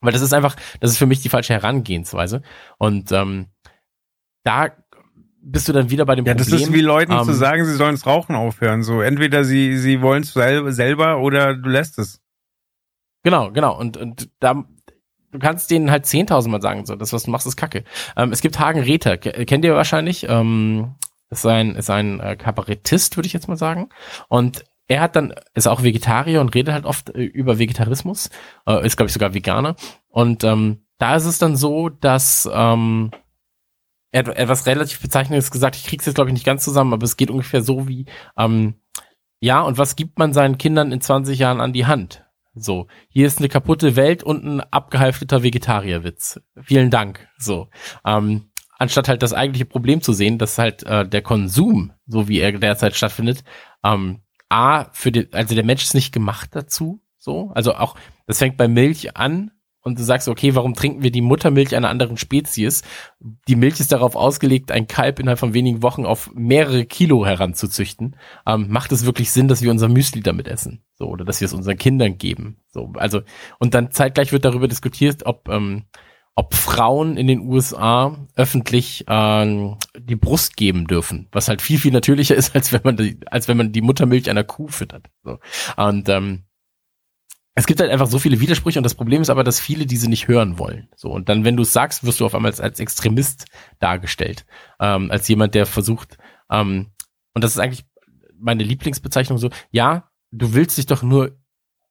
[0.00, 2.42] weil das ist einfach, das ist für mich die falsche Herangehensweise.
[2.76, 3.46] Und ähm,
[4.42, 4.72] da
[5.40, 6.70] bist du dann wieder bei dem Ja, das Problem.
[6.70, 8.82] ist wie Leuten ähm, zu sagen, sie sollen das Rauchen aufhören.
[8.82, 12.20] So, entweder sie, sie wollen es sel selber oder du lässt es.
[13.26, 13.76] Genau, genau.
[13.76, 14.54] Und, und da,
[15.32, 17.82] du kannst denen halt 10.000 Mal sagen, so, das, was du machst, ist kacke.
[18.16, 20.28] Ähm, es gibt Hagen Rether, ke- kennt ihr wahrscheinlich.
[20.28, 20.94] Ähm,
[21.28, 23.88] ist ein, ist ein äh, Kabarettist, würde ich jetzt mal sagen.
[24.28, 28.30] Und er hat dann, ist auch Vegetarier und redet halt oft äh, über Vegetarismus,
[28.64, 29.74] äh, ist, glaube ich, sogar Veganer.
[30.06, 33.10] Und ähm, da ist es dann so, dass ähm,
[34.12, 37.16] er etwas relativ Bezeichnendes gesagt, ich krieg's jetzt, glaube ich, nicht ganz zusammen, aber es
[37.16, 38.06] geht ungefähr so wie,
[38.38, 38.74] ähm,
[39.40, 42.22] ja, und was gibt man seinen Kindern in 20 Jahren an die Hand?
[42.58, 46.40] So, hier ist eine kaputte Welt und ein abgehalfteter Vegetarierwitz.
[46.62, 47.28] Vielen Dank.
[47.38, 47.68] So,
[48.04, 52.40] ähm, anstatt halt das eigentliche Problem zu sehen, dass halt äh, der Konsum, so wie
[52.40, 53.44] er derzeit stattfindet,
[53.84, 57.02] ähm, a für den, also der Mensch ist nicht gemacht dazu.
[57.18, 57.96] So, also auch
[58.26, 59.50] das fängt bei Milch an
[59.86, 62.82] und du sagst, okay, warum trinken wir die Muttermilch einer anderen Spezies?
[63.20, 68.16] Die Milch ist darauf ausgelegt, ein Kalb innerhalb von wenigen Wochen auf mehrere Kilo heranzuzüchten.
[68.48, 70.82] Ähm, macht es wirklich Sinn, dass wir unser Müsli damit essen?
[70.94, 72.56] So, oder dass wir es unseren Kindern geben?
[72.72, 73.20] So, also,
[73.60, 75.84] und dann zeitgleich wird darüber diskutiert, ob, ähm,
[76.34, 81.92] ob Frauen in den USA öffentlich ähm, die Brust geben dürfen, was halt viel, viel
[81.92, 85.06] natürlicher ist, als wenn man die, als wenn man die Muttermilch einer Kuh füttert.
[85.22, 85.38] So.
[85.76, 86.45] Und ähm,
[87.58, 90.10] es gibt halt einfach so viele Widersprüche und das Problem ist aber, dass viele diese
[90.10, 90.88] nicht hören wollen.
[90.94, 93.46] So und dann, wenn du es sagst, wirst du auf einmal als, als Extremist
[93.80, 94.44] dargestellt,
[94.78, 96.18] ähm, als jemand, der versucht.
[96.50, 96.88] Ähm,
[97.34, 97.86] und das ist eigentlich
[98.38, 99.48] meine Lieblingsbezeichnung so.
[99.70, 101.38] Ja, du willst dich doch nur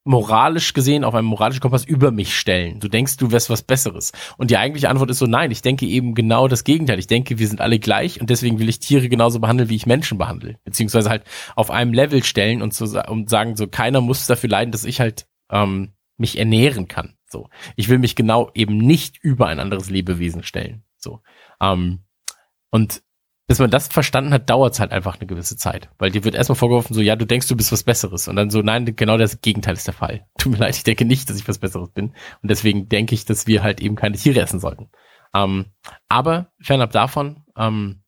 [0.04, 2.80] moralisch gesehen auf einem moralischen Kompass über mich stellen.
[2.80, 4.12] Du denkst, du wärst was Besseres.
[4.38, 7.00] Und die eigentliche Antwort ist so, nein, ich denke eben genau das Gegenteil.
[7.00, 9.88] Ich denke, wir sind alle gleich und deswegen will ich Tiere genauso behandeln, wie ich
[9.88, 10.60] Menschen behandle.
[10.64, 11.24] Beziehungsweise halt
[11.56, 15.00] auf einem Level stellen und, zu, und sagen, so keiner muss dafür leiden, dass ich
[15.00, 17.18] halt ähm, mich ernähren kann.
[17.28, 20.84] So, ich will mich genau eben nicht über ein anderes Lebewesen stellen.
[20.98, 21.22] So,
[21.62, 22.06] ähm,
[22.72, 23.04] und
[23.48, 25.90] bis man das verstanden hat, dauert es halt einfach eine gewisse Zeit.
[26.00, 28.28] Weil dir wird erstmal vorgeworfen, so, ja, du denkst, du bist was Besseres.
[28.28, 30.26] Und dann so, nein, genau das Gegenteil ist der Fall.
[30.40, 32.08] Tut mir leid, ich denke nicht, dass ich was Besseres bin.
[32.42, 34.90] Und deswegen denke ich, dass wir halt eben keine Tiere essen sollten.
[35.36, 35.68] Ähm,
[36.10, 38.02] aber fernab davon, ähm,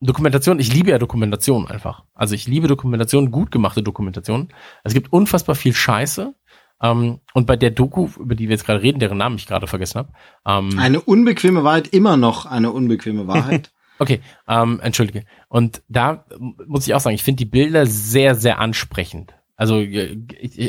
[0.00, 2.04] Dokumentation, ich liebe ja Dokumentation einfach.
[2.14, 4.52] Also ich liebe Dokumentation, gut gemachte Dokumentation.
[4.82, 6.34] Es gibt unfassbar viel Scheiße.
[6.82, 9.66] Ähm, und bei der Doku, über die wir jetzt gerade reden, deren Namen ich gerade
[9.66, 10.12] vergessen habe,
[10.46, 13.70] ähm, Eine unbequeme Wahrheit, immer noch eine unbequeme Wahrheit.
[14.00, 15.24] Okay, ähm, entschuldige.
[15.48, 16.24] Und da
[16.66, 19.34] muss ich auch sagen, ich finde die Bilder sehr, sehr ansprechend.
[19.54, 20.18] Also, äh,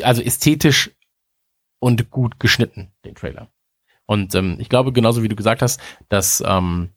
[0.04, 0.92] also ästhetisch
[1.80, 3.48] und gut geschnitten, den Trailer.
[4.06, 6.90] Und ähm, ich glaube, genauso wie du gesagt hast, dass ähm,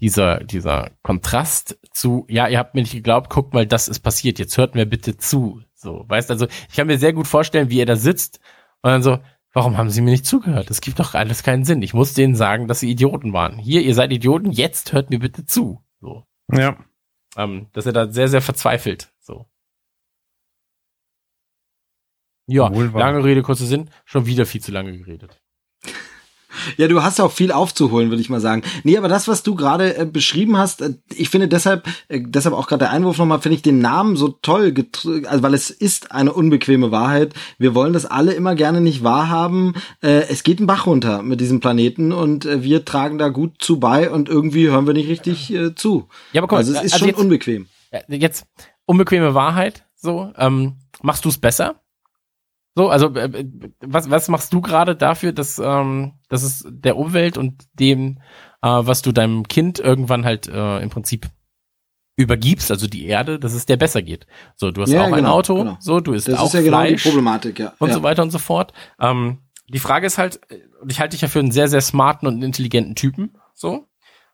[0.00, 4.38] dieser, dieser Kontrast zu, ja, ihr habt mir nicht geglaubt, guckt mal, das ist passiert,
[4.38, 5.62] jetzt hört mir bitte zu.
[5.74, 8.40] So, weißt also, ich kann mir sehr gut vorstellen, wie er da sitzt
[8.82, 9.18] und dann so,
[9.52, 10.68] warum haben sie mir nicht zugehört?
[10.68, 11.82] Das gibt doch alles keinen Sinn.
[11.82, 13.58] Ich muss denen sagen, dass sie Idioten waren.
[13.58, 15.82] Hier, ihr seid Idioten, jetzt hört mir bitte zu.
[16.00, 16.24] So.
[16.52, 16.76] Ja.
[17.36, 19.12] Ähm, dass er da sehr, sehr verzweifelt.
[19.20, 19.46] So.
[22.46, 25.40] Ja, lange Rede, kurzer Sinn, schon wieder viel zu lange geredet.
[26.76, 28.62] Ja, du hast auch viel aufzuholen, würde ich mal sagen.
[28.82, 32.54] Nee, aber das, was du gerade äh, beschrieben hast, äh, ich finde deshalb, äh, deshalb
[32.54, 34.74] auch gerade der Einwurf nochmal, finde ich den Namen so toll,
[35.26, 37.34] also weil es ist eine unbequeme Wahrheit.
[37.58, 39.74] Wir wollen das alle immer gerne nicht wahrhaben.
[40.02, 43.54] Äh, es geht ein Bach runter mit diesem Planeten und äh, wir tragen da gut
[43.58, 46.08] zu bei und irgendwie hören wir nicht richtig äh, zu.
[46.32, 47.66] Ja, aber mal, also es ist also schon jetzt- unbequem.
[47.92, 48.44] Ja, Jetzt,
[48.86, 51.76] unbequeme Wahrheit, so, ähm, machst du es besser?
[52.74, 53.46] So, also äh, äh,
[53.80, 58.18] was, was machst du gerade dafür, dass, ähm, dass es der Umwelt und dem,
[58.62, 61.28] äh, was du deinem Kind irgendwann halt äh, im Prinzip
[62.16, 64.26] übergibst, also die Erde, dass es der besser geht.
[64.56, 65.76] So, du hast Ja, auch ein genau, Auto, genau.
[65.80, 67.72] so, du isst Das auch ist ja genau die Fleisch Problematik, ja.
[67.78, 67.94] und ja.
[67.94, 68.72] so weiter und so fort.
[69.00, 69.38] Ähm,
[69.68, 70.40] die Frage ist halt,
[70.80, 73.88] und ich halte dich ja für einen sehr, sehr smarten und intelligenten Typen, so.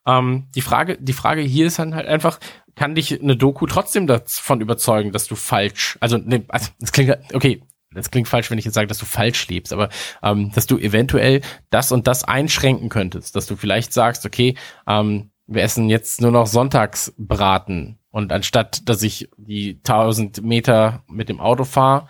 [0.06, 2.40] Ähm, die Frage, die Frage hier ist dann halt einfach,
[2.74, 7.16] kann dich eine Doku trotzdem davon überzeugen, dass du falsch, also, ne, also das klingt,
[7.34, 7.62] okay,
[7.92, 9.88] das klingt falsch, wenn ich jetzt sage, dass du falsch lebst, aber
[10.22, 11.40] ähm, dass du eventuell
[11.70, 14.56] das und das einschränken könntest, dass du vielleicht sagst, okay,
[14.86, 21.28] ähm, wir essen jetzt nur noch Sonntagsbraten und anstatt, dass ich die 1000 Meter mit
[21.28, 22.06] dem Auto fahre,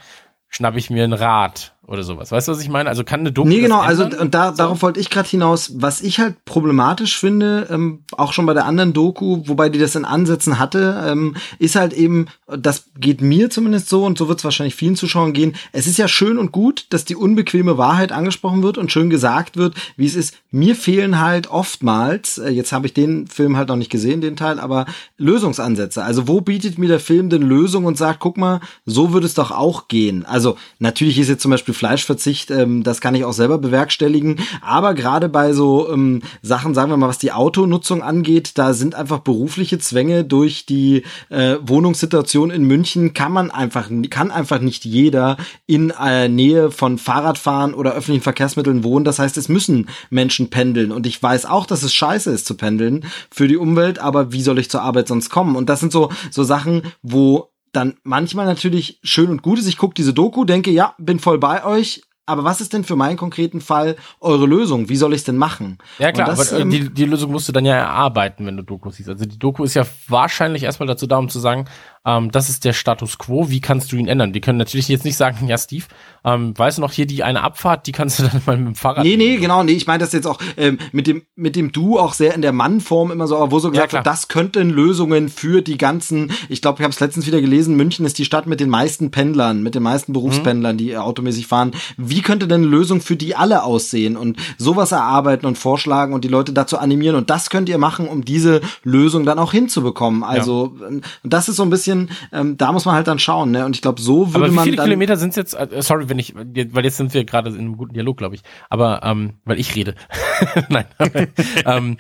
[0.49, 2.31] schnappe ich mir ein Rad oder sowas.
[2.31, 2.89] Weißt du, was ich meine?
[2.89, 5.73] Also kann eine Doku Nee, genau, also und da, darauf wollte ich gerade hinaus.
[5.75, 9.97] Was ich halt problematisch finde, ähm, auch schon bei der anderen Doku, wobei die das
[9.97, 14.39] in Ansätzen hatte, ähm, ist halt eben, das geht mir zumindest so und so wird
[14.39, 15.57] es wahrscheinlich vielen Zuschauern gehen.
[15.73, 19.57] Es ist ja schön und gut, dass die unbequeme Wahrheit angesprochen wird und schön gesagt
[19.57, 20.37] wird, wie es ist.
[20.53, 24.37] Mir fehlen halt oftmals, äh, jetzt habe ich den Film halt noch nicht gesehen, den
[24.37, 24.87] Teil, aber
[25.19, 26.05] Lösungsansätze.
[26.05, 29.35] Also wo bietet mir der Film denn Lösung und sagt, guck mal, so würde es
[29.35, 30.25] doch auch gehen.
[30.25, 34.37] Also natürlich ist jetzt zum Beispiel Fleischverzicht, ähm, das kann ich auch selber bewerkstelligen.
[34.61, 38.95] Aber gerade bei so ähm, Sachen, sagen wir mal, was die Autonutzung angeht, da sind
[38.95, 44.85] einfach berufliche Zwänge durch die äh, Wohnungssituation in München, kann man einfach, kann einfach nicht
[44.85, 49.07] jeder in äh, Nähe von Fahrradfahren oder öffentlichen Verkehrsmitteln wohnen.
[49.07, 50.93] Das heißt, es müssen Menschen pendeln.
[50.93, 54.43] Und ich weiß auch, dass es scheiße ist zu pendeln für die Umwelt, aber wie
[54.43, 55.57] soll ich zur Arbeit sonst kommen?
[55.57, 59.67] Und das sind so, so Sachen, wo dann manchmal natürlich schön und gut ist.
[59.67, 62.03] Ich gucke diese Doku, denke, ja, bin voll bei euch.
[62.27, 64.89] Aber was ist denn für meinen konkreten Fall eure Lösung?
[64.89, 65.79] Wie soll ich es denn machen?
[65.99, 68.57] Ja klar, das, aber äh, ähm, die, die Lösung musst du dann ja erarbeiten, wenn
[68.57, 69.09] du Doku siehst.
[69.09, 71.65] Also die Doku ist ja wahrscheinlich erstmal dazu da, um zu sagen,
[72.07, 74.33] ähm, das ist der Status quo, wie kannst du ihn ändern?
[74.33, 75.85] Die können natürlich jetzt nicht sagen, ja Steve,
[76.25, 78.75] ähm, weißt du noch hier die eine Abfahrt, die kannst du dann mal mit dem
[78.75, 81.73] Fahrrad Nee, nee, genau, nee, ich meine das jetzt auch ähm, mit dem mit dem
[81.73, 84.05] Du auch sehr in der Mannform immer so, aber wo so gesagt klar.
[84.05, 87.77] wird, das könnten Lösungen für die ganzen, ich glaube, ich habe es letztens wieder gelesen,
[87.77, 91.47] München ist die Stadt mit den meisten Pendlern, mit den meisten Berufspendlern, die äh, automäßig
[91.47, 91.73] fahren.
[91.97, 96.25] Wie könnte denn eine Lösung für die alle aussehen und sowas erarbeiten und vorschlagen und
[96.25, 100.25] die Leute dazu animieren und das könnt ihr machen, um diese Lösung dann auch hinzubekommen.
[100.25, 101.90] Also ähm, und das ist so ein bisschen,
[102.33, 103.65] ähm, da muss man halt dann schauen, ne?
[103.65, 105.55] Und ich glaube, so würde Aber wie man viele dann Kilometer sind jetzt?
[105.55, 108.43] äh, Sorry, wenn ich, weil jetzt sind wir gerade in einem guten Dialog, glaube ich.
[108.69, 109.95] Aber ähm, weil ich rede.
[110.69, 110.87] Nein.
[111.67, 111.97] ähm,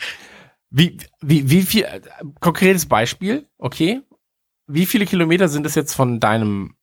[0.71, 1.83] wie, wie, wie viel?
[1.83, 2.01] äh,
[2.41, 4.03] Konkretes Beispiel, okay?
[4.67, 6.77] Wie viele Kilometer sind es jetzt von deinem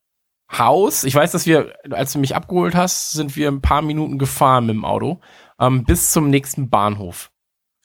[0.52, 1.04] Haus?
[1.04, 4.66] Ich weiß, dass wir, als du mich abgeholt hast, sind wir ein paar Minuten gefahren
[4.66, 5.22] mit dem Auto
[5.60, 7.32] ähm, bis zum nächsten Bahnhof.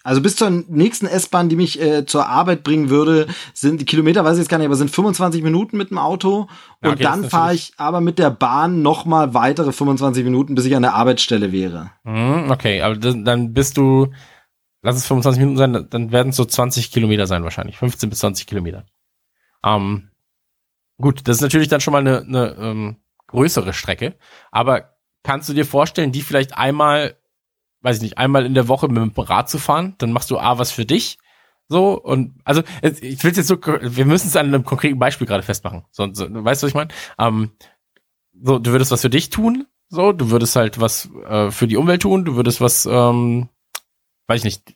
[0.04, 4.24] Also bis zur nächsten S-Bahn, die mich äh, zur Arbeit bringen würde, sind die Kilometer,
[4.24, 6.48] weiß ich jetzt gar nicht, aber sind 25 Minuten mit dem Auto.
[6.82, 9.72] Ja, Und okay, dann das ist fahre ich aber mit der Bahn noch mal weitere
[9.72, 11.92] 25 Minuten, bis ich an der Arbeitsstelle wäre.
[12.04, 14.08] Hm, okay, aber das, dann bist du,
[14.82, 18.18] lass es 25 Minuten sein, dann werden es so 20 Kilometer sein wahrscheinlich, 15 bis
[18.20, 18.84] 20 Kilometer.
[19.64, 20.10] Ähm,
[21.00, 22.96] gut, das ist natürlich dann schon mal eine, eine ähm,
[23.28, 24.16] größere Strecke,
[24.50, 27.16] aber kannst du dir vorstellen, die vielleicht einmal,
[27.82, 30.38] weiß ich nicht, einmal in der Woche mit dem Rad zu fahren, dann machst du
[30.38, 31.18] A was für dich,
[31.68, 35.42] so und also ich will jetzt so, wir müssen es an einem konkreten Beispiel gerade
[35.42, 35.84] festmachen.
[35.90, 36.90] So, so, weißt du, was ich meine?
[37.18, 37.50] Ähm,
[38.42, 41.76] so, du würdest was für dich tun, so, du würdest halt was äh, für die
[41.76, 43.48] Umwelt tun, du würdest was, ähm,
[44.26, 44.74] weiß ich nicht.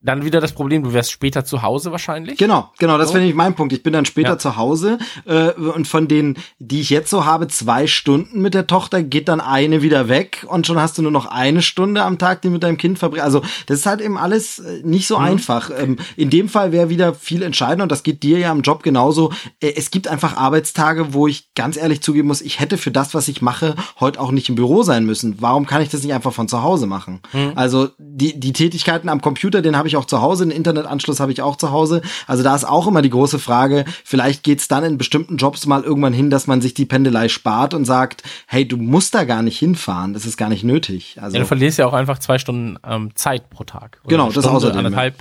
[0.00, 2.38] Dann wieder das Problem, du wärst später zu Hause wahrscheinlich.
[2.38, 3.14] Genau, genau, das So.
[3.14, 3.72] wäre nämlich mein Punkt.
[3.72, 4.38] Ich bin dann später Ja.
[4.38, 8.68] zu Hause äh, und von denen, die ich jetzt so habe, zwei Stunden mit der
[8.68, 12.16] Tochter, geht dann eine wieder weg und schon hast du nur noch eine Stunde am
[12.18, 13.24] Tag, die mit deinem Kind verbringst.
[13.24, 15.70] Also das ist halt eben alles äh, nicht so einfach.
[15.76, 18.84] Ähm, in dem Fall wäre wieder viel entscheidender und das geht dir ja im Job
[18.84, 19.32] genauso.
[19.60, 23.14] Äh, es gibt einfach Arbeitstage, wo ich ganz ehrlich zugeben muss, ich hätte für das,
[23.14, 25.36] was ich mache, heute auch nicht im Büro sein müssen.
[25.40, 27.20] Warum kann ich das nicht einfach von zu Hause machen?
[27.56, 31.32] Also die, die Tätigkeiten am Computer, den habe ich auch zu Hause, den Internetanschluss habe
[31.32, 32.00] ich auch zu Hause.
[32.26, 35.82] Also da ist auch immer die große Frage, vielleicht geht's dann in bestimmten Jobs mal
[35.82, 39.42] irgendwann hin, dass man sich die Pendelei spart und sagt, hey, du musst da gar
[39.42, 41.18] nicht hinfahren, das ist gar nicht nötig.
[41.20, 44.00] Also Ja, du verlierst ja auch einfach zwei Stunden ähm, Zeit pro Tag.
[44.08, 45.14] Genau, das Stunde, außerdem, Anderthalb.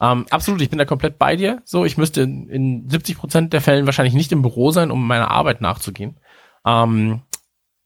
[0.00, 1.62] Ähm, absolut, ich bin da komplett bei dir.
[1.64, 5.06] So, ich müsste in, in 70 Prozent der Fällen wahrscheinlich nicht im Büro sein, um
[5.06, 6.18] meiner Arbeit nachzugehen.
[6.66, 7.22] Ähm,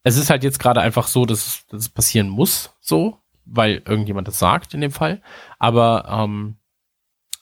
[0.04, 3.18] es ist halt jetzt gerade einfach so, dass, es- dass es passieren muss, so,
[3.50, 5.22] weil irgendjemand das sagt in dem Fall.
[5.58, 6.58] Aber ähm,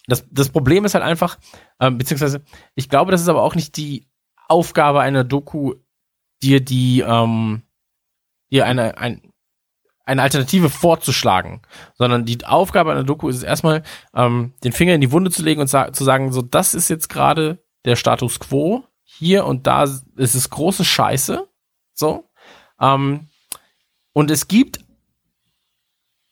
[0.07, 1.39] das, das Problem ist halt einfach,
[1.81, 2.43] ähm, beziehungsweise,
[2.75, 4.07] ich glaube, das ist aber auch nicht die
[4.49, 5.75] Aufgabe einer Doku,
[6.43, 7.63] dir die, ähm,
[8.51, 9.33] dir eine, ein,
[10.05, 11.63] eine Alternative vorzuschlagen,
[11.95, 13.83] sondern die Aufgabe einer Doku ist es erstmal,
[14.15, 16.89] ähm, den Finger in die Wunde zu legen und sa zu sagen, so, das ist
[16.89, 21.49] jetzt gerade der Status quo, hier und da ist es große Scheiße,
[21.95, 22.31] so.
[22.81, 23.29] Ähm,
[24.13, 24.86] und es gibt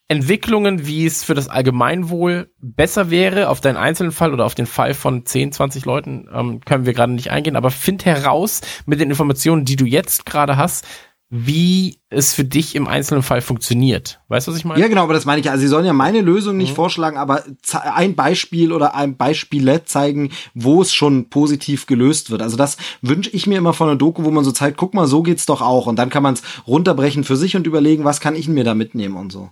[0.09, 4.67] Entwicklungen, wie es für das Allgemeinwohl besser wäre, auf deinen einzelnen Fall oder auf den
[4.67, 9.01] Fall von 10, 20 Leuten, ähm, können wir gerade nicht eingehen, aber find heraus mit
[9.01, 10.87] den Informationen, die du jetzt gerade hast,
[11.31, 14.21] wie es für dich im einzelnen Fall funktioniert.
[14.29, 14.79] Weißt du, was ich meine?
[14.81, 15.53] Ja, genau, aber das meine ich ja.
[15.53, 16.77] Also sie sollen ja meine Lösung nicht Mhm.
[16.77, 22.43] vorschlagen, aber ein Beispiel oder ein Beispiele zeigen, wo es schon positiv gelöst wird.
[22.43, 25.07] Also das wünsche ich mir immer von einer Doku, wo man so zeigt, guck mal,
[25.09, 25.87] so geht's doch auch.
[25.87, 28.75] Und dann kann man es runterbrechen für sich und überlegen, was kann ich mir da
[28.75, 29.49] mitnehmen und so.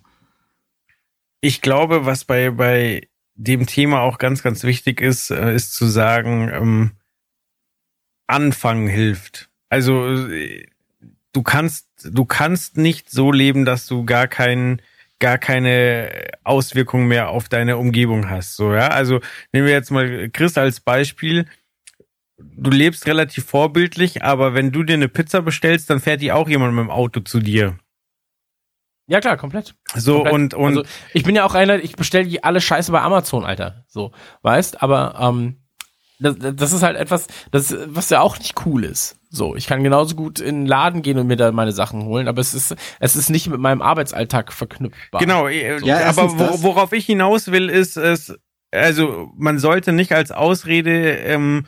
[1.42, 5.86] Ich glaube, was bei, bei dem Thema auch ganz, ganz wichtig ist, äh, ist zu
[5.86, 6.90] sagen, ähm,
[8.28, 9.50] Anfangen hilft.
[9.68, 10.64] Also äh,
[11.32, 14.80] du kannst, du kannst nicht so leben, dass du gar keinen
[15.18, 18.56] gar keine Auswirkungen mehr auf deine Umgebung hast.
[18.56, 18.88] So, ja.
[18.88, 19.20] Also
[19.52, 21.46] nehmen wir jetzt mal Chris als Beispiel.
[22.38, 26.48] Du lebst relativ vorbildlich, aber wenn du dir eine Pizza bestellst, dann fährt die auch
[26.48, 27.78] jemand mit dem Auto zu dir.
[29.06, 29.74] Ja, klar, komplett.
[29.94, 30.34] So Komplett.
[30.34, 33.44] und und also, ich bin ja auch einer, ich bestelle die alle Scheiße bei Amazon,
[33.44, 33.84] Alter.
[33.88, 34.12] So,
[34.42, 35.62] weißt, aber ähm,
[36.22, 39.16] das, das ist halt etwas, das, was ja auch nicht cool ist.
[39.28, 42.28] So, ich kann genauso gut in den Laden gehen und mir da meine Sachen holen,
[42.28, 45.20] aber es ist, es ist nicht mit meinem Arbeitsalltag verknüpfbar.
[45.20, 48.34] Genau, äh, Ja, erstens aber wo, worauf ich hinaus will, ist es,
[48.70, 51.66] also man sollte nicht als Ausrede ähm,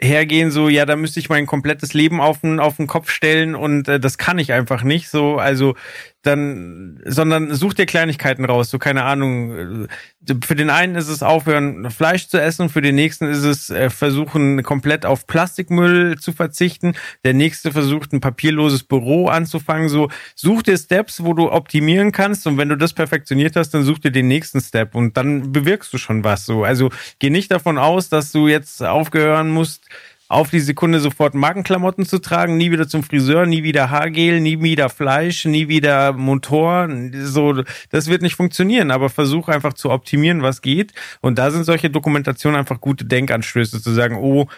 [0.00, 3.54] hergehen, so, ja, da müsste ich mein komplettes Leben auf den, auf den Kopf stellen
[3.54, 5.74] und äh, das kann ich einfach nicht, so, also
[6.22, 9.86] dann, sondern such dir Kleinigkeiten raus, so keine Ahnung.
[9.86, 13.70] äh, Für den einen ist es aufhören, Fleisch zu essen, für den nächsten ist es
[13.70, 16.94] äh, versuchen, komplett auf Plastikmüll zu verzichten,
[17.24, 22.46] der nächste versucht, ein papierloses Büro anzufangen, so, such dir Steps, wo du optimieren kannst
[22.46, 25.92] und wenn du das perfektioniert hast, dann such dir den nächsten Step und dann bewirkst
[25.92, 26.62] du schon was, so.
[26.64, 29.88] Also geh nicht davon aus, dass du jetzt aufgehören musst,
[30.32, 34.62] auf die Sekunde sofort Markenklamotten zu tragen, nie wieder zum Friseur, nie wieder Haargel, nie
[34.62, 36.88] wieder Fleisch, nie wieder Motor.
[37.12, 40.94] So, das wird nicht funktionieren, aber versuch einfach zu optimieren, was geht.
[41.20, 44.48] Und da sind solche Dokumentationen einfach gute Denkanstöße, zu sagen, oh,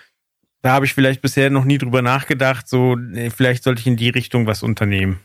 [0.63, 2.97] da habe ich vielleicht bisher noch nie drüber nachgedacht, so,
[3.35, 5.21] vielleicht sollte ich in die Richtung was unternehmen.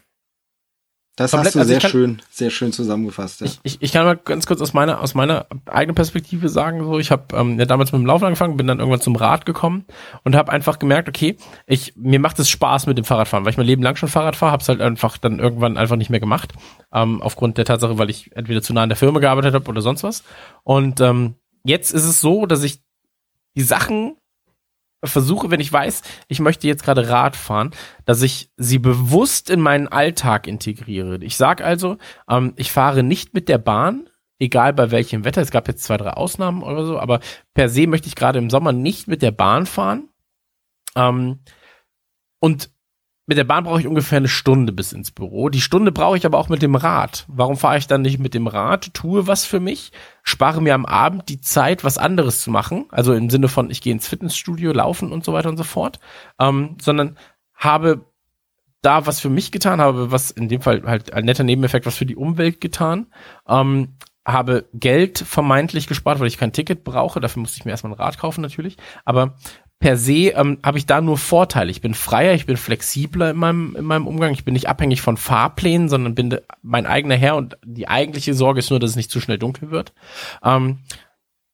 [1.15, 3.41] Das Komplett, hast du also sehr kann- schön, sehr schön zusammengefasst.
[3.41, 3.47] Ja.
[3.47, 6.97] Ich, ich, ich kann mal ganz kurz aus meiner, aus meiner eigenen Perspektive sagen, so,
[6.97, 9.83] ich habe ähm, ja damals mit dem Laufen angefangen, bin dann irgendwann zum Rad gekommen
[10.23, 11.35] und habe einfach gemerkt, okay,
[11.67, 14.37] ich, mir macht es Spaß mit dem Fahrradfahren, weil ich mein Leben lang schon Fahrrad
[14.37, 16.53] fahre, habe es halt einfach dann irgendwann einfach nicht mehr gemacht,
[16.93, 19.81] ähm, aufgrund der Tatsache, weil ich entweder zu nah an der Firma gearbeitet habe oder
[19.81, 20.23] sonst was.
[20.63, 22.81] Und ähm, jetzt ist es so, dass ich
[23.57, 24.15] die Sachen
[25.03, 27.71] versuche, wenn ich weiß, ich möchte jetzt gerade Rad fahren,
[28.05, 31.17] dass ich sie bewusst in meinen Alltag integriere.
[31.23, 31.97] Ich sage also,
[32.29, 34.09] ähm, ich fahre nicht mit der Bahn,
[34.39, 35.41] egal bei welchem Wetter.
[35.41, 37.19] Es gab jetzt zwei, drei Ausnahmen oder so, aber
[37.53, 40.09] per se möchte ich gerade im Sommer nicht mit der Bahn fahren.
[40.95, 41.39] Ähm,
[42.39, 42.71] und
[43.29, 45.49] mit der Bahn brauche ich ungefähr eine Stunde bis ins Büro.
[45.49, 47.25] Die Stunde brauche ich aber auch mit dem Rad.
[47.27, 48.91] Warum fahre ich dann nicht mit dem Rad?
[48.95, 49.91] Tue was für mich,
[50.23, 52.87] spare mir am Abend die Zeit, was anderes zu machen.
[52.89, 55.99] Also im Sinne von, ich gehe ins Fitnessstudio, laufen und so weiter und so fort.
[56.39, 57.17] Ähm, sondern
[57.53, 58.03] habe
[58.81, 61.97] da was für mich getan, habe was in dem Fall halt ein netter Nebeneffekt, was
[61.97, 63.05] für die Umwelt getan.
[63.47, 63.89] Ähm,
[64.25, 67.19] habe Geld vermeintlich gespart, weil ich kein Ticket brauche.
[67.19, 68.77] Dafür musste ich mir erstmal ein Rad kaufen natürlich.
[69.05, 69.35] Aber
[69.79, 71.71] per se ähm, habe ich da nur Vorteile.
[71.71, 74.33] Ich bin freier, ich bin flexibler in meinem, in meinem Umgang.
[74.33, 78.59] Ich bin nicht abhängig von Fahrplänen, sondern bin mein eigener Herr und die eigentliche Sorge
[78.59, 79.93] ist nur, dass es nicht zu schnell dunkel wird.
[80.43, 80.79] Ähm,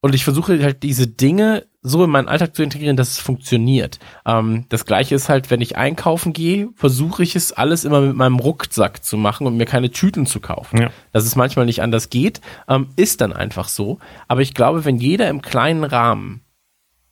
[0.01, 3.99] und ich versuche halt diese Dinge so in meinen Alltag zu integrieren, dass es funktioniert.
[4.25, 8.15] Ähm, das gleiche ist halt, wenn ich einkaufen gehe, versuche ich es alles immer mit
[8.15, 10.81] meinem Rucksack zu machen und mir keine Tüten zu kaufen.
[10.81, 10.89] Ja.
[11.11, 13.99] Dass es manchmal nicht anders geht, ähm, ist dann einfach so.
[14.27, 16.44] Aber ich glaube, wenn jeder im kleinen Rahmen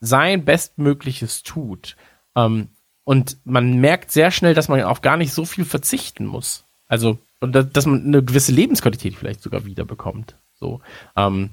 [0.04, 1.96] sein Bestmögliches tut,
[2.36, 2.70] ähm,
[3.06, 6.66] und man merkt sehr schnell, dass man auf gar nicht so viel verzichten muss.
[6.88, 10.38] Also, und da- dass man eine gewisse Lebensqualität vielleicht sogar wiederbekommt.
[10.54, 10.80] So,
[11.18, 11.50] ähm,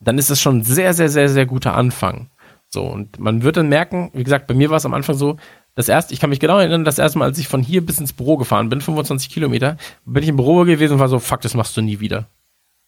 [0.00, 2.30] dann ist das schon ein sehr, sehr, sehr, sehr guter Anfang.
[2.68, 5.36] So, und man wird dann merken, wie gesagt, bei mir war es am Anfang so,
[5.74, 8.00] das erste, ich kann mich genau erinnern, das erste Mal, als ich von hier bis
[8.00, 9.76] ins Büro gefahren bin, 25 Kilometer,
[10.06, 12.26] bin ich im Büro gewesen und war so, fuck, das machst du nie wieder.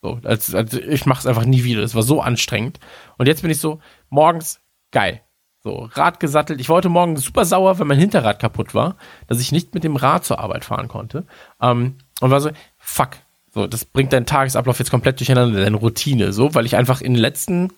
[0.01, 1.83] So, als, als ich mach's einfach nie wieder.
[1.83, 2.81] Das war so anstrengend.
[3.19, 4.61] Und jetzt bin ich so, morgens,
[4.93, 5.23] geil.
[5.65, 6.61] So, Rad gesattelt.
[6.61, 8.97] Ich heute Morgen super sauer, weil mein Hinterrad kaputt war,
[9.29, 11.25] dass ich nicht mit dem Rad zur Arbeit fahren konnte.
[11.61, 13.11] Ähm, und war so, fuck.
[13.55, 16.33] So, das bringt deinen Tagesablauf jetzt komplett durcheinander, deine Routine.
[16.33, 17.73] So, weil ich einfach in den letzten,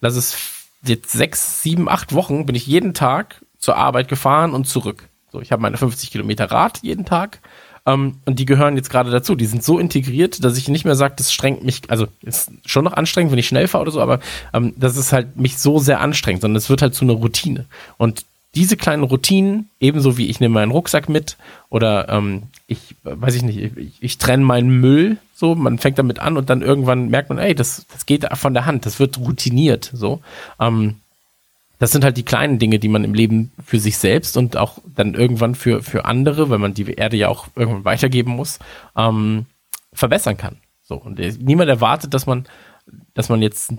[0.00, 0.36] lass es
[0.82, 5.08] jetzt sechs, sieben, acht Wochen, bin ich jeden Tag zur Arbeit gefahren und zurück.
[5.32, 7.40] So, ich habe meine 50 Kilometer Rad jeden Tag.
[7.90, 9.34] Ähm, und die gehören jetzt gerade dazu.
[9.34, 12.84] Die sind so integriert, dass ich nicht mehr sage, das strengt mich, also ist schon
[12.84, 14.20] noch anstrengend, wenn ich schnell fahre oder so, aber
[14.52, 17.66] ähm, das ist halt mich so sehr anstrengend, sondern es wird halt zu einer Routine.
[17.96, 21.36] Und diese kleinen Routinen, ebenso wie ich nehme meinen Rucksack mit
[21.68, 26.18] oder ähm, ich, weiß ich nicht, ich, ich trenne meinen Müll, so, man fängt damit
[26.18, 29.18] an und dann irgendwann merkt man, ey, das, das geht von der Hand, das wird
[29.18, 30.20] routiniert, so.
[30.58, 30.96] Ähm,
[31.80, 34.78] das sind halt die kleinen Dinge, die man im Leben für sich selbst und auch
[34.94, 38.58] dann irgendwann für, für andere, weil man die Erde ja auch irgendwann weitergeben muss,
[38.96, 39.46] ähm,
[39.94, 40.58] verbessern kann.
[40.82, 40.96] So.
[40.96, 42.46] Und niemand erwartet, dass man,
[43.14, 43.72] dass man jetzt,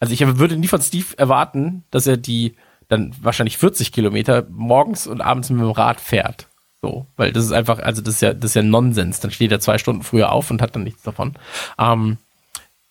[0.00, 2.54] also ich würde nie von Steve erwarten, dass er die
[2.88, 6.48] dann wahrscheinlich 40 Kilometer morgens und abends mit dem Rad fährt.
[6.80, 9.20] So, weil das ist einfach, also das ist ja, das ist ja Nonsens.
[9.20, 11.34] Dann steht er zwei Stunden früher auf und hat dann nichts davon.
[11.78, 12.16] Ähm,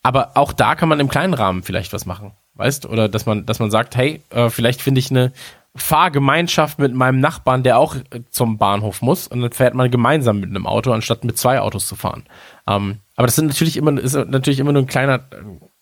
[0.04, 3.46] aber auch da kann man im kleinen Rahmen vielleicht was machen weißt oder dass man,
[3.46, 5.32] dass man sagt, hey, äh, vielleicht finde ich eine
[5.76, 10.40] Fahrgemeinschaft mit meinem Nachbarn, der auch äh, zum Bahnhof muss und dann fährt man gemeinsam
[10.40, 12.24] mit einem Auto, anstatt mit zwei Autos zu fahren.
[12.66, 15.20] Ähm, aber das sind natürlich immer, ist natürlich immer nur ein kleiner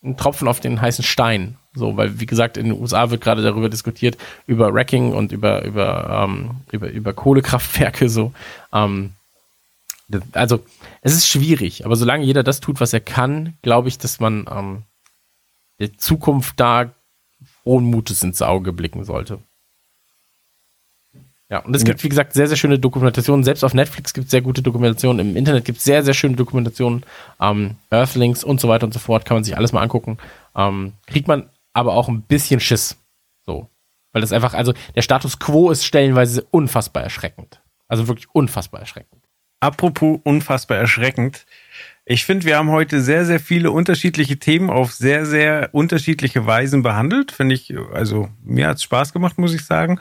[0.06, 1.56] ein Tropfen auf den heißen Stein.
[1.74, 5.64] So, weil wie gesagt, in den USA wird gerade darüber diskutiert, über Wrecking und über,
[5.64, 8.32] über, ähm, über, über Kohlekraftwerke so.
[8.72, 9.12] Ähm,
[10.32, 10.64] also
[11.02, 14.46] es ist schwierig, aber solange jeder das tut, was er kann, glaube ich, dass man
[14.50, 14.82] ähm,
[15.78, 16.94] der Zukunft da
[17.62, 19.40] frohen Mutes ins Auge blicken sollte.
[21.48, 23.44] Ja, und es gibt, wie gesagt, sehr, sehr schöne Dokumentationen.
[23.44, 25.30] Selbst auf Netflix gibt es sehr gute Dokumentationen.
[25.30, 27.06] Im Internet gibt es sehr, sehr schöne Dokumentationen.
[27.40, 29.24] Ähm, Earthlings und so weiter und so fort.
[29.24, 30.18] Kann man sich alles mal angucken.
[30.56, 32.96] Ähm, kriegt man aber auch ein bisschen Schiss.
[33.44, 33.68] So.
[34.12, 37.60] Weil das einfach, also der Status quo ist stellenweise unfassbar erschreckend.
[37.86, 39.22] Also wirklich unfassbar erschreckend.
[39.60, 41.46] Apropos unfassbar erschreckend.
[42.08, 46.84] Ich finde, wir haben heute sehr, sehr viele unterschiedliche Themen auf sehr, sehr unterschiedliche Weisen
[46.84, 47.32] behandelt.
[47.32, 49.98] Finde ich, also mir hat's Spaß gemacht, muss ich sagen.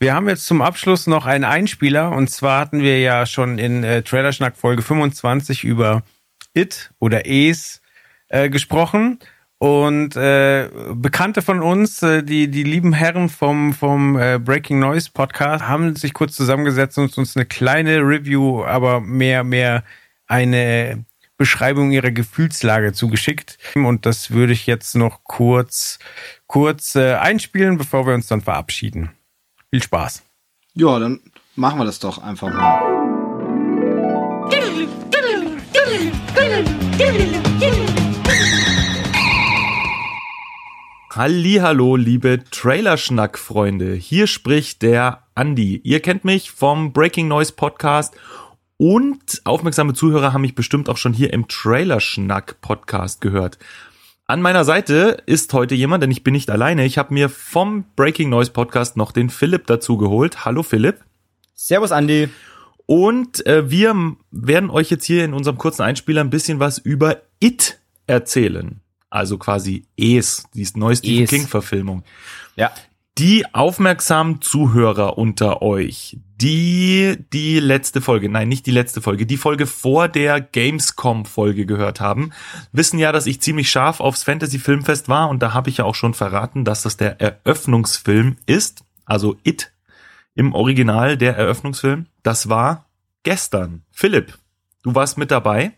[0.00, 3.84] Wir haben jetzt zum Abschluss noch einen Einspieler und zwar hatten wir ja schon in
[3.84, 6.02] äh, Trailerschnack Folge 25 über
[6.54, 7.80] It oder Es
[8.26, 9.20] äh, gesprochen.
[9.58, 15.10] Und äh, Bekannte von uns, äh, die, die lieben Herren vom, vom äh, Breaking Noise
[15.14, 19.84] Podcast, haben sich kurz zusammengesetzt und uns eine kleine Review, aber mehr, mehr
[20.26, 21.04] eine
[21.36, 23.58] Beschreibung ihrer Gefühlslage zugeschickt.
[23.74, 25.98] Und das würde ich jetzt noch kurz,
[26.46, 29.10] kurz äh, einspielen, bevor wir uns dann verabschieden.
[29.70, 30.22] Viel Spaß.
[30.74, 31.20] Ja, dann
[31.56, 32.94] machen wir das doch einfach mal.
[41.16, 43.94] Hallo, liebe Trailerschnack-Freunde.
[43.94, 45.80] Hier spricht der Andi.
[45.84, 48.14] Ihr kennt mich vom Breaking Noise Podcast
[48.76, 53.58] und aufmerksame Zuhörer haben mich bestimmt auch schon hier im Trailerschnack-Podcast gehört.
[54.26, 56.84] An meiner Seite ist heute jemand, denn ich bin nicht alleine.
[56.84, 60.44] Ich habe mir vom Breaking Noise Podcast noch den Philipp dazu geholt.
[60.44, 61.04] Hallo Philipp.
[61.54, 62.30] Servus Andy.
[62.86, 63.94] Und äh, wir
[64.30, 68.80] werden euch jetzt hier in unserem kurzen Einspieler ein bisschen was über It erzählen.
[69.10, 72.02] Also quasi Es, die neue Stephen King-Verfilmung.
[72.56, 72.72] Ja
[73.18, 79.36] die aufmerksamen Zuhörer unter euch, die die letzte Folge, nein, nicht die letzte Folge, die
[79.36, 82.32] Folge vor der Gamescom-Folge gehört haben,
[82.72, 85.94] wissen ja, dass ich ziemlich scharf aufs Fantasy-Filmfest war und da habe ich ja auch
[85.94, 89.70] schon verraten, dass das der Eröffnungsfilm ist, also It
[90.34, 92.06] im Original der Eröffnungsfilm.
[92.24, 92.86] Das war
[93.22, 93.84] gestern.
[93.92, 94.36] Philipp,
[94.82, 95.72] du warst mit dabei.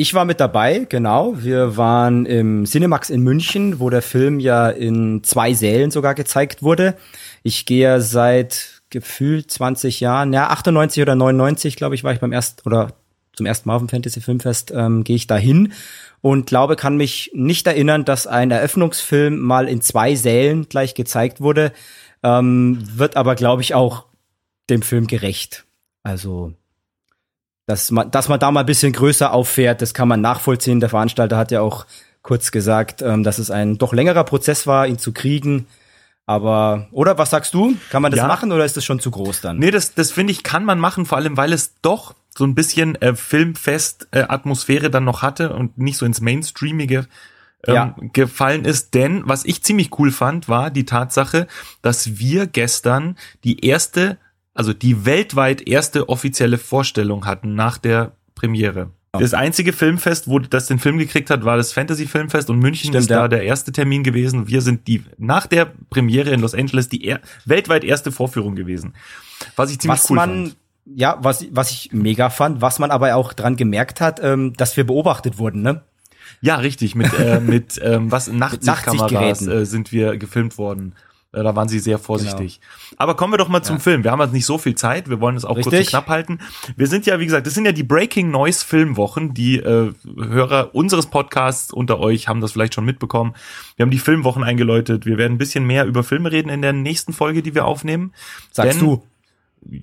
[0.00, 1.34] Ich war mit dabei, genau.
[1.42, 6.62] Wir waren im Cinemax in München, wo der Film ja in zwei Sälen sogar gezeigt
[6.62, 6.94] wurde.
[7.42, 12.30] Ich gehe seit gefühlt 20 Jahren, ja 98 oder 99, glaube ich, war ich beim
[12.30, 12.92] ersten oder
[13.32, 15.72] zum ersten Mal auf dem Fantasy Filmfest ähm, gehe ich dahin
[16.20, 21.40] und glaube, kann mich nicht erinnern, dass ein Eröffnungsfilm mal in zwei Sälen gleich gezeigt
[21.40, 21.72] wurde.
[22.22, 24.06] Ähm, wird aber, glaube ich, auch
[24.70, 25.64] dem Film gerecht.
[26.04, 26.52] Also
[27.68, 30.80] dass man, dass man da mal ein bisschen größer auffährt, das kann man nachvollziehen.
[30.80, 31.84] Der Veranstalter hat ja auch
[32.22, 35.66] kurz gesagt, ähm, dass es ein doch längerer Prozess war, ihn zu kriegen.
[36.24, 37.76] Aber, oder was sagst du?
[37.90, 38.26] Kann man das ja.
[38.26, 39.58] machen oder ist das schon zu groß dann?
[39.58, 42.54] Nee, das, das finde ich, kann man machen, vor allem, weil es doch so ein
[42.54, 47.06] bisschen äh, Filmfest-Atmosphäre äh, dann noch hatte und nicht so ins Mainstreamige
[47.66, 47.94] ähm, ja.
[48.14, 48.94] gefallen ist.
[48.94, 51.46] Denn was ich ziemlich cool fand, war die Tatsache,
[51.82, 54.16] dass wir gestern die erste
[54.58, 58.90] also die weltweit erste offizielle Vorstellung hatten nach der Premiere.
[59.12, 62.90] Das einzige Filmfest, wo das den Film gekriegt hat, war das Fantasy Filmfest und München
[62.90, 63.20] Stimmt, ist ja.
[63.20, 64.48] da der erste Termin gewesen.
[64.48, 68.94] Wir sind die nach der Premiere in Los Angeles die er, weltweit erste Vorführung gewesen.
[69.54, 70.56] Was ich ziemlich was cool man, fand.
[70.86, 74.76] Ja, was, was ich mega fand, was man aber auch dran gemerkt hat, ähm, dass
[74.76, 75.82] wir beobachtet wurden, ne?
[76.40, 76.94] Ja, richtig.
[76.94, 80.94] Mit, äh, mit ähm, was Nachtsichtkameras äh, sind wir gefilmt worden.
[81.38, 82.60] Äh, da waren sie sehr vorsichtig.
[82.60, 83.02] Genau.
[83.02, 83.80] Aber kommen wir doch mal zum ja.
[83.80, 84.04] Film.
[84.04, 85.08] Wir haben jetzt nicht so viel Zeit.
[85.08, 85.72] Wir wollen es auch Richtig.
[85.72, 86.38] kurz und knapp halten.
[86.76, 89.34] Wir sind ja, wie gesagt, das sind ja die Breaking Noise Filmwochen.
[89.34, 93.34] Die äh, Hörer unseres Podcasts unter euch haben das vielleicht schon mitbekommen.
[93.76, 95.06] Wir haben die Filmwochen eingeläutet.
[95.06, 98.12] Wir werden ein bisschen mehr über Filme reden in der nächsten Folge, die wir aufnehmen.
[98.50, 99.02] Sagst Denn, du?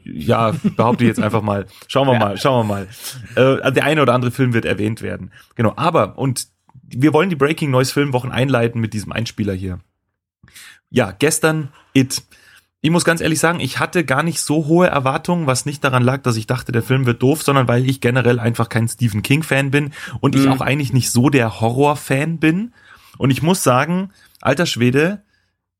[0.06, 1.66] Ja, behaupte ich jetzt einfach mal.
[1.88, 2.20] Schauen wir ja.
[2.20, 2.88] mal, schauen wir
[3.36, 3.62] mal.
[3.62, 5.32] Äh, der eine oder andere Film wird erwähnt werden.
[5.56, 5.74] Genau.
[5.76, 6.48] Aber, und
[6.84, 9.80] wir wollen die Breaking Noise Filmwochen einleiten mit diesem Einspieler hier.
[10.96, 12.24] Ja, gestern It.
[12.82, 16.04] Ich muss ganz ehrlich sagen, ich hatte gar nicht so hohe Erwartungen, was nicht daran
[16.04, 19.24] lag, dass ich dachte, der Film wird doof, sondern weil ich generell einfach kein Stephen
[19.24, 19.92] King-Fan bin
[20.22, 22.74] und ich auch eigentlich nicht so der Horror-Fan bin.
[23.18, 25.24] Und ich muss sagen, alter Schwede,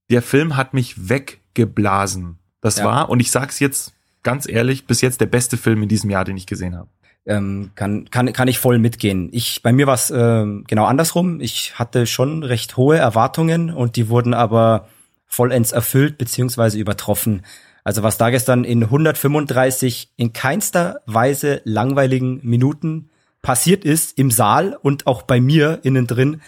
[0.10, 2.40] der Film hat mich weggeblasen.
[2.62, 2.86] Das Ja.
[2.86, 6.26] war, und ich sag's jetzt ganz ehrlich, bis jetzt der beste Film in diesem Jahr,
[6.26, 6.90] den ich gesehen habe.
[7.28, 9.30] ähm, kann, kann, kann ich voll mitgehen.
[9.32, 11.40] Ich, bei mir war es ähm, genau andersrum.
[11.42, 14.88] Ich hatte schon recht hohe Erwartungen und die wurden aber
[15.28, 17.44] vollends erfüllt beziehungsweise übertroffen.
[17.84, 23.10] Also was da gestern in 135 in keinster Weise langweiligen Minuten
[23.42, 26.42] passiert ist im Saal und auch bei mir innen drin,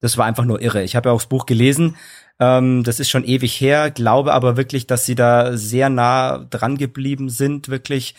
[0.00, 0.82] das war einfach nur irre.
[0.82, 1.96] Ich habe ja auch das Buch gelesen.
[2.38, 6.76] Ähm, das ist schon ewig her, glaube aber wirklich, dass sie da sehr nah dran
[6.76, 8.14] geblieben sind, wirklich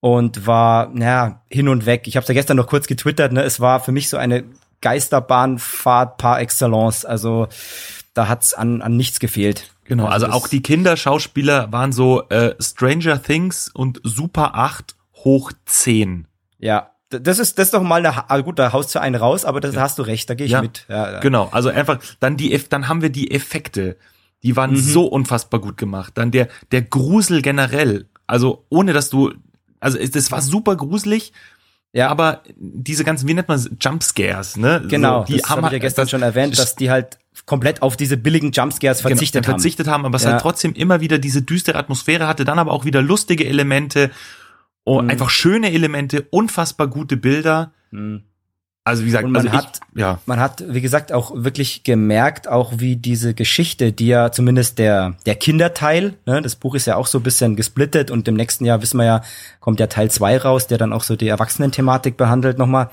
[0.00, 2.06] und war naja, hin und weg.
[2.06, 3.42] Ich habe ja gestern noch kurz getwittert, ne?
[3.42, 4.44] es war für mich so eine
[4.80, 7.04] Geisterbahnfahrt par excellence.
[7.04, 7.48] Also
[8.16, 9.70] da hat's an, an nichts gefehlt.
[9.84, 15.52] Genau, also das- auch die Kinderschauspieler waren so äh, Stranger Things und Super 8 hoch
[15.66, 16.26] 10.
[16.58, 19.44] Ja, das ist das ist doch mal eine, ah, gut, da haust du einen raus,
[19.44, 20.86] aber das da hast du recht, da gehe ich Ja, mit.
[20.88, 21.20] Ja, ja.
[21.20, 23.96] Genau, also einfach dann die dann haben wir die Effekte,
[24.42, 24.76] die waren Mhm.
[24.76, 26.12] so unfassbar gut gemacht.
[26.16, 29.32] Dann der der Grusel generell, also ohne dass du
[29.78, 31.32] also es- das war super gruselig,
[31.96, 32.08] Ja.
[32.08, 34.82] aber diese ganzen wie nennt man es, Jumpscares, ne?
[34.88, 37.82] Genau, so, die das habe ich ja gestern das- schon erwähnt, dass die halt komplett
[37.82, 39.60] auf diese billigen Jumpscares verzichtet genau, haben.
[39.60, 40.32] verzichtet haben, aber es Ja.
[40.32, 44.10] halt trotzdem immer wieder diese düstere Atmosphäre hatte, dann aber auch wieder lustige Elemente,
[44.84, 45.10] oh, Mhm.
[45.10, 47.72] einfach schöne Elemente, unfassbar gute Bilder.
[47.90, 48.22] Mhm.
[48.86, 51.82] Also wie gesagt, Und man also hat- ich, ja, Man hat, wie gesagt, auch wirklich
[51.82, 56.86] gemerkt, auch wie diese Geschichte, die ja zumindest der, der Kinderteil, ne, das Buch ist
[56.86, 59.22] ja auch so ein bisschen gesplittet und im nächsten Jahr wissen wir ja,
[59.58, 62.90] kommt ja Teil zwei raus, der dann auch so die Erwachsenen-Thematik behandelt nochmal,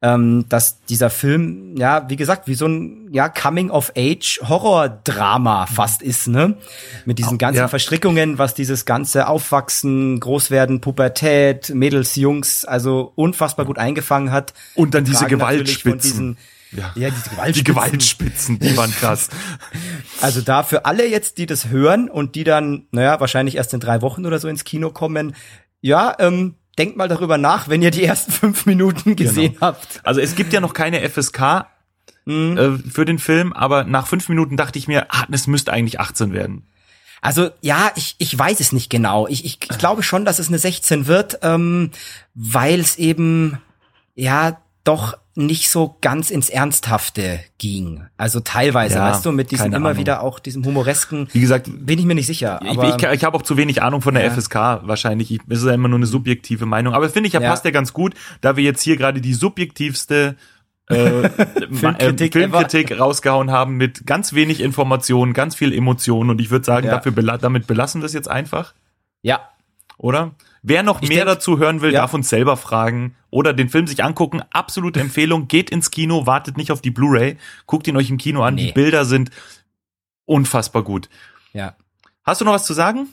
[0.00, 6.56] ähm, dass dieser Film, ja, wie gesagt, wie so ein, ja, Coming-of-Age-Horror-Drama fast ist, ne,
[7.04, 7.68] mit diesen ganzen ja.
[7.68, 14.54] Verstrickungen, was dieses ganze Aufwachsen, Großwerden, Pubertät, Mädels, Jungs, also unfassbar gut eingefangen hat.
[14.76, 16.38] Und dann diese Gewaltspitzen.
[16.70, 16.92] Ja.
[16.94, 17.32] ja, diese die
[17.64, 17.64] Gewaltspitzen.
[17.64, 19.30] Gewaltspitzen, die waren krass.
[20.20, 23.78] Also da für alle jetzt, die das hören und die dann, naja, wahrscheinlich erst in
[23.78, 25.36] drei Wochen oder so ins Kino kommen,
[25.80, 30.00] ja, ähm, denkt mal darüber nach, wenn ihr die ersten fünf Minuten gesehen habt.
[30.04, 31.66] Also es gibt ja noch keine FSK
[32.24, 32.58] Mhm.
[32.58, 35.98] äh, für den Film, aber nach fünf Minuten dachte ich mir, ah, es müsste eigentlich
[35.98, 36.66] 18 werden.
[37.22, 39.26] Also ja, ich, ich weiß es nicht genau.
[39.28, 41.90] Ich, ich, ich glaube schon, dass es eine 16 wird, ähm,
[42.34, 43.58] weil es eben
[44.14, 48.06] ja doch nicht so ganz ins Ernsthafte ging.
[48.16, 50.00] Also teilweise, Ja, weißt du, mit diesem immer Ahnung.
[50.00, 51.28] wieder auch diesem humoresken.
[51.32, 52.60] Wie gesagt, bin ich mir nicht sicher.
[52.64, 54.30] ich, ich, ich habe auch zu wenig Ahnung von der Ja.
[54.30, 55.30] FSK wahrscheinlich.
[55.30, 56.94] Ich, es ist ja immer nur eine subjektive Meinung.
[56.94, 57.50] Aber finde ich, ja, Ja.
[57.50, 60.36] passt ja ganz gut, da wir jetzt hier gerade die subjektivste
[60.88, 61.28] äh,
[61.72, 66.30] Filmkritik äh, Filmkritik rausgehauen haben mit ganz wenig Informationen, ganz viel Emotionen.
[66.30, 68.72] Und ich würde sagen, dafür bela damit belassen wir es jetzt einfach.
[69.22, 69.40] ja,
[69.98, 70.32] oder?
[70.62, 72.00] Wer noch Ich mehr denk- dazu hören will, Ja.
[72.00, 74.42] darf uns selber fragen oder den Film sich angucken.
[74.50, 75.48] Absolute Empfehlung.
[75.48, 77.36] Geht ins Kino, wartet nicht auf die Blu-ray.
[77.66, 78.56] Guckt ihn euch im Kino an.
[78.56, 78.72] Die Nee.
[78.72, 79.30] Bilder sind
[80.24, 81.08] unfassbar gut.
[81.52, 81.74] ja.
[82.24, 83.08] Hast du noch was zu sagen?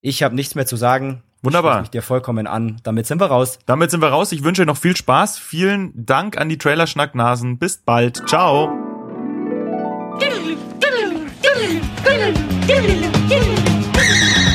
[0.00, 1.24] Ich habe nichts mehr zu sagen.
[1.42, 1.82] Wunderbar.
[1.82, 2.76] Ich dir vollkommen an.
[2.84, 3.58] Damit sind wir raus.
[3.66, 4.30] Damit sind wir raus.
[4.30, 5.40] Ich wünsche euch noch viel Spaß.
[5.40, 7.58] Vielen Dank an die Trailer-Schnacknasen.
[7.58, 8.22] Bis bald.
[8.28, 8.70] Ciao.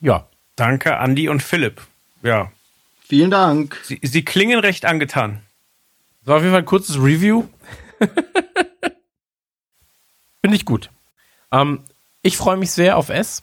[0.00, 0.26] Ja.
[0.56, 1.80] Danke, Andi und Philipp.
[2.22, 2.50] Ja,
[3.08, 3.80] Vielen Dank.
[3.82, 5.40] sie, sie klingen recht angetan.
[6.24, 7.44] So, auf jeden Fall ein kurzes Review.
[10.40, 10.90] Finde ich gut.
[11.50, 11.80] Ähm,
[12.22, 13.42] ich freue mich sehr auf S.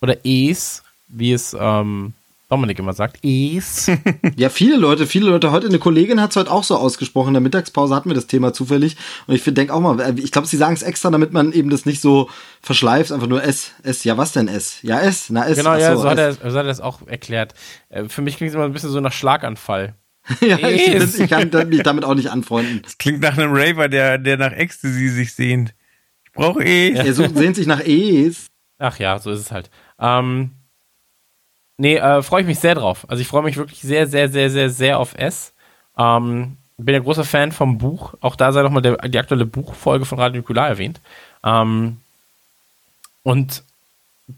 [0.00, 2.14] Oder Es, wie es ähm,
[2.48, 3.24] Dominik immer sagt.
[3.24, 3.90] Es.
[4.36, 5.50] Ja, viele Leute, viele Leute.
[5.50, 7.28] Heute eine Kollegin hat es heute auch so ausgesprochen.
[7.28, 8.96] In der Mittagspause hatten wir das Thema zufällig.
[9.26, 11.86] Und ich denke auch mal, ich glaube, sie sagen es extra, damit man eben das
[11.86, 12.28] nicht so
[12.60, 13.12] verschleift.
[13.12, 14.04] Einfach nur S, S.
[14.04, 14.82] Ja, was denn S?
[14.82, 15.30] Ja, S.
[15.30, 15.56] Na, S.
[15.56, 17.54] genau, ja, so hat, er, so hat er das auch erklärt.
[17.88, 19.94] Äh, für mich klingt es immer ein bisschen so nach Schlaganfall.
[20.40, 22.82] ja, ich, ich kann mich damit auch nicht anfreunden.
[22.82, 25.74] Das klingt nach einem Raver, der, der nach Ecstasy sich sehnt.
[26.24, 26.90] Ich brauche eh.
[26.90, 28.46] Er sucht, sehnt sich nach Es.
[28.78, 29.70] Ach ja, so ist es halt.
[29.98, 30.50] Ähm,
[31.78, 33.06] nee, äh, freue ich mich sehr drauf.
[33.08, 35.52] Also ich freue mich wirklich sehr, sehr, sehr, sehr, sehr auf S.
[35.98, 38.14] Ähm, bin ja großer Fan vom Buch.
[38.20, 41.00] Auch da sei nochmal die aktuelle Buchfolge von Radio Nukular erwähnt.
[41.44, 41.98] Ähm,
[43.22, 43.62] und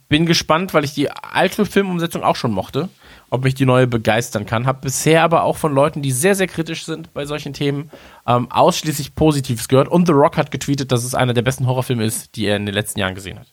[0.09, 2.89] bin gespannt, weil ich die alte Filmumsetzung auch schon mochte,
[3.31, 4.67] ob mich die neue begeistern kann.
[4.67, 7.91] Hab bisher aber auch von Leuten, die sehr, sehr kritisch sind bei solchen Themen,
[8.27, 9.89] ähm, ausschließlich Positives gehört.
[9.89, 12.67] Und The Rock hat getweetet, dass es einer der besten Horrorfilme ist, die er in
[12.67, 13.47] den letzten Jahren gesehen hat.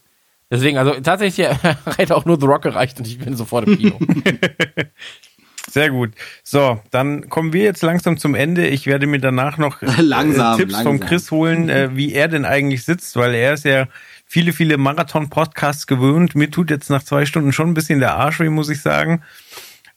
[0.50, 3.98] Deswegen, also tatsächlich hat auch nur The Rock gereicht und ich bin sofort im Kino.
[5.70, 6.12] Sehr gut.
[6.44, 8.68] So, dann kommen wir jetzt langsam zum Ende.
[8.68, 10.98] Ich werde mir danach noch äh, Langsam, Tipps langsam.
[10.98, 13.88] von Chris holen, äh, wie er denn eigentlich sitzt, weil er ist ja
[14.24, 16.34] viele, viele Marathon-Podcasts gewöhnt.
[16.36, 19.22] Mir tut jetzt nach zwei Stunden schon ein bisschen der Arsch weh, muss ich sagen.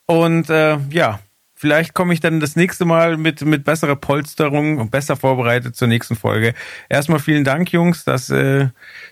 [0.08, 1.20] Und äh, ja,
[1.60, 5.90] vielleicht komme ich dann das nächste Mal mit, mit besserer Polsterung und besser vorbereitet zur
[5.90, 6.54] nächsten Folge.
[6.88, 8.70] Erstmal vielen Dank, Jungs, dass, äh,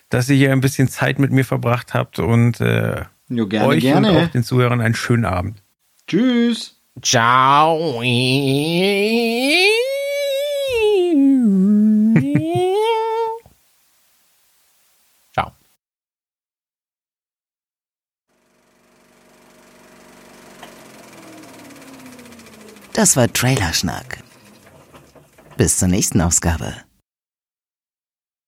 [0.10, 3.82] dass ihr hier ein bisschen Zeit mit mir verbracht habt und äh, Jo, gerne, euch
[3.82, 4.12] gerne.
[4.12, 5.62] und auch den Zuhörern einen schönen Abend.
[6.08, 6.80] Tschüss.
[7.02, 8.02] Ciao.
[8.02, 8.04] Ciao.
[22.98, 24.24] Das war Trailerschnack.
[25.56, 26.74] Bis zur nächsten Ausgabe.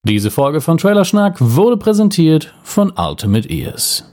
[0.07, 4.11] Diese Folge von Trailerschnack wurde präsentiert von Ultimate Ears.